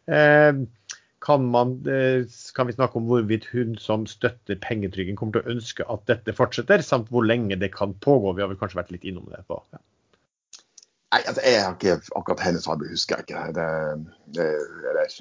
Eh, 0.08 0.64
kan, 1.22 1.50
man, 1.54 1.76
eh, 1.92 2.24
kan, 2.56 2.70
vi 2.70 2.78
snakke 2.78 2.98
om 2.98 3.10
hvorvidt 3.12 3.50
hun 3.52 3.76
som 3.82 4.08
støtter 4.10 4.60
pengetryggen 4.64 5.20
kommer 5.20 5.38
til 5.38 5.44
å 5.44 5.56
ønske 5.58 5.88
at 5.92 6.08
dette 6.10 6.36
fortsetter, 6.38 6.84
samt 6.86 7.12
hvor 7.12 7.28
lenge 7.28 7.60
det 7.62 7.74
kan 7.76 7.94
pågå? 7.94 8.38
Vi 8.38 8.46
har 8.46 8.52
vel 8.54 8.60
kanskje 8.62 8.82
vært 8.82 8.96
litt 8.96 9.08
innom 9.12 9.28
det. 9.34 9.44
på. 9.52 9.60
Ja. 9.76 9.84
Nei, 11.12 11.20
altså, 11.28 11.42
jeg 11.44 11.60
har 11.60 11.74
ikke 11.76 12.16
akkurat 12.16 12.44
hennes 12.46 12.68
arbeid, 12.72 12.94
husker 12.94 13.20
jeg 13.20 13.26
ikke. 13.28 13.42
Det, 13.58 13.68
det, 14.38 14.46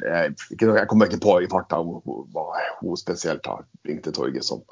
jeg, 0.05 0.35
jeg, 0.61 0.87
kommer 0.89 1.11
ikke 1.11 1.23
på 1.25 1.35
i 1.43 1.51
farta 1.51 1.81
hva 1.83 2.45
hun 2.79 3.01
spesielt 3.01 3.49
har 3.51 3.65
bringt 3.83 4.07
til 4.07 4.15
torget 4.15 4.47
som 4.47 4.63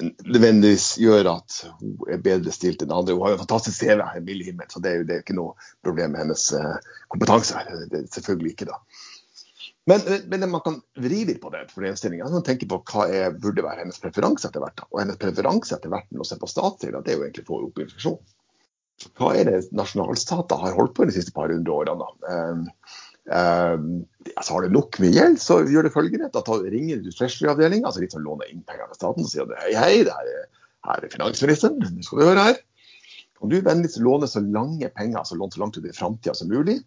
nødvendigvis 0.00 0.94
gjør 1.02 1.28
at 1.34 1.58
hun 1.80 2.08
er 2.08 2.22
bedre 2.24 2.54
stilt 2.56 2.80
enn 2.80 2.94
andre. 2.94 3.18
Hun 3.18 3.26
har 3.26 3.34
jo 3.34 3.38
en 3.38 3.44
fantastisk 3.44 3.82
CV, 3.82 4.00
Emilie 4.16 4.48
Himmel, 4.48 4.70
så 4.72 4.80
det 4.80 4.94
er 4.94 5.02
jo 5.02 5.06
det 5.08 5.18
er 5.18 5.24
ikke 5.26 5.36
noe 5.36 5.70
problem 5.84 6.14
med 6.14 6.24
hennes 6.24 6.46
uh, 6.56 6.96
kompetanse. 7.12 7.60
Det 7.92 8.00
er 8.00 8.10
selvfølgelig 8.14 8.54
ikke 8.54 8.70
da. 8.72 8.80
Men, 9.90 10.04
men, 10.30 10.44
man 10.52 10.62
kan 10.64 10.76
vri 11.02 11.24
litt 11.26 11.40
på 11.42 11.50
det. 11.52 11.66
for 11.72 11.84
Man 11.84 12.44
tenker 12.46 12.68
på 12.70 12.80
hva 12.92 13.08
er, 13.12 13.32
burde 13.36 13.64
være 13.64 13.82
hennes 13.82 14.00
preferanse 14.00 14.48
etter 14.48 14.62
hvert. 14.62 14.84
Og 14.88 15.00
hennes 15.02 15.20
preferanse 15.20 15.76
etter 15.76 15.92
hvert 15.92 16.08
når 16.12 16.24
å 16.24 16.28
se 16.28 16.38
på 16.40 16.48
statsgjelda, 16.48 17.04
det 17.04 17.12
er 17.12 17.18
jo 17.18 17.24
egentlig 17.26 17.44
å 17.44 17.50
få 17.50 17.64
opp 17.66 17.80
inflasjon. 17.84 18.20
Hva 19.16 19.32
er 19.38 19.48
det 19.48 19.60
nasjonalstater 19.76 20.60
har 20.60 20.76
holdt 20.76 20.96
på 20.96 21.06
de 21.08 21.14
siste 21.14 21.32
par 21.36 21.52
hundre 21.52 21.72
årene? 21.72 22.04
da? 22.04 22.64
Um, 23.30 24.00
altså 24.34 24.56
har 24.56 24.64
du 24.64 24.74
nok 24.74 24.98
med 25.00 25.14
gjeld, 25.14 25.38
så 25.40 25.60
gjør 25.68 25.86
det 25.86 25.94
følgende. 25.94 26.30
Da 26.34 26.42
ringer 26.44 27.02
du 27.04 27.12
treasury-avdelinga, 27.14 27.88
altså 27.88 28.02
de 28.02 28.10
som 28.12 28.24
låner 28.24 28.50
inn 28.50 28.64
penger 28.66 28.90
fra 28.90 28.98
staten, 28.98 29.24
og 29.24 29.32
sier 29.32 29.46
at 29.46 29.64
hei, 29.64 29.74
hei, 29.78 30.02
det 30.08 30.14
er, 30.14 30.48
her 30.88 31.04
er 31.06 31.12
finansministeren, 31.12 31.78
nå 31.80 32.04
skal 32.04 32.20
du 32.20 32.26
høre 32.28 32.46
her. 32.50 32.60
Kan 33.40 33.52
du 33.52 33.60
vennligst 33.64 34.00
låne 34.04 34.28
så 34.28 34.42
lange 34.44 34.90
penger, 34.92 35.22
altså 35.22 35.38
låne 35.38 35.54
så 35.54 35.62
langt 35.62 35.78
ut 35.78 35.86
i 35.88 35.96
framtida 35.96 36.34
som 36.36 36.50
mulig? 36.52 36.80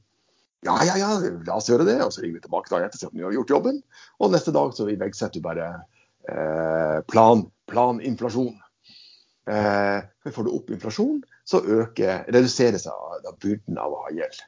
Ja, 0.63 0.77
ja, 0.85 0.95
ja, 0.99 1.09
la 1.47 1.57
oss 1.57 1.67
gjøre 1.67 1.87
det. 1.87 1.97
Og 2.05 2.13
så 2.13 2.21
ringer 2.23 2.37
vi 2.37 2.45
tilbake 2.45 2.71
dagen 2.71 2.87
etter 2.87 2.99
og 2.99 3.01
sier 3.01 3.11
at 3.11 3.17
nå 3.17 3.25
har 3.25 3.33
vi 3.33 3.39
gjort 3.39 3.53
jobben. 3.55 3.79
Og 4.21 4.31
neste 4.31 4.53
dag 4.55 4.75
så 4.77 4.87
iverksetter 4.91 5.41
du 5.41 5.47
bare 5.47 5.69
eh, 6.29 6.99
plan, 7.09 7.43
planinflasjon. 7.71 8.53
Eh, 9.49 10.29
får 10.29 10.47
du 10.47 10.53
opp 10.53 10.69
inflasjon, 10.71 11.19
så 11.49 11.59
øker, 11.61 12.25
reduserer 12.31 12.79
seg 12.81 13.31
byrden 13.43 13.79
av 13.81 13.93
å 13.93 14.03
ha 14.05 14.13
gjeld. 14.15 14.43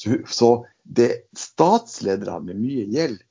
Så, 0.00 0.18
så 0.28 0.50
det 0.82 1.26
statsledere 1.38 2.40
med 2.44 2.60
mye 2.60 2.84
gjeld 2.92 3.22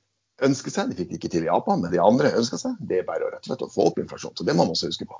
ønsker 0.42 0.72
seg, 0.74 0.90
de 0.90 0.98
fikk 0.98 1.12
det 1.12 1.20
ikke 1.20 1.30
til 1.36 1.46
i 1.46 1.50
Japan, 1.50 1.82
men 1.84 1.92
de 1.92 2.02
andre 2.02 2.32
ønsker 2.34 2.60
seg, 2.60 2.78
det 2.88 3.02
er 3.02 3.08
bare 3.08 3.30
rett 3.30 3.44
og 3.44 3.52
slett 3.52 3.64
å 3.66 3.70
få 3.70 3.88
opp 3.90 4.00
inflasjon. 4.02 4.34
Så 4.36 4.46
det 4.46 4.56
må 4.56 4.64
man 4.64 4.74
også 4.74 4.90
huske 4.90 5.06
på. 5.08 5.18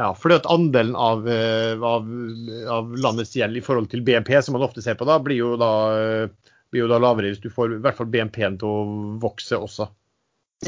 Ja, 0.00 0.08
fordi 0.16 0.38
at 0.38 0.48
Andelen 0.48 0.94
av, 0.96 1.26
eh, 1.28 1.76
av, 1.76 2.06
av, 2.72 2.94
landets 2.96 3.34
gjeld 3.36 3.58
i 3.60 3.64
forhold 3.64 3.90
til 3.92 4.00
BNP, 4.06 4.32
som 4.40 4.56
man 4.56 4.64
ofte 4.64 4.80
ser 4.84 4.96
på, 4.96 5.04
da, 5.08 5.18
blir 5.20 5.36
jo 5.36 5.50
da, 5.60 5.72
blir 6.72 6.86
jo 6.86 6.88
da 6.88 7.00
lavere 7.02 7.34
hvis 7.34 7.42
du 7.42 7.50
får 7.52 7.76
i 7.76 7.82
hvert 7.84 7.98
fall 7.98 8.08
BNP-en 8.08 8.56
til 8.62 8.70
å 8.70 8.86
vokse 9.20 9.58
også. 9.58 9.90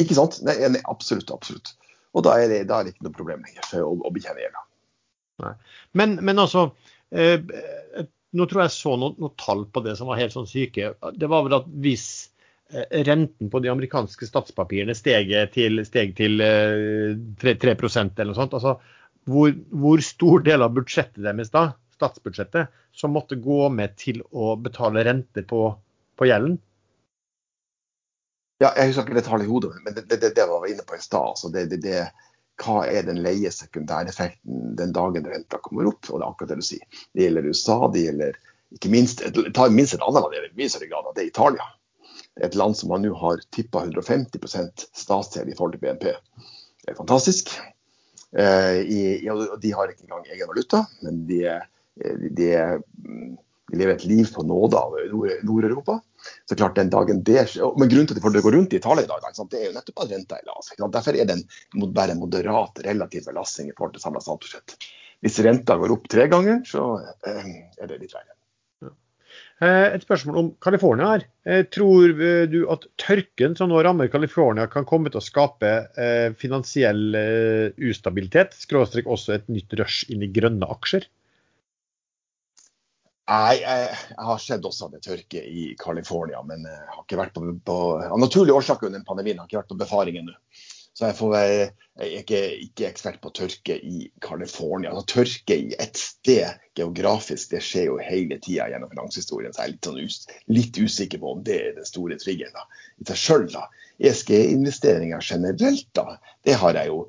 Ikke 0.02 0.18
sant? 0.18 0.42
Nei, 0.44 0.58
absolutt. 0.90 1.32
absolutt. 1.32 1.72
Og 2.14 2.26
da 2.26 2.36
er, 2.42 2.50
det, 2.52 2.60
da 2.68 2.80
er 2.80 2.86
det 2.86 2.94
ikke 2.94 3.08
noe 3.08 3.16
problem 3.16 3.46
lenger 3.46 3.80
å, 3.80 3.94
å 4.04 4.12
bekjenne 4.12 4.44
gjelda. 4.44 4.66
Men, 5.98 6.18
men 6.22 6.38
altså, 6.38 6.68
eh, 7.14 7.40
nå 8.34 8.46
tror 8.50 8.64
jeg 8.64 8.74
så 8.74 8.94
noen, 8.98 9.16
noe 9.22 9.34
tall 9.40 9.64
på 9.70 9.82
det 9.84 9.96
som 9.98 10.10
var 10.10 10.20
helt 10.20 10.34
sånn 10.34 10.50
syke. 10.50 10.92
Det 11.14 11.30
var 11.30 11.46
vel 11.46 11.56
at 11.58 11.70
hvis 11.84 12.06
eh, 12.70 13.02
renten 13.06 13.50
på 13.50 13.62
de 13.64 13.72
amerikanske 13.72 14.28
statspapirene 14.28 14.96
steg 14.98 15.32
til, 15.54 15.82
steg 15.86 16.14
til 16.18 16.38
3, 16.42 17.56
3 17.66 17.74
eller 17.74 18.30
noe 18.32 18.38
sånt, 18.38 18.54
altså 18.58 18.78
hvor, 19.24 19.54
hvor, 19.72 20.02
stor 20.04 20.44
del 20.44 20.64
av 20.64 20.74
budsjettet 20.76 21.22
deres 21.24 21.52
da, 21.54 21.70
statsbudsjettet, 21.96 22.72
som 22.94 23.14
måtte 23.14 23.38
gå 23.40 23.68
med 23.72 23.96
til 24.00 24.20
å 24.30 24.54
betale 24.60 25.04
renter 25.06 25.46
på, 25.48 25.66
på 26.18 26.28
gjelden? 26.28 26.58
Ja, 28.62 28.70
Jeg 28.76 28.92
husker 28.92 29.08
ikke 29.08 29.18
det 29.18 29.26
tallet 29.26 29.48
i 29.48 29.50
hodet, 29.50 29.72
men 29.84 29.96
det, 29.96 30.06
det, 30.12 30.34
det 30.36 30.46
var 30.48 30.62
vi 30.62 30.74
inne 30.74 30.84
på 30.86 30.96
i 30.96 31.02
stad. 31.02 31.34
Altså 31.34 31.50
det, 31.52 31.66
det, 31.82 32.04
hva 32.62 32.84
er 32.86 33.06
den 33.06 33.22
leie 33.24 33.50
sekundæreffekten 33.50 34.74
den 34.78 34.92
dagen 34.94 35.26
renta 35.26 35.58
kommer 35.62 35.90
opp? 35.90 36.10
Og 36.10 36.20
det 36.20 36.24
er 36.24 36.28
akkurat 36.28 36.52
det 36.52 36.60
du 36.60 36.66
sier. 36.68 37.00
Det 37.12 37.26
gjelder 37.26 37.48
USA, 37.50 37.78
det 37.92 38.04
gjelder 38.06 38.38
ikke 38.74 38.90
minst, 38.90 39.22
ta 39.54 39.68
minst 39.70 39.94
et 39.94 40.02
annet 40.02 40.22
land, 40.22 40.36
i 40.38 40.58
mye 40.58 40.72
større 40.72 40.90
grad, 40.90 41.10
det 41.14 41.24
er 41.24 41.30
Italia. 41.30 41.68
Det 42.34 42.42
er 42.42 42.50
et 42.50 42.58
land 42.58 42.74
som 42.78 42.90
man 42.90 43.04
nå 43.06 43.12
har 43.18 43.42
tippa 43.54 43.84
150% 43.86 44.88
statsgjeld 44.98 45.52
i 45.52 45.56
forhold 45.58 45.76
til 45.76 45.84
BNP. 45.84 46.08
Det 46.82 46.92
er 46.92 46.98
fantastisk. 46.98 47.52
Eh, 48.34 48.80
i, 48.82 49.02
de 49.62 49.74
har 49.74 49.90
ikke 49.92 50.08
engang 50.08 50.26
egen 50.26 50.50
valuta, 50.50 50.82
men 51.06 51.22
de, 51.28 51.44
de, 51.94 52.30
de 52.34 52.50
lever 53.72 53.94
et 53.94 54.04
liv 54.04 54.28
på 54.34 54.42
nåde 54.44 54.76
av 54.76 54.96
Nord-Europa. 55.42 56.00
Så 56.48 56.56
klart 56.56 56.76
den 56.76 56.90
dagen 56.90 57.22
det 57.24 57.46
Men 57.78 57.88
grunnen 57.88 58.06
til 58.08 58.18
at 58.20 58.32
det 58.32 58.42
går 58.44 58.56
rundt 58.56 58.72
i 58.72 58.80
Italia 58.80 59.04
i 59.04 59.08
dag, 59.08 59.24
det 59.50 59.60
er 59.60 59.66
jo 59.66 59.76
nettopp 59.76 60.04
at 60.04 60.12
renta 60.12 60.36
er 60.38 60.46
lav. 60.48 60.90
Derfor 60.92 61.16
er 61.16 61.24
det 61.28 61.40
bare 61.96 62.12
en 62.12 62.20
moderat 62.20 62.84
relativ 62.84 63.24
belastning 63.28 63.70
i 63.70 63.74
forhold 63.76 63.96
til 63.96 64.04
samla 64.04 64.22
statsbudsjett. 64.24 64.76
Hvis 65.24 65.40
renta 65.44 65.76
går 65.80 65.92
opp 65.94 66.08
tre 66.12 66.28
ganger, 66.28 66.60
så 66.68 66.98
eh, 67.24 67.52
er 67.80 67.88
det 67.88 68.00
litt 68.02 68.12
verre. 68.12 68.34
Eh, 69.62 69.94
et 69.94 70.04
spørsmål 70.04 70.40
om 70.40 70.50
California 70.60 71.14
her. 71.14 71.26
Eh, 71.48 71.62
tror 71.72 72.12
du 72.50 72.58
at 72.72 72.84
tørken 73.00 73.56
som 73.56 73.70
nå 73.72 73.80
rammer 73.86 74.12
California 74.12 74.66
kan 74.68 74.84
komme 74.88 75.12
til 75.12 75.22
å 75.22 75.24
skape 75.24 75.72
finansiell 76.40 77.16
ustabilitet, 77.80 78.56
skråstrek 78.66 79.08
også 79.08 79.38
et 79.38 79.48
nytt 79.52 79.76
rush 79.80 80.12
inn 80.12 80.26
i 80.26 80.32
grønne 80.32 80.68
aksjer? 80.76 81.08
Nei, 83.24 83.56
jeg, 83.62 83.84
jeg 84.10 84.26
har 84.28 84.40
sett 84.42 84.66
også 84.68 84.90
det 84.92 85.00
tørker 85.04 85.44
i 85.48 85.70
California, 85.80 86.42
men 86.44 86.66
jeg 86.68 86.90
har 86.92 87.04
ikke 87.06 87.20
vært 87.22 87.32
på, 87.36 87.44
på 87.64 87.76
av 88.04 88.20
naturlige 88.20 88.56
årsaker 88.58 88.90
under 88.90 89.04
pandemien 89.08 89.40
har 89.40 89.48
ikke 89.48 89.62
vært 89.62 89.72
på 89.72 89.80
befaring 89.80 90.18
ennå. 90.20 90.34
Så 90.94 91.08
jeg, 91.08 91.16
får, 91.18 91.32
jeg, 91.34 91.70
er 92.04 92.12
ikke, 92.20 92.40
ikke, 92.68 92.86
ekspert 92.86 93.16
på 93.24 93.32
tørke 93.34 93.74
i 93.82 94.04
California. 94.22 94.92
Altså, 94.92 95.16
tørke 95.16 95.56
i 95.58 95.72
ett 95.82 95.98
sted 95.98 96.60
geografisk, 96.78 97.48
det 97.50 97.64
skjer 97.66 97.88
jo 97.88 97.96
hele 97.98 98.38
tida 98.44 98.68
gjennom 98.70 98.92
finanshistorien. 98.92 99.50
Så 99.56 99.64
jeg 99.64 99.66
er 99.66 99.72
litt, 99.72 99.88
sånn 99.88 99.98
us, 100.04 100.20
litt, 100.54 100.78
usikker 100.78 101.22
på 101.24 101.32
om 101.34 101.42
det 101.48 101.58
er 101.64 101.74
den 101.80 101.88
store 101.88 102.20
triggeren 102.22 102.70
i 103.02 103.08
seg 103.08 103.18
sjøl. 103.24 103.58
ESG-investeringer 104.04 105.26
generelt, 105.32 105.88
da, 105.98 106.20
det 106.46 106.60
har 106.62 106.78
jeg 106.78 106.92
jo 106.92 107.02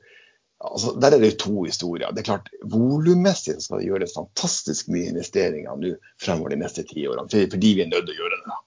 altså, 0.59 0.93
Der 1.01 1.15
er 1.15 1.19
det 1.19 1.39
to 1.39 1.63
historier. 1.63 2.11
Det 2.11 2.23
er 2.23 2.29
klart, 2.31 2.49
Volummessig 2.71 3.57
skal 3.63 3.81
det 3.81 3.89
gjøres 3.89 4.15
fantastisk 4.15 4.87
mye 4.93 5.09
investeringer 5.11 5.81
nå 5.81 5.95
fremover 6.21 6.55
de 6.55 6.61
neste 6.63 6.85
ti 6.87 7.07
årene, 7.07 7.29
fordi 7.29 7.73
vi 7.73 7.83
er 7.83 7.91
nødt 7.91 8.07
til 8.07 8.15
å 8.15 8.21
gjøre 8.21 8.39
det. 8.45 8.61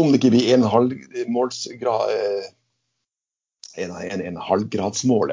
Om 0.00 0.08
det 0.08 0.18
ikke 0.20 0.32
blir 0.32 0.54
en 0.54 0.68
halvmålsgrad 0.72 2.12
eh, 2.16 2.50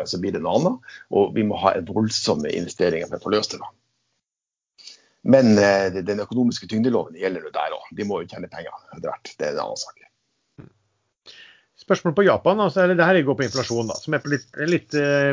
så 0.07 0.19
blir 0.19 0.31
det 0.36 0.41
noe 0.44 0.56
annet. 0.60 0.91
Og 1.15 1.36
vi 1.36 1.44
må 1.48 1.60
ha 1.60 1.76
voldsomme 1.88 2.52
investeringer 2.52 3.07
for 3.07 3.19
å 3.19 3.23
få 3.23 3.34
løst 3.36 3.56
det. 3.56 3.60
da. 3.64 3.72
Men 5.23 5.57
eh, 5.57 6.03
den 6.03 6.19
økonomiske 6.23 6.68
tyngdeloven 6.72 7.18
gjelder 7.19 7.48
jo 7.48 7.56
der 7.56 7.76
òg. 7.76 7.88
De 7.95 8.07
må 8.07 8.22
jo 8.22 8.30
tjene 8.31 8.52
penger 8.52 8.72
etter. 8.95 9.11
Det 9.36 9.48
er 9.48 9.56
en 9.56 9.65
annen 9.65 9.80
sak. 9.80 10.09
Spørsmål 11.90 12.14
på 12.14 12.24
Japan, 12.28 12.60
altså, 12.61 12.84
eller 12.84 12.99
det 12.99 13.06
her 13.07 13.18
går 13.26 13.36
på 13.40 13.48
inflasjon, 13.48 13.88
da, 13.90 13.95
som 13.98 14.14
er 14.14 14.22
på 14.22 14.30
litt, 14.30 14.45
litt 14.70 14.94
eh, 14.94 15.32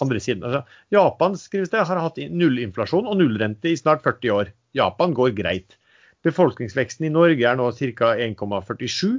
andre 0.00 0.20
siden. 0.24 0.46
Altså, 0.48 0.62
Japan 0.94 1.34
skrives 1.36 1.68
det, 1.74 1.82
har 1.84 2.00
hatt 2.00 2.16
nullinflasjon 2.16 3.04
og 3.04 3.18
nullrente 3.20 3.68
i 3.68 3.76
snart 3.76 4.00
40 4.06 4.32
år. 4.32 4.52
Japan 4.78 5.12
går 5.12 5.34
greit. 5.36 5.76
Befolkningsveksten 6.24 7.04
i 7.04 7.12
Norge 7.12 7.44
er 7.44 7.58
nå 7.60 7.68
ca. 7.76 8.14
1,47. 8.16 9.18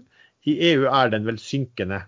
I 0.50 0.56
EU 0.72 0.88
er 0.90 1.12
den 1.14 1.28
vel 1.30 1.38
synkende. 1.38 2.02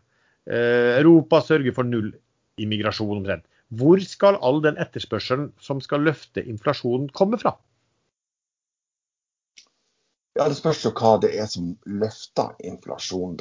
Eh, 0.49 0.97
Europa 0.97 1.43
sørger 1.45 1.75
for 1.77 1.85
null 1.85 2.09
immigrasjon 2.57 3.19
omtrent. 3.21 3.45
Hvor 3.77 4.01
skal 4.03 4.39
all 4.41 4.63
den 4.65 4.79
etterspørselen 4.81 5.51
som 5.61 5.85
skal 5.85 6.01
løfte 6.07 6.41
inflasjonen, 6.41 7.11
komme 7.13 7.37
fra? 7.37 7.53
Ja, 10.33 10.47
Det 10.49 10.57
spørs 10.57 10.81
jo 10.85 10.93
hva 10.95 11.13
det 11.21 11.35
er 11.37 11.45
som 11.51 11.75
løfter 11.85 12.57
inflasjonen. 12.65 13.37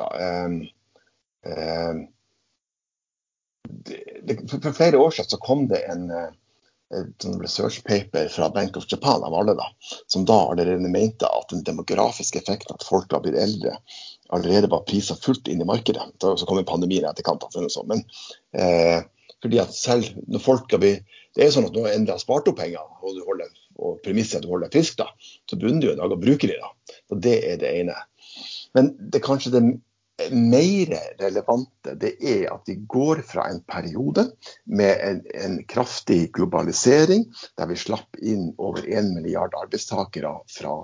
Eh, 1.47 1.91
eh, 1.91 1.95
det, 3.71 3.99
det, 4.27 4.39
for 4.51 4.77
flere 4.77 4.99
år 4.99 5.15
siden 5.15 5.31
så 5.35 5.41
kom 5.43 5.67
det 5.71 5.85
en 5.89 6.09
et 6.91 7.25
research 7.39 7.85
paper 7.87 8.29
fra 8.29 8.49
Bank 8.51 8.77
of 8.77 8.85
Japan 8.91 9.23
av 9.23 9.35
alle, 9.35 9.55
da, 9.55 9.69
som 10.11 10.25
da 10.27 10.41
allerede 10.51 10.91
mente 10.91 11.29
at 11.29 11.53
den 11.53 11.63
demografiske 11.67 12.41
effekten 12.41 12.75
at 12.75 12.87
folk 12.87 13.13
har 13.15 13.23
blitt 13.23 13.39
eldre, 13.39 13.77
allerede 14.35 14.71
var 14.71 14.83
prisa 14.89 15.15
fullt 15.15 15.49
inn 15.49 15.63
i 15.63 15.69
markedet. 15.69 16.03
Så 16.19 16.49
kom 16.49 16.59
pandemien 16.67 17.07
i 17.07 17.11
etterkant. 17.11 17.47
Sånn. 17.55 17.91
Men 17.91 18.03
eh, 18.59 19.07
fordi 19.43 19.61
at 19.63 19.75
selv 19.75 20.11
når 20.29 20.45
folk 20.45 20.79
blir 20.79 21.03
Det 21.31 21.45
er 21.45 21.47
jo 21.47 21.53
sånn 21.55 21.67
at 21.69 21.77
Nå 21.77 21.85
endelig 21.87 22.11
har 22.17 22.23
spart 22.25 22.49
opp 22.51 22.57
penger, 22.59 22.83
og, 22.83 23.13
du 23.15 23.23
holder, 23.23 23.51
og 23.79 24.01
premisset 24.03 24.41
at 24.41 24.43
du 24.43 24.49
holder 24.51 24.67
deg 24.67 24.81
frisk, 24.81 24.97
da, 24.99 25.07
så 25.47 25.55
begynner 25.55 25.85
du 25.85 25.93
en 25.93 26.01
dag 26.03 26.15
å 26.17 26.19
bruke 26.19 26.49
de. 26.51 26.57
da. 26.59 26.97
Og 27.15 27.21
Det 27.23 27.37
er 27.47 27.61
det 27.61 27.71
ene. 27.85 27.95
Men 28.75 28.91
det 28.99 29.21
er 29.21 29.29
kanskje 29.29 29.53
det 29.55 29.61
mer 30.31 30.93
relevante 31.19 31.95
det 32.01 32.13
er 32.21 32.47
at 32.53 32.69
vi 32.69 32.77
går 32.91 33.23
fra 33.27 33.47
en 33.51 33.61
periode 33.69 34.27
med 34.65 35.03
en, 35.05 35.21
en 35.35 35.59
kraftig 35.71 36.33
globalisering, 36.37 37.27
der 37.59 37.71
vi 37.71 37.79
slapp 37.79 38.19
inn 38.21 38.51
over 38.59 38.85
1 38.87 39.13
milliard 39.15 39.55
arbeidstakere 39.59 40.33
fra 40.51 40.75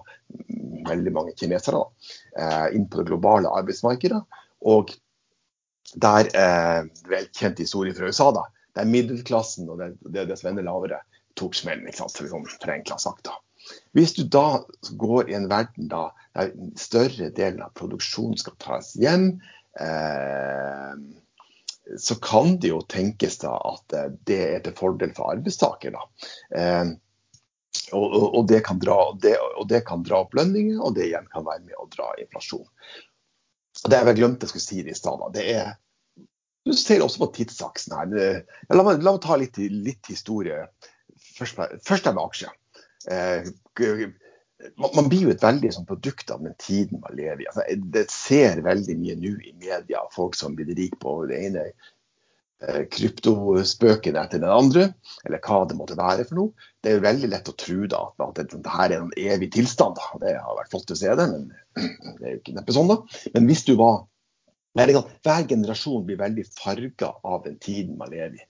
veldig 0.87 1.13
mange 1.15 1.35
kinesere 1.39 1.83
eh, 2.39 2.69
inn 2.77 2.89
på 2.91 3.01
det 3.01 3.09
globale 3.11 3.53
arbeidsmarkedet. 3.61 4.23
Og 4.67 4.93
der 5.95 6.31
eh, 6.35 6.83
velkjent 7.09 7.63
historie 7.63 7.95
fra 7.95 8.11
USA, 8.11 8.31
da, 8.35 8.47
der 8.77 8.91
middelklassen 8.91 9.69
og 9.71 9.81
det, 9.83 9.93
det, 10.05 10.29
det 10.31 10.39
som 10.41 10.53
ender 10.53 10.67
lavere, 10.67 11.03
tok 11.37 11.55
smellen. 11.55 11.87
liksom, 11.87 12.11
forenkla 12.61 12.99
sagt. 12.99 13.25
da. 13.29 13.37
Hvis 13.97 14.13
du 14.17 14.27
da 14.29 14.61
går 15.01 15.31
i 15.31 15.37
en 15.39 15.49
verden 15.49 15.89
da, 15.89 16.11
der 16.37 16.53
større 16.77 17.31
delen 17.37 17.63
av 17.65 17.73
produksjonen 17.79 18.37
skal 18.37 18.57
tas 18.61 18.93
hjem, 19.01 19.31
eh, 19.81 20.93
så 21.97 22.17
kan 22.21 22.59
det 22.61 22.75
jo 22.75 22.83
tenkes 22.93 23.39
da 23.41 23.55
at 23.71 23.97
eh, 23.97 24.11
det 24.29 24.41
er 24.51 24.61
til 24.67 24.77
fordel 24.77 25.15
for 25.17 25.33
arbeidstaker. 25.33 25.97
da. 25.97 26.05
Eh, 26.61 26.93
og, 27.93 28.05
og, 28.05 28.27
og, 28.27 28.45
det 28.51 28.61
dra, 28.83 28.99
det, 29.23 29.35
og, 29.39 29.65
det 29.71 29.83
kan 29.89 30.05
dra, 30.05 30.21
opp 30.27 30.37
lønninger, 30.37 30.77
og 30.83 30.97
det 30.97 31.09
igjen 31.09 31.29
kan 31.33 31.47
være 31.47 31.65
med 31.65 31.81
å 31.81 31.89
dra 31.93 32.13
inflasjon. 32.21 32.67
Det 33.87 34.01
jeg 34.01 34.17
glemte 34.19 34.45
jeg 34.45 34.55
skulle 34.55 34.67
si 34.67 34.85
det 34.85 34.93
i 34.93 34.99
stad. 34.99 35.25
Det 35.33 35.49
er 35.57 35.75
du 36.67 36.73
ser 36.75 37.05
også 37.05 37.21
på 37.21 37.29
tidsaksen 37.37 37.93
her. 37.95 38.15
La, 38.75 38.83
meg, 38.83 38.99
la, 38.99 39.13
meg, 39.13 39.21
ta 39.23 39.37
litt, 39.39 39.61
litt 39.71 40.09
historie. 40.11 40.65
Først, 41.37 41.61
først 41.87 42.09
er 42.09 42.17
med 42.17 42.25
aksjer. 42.25 42.57
Eh, 43.13 43.47
man, 44.77 44.91
man, 44.95 45.09
blir 45.11 45.27
jo 45.27 45.35
et 45.35 45.45
veldig 45.45 45.73
sånn, 45.75 45.89
produkt 45.89 46.31
av 46.33 46.45
den 46.45 46.57
tiden 46.63 47.03
man 47.03 47.17
lever 47.19 47.45
i. 47.45 47.51
Altså, 47.51 47.67
det 47.97 48.07
ser 48.13 48.63
veldig 48.65 48.97
mye 49.03 49.19
nå 49.21 49.35
i 49.43 49.53
media 49.61 50.07
folk 50.15 50.39
som 50.39 50.57
blir 50.57 50.73
rike 50.77 50.99
på 51.03 51.19
det 51.31 51.43
ene 51.49 51.67
eh, 51.69 52.83
kryptospøken 52.93 54.19
etter 54.21 54.43
den 54.43 54.53
andre, 54.53 54.89
eller 55.29 55.43
hva 55.45 55.63
det 55.69 55.79
måtte 55.79 55.99
være 55.99 56.27
for 56.29 56.41
noe. 56.41 56.67
Det 56.81 56.93
er 56.93 56.99
jo 56.99 57.07
veldig 57.07 57.33
lett 57.35 57.53
å 57.53 57.57
tro 57.61 57.87
da, 57.93 58.03
at 58.27 58.41
dette 58.41 58.77
er 58.87 58.97
en 58.97 59.15
evig 59.21 59.53
tilstand. 59.59 60.01
Da. 60.01 60.21
Det 60.25 60.37
har 60.41 60.61
vært 60.61 60.73
flott 60.75 60.97
å 60.97 60.99
se 60.99 61.17
det, 61.21 61.31
men 61.33 61.49
det 62.19 62.27
er 62.27 62.37
jo 62.37 62.43
ikke 62.43 62.59
neppe 62.59 62.77
sånn. 62.77 62.93
da. 62.93 63.01
Men 63.37 63.51
hvis 63.51 63.67
du 63.69 63.77
var 63.81 64.05
hver 64.77 65.47
generasjon 65.49 66.05
blir 66.05 66.19
veldig 66.21 66.45
farga 66.53 67.15
av 67.25 67.47
den 67.47 67.57
tiden 67.65 67.97
man 67.97 68.11
lever 68.13 68.37
i. 68.37 68.43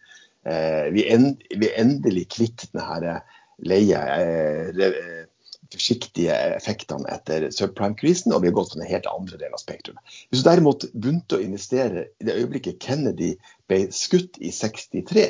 Eh, 0.47 0.86
vi, 0.94 1.05
er 1.07 1.78
endelig 1.78 2.24
kvitt 2.35 2.65
denne 2.73 3.20
leie, 3.65 3.99
eh, 3.99 5.27
forsiktige 5.73 6.35
effektene 6.57 7.09
etter 7.11 7.49
subprime-krisen, 7.55 8.33
og 8.33 8.43
vi 8.43 8.51
har 8.51 8.57
gått 8.57 8.73
til 8.74 8.83
den 8.83 8.91
helt 8.91 9.09
andre 9.11 9.39
delen 9.41 9.57
av 9.57 9.62
spektrumet. 9.62 10.15
Hvis 10.31 10.43
du 10.43 10.49
derimot 10.49 10.87
begynte 10.95 11.39
å 11.39 11.43
investere 11.43 12.07
i 12.20 12.28
det 12.28 12.37
øyeblikket 12.39 12.78
Kennedy 12.83 13.33
ble 13.70 13.81
skutt 13.95 14.39
i 14.39 14.53
63, 14.55 15.27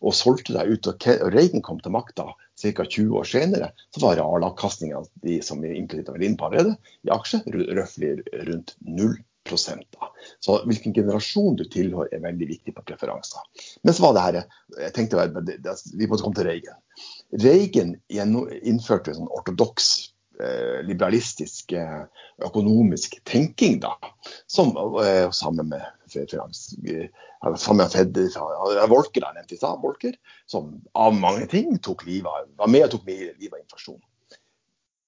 og 0.00 0.16
solgte 0.16 0.56
deg 0.56 0.72
ut, 0.72 0.90
og 0.90 1.06
Reagan 1.34 1.64
kom 1.66 1.80
til 1.82 1.94
makta 1.96 2.30
ca. 2.32 2.88
20 2.88 3.20
år 3.20 3.28
senere, 3.28 3.70
så 3.92 4.02
var 4.02 4.18
realavkastninga 4.20 5.04
som 5.44 5.60
vi 5.60 5.76
var 5.76 6.22
inne 6.24 6.36
på 6.40 6.48
allerede, 6.48 6.76
i 7.04 7.12
aksjer 7.12 7.44
røftlig 7.76 8.16
rundt 8.48 8.76
null 8.80 9.18
da. 9.46 10.08
Så 10.40 10.56
hvilken 10.66 10.94
generasjon 10.94 11.56
du 11.56 11.64
tilhører 11.70 12.14
er 12.14 12.22
veldig 12.24 12.48
viktig 12.48 12.74
på 12.74 12.82
preferanser. 12.82 13.44
Men 13.86 13.94
så 13.94 14.02
var 14.02 14.16
det 14.16 14.24
her, 14.24 14.38
jeg 14.80 14.94
tenkte 14.96 15.28
Vi 15.94 16.08
måtte 16.08 16.24
komme 16.24 16.34
til 16.34 16.48
Reagan. 16.48 16.80
Reagan 17.34 17.96
innførte 18.08 19.14
sånn 19.16 19.30
ortodoks 19.34 19.88
eh, 20.40 20.82
liberalistisk 20.86 21.72
eh, 21.76 22.04
økonomisk 22.46 23.18
tenking, 23.26 23.80
da, 23.82 23.96
som 24.50 24.76
eh, 25.02 25.26
sammen 25.34 25.72
med 25.72 25.82
Volker, 29.82 30.18
som 30.46 30.70
av 30.94 31.14
mange 31.18 31.46
ting 31.50 31.78
tok 31.82 32.06
livet, 32.06 32.52
var 32.56 32.70
med 32.70 32.86
og 32.86 32.94
tok 32.96 33.08
livet 33.10 33.52
av 33.52 33.62
inflasjon 33.64 34.00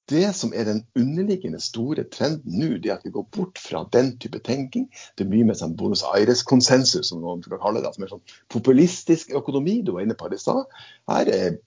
det 0.09 0.31
som 0.37 0.53
er 0.57 0.65
den 0.69 0.81
underliggende 0.97 1.61
store 1.61 2.05
trenden 2.13 2.57
nå, 2.57 2.71
det 2.81 2.91
er 2.91 2.97
at 2.97 3.05
vi 3.07 3.13
går 3.13 3.27
bort 3.35 3.61
fra 3.61 3.83
den 3.93 4.15
type 4.23 4.41
tenking. 4.47 4.87
Det 5.19 5.27
er 5.27 5.31
mye 5.33 5.49
mer 5.49 5.59
sånn 5.59 5.77
Buenos 5.79 6.05
Aires-konsensus, 6.09 7.11
som 7.11 7.21
noen 7.23 7.43
skal 7.45 7.61
kalle 7.63 7.83
det. 7.85 7.93
Som 7.95 8.07
er 8.07 8.13
sånn 8.15 8.25
populistisk 8.53 9.35
økonomi. 9.37 9.79
Du 9.85 9.93
var 9.97 10.07
inne 10.07 10.17
på 10.19 10.31
det 10.33 10.41
i 10.41 10.45
stad. 10.45 10.65
Her 11.13 11.33
er 11.35 11.59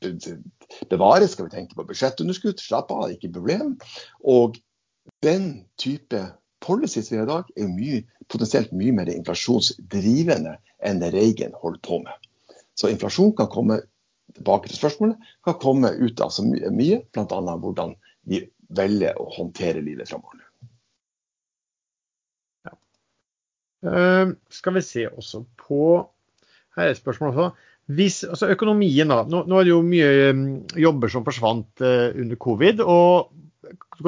bevares, 0.90 1.36
skal 1.36 1.48
vi 1.48 1.56
tenke 1.56 1.78
på 1.78 1.86
budsjettunderskudd. 1.92 2.62
Slapp 2.64 2.94
av, 2.96 3.12
ikke 3.14 3.34
problem. 3.38 3.76
Og 4.26 4.58
den 5.26 5.68
type 5.82 6.26
policies 6.62 7.12
vi 7.12 7.22
har 7.22 7.30
i 7.30 7.34
dag, 7.34 7.54
er 7.58 7.70
mye, 7.70 8.04
potensielt 8.32 8.74
mye 8.74 8.94
mer 8.96 9.10
inflasjonsdrivende 9.14 10.58
enn 10.86 11.02
det 11.02 11.14
Reagan 11.14 11.58
holdt 11.62 11.82
på 11.86 12.02
med. 12.04 12.30
Så 12.78 12.90
inflasjon 12.90 13.34
kan 13.38 13.50
komme 13.52 13.82
tilbake 14.36 14.70
til 14.70 14.80
spørsmålet, 14.80 15.18
kan 15.46 15.58
komme 15.62 15.92
ut 16.00 16.22
av 16.24 16.32
så 16.34 16.46
mye 16.46 17.02
bl.a. 17.12 17.58
hvordan 17.62 17.98
vi 18.28 18.44
velger 18.72 19.18
å 19.20 19.28
håndtere 19.36 19.84
livet 19.84 20.10
framover. 20.12 20.46
Ja. 22.68 22.76
Uh, 23.86 24.34
skal 24.54 24.78
vi 24.78 24.86
se 24.86 25.08
også 25.10 25.46
på 25.60 25.84
Her 26.78 26.88
er 26.88 26.94
et 26.94 27.02
spørsmål 27.02 27.34
også. 27.34 27.68
Hvis, 27.92 28.22
altså 28.24 28.48
økonomien 28.54 29.10
da, 29.12 29.24
nå, 29.28 29.42
nå, 29.50 29.58
er 29.60 29.68
det 29.68 29.74
jo 29.74 29.82
mye 29.84 30.12
um, 30.32 30.44
jobber 30.80 31.12
som 31.12 31.26
forsvant 31.28 31.84
uh, 31.84 32.14
under 32.16 32.40
covid. 32.40 32.84
og 32.86 33.34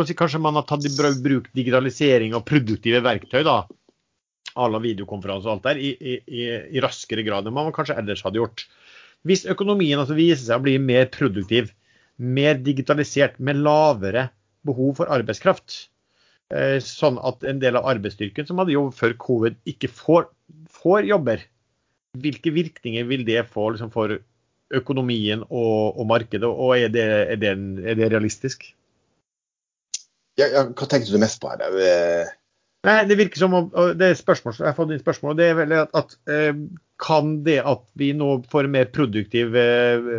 si, 0.08 0.16
Kanskje 0.16 0.40
man 0.40 0.56
har 0.60 0.68
tatt 0.70 0.86
i 0.88 0.94
bruk 0.94 1.50
digitalisering 1.58 2.38
og 2.38 2.46
produktive 2.48 3.02
verktøy 3.04 3.42
da, 3.44 3.64
à 4.54 4.70
la 4.70 4.80
videokonferanse 4.82 5.50
og 5.50 5.56
alt 5.56 5.68
der, 5.68 5.82
i, 5.82 5.92
i, 5.98 6.48
i, 6.78 6.82
raskere 6.84 7.26
grad 7.26 7.48
enn 7.50 7.56
man 7.56 7.74
kanskje 7.76 7.98
ellers 8.00 8.24
hadde 8.26 8.42
gjort. 8.42 8.66
Hvis 9.28 9.48
økonomien 9.50 10.00
altså 10.00 10.18
viser 10.18 10.46
seg 10.46 10.60
å 10.60 10.66
bli 10.66 10.76
mer 10.84 11.08
produktiv, 11.14 11.72
mer 12.18 12.60
digitalisert, 12.62 13.40
med 13.40 13.62
lavere 13.64 14.28
behov 14.68 14.98
for 15.00 15.12
arbeidskraft. 15.14 15.88
Eh, 16.54 16.78
sånn 16.84 17.18
at 17.26 17.46
en 17.48 17.62
del 17.62 17.80
av 17.80 17.88
arbeidsstyrken 17.94 18.46
som 18.48 18.60
hadde 18.62 18.76
jobb 18.76 18.94
før 18.98 19.16
covid, 19.22 19.58
ikke 19.70 19.90
får, 19.90 20.28
får 20.70 21.10
jobber. 21.10 21.42
Hvilke 22.22 22.54
virkninger 22.54 23.08
vil 23.10 23.26
det 23.26 23.42
få 23.50 23.72
liksom, 23.74 23.90
for 23.94 24.20
økonomien 24.74 25.44
og, 25.50 25.98
og 26.00 26.08
markedet, 26.10 26.50
og 26.50 26.76
er 26.78 26.94
det, 26.94 27.04
er, 27.34 27.42
det, 27.42 27.52
er 27.84 28.00
det, 28.00 28.10
realistisk? 28.14 28.66
Ja, 30.40 30.48
ja, 30.48 30.64
hva 30.66 30.88
tenkte 30.90 31.14
du 31.14 31.20
mest 31.22 31.42
på 31.42 31.52
her? 31.52 32.32
Nei, 32.84 32.96
Det 33.08 33.18
virker 33.20 33.40
som 33.40 33.54
om, 33.58 33.70
det 33.98 34.10
er 34.10 34.18
spørsmål, 34.18 34.58
jeg 34.60 34.68
har 34.68 34.78
fått 34.78 34.94
inn 34.94 35.02
spørsmål, 35.02 35.38
det 35.40 35.50
er 35.50 35.60
vel 35.62 35.76
at, 35.78 35.94
at 35.98 36.16
eh, 36.30 36.54
kan 37.04 37.36
det 37.46 37.60
at 37.68 37.84
vi 38.00 38.12
nå 38.16 38.38
får 38.52 38.68
en 38.68 38.76
mer 38.76 38.92
produktiv 38.96 39.56
eh, 39.60 40.12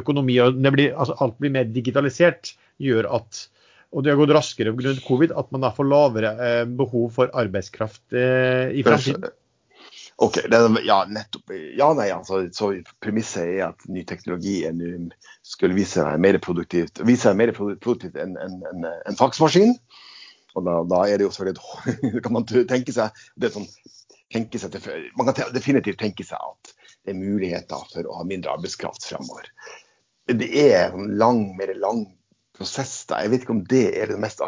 økonomi 0.00 0.36
og 0.44 0.58
blir, 0.74 0.92
altså 0.92 1.16
alt 1.24 1.38
blir 1.40 1.54
mer 1.54 1.70
digitalisert, 1.72 2.52
gjør 2.82 3.08
at 3.18 3.46
og 3.88 4.04
det 4.04 4.12
har 4.12 4.18
gått 4.20 4.34
raskere 4.36 4.74
grunnet 4.76 5.04
covid, 5.06 5.32
at 5.32 5.48
man 5.54 5.62
da 5.64 5.70
får 5.72 5.86
lavere 5.88 6.32
eh, 6.44 6.64
behov 6.76 7.06
for 7.14 7.30
arbeidskraft 7.32 8.02
eh, 8.12 8.74
i 8.76 8.82
fremtiden? 8.84 9.30
OK. 10.18 10.36
Ja, 10.84 10.98
nettopp. 11.08 11.54
Ja, 11.78 11.92
nei, 11.96 12.08
altså, 12.10 12.42
så 12.52 12.72
Premisset 13.00 13.54
er 13.54 13.68
at 13.68 13.86
ny 13.88 14.02
teknologi 14.04 14.58
er 14.66 14.74
nu, 14.76 15.08
skulle 15.46 15.78
vise 15.78 16.02
seg 16.02 16.20
mer 16.20 16.40
produktivt, 16.42 17.00
vise 17.06 17.28
seg 17.28 17.38
mer 17.38 17.54
produktivt 17.54 18.18
enn 18.18 18.34
en, 18.42 18.58
en, 18.72 18.88
en 19.08 19.18
faksmaskin. 19.18 19.76
Og 20.58 20.66
da, 20.66 20.80
da, 20.90 21.04
er 21.06 21.20
det 21.20 21.28
jo 21.28 21.32
selvfølgelig 21.36 22.22
kan 22.24 22.34
man 22.34 22.48
tenke 22.50 22.92
seg, 22.92 23.14
det 23.38 23.52
sånn, 23.54 23.68
tenke 24.32 24.60
seg 24.60 24.74
til, 24.74 25.08
Man 25.16 25.28
kan 25.28 25.52
definitivt 25.54 26.00
tenke 26.00 26.26
seg 26.26 26.38
at 26.38 26.72
det 27.06 27.14
er 27.14 27.20
muligheter 27.20 27.84
for 27.92 28.08
å 28.08 28.20
ha 28.20 28.26
mindre 28.28 28.52
arbeidskraft 28.56 29.06
fremover. 29.08 29.48
Det 30.28 30.48
er 30.60 30.92
en 30.92 31.14
lang, 31.20 31.44
mer 31.56 31.72
lang 31.80 32.04
prosess 32.56 33.06
da. 33.08 33.22
Jeg 33.24 33.32
vet 33.32 33.46
ikke 33.46 33.56
om 33.56 33.64
det 33.70 33.86
er 33.96 34.10
det 34.10 34.18
mest 34.20 34.42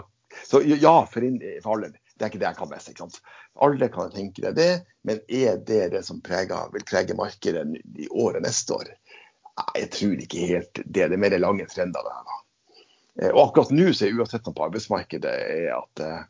Så 0.45 0.61
ja, 0.67 0.95
for, 1.09 1.25
inn, 1.25 1.41
for 1.65 1.77
alle. 1.77 1.95
Det 2.17 2.27
er 2.27 2.33
ikke 2.33 2.43
det 2.43 2.51
jeg 2.51 2.59
kan 2.59 2.71
mest. 2.71 2.91
ikke 2.91 3.07
sant? 3.07 3.23
Alle 3.65 3.89
kan 3.93 4.13
tenke 4.13 4.45
deg 4.45 4.59
det, 4.59 4.71
men 5.09 5.23
er 5.29 5.57
det 5.67 5.87
det 5.95 6.05
som 6.07 6.21
preger, 6.25 6.69
vil 6.75 6.85
prege 6.89 7.17
markedet 7.17 7.65
i 7.97 8.11
året 8.11 8.45
neste 8.45 8.77
år? 8.77 8.93
Jeg 9.77 9.89
tror 9.97 10.21
ikke 10.21 10.47
helt 10.53 10.83
det. 10.85 11.09
Det 11.09 11.17
er 11.17 11.21
mer 11.21 11.39
lange 11.41 11.67
trender. 11.69 12.05
Det 12.05 12.13
her, 12.19 12.29
da. 12.29 12.41
Eh, 13.21 13.33
og 13.33 13.49
akkurat 13.49 13.73
nå 13.75 13.91
så 13.93 14.07
er 14.07 14.21
uansett 14.21 14.47
på 14.47 14.67
arbeidsmarkedet 14.67 15.33
er 15.33 15.73
at 15.77 16.05
eh, 16.05 16.21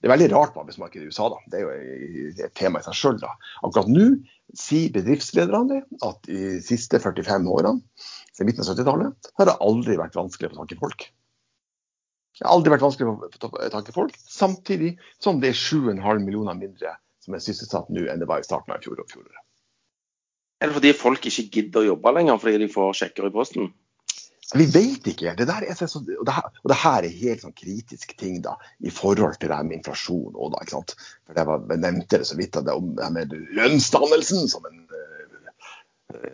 det 0.00 0.08
er 0.08 0.12
veldig 0.12 0.28
rart 0.32 0.54
med 0.54 0.62
arbeidsmarkedet 0.64 1.06
i 1.06 1.10
USA. 1.10 1.28
da. 1.32 1.38
Det 1.50 1.58
er 1.58 1.62
jo 1.64 2.46
et 2.46 2.56
tema 2.58 2.80
i 2.82 2.84
seg 2.84 2.96
sjøl. 2.98 3.22
Akkurat 3.64 3.88
nå 3.88 4.08
sier 4.56 4.92
bedriftslederne 4.94 5.80
at 6.04 6.28
i 6.30 6.40
de 6.42 6.58
siste 6.64 7.00
45 7.02 7.48
årene, 7.50 7.80
siden 8.36 8.50
midten 8.50 8.62
av 8.64 8.74
70-tallet, 8.74 9.30
har 9.40 9.48
det 9.48 9.56
aldri 9.64 9.96
vært 9.98 10.18
vanskelig 10.18 10.50
å 10.50 10.52
få 10.52 10.60
tak 10.60 10.76
i 10.76 10.80
folk. 10.82 11.08
Det 12.36 12.44
har 12.44 12.52
aldri 12.52 12.74
vært 12.74 12.84
vanskelig 12.84 13.08
å 13.08 13.16
få 13.24 13.50
tak 13.72 13.88
i 13.88 13.96
folk, 13.96 14.20
samtidig 14.28 14.92
som 15.24 15.40
det 15.40 15.54
er 15.54 15.58
7,5 15.58 15.96
millioner 16.20 16.58
mindre 16.58 16.92
som 17.24 17.34
er 17.34 17.42
sysselsatt 17.42 17.88
nå 17.90 18.04
enn 18.12 18.22
det 18.22 18.28
var 18.30 18.44
i 18.44 18.46
starten 18.46 18.76
av 18.76 18.84
fjoråret. 18.84 19.40
Det 20.60 20.70
fordi 20.72 20.92
folk 20.96 21.26
ikke 21.28 21.48
gidder 21.52 21.82
å 21.82 21.90
jobbe 21.90 22.12
lenger 22.16 22.38
fordi 22.40 22.60
de 22.62 22.70
får 22.72 22.94
sjekker 23.00 23.28
i 23.28 23.34
posten? 23.34 23.72
Vi 24.54 24.66
vet 24.70 25.08
ikke. 25.10 25.34
Det 25.34 25.48
der 25.48 25.64
er 25.66 25.74
så, 25.74 25.98
og, 25.98 26.26
det 26.26 26.34
her, 26.36 26.50
og 26.62 26.70
det 26.70 26.78
her 26.78 27.06
er 27.06 27.20
helt 27.22 27.42
sånn 27.42 27.56
kritisk 27.56 28.12
ting 28.20 28.38
da, 28.44 28.54
i 28.78 28.92
forhold 28.94 29.40
til 29.42 29.50
det 29.50 29.58
med 29.66 29.80
inflasjon. 29.80 30.36
Også, 30.36 30.52
da, 30.54 30.62
ikke 30.62 30.76
sant? 30.76 30.94
For 31.26 31.40
Jeg, 31.40 31.48
var, 31.50 31.64
jeg 31.72 31.82
nevnte 31.82 32.20
det 32.22 32.28
så 32.30 32.38
vidt 32.38 32.60
det 32.60 32.76
om 32.76 32.92
det 32.98 33.08
med 33.16 33.34
lønnsdannelsen 33.58 34.46
som 34.52 34.68
en 34.70 34.84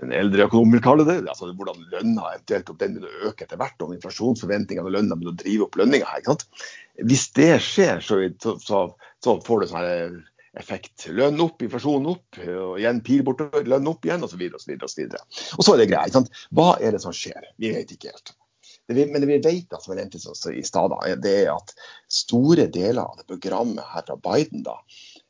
en 0.02 0.12
eldre 0.14 0.46
økonom 0.46 0.74
vil 0.74 0.82
kalle 0.84 1.06
det. 1.08 1.16
altså 1.28 1.48
Hvordan 1.56 1.86
lønna 1.92 2.34
eventuelt 2.34 2.70
om 2.70 2.78
den 2.80 2.96
begynner 2.96 3.28
øke 3.28 3.46
etter 3.46 3.60
hvert, 3.60 3.84
om 3.84 3.94
inflasjonsforventningene 3.96 4.88
og 4.88 4.96
lønna 4.96 5.16
begynner 5.16 5.36
å 5.36 5.42
drive 5.42 5.66
opp 5.66 5.78
lønninga. 5.80 6.36
Hvis 7.08 7.24
det 7.38 7.54
skjer, 7.64 8.02
så, 8.04 8.20
så, 8.62 8.82
så 9.24 9.36
får 9.46 9.62
det 9.62 9.70
sånn 9.72 10.18
effekt. 10.58 11.06
Lønn 11.08 11.40
opp, 11.40 11.62
inflasjon 11.64 12.06
opp, 12.12 12.38
og 12.42 12.76
igjen 12.80 13.00
pil 13.04 13.24
bortover, 13.26 13.64
lønn 13.68 13.88
opp 13.90 14.04
igjen, 14.06 14.24
osv. 14.26 14.42
osv. 14.52 14.76
Og 14.82 15.64
så 15.64 15.74
er 15.74 15.82
det 15.82 15.90
greia. 15.92 16.12
Sant? 16.12 16.32
Hva 16.52 16.74
er 16.80 16.94
det 16.96 17.02
som 17.04 17.14
skjer? 17.16 17.52
Vi 17.62 17.72
vet 17.74 17.94
ikke 17.94 18.12
helt. 18.12 18.34
Det 18.88 18.96
vi, 18.98 19.06
men 19.06 19.22
det 19.22 19.28
vi 19.30 19.38
vet, 19.38 19.68
da, 19.70 19.78
som 19.80 19.94
jeg 19.94 20.02
nevnte 20.02 20.52
i 20.52 20.64
stad, 20.66 20.94
det 21.22 21.34
er 21.44 21.52
at 21.54 21.74
store 22.10 22.66
deler 22.72 23.04
av 23.04 23.20
det 23.20 23.28
programmet 23.30 23.86
her 23.92 24.04
fra 24.08 24.18
Biden 24.24 24.64
da, 24.66 24.74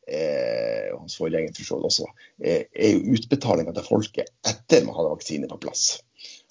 eh, 0.08 0.88
hans 0.96 1.18
forgjenger 1.20 1.52
for 1.58 1.68
så 1.68 1.78
vidt 1.78 1.90
også, 1.90 2.08
eh, 2.42 2.64
er 2.72 2.94
jo 2.94 3.18
utbetalinga 3.18 3.74
til 3.76 3.86
folket 3.86 4.32
etter 4.48 4.86
man 4.86 4.96
hadde 4.96 5.12
vaksine 5.12 5.50
på 5.50 5.60
plass. 5.66 5.84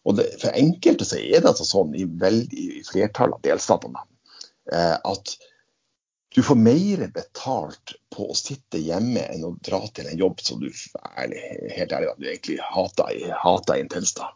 Og 0.06 0.18
det, 0.18 0.28
For 0.42 0.54
enkelte 0.58 1.06
så 1.06 1.20
er 1.20 1.42
det 1.42 1.52
altså 1.52 1.68
sånn 1.68 1.94
i, 1.98 2.06
veldig, 2.06 2.68
i 2.78 2.84
flertallet 2.86 3.38
av 3.38 3.46
delstatene 3.46 4.06
eh, 4.72 4.98
at 4.98 5.36
du 6.36 6.44
får 6.44 6.56
mer 6.56 7.02
betalt 7.12 7.96
på 8.16 8.30
å 8.32 8.36
sitte 8.38 8.80
hjemme 8.80 9.24
enn 9.34 9.48
å 9.48 9.56
dra 9.64 9.82
til 9.92 10.08
en 10.08 10.20
jobb 10.20 10.40
som 10.44 10.62
du 10.62 10.70
ærlig, 10.70 11.42
helt 11.76 11.92
ærlig, 11.92 12.14
du 12.20 12.30
egentlig 12.30 12.62
hater, 12.64 13.18
hater 13.42 13.82
intenst. 13.82 14.22
da. 14.22 14.32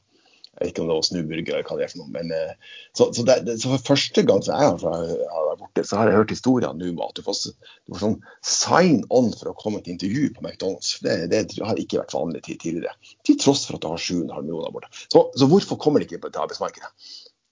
Ikke 0.64 0.84
om 0.84 0.88
det 0.88 0.96
var 0.96 1.04
snuburger 1.04 1.58
eller 1.58 1.66
hva 1.68 1.76
det 1.76 1.86
er 1.86 1.92
for 1.92 2.02
noe. 2.02 2.12
Men, 2.14 2.32
eh, 2.32 2.76
så, 2.96 3.10
så, 3.16 3.26
det, 3.28 3.58
så, 3.60 3.74
for 3.74 3.88
første 3.92 4.24
gang 4.28 4.44
så 4.44 4.56
jeg 4.56 4.70
har 4.78 5.48
vært 5.50 5.62
borte, 5.64 5.84
så 5.88 6.00
har 6.00 6.12
jeg 6.12 6.20
hørt 6.22 6.32
historier 6.32 6.76
nå 6.76 6.92
om 6.94 7.02
at 7.04 7.18
du 7.18 7.24
får, 7.26 7.42
du 7.52 7.96
får, 7.96 8.02
sånn 8.04 8.18
sign 8.48 9.02
on 9.16 9.32
for 9.36 9.52
å 9.52 9.58
komme 9.60 9.82
til 9.84 9.96
intervju 9.96 10.30
på 10.38 10.46
McDonald's. 10.46 10.96
Det, 11.04 11.18
det 11.32 11.44
har 11.60 11.80
ikke 11.82 12.00
vært 12.04 12.16
vanlig 12.16 12.44
tidligere. 12.48 12.96
Til 13.28 13.40
tross 13.42 13.66
for 13.68 13.80
at 13.80 13.84
du 13.84 13.92
har 13.92 14.04
7,5 14.04 14.32
millioner 14.48 14.76
borte. 14.76 14.92
Så, 15.08 15.28
så 15.36 15.50
hvorfor 15.52 15.80
kommer 15.82 16.04
de 16.04 16.08
ikke 16.08 16.24
til 16.24 16.44
arbeidsmarkedet? 16.44 16.92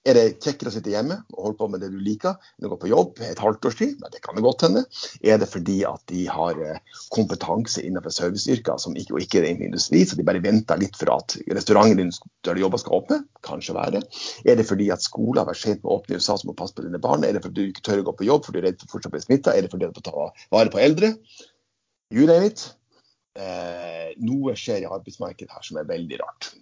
Er 0.04 0.18
det 0.18 0.24
kjekkere 0.44 0.68
å 0.68 0.74
sitte 0.74 0.92
hjemme 0.92 1.16
og 1.32 1.38
holde 1.46 1.56
på 1.56 1.66
med 1.72 1.80
det 1.80 1.88
du 1.88 1.96
liker 2.04 2.34
enn 2.36 2.66
å 2.68 2.70
gå 2.74 2.76
på 2.82 2.90
jobb 2.90 3.22
et 3.24 3.38
halvt 3.40 3.68
års 3.70 3.78
tid? 3.78 3.94
Nei, 4.02 4.10
det 4.12 4.20
kan 4.24 4.36
det 4.36 4.42
godt 4.44 4.66
hende. 4.66 4.82
Er 5.24 5.38
det 5.40 5.48
fordi 5.48 5.78
at 5.88 6.02
de 6.12 6.26
har 6.28 6.60
eh, 6.60 6.98
kompetanse 7.14 7.80
innenfor 7.80 8.12
serviceyrker 8.12 8.76
som 8.82 8.98
ikke, 9.00 9.14
og 9.16 9.24
ikke 9.24 9.40
er 9.40 9.48
innenfor 9.48 9.70
industri, 9.70 10.02
så 10.04 10.18
de 10.18 10.26
bare 10.28 10.42
venter 10.44 10.82
litt 10.82 10.98
for 11.00 11.14
at 11.14 11.38
restauranten 11.56 12.02
din 12.02 12.12
der 12.44 12.58
de 12.58 12.64
jobber 12.66 12.82
skal 12.82 12.98
åpne? 12.98 13.20
Kanskje 13.48 13.78
være. 13.78 14.04
Er 14.44 14.60
det 14.60 14.68
fordi 14.68 14.90
at 14.92 15.06
skolen 15.06 15.40
har 15.40 15.48
vært 15.48 15.62
sent 15.62 15.80
med 15.80 15.88
å 15.88 15.96
åpne 15.96 16.18
i 16.18 16.20
USA, 16.20 16.36
som 16.36 16.52
må 16.52 16.58
passe 16.58 16.76
på 16.76 16.84
dine 16.84 17.00
barn? 17.00 17.24
Er 17.24 17.38
det 17.38 17.44
fordi 17.46 17.64
du 17.64 17.72
ikke 17.72 17.86
tør 17.88 18.04
å 18.04 18.08
gå 18.10 18.16
på 18.20 18.28
jobb 18.28 18.44
fordi 18.44 18.60
du 18.60 18.62
er 18.62 18.68
redd 18.68 18.84
for 18.84 18.98
fortsatt 18.98 19.14
å 19.14 19.16
bli 19.16 19.24
smitta? 19.24 19.56
Er 19.56 19.64
det 19.64 19.72
fordi 19.72 19.88
du 19.88 19.96
må 19.96 20.04
ta 20.04 20.28
vare 20.52 20.74
på 20.74 20.84
eldre? 20.84 21.14
You 22.12 22.28
name 22.28 22.52
it. 22.52 22.68
Eh, 23.40 24.12
noe 24.20 24.52
skjer 24.52 24.84
i 24.84 24.90
arbeidsmarkedet 24.92 25.56
her 25.56 25.64
som 25.64 25.80
er 25.80 25.88
veldig 25.88 26.20
rart. 26.20 26.52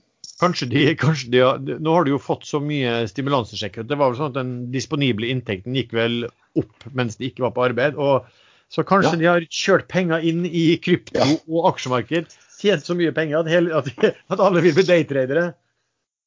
Kanskje 0.42 0.68
de, 0.72 0.84
kanskje 0.98 1.30
de 1.30 1.42
har, 1.44 1.60
Nå 1.62 1.94
har 1.94 2.06
du 2.06 2.14
jo 2.14 2.20
fått 2.22 2.46
så 2.48 2.58
mye 2.62 3.02
stimulanssjekker. 3.10 3.86
Det 3.86 3.98
var 3.98 4.10
vel 4.10 4.18
sånn 4.18 4.32
at 4.32 4.38
Den 4.40 4.54
disponible 4.74 5.30
inntekten 5.30 5.76
gikk 5.78 5.94
vel 5.96 6.24
opp 6.58 6.88
mens 6.98 7.18
de 7.20 7.30
ikke 7.30 7.46
var 7.46 7.54
på 7.56 7.66
arbeid. 7.68 7.98
og 8.00 8.26
Så 8.72 8.84
kanskje 8.88 9.14
ja. 9.14 9.20
de 9.20 9.30
har 9.30 9.48
kjørt 9.48 9.88
penger 9.92 10.24
inn 10.26 10.46
i 10.48 10.72
krypto 10.82 11.20
ja. 11.20 11.38
og 11.46 11.72
aksjemarked. 11.72 12.34
Tjent 12.58 12.86
så 12.86 12.94
mye 12.98 13.14
penger 13.14 13.42
at, 13.42 13.50
hele, 13.50 13.74
at, 13.74 13.90
at 14.32 14.42
alle 14.42 14.62
vil 14.64 14.74
bli 14.76 14.86
daytradere. 14.86 15.52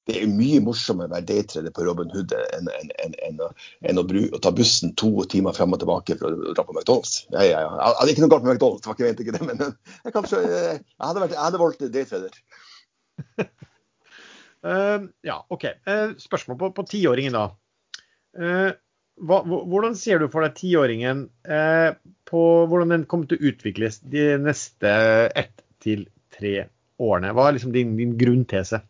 Det 0.06 0.20
er 0.22 0.30
mye 0.30 0.60
morsommere 0.62 1.10
å 1.10 1.14
være 1.16 1.26
daytrader 1.32 1.74
på 1.74 1.86
Robin 1.88 2.12
Hood 2.14 2.34
enn, 2.38 2.68
enn, 2.70 2.92
enn, 3.02 3.16
enn 3.26 3.40
å, 3.42 3.48
å, 4.04 4.04
å, 4.06 4.42
ta 4.44 4.52
bussen 4.54 4.92
to 5.02 5.10
timer 5.32 5.56
frem 5.58 5.74
og 5.74 5.82
tilbake 5.82 6.18
for 6.20 6.30
å 6.30 6.54
dra 6.54 6.66
på 6.68 6.76
McDonald's. 6.76 7.24
Ja, 7.34 7.42
ja, 7.42 7.64
ja. 7.66 7.72
Jeg 7.80 7.98
hadde 8.00 8.14
ikke 8.14 8.26
noe 8.26 8.34
galt 8.36 8.46
med 8.46 8.54
McDonald's, 8.54 8.86
jeg 8.86 9.08
vet 9.10 9.24
ikke 9.24 9.34
det, 9.34 9.48
men 9.50 9.64
jeg, 10.06 10.14
kanskje, 10.14 10.44
jeg, 10.46 10.84
hadde, 11.02 11.24
vært, 11.24 11.34
jeg 11.34 11.42
hadde 11.42 11.64
valgt 11.64 11.88
daytrader. 11.98 12.38
Uh, 14.66 15.06
ja, 15.26 15.40
OK. 15.54 15.68
Uh, 15.88 16.16
spørsmål 16.18 16.58
på, 16.58 16.72
på 16.80 16.88
tiåringen, 16.90 17.36
da. 17.36 17.46
Uh, 18.40 18.72
hva, 19.16 19.44
hvordan 19.46 19.94
ser 19.96 20.20
du 20.20 20.28
for 20.32 20.44
deg 20.44 20.58
tiåringen 20.58 21.22
på 22.28 22.40
hvordan 22.68 22.90
den 22.92 23.06
kommer 23.08 23.30
til 23.32 23.40
å 23.40 23.48
utvikles 23.48 24.02
de 24.12 24.26
neste 24.44 24.92
ett 25.32 25.64
til 25.80 26.04
tre 26.36 26.66
årene? 27.00 27.32
Hva 27.32 27.46
er 27.48 27.56
liksom 27.56 27.72
din, 27.72 27.94
din 27.96 28.18
grunntese? 28.20 28.82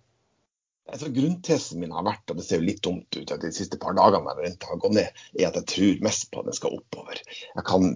Altså, 0.89 1.11
grunntesen 1.14 1.81
min 1.81 1.93
har 1.93 2.07
vært, 2.07 2.26
og 2.30 2.39
det 2.39 2.47
ser 2.47 2.61
jo 2.61 2.68
litt 2.72 2.81
dumt 2.85 3.19
ut 3.19 3.35
de 3.41 3.53
siste 3.53 3.77
par 3.81 3.93
dagene 3.97 4.26
når 4.26 4.41
renta 4.47 4.72
har 4.72 4.81
gått 4.81 4.97
ned, 4.97 5.23
er 5.38 5.47
at 5.52 5.61
jeg 5.61 5.69
tror 5.76 6.03
mest 6.10 6.27
på 6.31 6.41
at 6.41 6.49
den 6.49 6.57
skal 6.57 6.76
oppover. 6.80 7.22
Jeg 7.45 7.65
kan, 7.69 7.88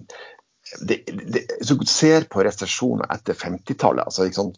det, 0.86 1.02
det, 1.10 1.44
hvis 1.58 1.74
du 1.74 1.86
ser 1.90 2.30
på 2.30 2.46
resesjoner 2.46 3.10
etter 3.14 3.38
50-tallet, 3.38 4.06
altså, 4.06 4.26
liksom, 4.26 4.54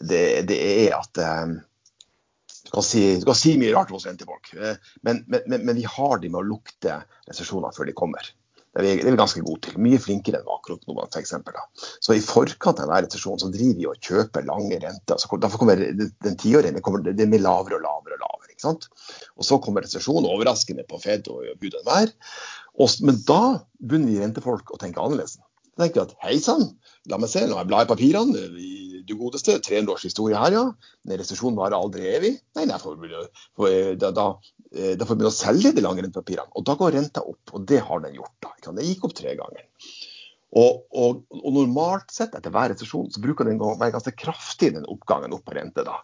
det, 0.00 0.24
det, 0.48 0.60
er 0.86 0.96
at 0.98 1.12
du 1.16 1.60
kan, 2.76 2.84
si, 2.84 3.04
kan 3.24 3.38
si 3.38 3.54
mye 3.60 3.74
rart 3.74 3.92
hos 3.94 4.06
rentefolk, 4.08 4.52
eh, 4.56 4.80
men, 5.06 5.22
men, 5.26 5.46
men, 5.46 5.64
men, 5.64 5.78
vi 5.78 5.86
har 5.88 6.20
de 6.22 6.32
med 6.32 6.42
å 6.42 6.48
lukte 6.54 7.00
resesjoner 7.28 7.74
før 7.76 7.88
de 7.88 7.96
kommer. 7.96 8.28
Det 8.76 8.82
er, 8.82 8.84
vi, 8.84 8.96
det 9.00 9.08
er 9.08 9.14
vi 9.14 9.20
ganske 9.22 9.40
gode 9.40 9.62
til. 9.64 9.78
Mye 9.80 10.00
flinkere 10.02 10.42
enn 10.42 10.48
makroøkonomene 10.48 11.08
f.eks. 11.08 11.32
Så 12.04 12.12
i 12.12 12.20
forkant 12.20 12.82
av 12.84 12.90
hver 12.90 13.06
resesjon 13.06 13.40
så 13.40 13.48
driver 13.54 13.78
vi 13.78 13.86
og 13.88 14.02
kjøper 14.04 14.44
lange 14.44 14.76
renter. 14.82 15.16
Så 15.16 15.38
derfor 15.40 15.62
kommer 15.62 15.80
den, 15.80 16.12
den 16.26 16.36
det, 16.36 17.14
det 17.16 17.28
blir 17.32 17.40
lavere 17.40 17.78
og 17.78 17.86
lavere 17.86 18.18
og 18.18 18.26
lavere. 18.26 18.52
ikke 18.52 18.66
sant? 18.66 18.90
Og 19.40 19.48
så 19.48 19.56
kommer 19.64 19.86
resesjonen 19.86 20.28
overraskende 20.28 20.84
på 20.90 21.00
Fed 21.00 21.32
og 21.32 21.48
Gud 21.62 21.72
enhver. 21.80 22.12
Men 23.00 23.24
da 23.24 23.42
begynner 23.80 24.12
vi 24.12 24.20
rentefolk 24.20 24.76
å 24.76 24.80
tenke 24.82 25.00
annerledes. 25.00 25.38
Da 25.72 25.86
tenker 25.86 26.02
vi 26.02 26.04
at 26.10 26.28
hei 26.28 26.36
sann, 26.44 26.68
la 27.08 27.16
meg 27.20 27.32
se, 27.32 27.46
la 27.48 27.62
meg 27.62 27.72
bla 27.72 27.82
i 27.84 27.88
papirene. 27.88 28.44
Vi 28.52 28.85
du 29.08 29.14
godeste. 29.20 29.58
300 29.62 29.92
års 29.94 30.06
historie 30.08 30.38
her, 30.38 30.56
ja. 30.56 30.64
Men 31.06 31.20
resesjonen 31.20 31.58
varer 31.58 31.78
aldri 31.78 32.08
evig. 32.12 32.32
Nei, 32.58 32.66
nei 32.70 32.80
får 32.82 32.98
vi, 33.02 33.12
da, 34.00 34.10
da, 34.14 34.26
eh, 34.72 34.94
da, 34.98 35.08
får 35.08 35.20
vi 35.20 35.28
å 35.28 35.34
selge 35.34 35.72
de 35.76 35.84
lange 35.84 36.04
rentepapirene. 36.04 36.52
Og 36.58 36.66
da 36.66 36.76
går 36.78 36.96
renta 36.98 37.24
opp. 37.24 37.54
Og 37.54 37.64
det 37.68 37.80
har 37.88 38.04
den 38.04 38.18
gjort. 38.18 38.36
da. 38.42 38.74
Det 38.76 38.86
gikk 38.86 39.08
opp 39.08 39.16
tre 39.18 39.36
ganger. 39.38 39.66
Og, 40.56 40.84
og, 40.94 41.24
og, 41.34 41.48
normalt 41.52 42.12
sett 42.14 42.36
etter 42.38 42.52
hver 42.54 42.70
resesjon 42.72 43.10
så 43.12 43.20
bruker 43.20 43.48
den 43.48 43.58
å 43.60 43.74
være 43.76 43.96
ganske 43.96 44.14
kraftig, 44.16 44.70
den 44.76 44.86
oppgangen 44.88 45.34
opp 45.36 45.44
på 45.48 45.56
rente. 45.58 45.84
da. 45.84 45.98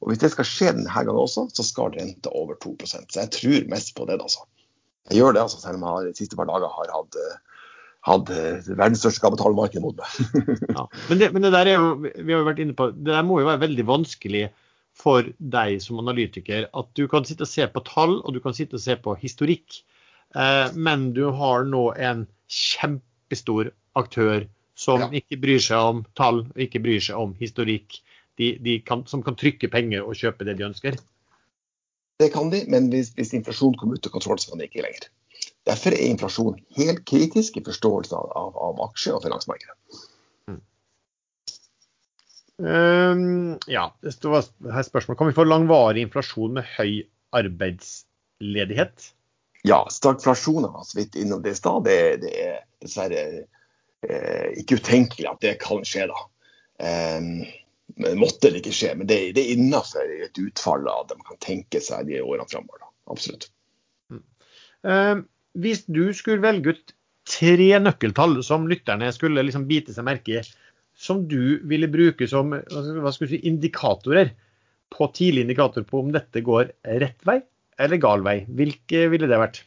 Og 0.00 0.12
Hvis 0.12 0.22
det 0.22 0.32
skal 0.32 0.48
skje 0.48 0.70
denne 0.76 0.92
gangen 0.92 1.18
også, 1.18 1.48
så 1.52 1.66
skal 1.66 1.92
renta 1.96 2.32
over 2.38 2.56
2% 2.62 3.10
Så 3.10 3.20
jeg 3.24 3.34
tror 3.34 3.68
mest 3.72 3.94
på 3.98 4.06
det. 4.08 4.20
altså. 4.22 4.46
Jeg 5.10 5.22
gjør 5.22 5.34
det, 5.34 5.42
altså, 5.42 5.60
selv 5.60 5.80
om 5.80 5.86
jeg 5.88 6.12
de 6.12 6.20
siste 6.20 6.36
par 6.36 6.48
dager 6.48 6.72
har 6.72 6.92
hatt 6.92 7.16
uh, 7.16 7.47
hadde 8.08 8.38
verdens 8.68 9.02
største 9.02 9.22
kapitalmarked 9.24 9.82
mot 9.84 9.98
meg. 9.98 10.16
ja. 10.76 10.86
men, 11.08 11.20
det, 11.20 11.30
men, 11.34 11.44
det, 11.44 11.52
der 11.54 11.70
er 11.70 11.78
jo, 11.78 11.92
vi 12.02 12.32
har 12.32 12.42
jo 12.42 12.48
vært 12.48 12.62
inne 12.64 12.76
på, 12.78 12.90
det 12.96 13.12
der 13.12 13.26
må 13.26 13.40
jo 13.42 13.48
være 13.50 13.64
veldig 13.66 13.86
vanskelig 13.88 14.48
for 14.98 15.28
deg 15.38 15.78
som 15.84 16.00
analytiker. 16.02 16.66
At 16.74 16.90
du 16.98 17.06
kan 17.10 17.26
sitte 17.28 17.46
og 17.46 17.52
se 17.52 17.66
på 17.70 17.84
tall 17.86 18.18
og 18.18 18.34
du 18.34 18.40
kan 18.44 18.56
sitte 18.56 18.78
og 18.78 18.84
se 18.84 18.96
på 18.98 19.14
historikk, 19.20 19.80
eh, 20.34 20.66
men 20.74 21.10
du 21.16 21.28
har 21.38 21.68
nå 21.68 21.90
en 21.94 22.26
kjempestor 22.48 23.72
aktør 23.98 24.48
som 24.78 25.00
Ja. 25.00 25.10
ikke 25.10 25.40
bryr 25.42 25.58
seg 25.62 25.78
om 25.78 26.04
tall 26.18 26.44
ikke 26.54 26.82
bryr 26.82 27.02
seg 27.02 27.18
om 27.18 27.34
historikk. 27.38 27.98
De, 28.38 28.52
de 28.62 28.78
kan, 28.86 29.02
som 29.10 29.22
kan 29.26 29.34
trykke 29.34 29.66
penger 29.70 30.06
og 30.06 30.14
kjøpe 30.14 30.46
det 30.46 30.58
de 30.60 30.68
ønsker. 30.68 30.98
Det 32.22 32.32
kan 32.34 32.50
de, 32.50 32.64
men 32.70 32.86
hvis, 32.90 33.10
hvis 33.14 33.34
inflasjon 33.34 33.74
kommer 33.78 33.98
ut 33.98 34.06
av 34.06 34.14
kontroll, 34.14 34.38
så 34.38 34.52
kan 34.52 34.62
de 34.62 34.68
ikke 34.68 34.84
lenger. 34.84 35.08
Derfor 35.66 35.94
er 35.96 36.06
inflasjon 36.06 36.60
helt 36.78 37.02
kritisk 37.08 37.58
i 37.58 37.64
forståelse 37.64 38.16
av, 38.16 38.30
av, 38.38 38.54
av 38.68 38.86
aksje- 38.86 39.16
og 39.16 39.24
finansmarkedet. 39.26 39.74
Um, 42.58 43.58
ja, 43.70 43.84
det 44.02 44.24
var 44.24 44.48
her 44.74 44.82
spørsmål. 44.82 45.16
Kan 45.16 45.28
vi 45.30 45.36
få 45.36 45.44
langvarig 45.46 46.02
inflasjon 46.02 46.56
med 46.56 46.66
høy 46.74 47.04
arbeidsledighet? 47.36 49.12
Ja, 49.62 49.84
stagflasjon 49.90 50.64
har 50.64 50.82
så 50.84 50.98
vidt 50.98 51.14
innom 51.14 51.42
det 51.42 51.54
i 51.54 51.60
stad. 51.60 51.84
Det, 51.86 52.00
det 52.24 52.32
er 52.42 52.58
dessverre 52.82 53.22
eh, 54.08 54.48
ikke 54.58 54.80
utenkelig 54.80 55.30
at 55.30 55.40
det 55.44 55.54
kan 55.62 55.86
skje, 55.86 56.08
da. 56.10 56.24
Um, 56.82 57.30
måtte 58.18 58.50
det 58.50 58.62
ikke 58.62 58.74
skje, 58.74 58.92
men 58.98 59.08
det, 59.10 59.20
det 59.38 59.44
er 59.44 59.54
innafor 59.54 60.10
et 60.26 60.42
utfall 60.42 60.86
av 60.90 61.06
det 61.08 61.18
man 61.18 61.30
kan 61.30 61.42
tenke 61.42 61.82
seg 61.82 62.10
de 62.10 62.20
årene 62.22 62.46
framover. 62.50 62.86
Absolutt. 63.10 63.48
Ehm, 64.86 65.24
hvis 65.56 65.84
du 65.88 66.08
skulle 66.16 66.42
velge 66.44 66.74
ut 66.74 66.94
tre 67.28 67.68
nøkkeltall 67.80 68.38
som 68.44 68.66
lytterne 68.68 69.10
skulle 69.12 69.44
liksom 69.44 69.66
bite 69.68 69.92
seg 69.94 70.06
merke 70.08 70.40
i, 70.40 70.42
som 70.98 71.22
du 71.30 71.60
ville 71.68 71.86
bruke 71.92 72.26
som 72.28 72.54
si, 73.14 73.38
indikatorer 73.46 74.32
på 74.90 75.08
tidlig 75.14 75.44
indikator 75.44 75.84
på 75.86 76.00
om 76.00 76.12
dette 76.14 76.40
går 76.42 76.72
rett 77.02 77.20
vei 77.28 77.38
eller 77.78 78.00
gal 78.02 78.24
vei, 78.26 78.40
hvilke 78.48 79.04
ville 79.12 79.28
det 79.30 79.38
vært? 79.38 79.60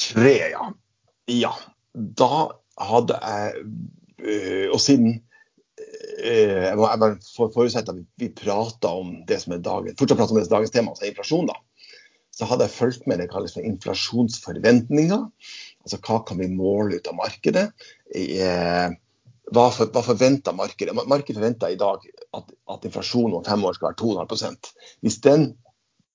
Tre, 0.00 0.32
ja. 0.54 0.70
Ja. 1.30 1.50
Da 1.94 2.30
hadde 2.82 3.14
jeg 3.22 3.60
øh, 4.18 4.70
Og 4.74 4.80
siden 4.82 5.12
øh, 6.24 6.64
Jeg 6.64 6.74
må 6.78 6.88
jeg 6.88 7.00
bare 7.02 7.18
for- 7.36 7.52
forutsette 7.54 7.92
at 7.92 7.98
vi, 8.00 8.06
vi 8.24 8.28
prater 8.34 8.88
om 8.90 9.12
det 9.28 9.38
som 9.42 9.54
er 9.54 9.62
dagens, 9.62 9.94
fortsatt 10.00 10.18
prater 10.18 10.34
om 10.34 10.48
dagens 10.56 10.72
tema, 10.74 10.90
altså 10.94 11.06
inflasjon, 11.06 11.46
da. 11.52 11.58
Så 12.34 12.48
hadde 12.50 12.66
jeg 12.66 12.74
fulgt 12.74 13.08
med 13.10 13.22
det 13.22 13.30
kalles 13.30 13.54
for 13.54 13.66
inflasjonsforventninger. 13.66 15.26
Altså 15.84 16.00
hva 16.02 16.20
kan 16.26 16.40
vi 16.40 16.50
måle 16.50 16.98
ut 16.98 17.10
av 17.10 17.18
markedet? 17.18 17.68
Eh, 18.14 18.88
hva, 19.54 19.66
for, 19.74 19.90
hva 19.92 20.02
forventer 20.04 20.56
markedet? 20.56 20.96
Markedet 20.96 21.38
forventer 21.38 21.74
i 21.74 21.80
dag 21.80 22.06
at, 22.34 22.54
at 22.74 22.88
inflasjonen 22.88 23.38
om 23.38 23.46
fem 23.46 23.64
år 23.66 23.76
skal 23.76 23.92
være 23.92 24.00
2,5% 24.02 24.72
Hvis 25.04 25.20
den 25.24 25.52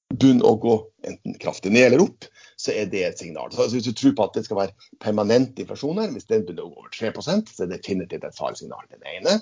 begynner 0.09 0.49
å 0.49 0.57
gå 0.57 0.75
enten 1.05 1.35
kraftig 1.41 1.71
ned 1.73 1.91
eller 1.91 2.07
opp, 2.07 2.25
så 2.59 2.73
er 2.75 2.89
det 2.91 3.03
et 3.05 3.21
signal. 3.21 3.51
Så 3.53 3.69
Hvis 3.71 3.85
du 3.85 3.93
tror 3.93 4.15
på 4.17 4.25
at 4.25 4.39
det 4.39 4.47
skal 4.47 4.59
være 4.59 4.89
permanent 5.03 5.59
inflasjon 5.61 6.01
her, 6.01 6.09
hvis 6.15 6.27
den 6.27 6.47
begynner 6.47 6.65
å 6.65 6.73
gå 6.73 6.81
over 6.81 6.95
3% 6.95 7.53
så 7.53 7.63
er 7.63 7.69
det 7.69 7.79
definitivt 7.79 8.25
et 8.27 8.35
faresignal. 8.39 8.89
Den 8.89 9.05
ene. 9.13 9.37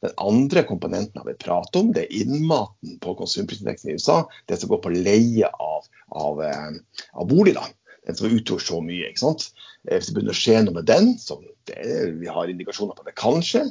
Den 0.00 0.12
andre 0.16 0.62
komponenten 0.64 1.20
har 1.20 1.26
vi 1.28 1.36
pratet 1.36 1.76
om, 1.76 1.90
det 1.92 2.06
er 2.06 2.22
innmaten 2.22 2.96
på 3.04 3.14
konsumprisindeksen 3.18 3.90
i 3.90 3.98
USA. 3.98 4.22
Det 4.48 4.56
som 4.60 4.70
går 4.72 4.80
på 4.84 4.92
leie 4.94 5.48
av, 5.50 5.88
av, 6.08 6.42
eh, 6.44 6.70
av 7.12 7.28
bolig. 7.28 7.54
da. 7.58 7.66
Den 8.08 8.16
som 8.16 8.32
utgjorde 8.32 8.64
så 8.64 8.80
mye. 8.80 9.10
ikke 9.10 9.20
sant? 9.20 9.50
Eh, 9.88 9.98
Hvis 9.98 10.08
det 10.08 10.14
begynner 10.16 10.36
å 10.36 10.40
skje 10.40 10.62
noe 10.64 10.78
med 10.78 10.88
den, 10.88 11.12
som 11.20 11.42
vi 11.70 12.30
har 12.32 12.48
indikasjoner 12.48 12.96
på 12.96 13.04
at 13.04 13.10
det 13.10 13.18
kan 13.20 13.44
skje, 13.44 13.66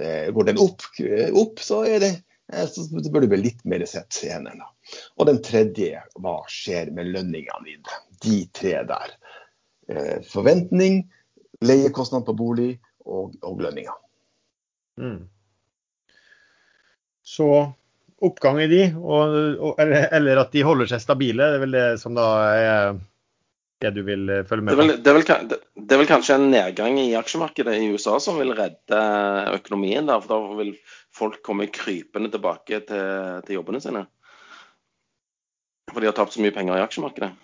eh, 0.00 0.30
går 0.32 0.48
den 0.48 0.62
opp, 0.62 0.86
opp 1.36 1.60
så, 1.60 1.82
det, 2.00 2.14
så 2.72 2.88
bør 3.12 3.26
det 3.26 3.30
bli 3.34 3.42
litt 3.42 3.60
mer 3.68 3.84
sett 3.86 4.22
i 4.24 4.32
hendene. 4.32 4.64
Og 5.20 5.28
den 5.28 5.42
tredje, 5.44 6.00
hva 6.16 6.38
skjer 6.48 6.90
med 6.96 7.12
lønningene 7.12 7.68
dine? 7.68 8.00
De 8.24 8.40
tre 8.56 8.80
der. 8.88 9.14
Forventning, 10.24 11.02
leiekostnad 11.60 12.24
på 12.24 12.32
bolig 12.32 12.80
og, 13.04 13.36
og 13.44 13.60
lønninger. 13.60 14.00
Mm. 14.96 15.28
Så 17.24 17.48
oppgang 18.24 18.60
i 18.62 18.68
de, 18.70 18.84
og, 19.00 19.34
og, 19.58 19.74
eller, 19.82 20.06
eller 20.14 20.40
at 20.44 20.52
de 20.54 20.64
holder 20.64 20.88
seg 20.92 21.02
stabile, 21.02 21.48
det 21.50 21.58
er 21.58 21.64
vel 21.64 21.76
det 21.76 21.88
som 22.00 22.16
da 22.16 22.28
er 22.54 22.94
det 23.84 23.90
du 23.96 24.02
vil 24.06 24.28
eh, 24.30 24.44
følge 24.48 24.64
med 24.64 24.76
på? 24.76 24.84
det, 24.86 24.96
det 25.04 25.58
det 25.74 25.96
er 25.96 26.00
vel 26.00 26.08
kanskje 26.08 26.36
en 26.38 26.50
nedgang 26.52 26.98
i 27.00 27.10
aksjemarkedet 27.18 27.74
i 27.80 27.88
USA 27.92 28.16
som 28.22 28.38
vil 28.40 28.54
redde 28.56 29.00
økonomien 29.52 30.06
der, 30.08 30.22
for 30.24 30.32
da 30.32 30.60
vil 30.60 30.74
folk 31.14 31.40
komme 31.44 31.68
krypende 31.72 32.30
tilbake 32.32 32.80
til, 32.88 33.40
til 33.46 33.58
jobbene 33.58 33.82
sine. 33.84 34.04
For 35.92 36.00
de 36.00 36.08
har 36.08 36.16
tapt 36.16 36.36
så 36.36 36.44
mye 36.44 36.54
penger 36.54 36.78
i 36.78 36.84
aksjemarkedet. 36.84 37.34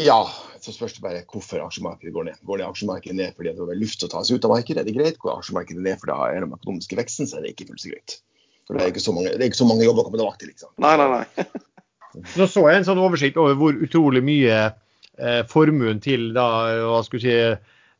Ja, 0.00 0.22
så 0.58 0.72
spørs 0.74 0.96
det 0.96 1.04
bare 1.04 1.22
hvorfor 1.30 1.62
aksjemarkedet 1.62 2.14
går 2.14 2.30
ned. 2.30 2.38
Går 2.46 2.58
det 2.58 2.66
aksjemarkedet 2.66 3.18
ned 3.18 3.36
fordi 3.36 3.52
det 3.54 3.66
er 3.68 3.82
luft 3.82 4.02
å 4.02 4.10
ta 4.10 4.24
seg 4.26 4.40
ut 4.40 4.48
av 4.48 4.54
markedet, 4.56 4.82
er 4.82 4.88
det 4.88 4.96
greit. 4.96 5.20
Går 5.22 5.36
aksjemarkedet 5.36 5.84
ned 5.84 6.00
fordi 6.00 6.14
det 6.14 6.30
er 6.38 6.46
den 6.46 6.56
økonomiske 6.56 6.98
veksten, 6.98 7.30
så 7.30 7.38
er 7.38 7.44
det 7.44 7.54
ikke 7.54 7.68
fullt 7.70 7.84
så 7.84 7.92
greit. 7.92 8.16
For 8.64 8.76
det 8.76 8.84
er 8.84 8.94
ikke 8.94 9.04
så 9.04 9.12
mange, 9.12 9.34
det 9.34 9.42
er 9.42 9.50
ikke 9.50 9.60
så 9.60 9.68
mange 9.68 9.86
jobber 9.86 10.04
å 10.04 10.08
komme 10.08 10.20
tilbake 10.20 10.40
til, 10.40 10.52
liksom. 10.54 10.72
Nei, 10.80 10.94
nei, 11.00 11.08
nei. 11.12 11.46
Nå 12.38 12.46
så 12.48 12.62
jeg 12.70 12.80
en 12.80 12.86
sånn 12.86 13.02
oversikt 13.02 13.38
over 13.42 13.56
hvor 13.58 13.78
utrolig 13.84 14.22
mye 14.24 14.58
eh, 14.64 15.40
formuen 15.50 16.00
til 16.02 16.30
da, 16.36 16.46
hva 16.86 17.00
skal 17.06 17.18
vi 17.18 17.24
si, 17.24 17.34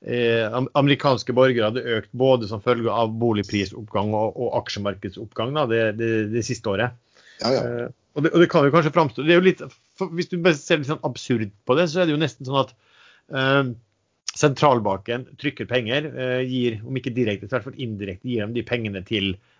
eh, 0.07 0.59
amerikanske 0.79 1.35
borgere 1.37 1.71
hadde 1.71 1.99
økt 1.99 2.13
både 2.17 2.49
som 2.51 2.63
følge 2.65 2.93
av 2.93 3.13
boligprisoppgang 3.21 4.15
og, 4.17 4.39
og 4.39 4.59
aksjemarkedsoppgang 4.63 5.55
da, 5.59 5.67
det, 5.71 5.83
det, 5.99 6.13
det 6.35 6.45
siste 6.47 6.71
året. 6.73 6.97
Ja, 7.43 7.51
ja. 7.51 7.63
Eh, 7.63 7.89
og, 8.15 8.23
det, 8.23 8.31
og 8.31 8.45
det 8.45 8.51
kan 8.53 8.67
jo 8.67 8.75
kanskje 8.75 8.95
framstå 8.95 9.25
det 9.27 9.35
er 9.35 9.41
jo 9.41 9.49
litt, 9.49 9.65
for 9.99 10.13
Hvis 10.15 10.31
du 10.31 10.39
ser 10.55 10.79
litt 10.79 10.91
sånn 10.91 11.03
absurd 11.07 11.51
på 11.67 11.77
det, 11.79 11.89
så 11.91 12.03
er 12.03 12.07
det 12.07 12.15
jo 12.15 12.23
nesten 12.23 12.47
sånn 12.47 12.63
at 12.63 12.77
eh, 13.35 13.75
sentralbanken 14.35 15.27
trykker 15.43 15.69
penger, 15.71 16.07
eh, 16.15 16.41
gir, 16.47 16.79
om 16.87 16.97
ikke 16.99 17.15
direkte, 17.15 17.49
så 17.49 17.57
i 17.57 17.59
hvert 17.59 17.69
fall 17.69 17.83
indirekte, 17.83 18.31
gir 18.31 18.47
dem 18.47 18.55
de 18.55 18.65
pengene 18.67 19.03
til 19.07 19.35
eh, 19.35 19.54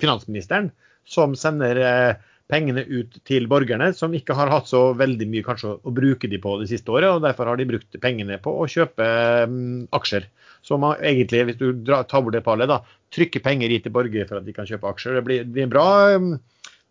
finansministeren, 0.00 0.70
som 1.08 1.34
sender 1.36 1.80
eh, 1.82 2.26
pengene 2.48 2.84
ut 2.88 3.18
til 3.28 3.46
borgerne, 3.50 3.90
som 3.96 4.14
ikke 4.16 4.36
har 4.36 4.50
hatt 4.52 4.68
så 4.70 4.92
veldig 4.96 5.28
mye 5.28 5.44
kanskje 5.44 5.74
å, 5.76 5.92
bruke 5.94 6.30
de 6.30 6.40
på 6.40 6.54
det 6.62 6.68
siste 6.70 6.92
året, 6.94 7.10
og 7.12 7.24
derfor 7.24 7.50
har 7.50 7.60
de 7.60 7.68
brukt 7.68 7.98
pengene 8.02 8.38
på 8.42 8.54
å 8.62 8.68
kjøpe 8.70 9.08
mm, 9.48 9.88
aksjer. 9.96 10.28
Så 10.64 10.78
man 10.80 11.00
egentlig, 11.04 11.44
hvis 11.48 11.58
du 11.60 11.68
tar 11.86 12.22
bort 12.24 12.34
det 12.34 12.44
pallet, 12.46 12.70
da, 12.70 12.80
trykker 13.14 13.44
penger 13.44 13.72
i 13.72 13.80
til 13.84 13.94
borgere 13.94 14.28
for 14.28 14.40
at 14.40 14.48
de 14.48 14.54
kan 14.56 14.68
kjøpe 14.68 14.88
aksjer. 14.90 15.18
Det 15.18 15.26
blir, 15.26 15.44
det 15.52 15.68
bra, 15.70 15.86
mm, 16.16 16.32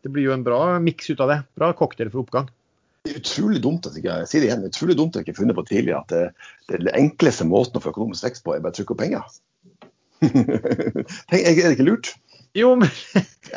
det 0.05 0.13
blir 0.13 0.29
jo 0.29 0.37
en 0.37 0.45
bra 0.45 0.61
miks 0.83 1.09
ut 1.11 1.25
av 1.25 1.33
det. 1.33 1.41
Bra 1.57 1.73
cocktail 1.77 2.13
for 2.13 2.23
oppgang. 2.25 2.49
Det 3.07 3.13
er 3.13 3.21
utrolig 3.21 3.59
dumt 3.63 3.85
at 3.87 3.97
jeg 3.97 4.29
sier 4.29 4.43
det 4.43 4.49
igjen, 4.49 4.63
det 4.63 4.69
er 4.69 4.75
utrolig 4.75 4.95
dumt 4.99 5.15
at 5.15 5.21
jeg 5.21 5.27
ikke 5.27 5.35
har 5.37 5.41
funnet 5.41 5.57
på 5.57 5.67
tidligere 5.69 5.99
at 6.01 6.09
det, 6.11 6.23
det, 6.67 6.79
den 6.83 6.89
enkleste 6.91 7.45
måten 7.47 7.79
å 7.79 7.83
få 7.83 7.93
økonomisk 7.93 8.25
vekst 8.27 8.43
på, 8.43 8.53
er 8.53 8.63
bare 8.63 8.75
å 8.75 8.77
trykke 8.77 8.93
opp 8.93 9.03
penger. 9.03 9.37
Er 10.27 11.53
det 11.53 11.75
ikke 11.77 11.85
lurt? 11.85 12.09
Jo, 12.57 12.71
men, 12.79 12.89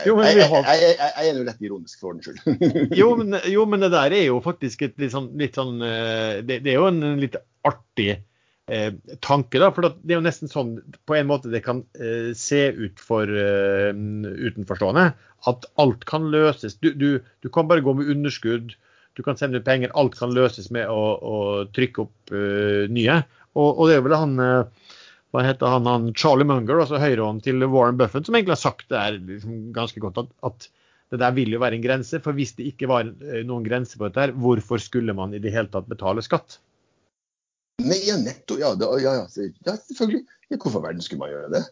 jo, 0.07 0.17
men 0.19 0.35
vi 0.37 0.47
har 0.53 0.67
jeg, 0.69 0.81
jeg, 0.85 0.97
jeg 1.01 1.29
er 1.31 1.37
nå 1.37 1.45
lett 1.47 1.63
ironisk 1.65 2.03
for 2.03 2.13
ordens 2.13 2.29
skyld. 2.29 2.65
Jo 3.01 3.13
men, 3.19 3.39
jo, 3.49 3.65
men 3.69 3.85
det 3.85 3.93
der 3.95 4.17
er 4.17 4.27
jo 4.27 4.41
faktisk 4.45 4.85
et 4.87 4.99
litt 5.01 5.15
sånn, 5.15 5.31
litt 5.41 5.57
sånn 5.57 5.81
eh, 5.87 6.43
det, 6.45 6.61
det 6.67 6.75
er 6.75 6.79
jo 6.79 6.91
en 6.91 7.23
litt 7.23 7.39
artig 7.67 8.11
eh, 8.13 8.93
tanke, 9.25 9.61
da. 9.63 9.71
For 9.75 9.89
det 9.89 10.13
er 10.15 10.19
jo 10.19 10.27
nesten 10.27 10.53
sånn 10.53 10.77
på 11.09 11.17
en 11.19 11.31
måte 11.31 11.53
det 11.53 11.63
kan 11.67 11.83
eh, 12.01 12.31
se 12.39 12.67
ut 12.77 13.03
for 13.03 13.31
eh, 13.31 13.91
utenforstående. 13.95 15.11
At 15.49 15.67
alt 15.81 16.05
kan 16.09 16.29
løses. 16.33 16.77
Du, 16.85 16.93
du, 16.93 17.25
du 17.41 17.53
kan 17.53 17.69
bare 17.71 17.85
gå 17.85 17.97
med 17.97 18.11
underskudd. 18.13 18.77
Du 19.19 19.25
kan 19.27 19.39
sende 19.41 19.61
ut 19.61 19.67
penger. 19.67 19.93
Alt 19.99 20.19
kan 20.21 20.35
løses 20.37 20.71
med 20.75 20.91
å, 20.93 21.03
å 21.17 21.37
trykke 21.77 22.05
opp 22.05 22.35
eh, 22.37 22.85
nye. 22.93 23.23
Og, 23.57 23.71
og 23.73 23.89
det 23.89 23.99
er 23.99 24.05
vel 24.07 24.19
han 24.19 24.37
eh, 24.45 24.80
hva 25.31 25.45
heter 25.47 25.71
han, 25.71 25.87
han 25.87 26.11
Charlie 26.19 26.49
Munger, 26.49 26.81
altså 26.83 26.99
høyrehånden 26.99 27.45
til 27.45 27.63
Warren 27.71 27.99
Buffett, 28.01 28.27
som 28.27 28.35
egentlig 28.35 28.57
har 28.57 28.65
sagt 28.65 28.89
det 28.91 28.99
er 28.99 29.19
liksom 29.19 29.71
ganske 29.77 30.03
godt 30.03 30.19
at, 30.25 30.33
at 30.49 30.67
det 31.11 31.21
der 31.23 31.35
vil 31.35 31.55
jo 31.55 31.61
være 31.63 31.79
en 31.79 31.85
grense. 31.85 32.21
For 32.23 32.37
hvis 32.37 32.57
det 32.59 32.69
ikke 32.73 32.91
var 32.91 33.07
eh, 33.07 33.41
noen 33.47 33.67
grense 33.67 33.99
på 33.99 34.07
dette, 34.07 34.27
her, 34.27 34.35
hvorfor 34.35 34.83
skulle 34.83 35.15
man 35.17 35.35
i 35.35 35.43
det 35.43 35.55
hele 35.55 35.71
tatt 35.71 35.89
betale 35.91 36.23
skatt? 36.27 36.59
Nei, 37.81 37.99
ja, 38.07 38.19
netto, 38.21 38.59
ja, 38.61 38.75
ja, 38.77 39.17
ja, 39.23 39.25
selvfølgelig. 39.33 40.25
Hvorfor 40.57 40.83
verden 40.85 41.03
skulle 41.05 41.25
man 41.25 41.33
gjøre 41.33 41.53
det? 41.55 41.65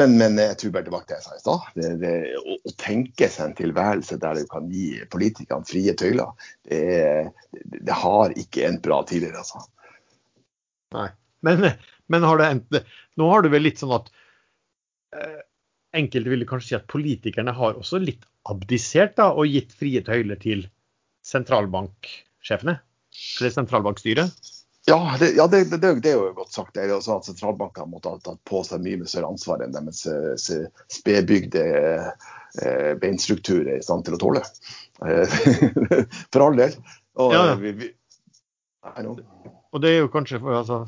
Men, 0.00 0.14
men 0.16 0.38
jeg 0.40 0.56
tror 0.60 0.72
bare 0.72 0.86
tilbake 0.86 1.08
til 1.08 1.16
det 1.16 1.18
jeg 1.18 1.26
sa 1.26 1.36
i 1.36 1.42
stad. 1.42 2.38
Å, 2.40 2.56
å 2.70 2.74
tenke 2.80 3.28
seg 3.28 3.50
en 3.50 3.58
tilværelse 3.58 4.16
der 4.22 4.38
du 4.40 4.46
kan 4.48 4.70
gi 4.72 4.86
politikerne 5.12 5.68
frie 5.68 5.92
tøyler, 5.98 6.32
det, 6.68 6.84
det, 7.52 7.82
det 7.88 7.98
har 8.04 8.32
ikke 8.40 8.64
endt 8.68 8.84
bra 8.86 9.02
tidligere, 9.08 9.42
altså. 9.42 9.66
Nei. 10.96 11.10
Men, 11.42 11.66
men 12.12 12.26
har 12.26 12.40
det 12.40 12.84
Nå 13.20 13.28
har 13.30 13.44
du 13.44 13.50
vel 13.52 13.66
litt 13.66 13.80
sånn 13.80 13.96
at 13.96 14.12
eh, 15.16 15.40
Enkelte 15.96 16.32
ville 16.32 16.48
kanskje 16.48 16.70
si 16.70 16.76
at 16.78 16.88
politikerne 16.88 17.52
har 17.52 17.76
også 17.76 18.00
litt 18.00 18.22
abdisert 18.48 19.18
da, 19.18 19.28
og 19.36 19.50
gitt 19.50 19.74
frie 19.76 20.00
tøyler 20.04 20.38
til 20.40 20.64
sentralbanksjefene? 21.28 22.78
Eller 23.40 23.52
sentralbankstyret? 23.52 24.32
Ja, 24.84 25.16
det, 25.20 25.30
ja 25.36 25.46
det, 25.46 25.64
det, 25.70 26.00
det 26.02 26.10
er 26.10 26.16
jo 26.16 26.32
godt 26.34 26.52
sagt. 26.52 26.74
Det 26.74 26.86
er 26.86 26.94
også 26.96 27.20
at 27.20 27.28
Sentralbankene 27.28 27.92
måtte 27.92 28.10
ha 28.10 28.18
tatt 28.24 28.40
på 28.48 28.64
seg 28.66 28.82
mye 28.82 29.06
større 29.06 29.30
ansvar 29.30 29.62
enn 29.62 29.76
deres 29.76 30.02
eh, 30.10 30.64
spedbygde 30.90 31.64
eh, 32.02 32.90
beinstruktur 32.98 33.62
er 33.62 33.78
i 33.78 33.86
stand 33.86 34.08
til 34.08 34.18
å 34.18 34.22
tåle. 34.24 34.42
Eh, 35.06 35.38
For 36.32 36.48
all 36.48 36.58
del. 36.58 36.74
Og, 37.14 37.34
Ja, 37.36 37.46
ja. 37.52 37.58
vi, 37.60 37.76
vi. 37.78 37.92
Og 39.72 39.80
det 39.80 39.88
er 39.88 40.02
jo 40.02 40.10
kanskje 40.12 40.38
altså, 40.52 40.82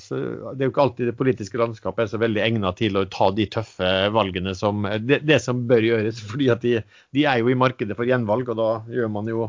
det 0.52 0.61
er 0.61 0.69
jo 0.69 0.73
ikke 0.74 0.82
alltid 0.82 1.09
det 1.09 1.16
politiske 1.16 1.61
landskapet 1.61 2.05
er 2.05 2.11
så 2.12 2.20
veldig 2.20 2.43
egnet 2.44 2.77
til 2.77 2.98
å 3.01 3.06
ta 3.09 3.31
de 3.32 3.47
tøffe 3.48 3.93
valgene 4.12 4.52
som 4.59 4.85
det, 5.01 5.23
det 5.24 5.39
som 5.40 5.62
bør 5.70 5.86
gjøres. 5.89 6.20
fordi 6.31 6.51
at 6.52 6.65
de, 6.65 6.74
de, 7.16 7.24
er 7.24 7.40
jo 7.40 7.48
i 7.52 7.56
markedet 7.59 7.97
for 7.97 8.09
gjenvalg, 8.09 8.52
og 8.52 8.61
da 8.61 8.69
gjør 8.93 9.15
man 9.15 9.32
jo 9.32 9.48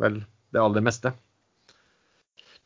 vel 0.00 0.22
det 0.52 0.62
aller 0.62 0.84
meste. 0.84 1.12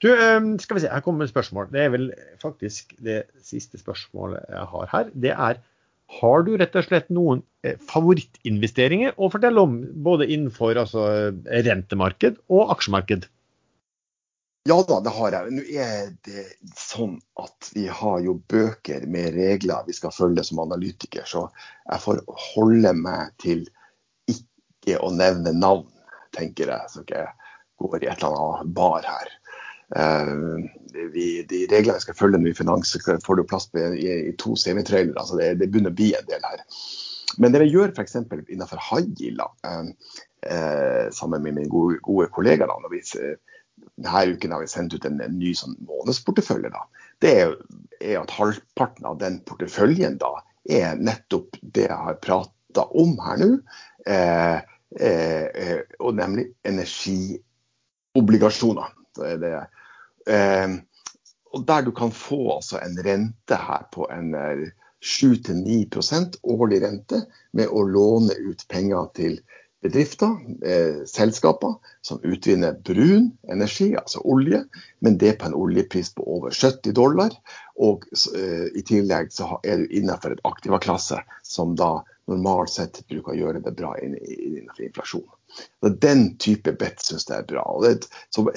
Du, 0.05 0.11
eh, 0.13 0.39
skal 0.63 0.79
vi 0.79 0.85
se, 0.85 0.93
her 0.93 1.03
kommer 1.03 1.27
et 1.27 1.33
spørsmål. 1.33 1.73
Det 1.75 1.83
er 1.83 1.95
vel 1.95 2.11
faktisk 2.43 2.95
det 3.03 3.25
siste 3.43 3.81
spørsmålet 3.81 4.47
jeg 4.53 4.71
har 4.77 4.93
her. 4.93 5.11
Det 5.27 5.35
er 5.35 5.63
har 6.21 6.45
du 6.47 6.53
rett 6.55 6.77
og 6.79 6.85
slett 6.87 7.09
noen 7.11 7.41
eh, 7.67 7.81
favorittinvesteringer 7.91 9.17
å 9.19 9.27
fortelle 9.33 9.65
om, 9.67 9.81
både 10.07 10.29
innenfor 10.31 10.79
altså, 10.79 11.09
rentemarked 11.67 12.39
og 12.47 12.71
aksjemarked? 12.77 13.27
Ja 14.67 14.77
da, 14.89 14.99
det 15.01 15.13
har 15.15 15.35
jeg. 15.35 15.55
Nå 15.55 15.63
er 15.79 16.09
det 16.27 16.45
sånn 16.75 17.21
at 17.39 17.69
vi 17.77 17.85
har 17.87 18.19
jo 18.25 18.37
bøker 18.51 19.05
med 19.11 19.37
regler 19.37 19.87
vi 19.87 19.95
skal 19.95 20.15
følge 20.15 20.43
som 20.47 20.59
analytiker, 20.65 21.23
så 21.29 21.45
jeg 21.85 22.03
får 22.03 22.23
holde 22.55 22.93
meg 22.99 23.31
til 23.43 23.63
ikke 24.33 24.99
å 25.03 25.13
nevne 25.15 25.55
navn, 25.55 25.87
tenker 26.35 26.73
jeg, 26.73 26.91
så 26.91 27.05
ikke 27.05 27.23
jeg 27.23 27.55
går 27.79 28.03
i 28.03 28.11
et 28.11 28.27
eller 28.27 28.43
annet 28.43 28.75
bar 28.75 29.07
her. 29.07 29.33
Uh, 29.95 30.67
vi, 31.15 31.45
de 31.47 31.63
reglene 31.71 32.01
vi 32.01 32.07
skal 32.09 32.19
følge 32.19 32.43
nå 32.43 32.51
i 32.51 32.59
finans, 32.59 32.97
får 33.23 33.39
du 33.39 33.47
plass 33.47 33.71
på 33.71 33.87
i, 33.95 34.07
i 34.33 34.37
to 34.41 34.59
semitrailere. 34.59 35.15
Altså 35.21 35.39
det, 35.39 35.53
det 35.61 35.71
begynner 35.71 35.95
å 35.95 36.01
bli 36.01 36.11
en 36.19 36.27
del 36.27 36.43
her. 36.43 36.65
Men 37.39 37.55
det 37.55 37.63
vi 37.63 37.71
gjør 37.71 37.95
f.eks. 37.95 38.19
innenfor 38.19 38.83
high 38.83 39.37
uh, 39.39 39.91
uh, 40.51 41.05
sammen 41.15 41.45
med 41.45 41.53
mine 41.53 41.71
gode, 41.71 42.01
gode 42.03 42.33
kollegaer, 42.35 42.67
da, 42.67 42.81
når 42.83 42.99
vi 42.99 43.05
denne 43.97 44.27
uken 44.35 44.53
har 44.53 44.61
vi 44.61 44.67
sendt 44.69 44.95
ut 44.95 45.05
en, 45.09 45.21
en 45.25 45.39
ny 45.39 45.55
sånn 45.57 45.77
månedsportefølje. 45.89 46.71
da, 46.73 46.81
Det 47.25 47.31
er, 47.41 47.57
er, 48.01 48.19
at 48.21 48.31
halvparten 48.37 49.05
av 49.09 49.19
den 49.23 49.41
porteføljen 49.49 50.19
da 50.21 50.33
er 50.69 50.97
nettopp 50.99 51.57
det 51.63 51.89
jeg 51.89 52.05
har 52.09 52.15
prata 52.23 52.83
om 52.99 53.19
her 53.25 53.37
nå. 53.41 53.59
Eh, 54.07 54.61
eh, 55.01 55.81
og 55.99 56.15
nemlig 56.19 56.47
energiobligasjoner. 56.69 58.89
Er 59.25 59.37
det. 59.41 59.53
Eh, 60.29 60.69
og 61.57 61.65
der 61.67 61.83
du 61.87 61.93
kan 61.97 62.13
få 62.13 62.53
altså 62.59 62.77
en 62.85 62.99
rente 63.05 63.57
her 63.57 63.83
på 63.95 64.07
en 64.13 64.35
7-9 64.35 65.97
eh, 65.97 66.27
årlig 66.43 66.83
rente 66.85 67.19
med 67.57 67.67
å 67.73 67.83
låne 67.89 68.33
ut 68.45 68.69
penger 68.69 69.05
til 69.17 69.41
bedrifter, 69.83 70.37
eh, 70.67 71.05
selskaper, 71.07 71.75
som 72.03 72.21
utvinner 72.25 72.73
brun 72.73 73.31
energi, 73.53 73.97
altså 73.97 74.21
olje, 74.25 74.65
men 75.05 75.19
det 75.19 75.37
på 75.39 75.47
en 75.47 75.55
oljepris 75.55 76.15
på 76.15 76.25
over 76.37 76.51
70 76.51 76.93
dollar. 76.97 77.35
Og 77.77 78.07
eh, 78.35 78.67
i 78.75 78.83
tillegg 78.87 79.33
så 79.33 79.61
er 79.63 79.83
du 79.83 79.97
innenfor 80.01 80.35
et 80.35 80.45
aktivaklasse 80.49 81.21
som 81.45 81.77
da 81.77 82.01
normalt 82.27 82.73
sett 82.73 83.03
bruker 83.11 83.35
å 83.35 83.39
gjøre 83.39 83.63
det 83.63 83.75
bra 83.79 83.95
innenfor 84.03 84.89
inflasjon. 84.89 85.29
Så 85.81 85.93
den 86.03 86.29
type 86.43 86.73
bet 86.81 87.05
syns 87.05 87.29
jeg 87.29 87.45
er 87.45 87.49
bra. 87.49 87.63
Og 87.77 87.87
det, 87.87 88.09
så, 88.35 88.49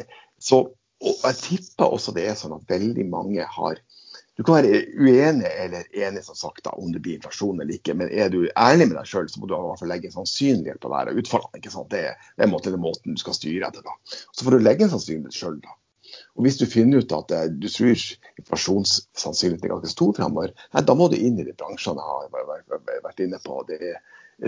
så, 0.42 0.64
og 1.04 1.26
jeg 1.28 1.42
tipper 1.44 1.94
også 1.94 2.16
det 2.16 2.26
er 2.32 2.40
sånn 2.40 2.58
at 2.58 2.72
veldig 2.72 3.06
mange 3.12 3.46
har 3.46 3.84
du 4.40 4.44
kan 4.48 4.56
være 4.56 4.86
uenig 4.96 5.50
eller 5.52 5.88
enig 6.00 6.22
som 6.24 6.38
sagt 6.40 6.64
da, 6.64 6.72
om 6.80 6.94
det 6.94 7.02
blir 7.04 7.18
inflasjon 7.18 7.58
eller 7.60 7.76
ikke, 7.76 7.92
men 8.00 8.08
er 8.08 8.30
du 8.32 8.46
ærlig 8.56 8.86
med 8.88 8.96
deg 8.96 9.10
sjøl, 9.12 9.28
så 9.28 9.42
må 9.42 9.50
du 9.50 9.52
i 9.58 9.60
hvert 9.66 9.82
fall 9.82 9.92
legge 9.92 10.08
en 10.08 10.16
sannsynlighet 10.16 10.80
på 10.80 10.92
det 10.94 11.02
her 11.02 11.12
og 11.12 11.20
utfallene. 11.20 11.60
ikke 11.60 11.74
sant? 11.74 11.90
Det, 11.92 12.06
det 12.38 12.46
er 12.46 12.52
måten, 12.54 12.78
måten 12.80 13.18
du 13.18 13.20
skal 13.20 13.36
styre 13.36 13.68
etter. 13.68 13.84
da. 13.84 13.98
Så 14.32 14.48
får 14.48 14.56
du 14.56 14.64
legge 14.64 14.88
en 14.88 14.94
sannsynlighet 14.94 15.36
sjøl. 15.36 15.60
Og 16.40 16.48
Hvis 16.48 16.62
du 16.62 16.64
finner 16.72 17.04
ut 17.04 17.18
at 17.20 17.36
eh, 17.36 17.50
du 17.52 17.68
tror 17.68 18.06
inflasjonssannsynligheten 18.40 19.68
er 19.68 19.76
ganske 19.76 19.92
stor 19.92 20.16
fremover, 20.22 20.56
da 20.72 20.96
må 20.96 21.12
du 21.12 21.20
inn 21.20 21.44
i 21.44 21.50
de 21.52 21.60
bransjene 21.60 22.00
jeg 22.00 22.32
har 22.32 23.06
vært 23.10 23.22
inne 23.28 23.44
på. 23.44 23.60
Det 23.68 23.84
er 23.92 24.02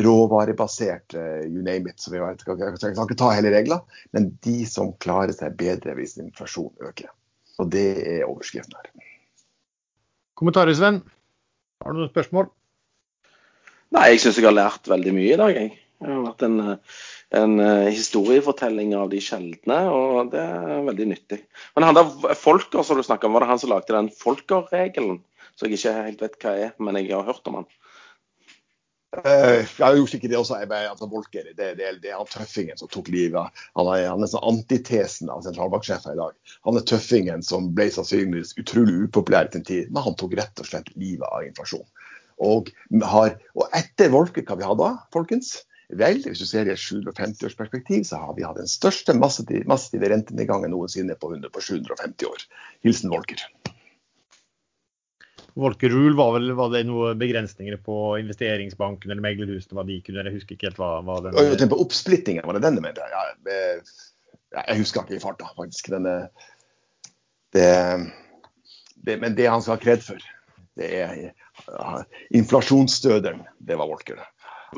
råvarebasert, 0.07 1.19
uh, 1.19 1.43
you 1.43 1.59
name 1.59 1.91
it. 1.91 1.99
så 1.99 2.15
vi 2.15 2.23
vet, 2.23 2.47
Jeg 2.47 2.79
kan 2.95 3.03
ikke 3.03 3.19
ta 3.19 3.35
hele 3.35 3.51
regler, 3.51 3.83
men 4.15 4.31
de 4.47 4.61
som 4.63 4.95
klarer 5.03 5.35
seg 5.35 5.59
bedre 5.59 5.99
hvis 5.99 6.15
inflasjonen 6.15 6.87
øker. 6.87 7.11
Og 7.59 7.67
Det 7.75 7.89
er 8.07 8.29
overskriften 8.31 8.79
her. 8.79 9.10
Kommentarer, 10.41 10.73
Sven? 10.73 10.95
Har 11.85 11.93
du 11.93 11.99
noen 12.01 12.09
spørsmål? 12.09 12.47
Nei, 13.93 14.07
jeg 14.09 14.21
syns 14.23 14.39
jeg 14.39 14.47
har 14.47 14.55
lært 14.55 14.87
veldig 14.89 15.11
mye 15.13 15.35
i 15.35 15.37
dag. 15.37 15.51
Jeg. 15.53 15.75
Det 16.01 16.09
har 16.09 16.23
vært 16.23 16.45
en, 16.47 16.55
en 17.37 17.53
eh, 17.61 17.89
historiefortelling 17.93 18.95
av 18.97 19.11
de 19.11 19.19
sjeldne, 19.21 19.77
og 19.93 20.31
det 20.33 20.41
er 20.41 20.81
veldig 20.87 21.07
nyttig. 21.11 21.37
Men 21.77 21.85
han 21.85 21.99
der 21.99 22.33
Folker 22.41 22.81
som 22.87 22.97
du 22.97 23.05
snakka 23.05 23.29
om, 23.29 23.37
var 23.37 23.45
det 23.45 23.51
han 23.51 23.61
som 23.61 23.69
lagde 23.69 23.93
den 23.93 24.09
Folker-regelen? 24.17 25.19
Så 25.53 25.69
jeg 25.69 25.77
ikke 25.77 25.93
helt 26.07 26.25
vet 26.25 26.39
hva 26.41 26.55
er, 26.63 26.73
men 26.81 26.97
jeg 26.97 27.13
har 27.13 27.29
hørt 27.29 27.45
om 27.51 27.59
han. 27.59 27.69
Uh, 29.11 29.59
jeg 29.67 29.83
har 29.83 29.97
sikkert 29.97 30.13
ikke 30.15 30.29
det 30.31 30.37
også. 30.39 30.57
Altså, 30.63 31.07
Volker, 31.11 31.47
det, 31.51 31.71
det, 31.79 31.87
det, 32.03 32.11
er 32.13 32.19
han 32.19 32.29
tøffingen 32.31 32.79
som 32.79 32.87
tok 32.91 33.09
livet. 33.11 33.63
Han 33.75 33.89
er, 33.91 34.05
han 34.07 34.23
er 34.23 34.31
sånn 34.31 34.45
antitesen 34.53 35.31
av 35.33 35.43
sentralbanksjefen 35.43 36.15
i 36.15 36.21
dag. 36.21 36.37
Han 36.67 36.79
er 36.79 36.85
tøffingen 36.87 37.43
som 37.43 37.73
ble 37.75 37.89
sannsynligvis 37.91 38.55
utrolig 38.61 39.01
upopulær 39.09 39.49
i 39.49 39.57
sin 39.57 39.67
tid, 39.67 39.91
men 39.91 40.05
han 40.05 40.15
tok 40.19 40.37
rett 40.39 40.63
og 40.63 40.69
slett 40.69 40.93
livet 40.95 41.27
av 41.27 41.43
inflasjon. 41.43 41.83
Og, 42.41 42.71
har, 43.11 43.35
og 43.59 43.75
etter 43.77 44.13
Volker, 44.15 44.47
hva 44.47 44.57
vi 44.57 44.65
har 44.65 44.79
da, 44.79 44.93
folkens? 45.13 45.59
Vel, 45.99 46.21
hvis 46.23 46.39
du 46.39 46.47
ser 46.47 46.69
i 46.69 46.71
et 46.71 46.79
750-årsperspektiv, 46.79 48.05
så 48.07 48.21
har 48.21 48.31
vi 48.37 48.45
hatt 48.47 48.61
den 48.61 48.71
største 48.71 49.11
massive, 49.19 50.07
rentenedgangen 50.07 50.71
noensinne 50.71 51.19
på, 51.19 51.33
på 51.51 51.63
750 51.67 52.31
år. 52.31 52.47
Hilsen 52.87 53.11
Volker. 53.11 53.43
Volker 55.53 55.89
Rule 55.89 56.15
var, 56.15 56.31
vel, 56.37 56.53
var 56.55 56.69
det 56.71 56.85
noen 56.87 57.19
begrensninger 57.19 57.75
på 57.83 57.95
investeringsbanken 58.21 59.11
eller 59.11 59.23
meglerhusene, 59.23 59.75
hva 59.75 59.83
de 59.87 59.97
kunne 60.05 60.23
Jeg 60.23 60.37
husker 60.37 60.55
ikke 60.55 60.69
helt 60.69 60.79
hva, 60.79 60.91
hva 61.03 61.17
den 61.25 61.35
Jeg 61.35 61.59
tenker 61.59 61.75
på 61.75 61.81
Oppsplittingen, 61.83 62.47
var 62.47 62.57
det 62.57 62.63
den 62.63 62.79
du 62.79 62.83
mente? 62.85 63.07
Ja, 63.11 63.25
jeg 64.55 64.79
husker 64.79 65.03
ikke 65.03 65.17
i 65.17 65.23
farta, 65.23 65.49
faktisk. 65.57 65.91
Den, 65.91 66.07
det, 67.55 67.67
det, 69.03 69.17
men 69.19 69.35
det 69.35 69.49
han 69.51 69.63
skal 69.63 69.77
ha 69.77 69.83
kred 69.83 70.03
for, 70.05 70.23
det 70.79 70.91
er 71.01 71.15
ja, 71.67 72.03
inflasjonsstøderen. 72.39 73.43
Det 73.59 73.79
var 73.79 73.91
Volker. 73.91 74.21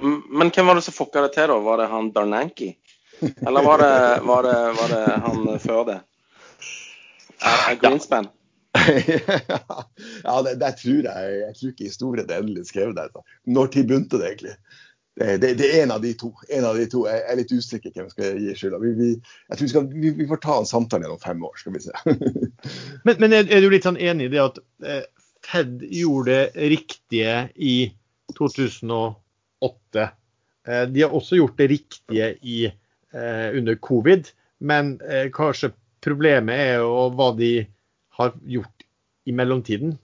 Men 0.01 0.49
hvem 0.49 0.69
var 0.69 0.79
det 0.79 0.87
som 0.87 0.95
fucka 0.95 1.21
det 1.27 1.35
til, 1.35 1.51
da? 1.53 1.59
Var 1.61 1.83
det 1.83 1.91
han 1.91 2.13
Darnanki? 2.15 2.71
Eller 3.21 3.61
var 3.65 3.81
det, 3.81 3.93
var 4.25 4.47
det, 4.47 4.55
var 4.79 4.89
det 4.89 5.03
han 5.25 5.59
før 5.61 5.83
det? 5.91 5.99
Er, 7.43 7.59
er 7.69 7.77
Greenspan? 7.77 8.29
Ja. 8.29 8.42
Ja, 8.73 10.41
det, 10.45 10.55
det, 10.59 10.71
tror 10.79 11.05
jeg. 11.05 11.35
Jeg 11.39 11.55
tror 11.59 11.69
ikke 11.73 11.89
historien 11.89 12.29
er 12.29 12.41
endelig 12.41 12.65
skrevet 12.71 12.97
der. 12.97 13.23
Når 13.45 13.71
tid 13.73 13.87
begynte 13.89 14.19
det 14.19 14.31
egentlig? 14.31 14.55
Det, 15.13 15.37
det, 15.41 15.51
det, 15.59 15.67
er 15.69 15.83
en 15.83 15.93
av 15.93 16.01
de 16.01 16.13
to. 16.17 16.31
En 16.49 16.65
av 16.65 16.77
de 16.77 16.87
to. 16.89 17.03
Jeg 17.09 17.21
er 17.29 17.37
litt 17.37 17.53
usikker 17.53 17.93
hvem 17.93 18.09
skal 18.09 18.39
gi 18.41 18.55
skylda. 18.57 18.79
Vi, 18.81 18.93
vi, 18.97 19.09
jeg 19.13 19.59
tror 19.59 19.67
vi, 19.67 19.71
skal, 19.75 19.89
vi, 19.93 20.13
vi, 20.17 20.29
får 20.29 20.41
ta 20.45 20.57
en 20.59 20.69
samtale 20.69 21.05
gjennom 21.05 21.21
fem 21.21 21.43
år, 21.45 21.57
skal 21.61 21.75
vi 21.75 21.83
se. 21.85 21.93
men, 23.05 23.19
men 23.21 23.29
er, 23.29 23.45
er, 23.45 23.61
du 23.61 23.69
litt 23.69 23.85
sånn 23.85 24.01
enig 24.01 24.31
i 24.31 24.33
det 24.33 24.41
at 24.41 24.57
eh, 24.87 25.03
Fed 25.43 25.83
gjorde 25.91 26.31
det 26.55 26.69
riktige 26.71 27.37
i 27.59 27.75
2008? 28.37 30.09
Eh, 30.67 30.85
de 30.89 31.03
har 31.03 31.13
også 31.13 31.37
gjort 31.37 31.57
det 31.59 31.67
riktige 31.73 32.33
i, 32.41 32.65
eh, 33.13 33.47
under 33.57 33.75
covid, 33.75 34.29
men 34.63 34.95
eh, 35.01 35.27
kanskje 35.35 35.73
problemet 36.03 36.55
er 36.55 36.77
jo 36.83 37.09
hva 37.15 37.29
de 37.35 37.51
har 38.19 38.34
gjort 38.45 38.88
i 39.26 39.35
mellomtiden? 39.35 39.98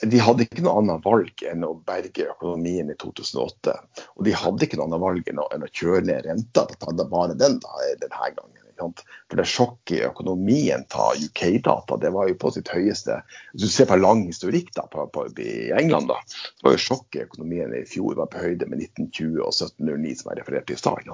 De 0.00 0.20
hadde 0.22 0.46
ikke 0.46 0.62
noe 0.64 0.80
annet 0.80 1.04
valg 1.04 1.42
enn 1.44 1.66
å 1.66 1.74
berge 1.84 2.30
økonomien 2.32 2.88
i 2.88 2.96
2008. 3.02 3.74
Og 4.16 4.24
de 4.24 4.32
hadde 4.32 4.64
ikke 4.64 4.78
noe 4.80 4.88
annet 4.88 5.02
valg 5.02 5.28
enn 5.28 5.42
å, 5.42 5.68
kjøre 5.76 6.06
ned 6.08 6.24
renta. 6.24 6.64
Det 6.70 7.06
bare 7.10 7.36
den 7.36 7.58
da, 7.60 7.84
denne 8.00 8.32
gangen. 8.38 8.60
For 8.80 9.36
det 9.36 9.44
sjokket 9.44 9.96
i 9.98 10.04
økonomien 10.06 10.86
ta 10.88 11.10
UK-data, 11.12 11.98
det 12.00 12.12
var 12.14 12.30
jo 12.30 12.36
på 12.40 12.52
sitt 12.54 12.70
høyeste. 12.72 13.18
Hvis 13.52 13.66
du 13.66 13.74
ser 13.74 13.90
på 13.90 13.98
lang 14.00 14.22
historikk 14.24 14.72
da, 14.76 14.86
på, 14.88 15.04
på, 15.12 15.26
i 15.42 15.68
England, 15.76 16.08
da, 16.08 16.16
så 16.30 16.64
var 16.64 16.78
jo 16.78 16.84
sjokket 16.86 17.20
i 17.20 17.26
økonomien 17.26 17.74
i 17.76 17.84
fjor 17.88 18.16
var 18.22 18.30
på 18.32 18.40
høyde 18.40 18.70
med 18.70 18.80
1920 18.86 19.42
og 19.44 19.52
1709, 19.52 20.14
som 20.22 20.32
jeg 20.32 20.40
refererte 20.40 20.76
i 20.76 20.80
stad. 20.80 21.12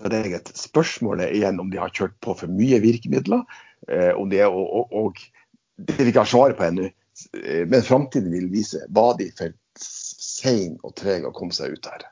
Så 0.00 0.08
det 0.08 0.20
er 0.20 0.38
et 0.38 0.52
spørsmål 0.56 1.26
igjen 1.26 1.60
om 1.60 1.68
de 1.72 1.80
har 1.80 1.92
kjørt 1.92 2.16
på 2.24 2.34
for 2.38 2.52
mye 2.52 2.80
virkemidler. 2.80 3.44
Eh, 3.88 4.12
om 4.16 4.30
det 4.32 4.40
er, 4.40 4.48
og, 4.48 4.92
og, 4.96 5.20
det 5.76 5.98
vi 5.98 6.10
ikke 6.12 6.24
har 6.24 6.32
svaret 6.32 6.56
på 6.56 6.64
ennå. 6.68 6.88
Eh, 7.36 7.66
men 7.68 7.84
framtiden 7.84 8.32
vil 8.32 8.48
vise 8.52 8.80
var 8.88 9.18
de 9.20 9.28
for 9.36 9.52
sein 9.80 10.78
og 10.84 10.96
treg 10.96 11.26
å 11.28 11.34
komme 11.36 11.56
seg 11.56 11.76
ut 11.76 11.90
her. 11.90 12.06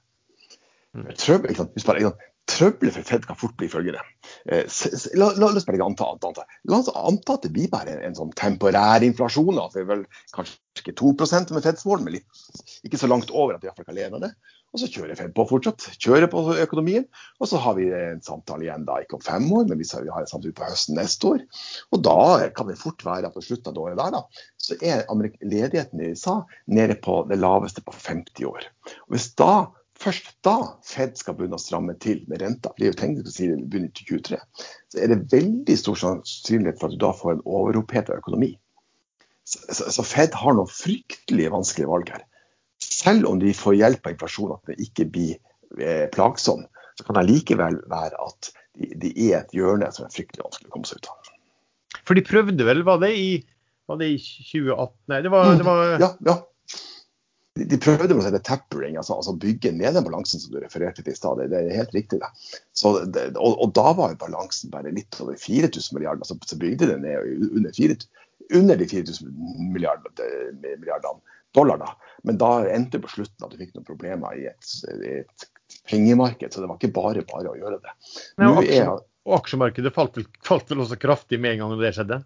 Mm. 0.96 1.08
Trøbbel, 1.16 2.12
Trøbbelet 2.48 2.94
for 2.96 3.04
Fed 3.04 3.26
kan 3.28 3.36
fort 3.36 3.56
bli 3.60 3.68
følgende. 3.68 4.00
Eh, 4.48 4.64
la, 5.20 5.30
la, 5.36 5.50
oss 5.50 5.66
bare 5.68 5.84
anta, 5.84 6.06
anta, 6.08 6.46
la 6.68 6.78
oss 6.80 6.88
anta 6.92 7.36
at 7.36 7.44
det 7.44 7.52
blir 7.56 7.68
bare 7.72 7.92
en, 7.92 8.04
en 8.08 8.16
sånn 8.16 8.32
temporær 8.36 9.04
inflasjon. 9.04 9.60
At 9.60 9.76
det 9.76 9.84
er 9.84 9.90
vel 9.90 10.04
kanskje 10.36 10.82
ikke 10.82 10.96
2 11.00 11.12
med 11.52 11.64
Feds 11.66 11.84
mål, 11.88 12.04
men 12.06 12.16
litt, 12.16 12.44
ikke 12.88 13.00
så 13.00 13.10
langt 13.10 13.32
over 13.32 13.56
at 13.56 13.64
de 13.64 13.68
iallfall 13.68 13.88
kan 13.88 13.98
leve 13.98 14.16
av 14.16 14.24
det. 14.24 14.32
Og 14.74 14.82
så 14.82 14.88
kjører 14.92 15.16
Fed 15.16 15.32
på 15.36 15.46
fortsatt. 15.48 15.86
Kjører 15.96 16.28
på 16.32 16.42
økonomien. 16.60 17.06
Og 17.40 17.48
så 17.50 17.60
har 17.62 17.78
vi 17.78 17.88
en 17.94 18.20
samtale 18.24 18.66
igjen 18.66 18.84
da, 18.88 18.98
ikke 19.00 19.16
om 19.16 19.24
fem 19.24 19.46
år, 19.56 19.64
men 19.70 19.80
vi 19.80 19.88
har 19.88 20.20
en 20.20 20.30
samtale 20.30 20.56
på 20.56 20.68
høsten 20.68 20.98
neste 20.98 21.30
år. 21.30 21.46
Og 21.94 22.04
da 22.04 22.18
kan 22.56 22.68
det 22.68 22.76
fort 22.80 23.04
være 23.06 23.30
at 23.30 23.36
på 23.36 23.44
slutten 23.46 23.72
av 23.72 23.80
året 23.86 24.00
der, 24.00 24.18
da, 24.18 24.44
så 24.60 24.76
er 24.84 25.06
ledigheten 25.40 26.04
i 26.04 26.12
USA 26.12 26.42
nede 26.66 26.98
på 27.00 27.22
det 27.30 27.40
laveste 27.40 27.84
på 27.86 27.96
50 27.96 28.48
år. 28.52 28.70
Og 29.08 29.16
hvis 29.16 29.32
da 29.40 29.52
Først 29.98 30.28
da 30.46 30.54
Fed 30.86 31.16
skal 31.18 31.34
begynne 31.34 31.58
å 31.58 31.62
stramme 31.62 31.96
til 31.98 32.20
med 32.30 32.38
renta, 32.44 32.70
det 32.76 32.84
er 32.84 32.92
jo 32.92 32.98
tenkt 33.00 33.26
å 33.26 33.32
si 33.34 33.48
det 33.50 33.56
begynner 33.66 33.90
til 33.98 34.20
23, 34.20 34.38
så 34.94 35.00
er 35.02 35.10
det 35.10 35.24
veldig 35.32 35.74
stor 35.80 35.98
sannsynlighet 35.98 36.78
for 36.78 36.86
at 36.86 36.94
du 36.94 37.00
da 37.02 37.10
får 37.18 37.32
en 37.32 37.42
overoppheta 37.42 38.14
økonomi. 38.14 38.52
Så, 39.42 39.64
så, 39.74 39.88
så, 39.96 40.04
Fed 40.06 40.36
har 40.38 40.54
noen 40.54 40.70
fryktelig 40.70 41.48
vanskelige 41.50 41.90
valg 41.90 42.12
her 42.14 42.22
selv 42.98 43.28
om 43.30 43.38
de 43.42 43.54
får 43.54 43.78
hjelp 43.78 44.06
av 44.06 44.14
inflasjon, 44.14 44.56
at 44.56 44.72
det 44.72 44.88
ikke 44.88 45.06
blir 45.12 45.36
eh, 45.78 46.06
plagsom, 46.14 46.64
så 46.98 47.06
kan 47.06 47.20
det 47.20 47.28
likevel 47.28 47.78
være 47.90 48.18
at 48.24 48.50
de, 48.78 48.90
de, 48.98 49.12
er 49.28 49.42
et 49.42 49.54
hjørne 49.54 49.90
som 49.94 50.06
er 50.06 50.14
fryktelig 50.14 50.44
vanskelig 50.44 50.70
å 50.70 50.74
komme 50.74 50.88
seg 50.88 51.00
ut 51.00 51.10
av. 51.12 51.32
For 52.02 52.18
de 52.18 52.26
prøvde 52.26 52.66
vel, 52.66 52.84
var 52.86 53.00
det 53.02 53.12
i, 53.14 53.30
var 53.88 54.00
det 54.00 54.12
i 54.14 54.18
2018? 54.20 54.94
Nei, 55.12 55.20
det 55.24 55.34
var, 55.34 55.50
det 55.58 55.66
var... 55.66 55.82
Mm, 55.94 56.04
ja, 56.04 56.12
ja. 56.28 56.36
De, 57.58 57.66
de 57.66 57.78
prøvde 57.82 58.14
med 58.14 58.22
å 58.22 58.26
si 58.26 58.40
tappering, 58.46 58.98
altså, 59.00 59.16
altså, 59.18 59.34
bygge 59.40 59.72
ned 59.74 59.96
den 59.96 60.06
balansen 60.06 60.42
som 60.42 60.52
du 60.54 60.60
refererte 60.62 61.02
til 61.02 61.14
i 61.14 61.18
stad. 61.18 61.40
Det, 61.50 61.58
er 61.58 61.80
helt 61.80 61.94
riktig. 61.96 62.20
det. 62.22 62.28
Så, 62.76 62.94
det 63.06 63.30
og, 63.34 63.56
og, 63.56 63.72
da 63.78 63.94
var 63.98 64.12
jo 64.12 64.20
balansen 64.20 64.70
bare 64.74 64.94
litt 64.94 65.18
over 65.22 65.38
4000 65.38 65.96
milliarder. 65.96 66.28
Så, 66.28 66.38
så 66.46 66.58
bygde 66.60 66.90
den 66.92 67.02
ned 67.06 67.50
under, 67.50 67.74
4, 67.74 67.98
under 68.58 68.78
de 68.78 68.90
4000 68.90 69.34
milliardene 69.74 71.18
dollar. 71.58 71.82
da. 71.82 72.14
Men 72.26 72.38
da 72.40 72.52
endte 72.70 73.00
på 73.02 73.10
slutten 73.12 73.46
at 73.46 73.52
du 73.52 73.60
fikk 73.60 73.76
noen 73.76 73.86
problemer 73.86 74.38
i 74.38 74.48
et, 74.50 74.72
et, 74.94 75.46
pengemarked. 75.90 76.52
Så 76.52 76.62
det 76.62 76.70
var 76.70 76.80
ikke 76.80 76.94
bare 76.96 77.26
bare 77.28 77.52
å 77.52 77.58
gjøre 77.58 77.78
det. 77.84 77.94
Nei, 78.40 78.48
og, 78.48 78.62
aksje, 78.62 78.88
og 79.28 79.36
aksjemarkedet 79.42 79.94
falt 79.94 80.18
vel, 80.18 80.26
falt 80.46 80.72
vel, 80.72 80.82
også 80.84 80.98
kraftig 81.00 81.40
med 81.40 81.56
en 81.56 81.64
gang 81.64 81.76
det 81.82 81.94
skjedde? 81.96 82.22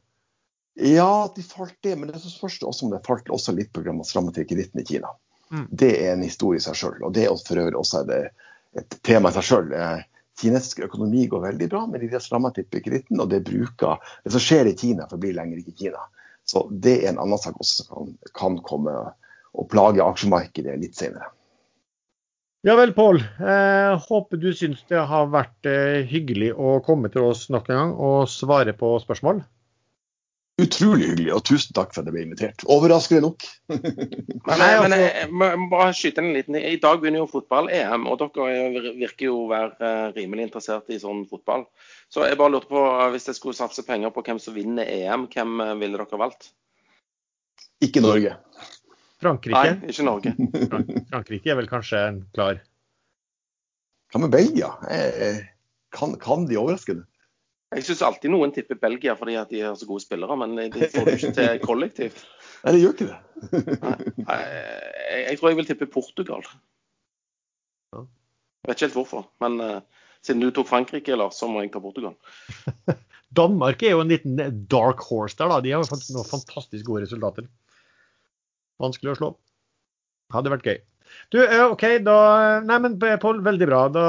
Ja, 0.81 1.29
de 1.35 1.45
falt 1.45 1.77
det. 1.85 1.97
Men 1.99 2.13
det 2.13 2.23
spørs 2.25 2.61
også 2.63 2.87
om 2.87 2.95
det 2.95 3.03
falt 3.07 3.29
også 3.33 3.55
litt 3.57 3.73
pga. 3.75 3.95
stramme 4.09 4.33
til 4.35 4.49
kreditten 4.49 4.81
i 4.81 4.87
Kina. 4.89 5.13
Mm. 5.53 5.67
Det 5.69 5.93
er 6.01 6.15
en 6.15 6.25
historie 6.25 6.63
i 6.63 6.65
seg 6.65 6.79
sjøl. 6.79 7.03
Og 7.05 7.13
det 7.13 7.27
er 7.27 7.37
for 7.37 7.61
øvrig 7.61 7.77
også 7.77 8.07
et, 8.07 8.49
et 8.81 8.99
tema 9.05 9.33
i 9.33 9.37
seg 9.37 9.49
sjøl. 9.51 9.75
Eh, 9.77 10.07
kinesisk 10.41 10.81
økonomi 10.87 11.27
går 11.29 11.45
veldig 11.45 11.69
bra, 11.69 11.85
men 11.87 12.01
de 12.01 12.09
har 12.15 12.25
stramma 12.25 12.51
til 12.57 12.65
kreditten, 12.73 13.21
og 13.21 13.29
det 13.31 13.45
bruker 13.45 14.01
Det 14.25 14.33
som 14.33 14.43
skjer 14.43 14.71
i 14.71 14.77
Kina, 14.79 15.07
forblir 15.11 15.37
lenger 15.37 15.61
ikke 15.61 15.75
i 15.75 15.81
Kina. 15.85 16.07
Så 16.49 16.65
det 16.73 17.03
er 17.03 17.13
en 17.13 17.21
annen 17.23 17.39
sak 17.39 17.59
også 17.61 17.85
som 17.85 17.91
kan, 17.93 18.15
kan 18.35 18.57
komme 18.67 18.95
og 19.53 19.69
plage 19.73 20.05
aksjemarkedet 20.05 20.79
litt 20.81 20.99
senere. 20.99 21.31
Ja 22.63 22.77
vel, 22.79 22.93
Pål. 22.95 23.19
Eh, 23.43 24.05
håper 24.07 24.39
du 24.39 24.53
syns 24.55 24.85
det 24.91 25.01
har 25.11 25.33
vært 25.33 25.67
eh, 25.67 26.05
hyggelig 26.07 26.53
å 26.55 26.77
komme 26.87 27.11
til 27.11 27.27
oss 27.33 27.49
nok 27.51 27.73
en 27.73 27.81
gang 27.81 27.97
og 27.99 28.31
svare 28.31 28.75
på 28.79 28.95
spørsmål. 29.03 29.43
Utrolig 30.61 31.07
hyggelig, 31.09 31.31
og 31.33 31.43
tusen 31.49 31.73
takk 31.75 31.95
for 31.95 32.03
at 32.03 32.09
jeg 32.11 32.15
ble 32.15 32.23
invitert. 32.27 32.63
Overraskende 32.71 33.25
nok. 33.25 33.47
men, 33.73 34.61
Nei, 34.61 34.71
men 34.85 34.95
jeg 34.95 35.29
må 35.33 35.49
bare 35.73 35.95
skyte 35.97 36.21
en 36.21 36.35
liten 36.37 36.59
I 36.61 36.77
dag 36.83 37.01
begynner 37.01 37.23
jo 37.23 37.31
fotball-EM, 37.33 38.05
og 38.07 38.21
dere 38.21 38.93
virker 39.01 39.31
jo 39.31 39.39
å 39.41 39.51
være 39.51 39.89
eh, 39.89 40.09
rimelig 40.21 40.51
interessert 40.51 40.93
i 40.93 41.01
sånn 41.03 41.25
fotball. 41.31 41.65
Så 42.13 42.29
jeg 42.29 42.39
bare 42.39 42.55
lurte 42.55 42.71
på, 42.71 42.85
hvis 43.15 43.31
jeg 43.31 43.41
skulle 43.41 43.59
satse 43.59 43.83
penger 43.89 44.13
på 44.15 44.23
hvem 44.27 44.39
som 44.43 44.55
vinner 44.55 44.87
EM, 44.87 45.27
hvem 45.33 45.65
eh, 45.65 45.75
ville 45.81 45.99
dere 45.99 46.21
valgt? 46.21 46.53
Ikke 47.83 48.05
Norge. 48.05 48.37
Frankrike? 49.23 49.63
Nei, 49.63 49.93
ikke 49.93 50.07
Norge. 50.07 50.35
Frankrike 51.13 51.53
er 51.53 51.59
vel 51.61 51.71
kanskje 51.71 52.03
klar? 52.35 52.61
Hva 54.13 54.21
med 54.25 54.35
Belgia? 54.35 54.75
Kan, 55.95 56.17
kan 56.21 56.47
de 56.49 56.59
overraske 56.61 56.99
det? 56.99 57.07
Jeg 57.73 57.87
syns 57.87 58.03
alltid 58.05 58.33
noen 58.33 58.53
tipper 58.53 58.77
Belgia 58.81 59.15
fordi 59.17 59.39
at 59.41 59.53
de 59.53 59.63
har 59.65 59.77
så 59.81 59.89
gode 59.89 60.05
spillere, 60.05 60.37
men 60.37 60.59
de 60.75 60.89
får 60.93 61.07
det 61.09 61.15
ikke 61.17 61.33
til 61.39 61.61
kollektivt. 61.69 62.21
Nei, 62.67 62.75
de 62.75 62.83
gjør 62.83 62.97
ikke 62.97 63.09
det. 63.09 63.21
Nei, 64.27 64.41
jeg, 64.43 65.23
jeg, 65.23 65.39
tror 65.39 65.49
jeg 65.49 65.59
vil 65.61 65.71
tippe 65.71 65.89
Portugal. 65.95 66.45
Jeg 67.97 68.69
vet 68.69 68.77
ikke 68.77 68.87
helt 68.87 68.99
hvorfor, 69.01 69.25
men 69.43 69.57
uh, 69.65 70.05
siden 70.23 70.45
du 70.45 70.53
tok 70.55 70.69
Frankrike, 70.69 71.17
Lars, 71.19 71.41
så 71.41 71.49
må 71.51 71.65
jeg 71.65 71.73
ta 71.75 71.81
Portugal. 71.83 72.15
Danmark 73.41 73.83
er 73.83 73.97
jo 73.97 74.03
en 74.05 74.13
liten 74.13 74.37
dark 74.71 75.01
horse 75.09 75.39
der, 75.41 75.49
da. 75.49 75.63
De 75.65 75.73
har 75.73 75.81
jo 75.83 75.89
fått 75.89 76.11
noen 76.13 76.29
fantastisk 76.29 76.87
gode 76.87 77.07
resultater. 77.07 77.49
Vanskelig 78.83 79.15
å 79.15 79.21
slå. 79.21 79.35
Hadde 80.33 80.53
vært 80.53 80.67
gøy. 80.67 80.81
Du, 81.29 81.39
eh, 81.45 81.65
OK, 81.65 81.83
da 82.05 82.61
Nei, 82.61 82.79
men 82.85 82.99
Pål, 83.21 83.41
veldig 83.45 83.69
bra. 83.69 83.83
Da, 83.93 84.05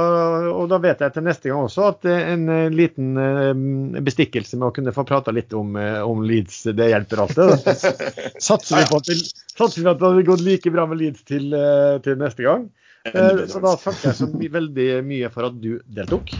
og 0.52 0.68
da 0.72 0.80
vet 0.84 1.02
jeg 1.04 1.16
til 1.16 1.26
neste 1.26 1.52
gang 1.52 1.66
også 1.68 1.88
at 1.92 2.08
en 2.10 2.46
eh, 2.52 2.74
liten 2.74 3.18
eh, 3.20 4.02
bestikkelse 4.04 4.60
med 4.60 4.70
å 4.70 4.76
kunne 4.76 4.94
få 4.96 5.06
prata 5.08 5.34
litt 5.36 5.56
om, 5.58 5.76
om, 6.04 6.24
Leeds, 6.28 6.64
det 6.76 6.90
hjelper 6.92 7.24
alltid. 7.24 7.68
Satser 8.48 8.82
vi 8.82 8.88
på 8.90 9.00
at 9.00 9.10
det, 9.10 9.20
vi 9.20 9.88
at 9.88 10.00
det 10.00 10.10
hadde 10.10 10.28
gått 10.28 10.46
like 10.46 10.74
bra 10.74 10.88
med 10.90 11.02
Leeds 11.02 11.28
til, 11.30 11.56
til 12.04 12.20
neste 12.20 12.48
gang. 12.48 12.70
Så 13.04 13.60
da 13.60 13.76
takker 13.76 14.10
jeg 14.10 14.16
så 14.16 14.30
veldig 14.32 14.90
mye 15.04 15.32
for 15.32 15.50
at 15.50 15.60
du 15.60 15.74
deltok. 15.92 16.32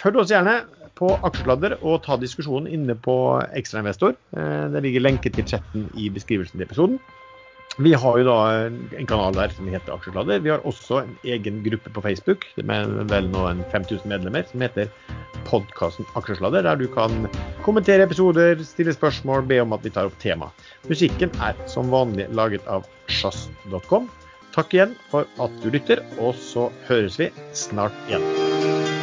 Følg 0.00 0.20
oss 0.20 0.32
gjerne 0.32 0.58
på 0.98 1.10
Aksjeladder 1.26 1.78
og 1.82 2.02
ta 2.04 2.16
diskusjonen 2.20 2.70
inne 2.70 2.94
på 2.94 3.16
Ekstrainvestor. 3.56 4.16
Eh, 4.36 4.64
det 4.72 4.84
ligger 4.86 5.04
lenke 5.04 5.32
til 5.34 5.46
chatten 5.48 5.88
i 5.98 6.10
beskrivelsen 6.14 6.58
til 6.58 6.66
episoden. 6.68 6.98
Vi 7.82 7.90
har 7.98 8.18
jo 8.20 8.26
da 8.28 8.68
en 8.70 9.08
kanal 9.08 9.34
der 9.34 9.50
som 9.50 9.66
heter 9.66 9.96
Aksjesladder. 9.96 10.42
Vi 10.44 10.52
har 10.52 10.62
også 10.62 11.00
en 11.00 11.16
egen 11.26 11.58
gruppe 11.64 11.90
på 11.90 12.04
Facebook 12.04 12.46
med 12.62 12.92
vel 13.10 13.26
nå 13.32 13.48
en 13.48 13.64
5000 13.72 14.06
medlemmer 14.06 14.46
som 14.46 14.62
heter 14.62 14.92
podkasten 15.48 16.06
Aksjesladder, 16.14 16.62
der 16.62 16.78
du 16.78 16.86
kan 16.94 17.26
kommentere 17.66 18.06
episoder, 18.06 18.62
stille 18.62 18.94
spørsmål, 18.94 19.42
be 19.50 19.58
om 19.64 19.74
at 19.74 19.82
vi 19.82 19.90
tar 19.90 20.06
opp 20.06 20.18
tema. 20.22 20.52
Musikken 20.86 21.34
er 21.42 21.58
som 21.66 21.90
vanlig 21.90 22.28
laget 22.30 22.62
av 22.70 22.86
sjazz.com. 23.10 24.06
Takk 24.54 24.74
igjen 24.76 24.94
for 25.10 25.26
at 25.42 25.62
du 25.64 25.72
lytter, 25.74 26.04
og 26.22 26.38
så 26.38 26.70
høres 26.86 27.18
vi 27.18 27.32
snart 27.58 27.96
igjen. 28.06 28.93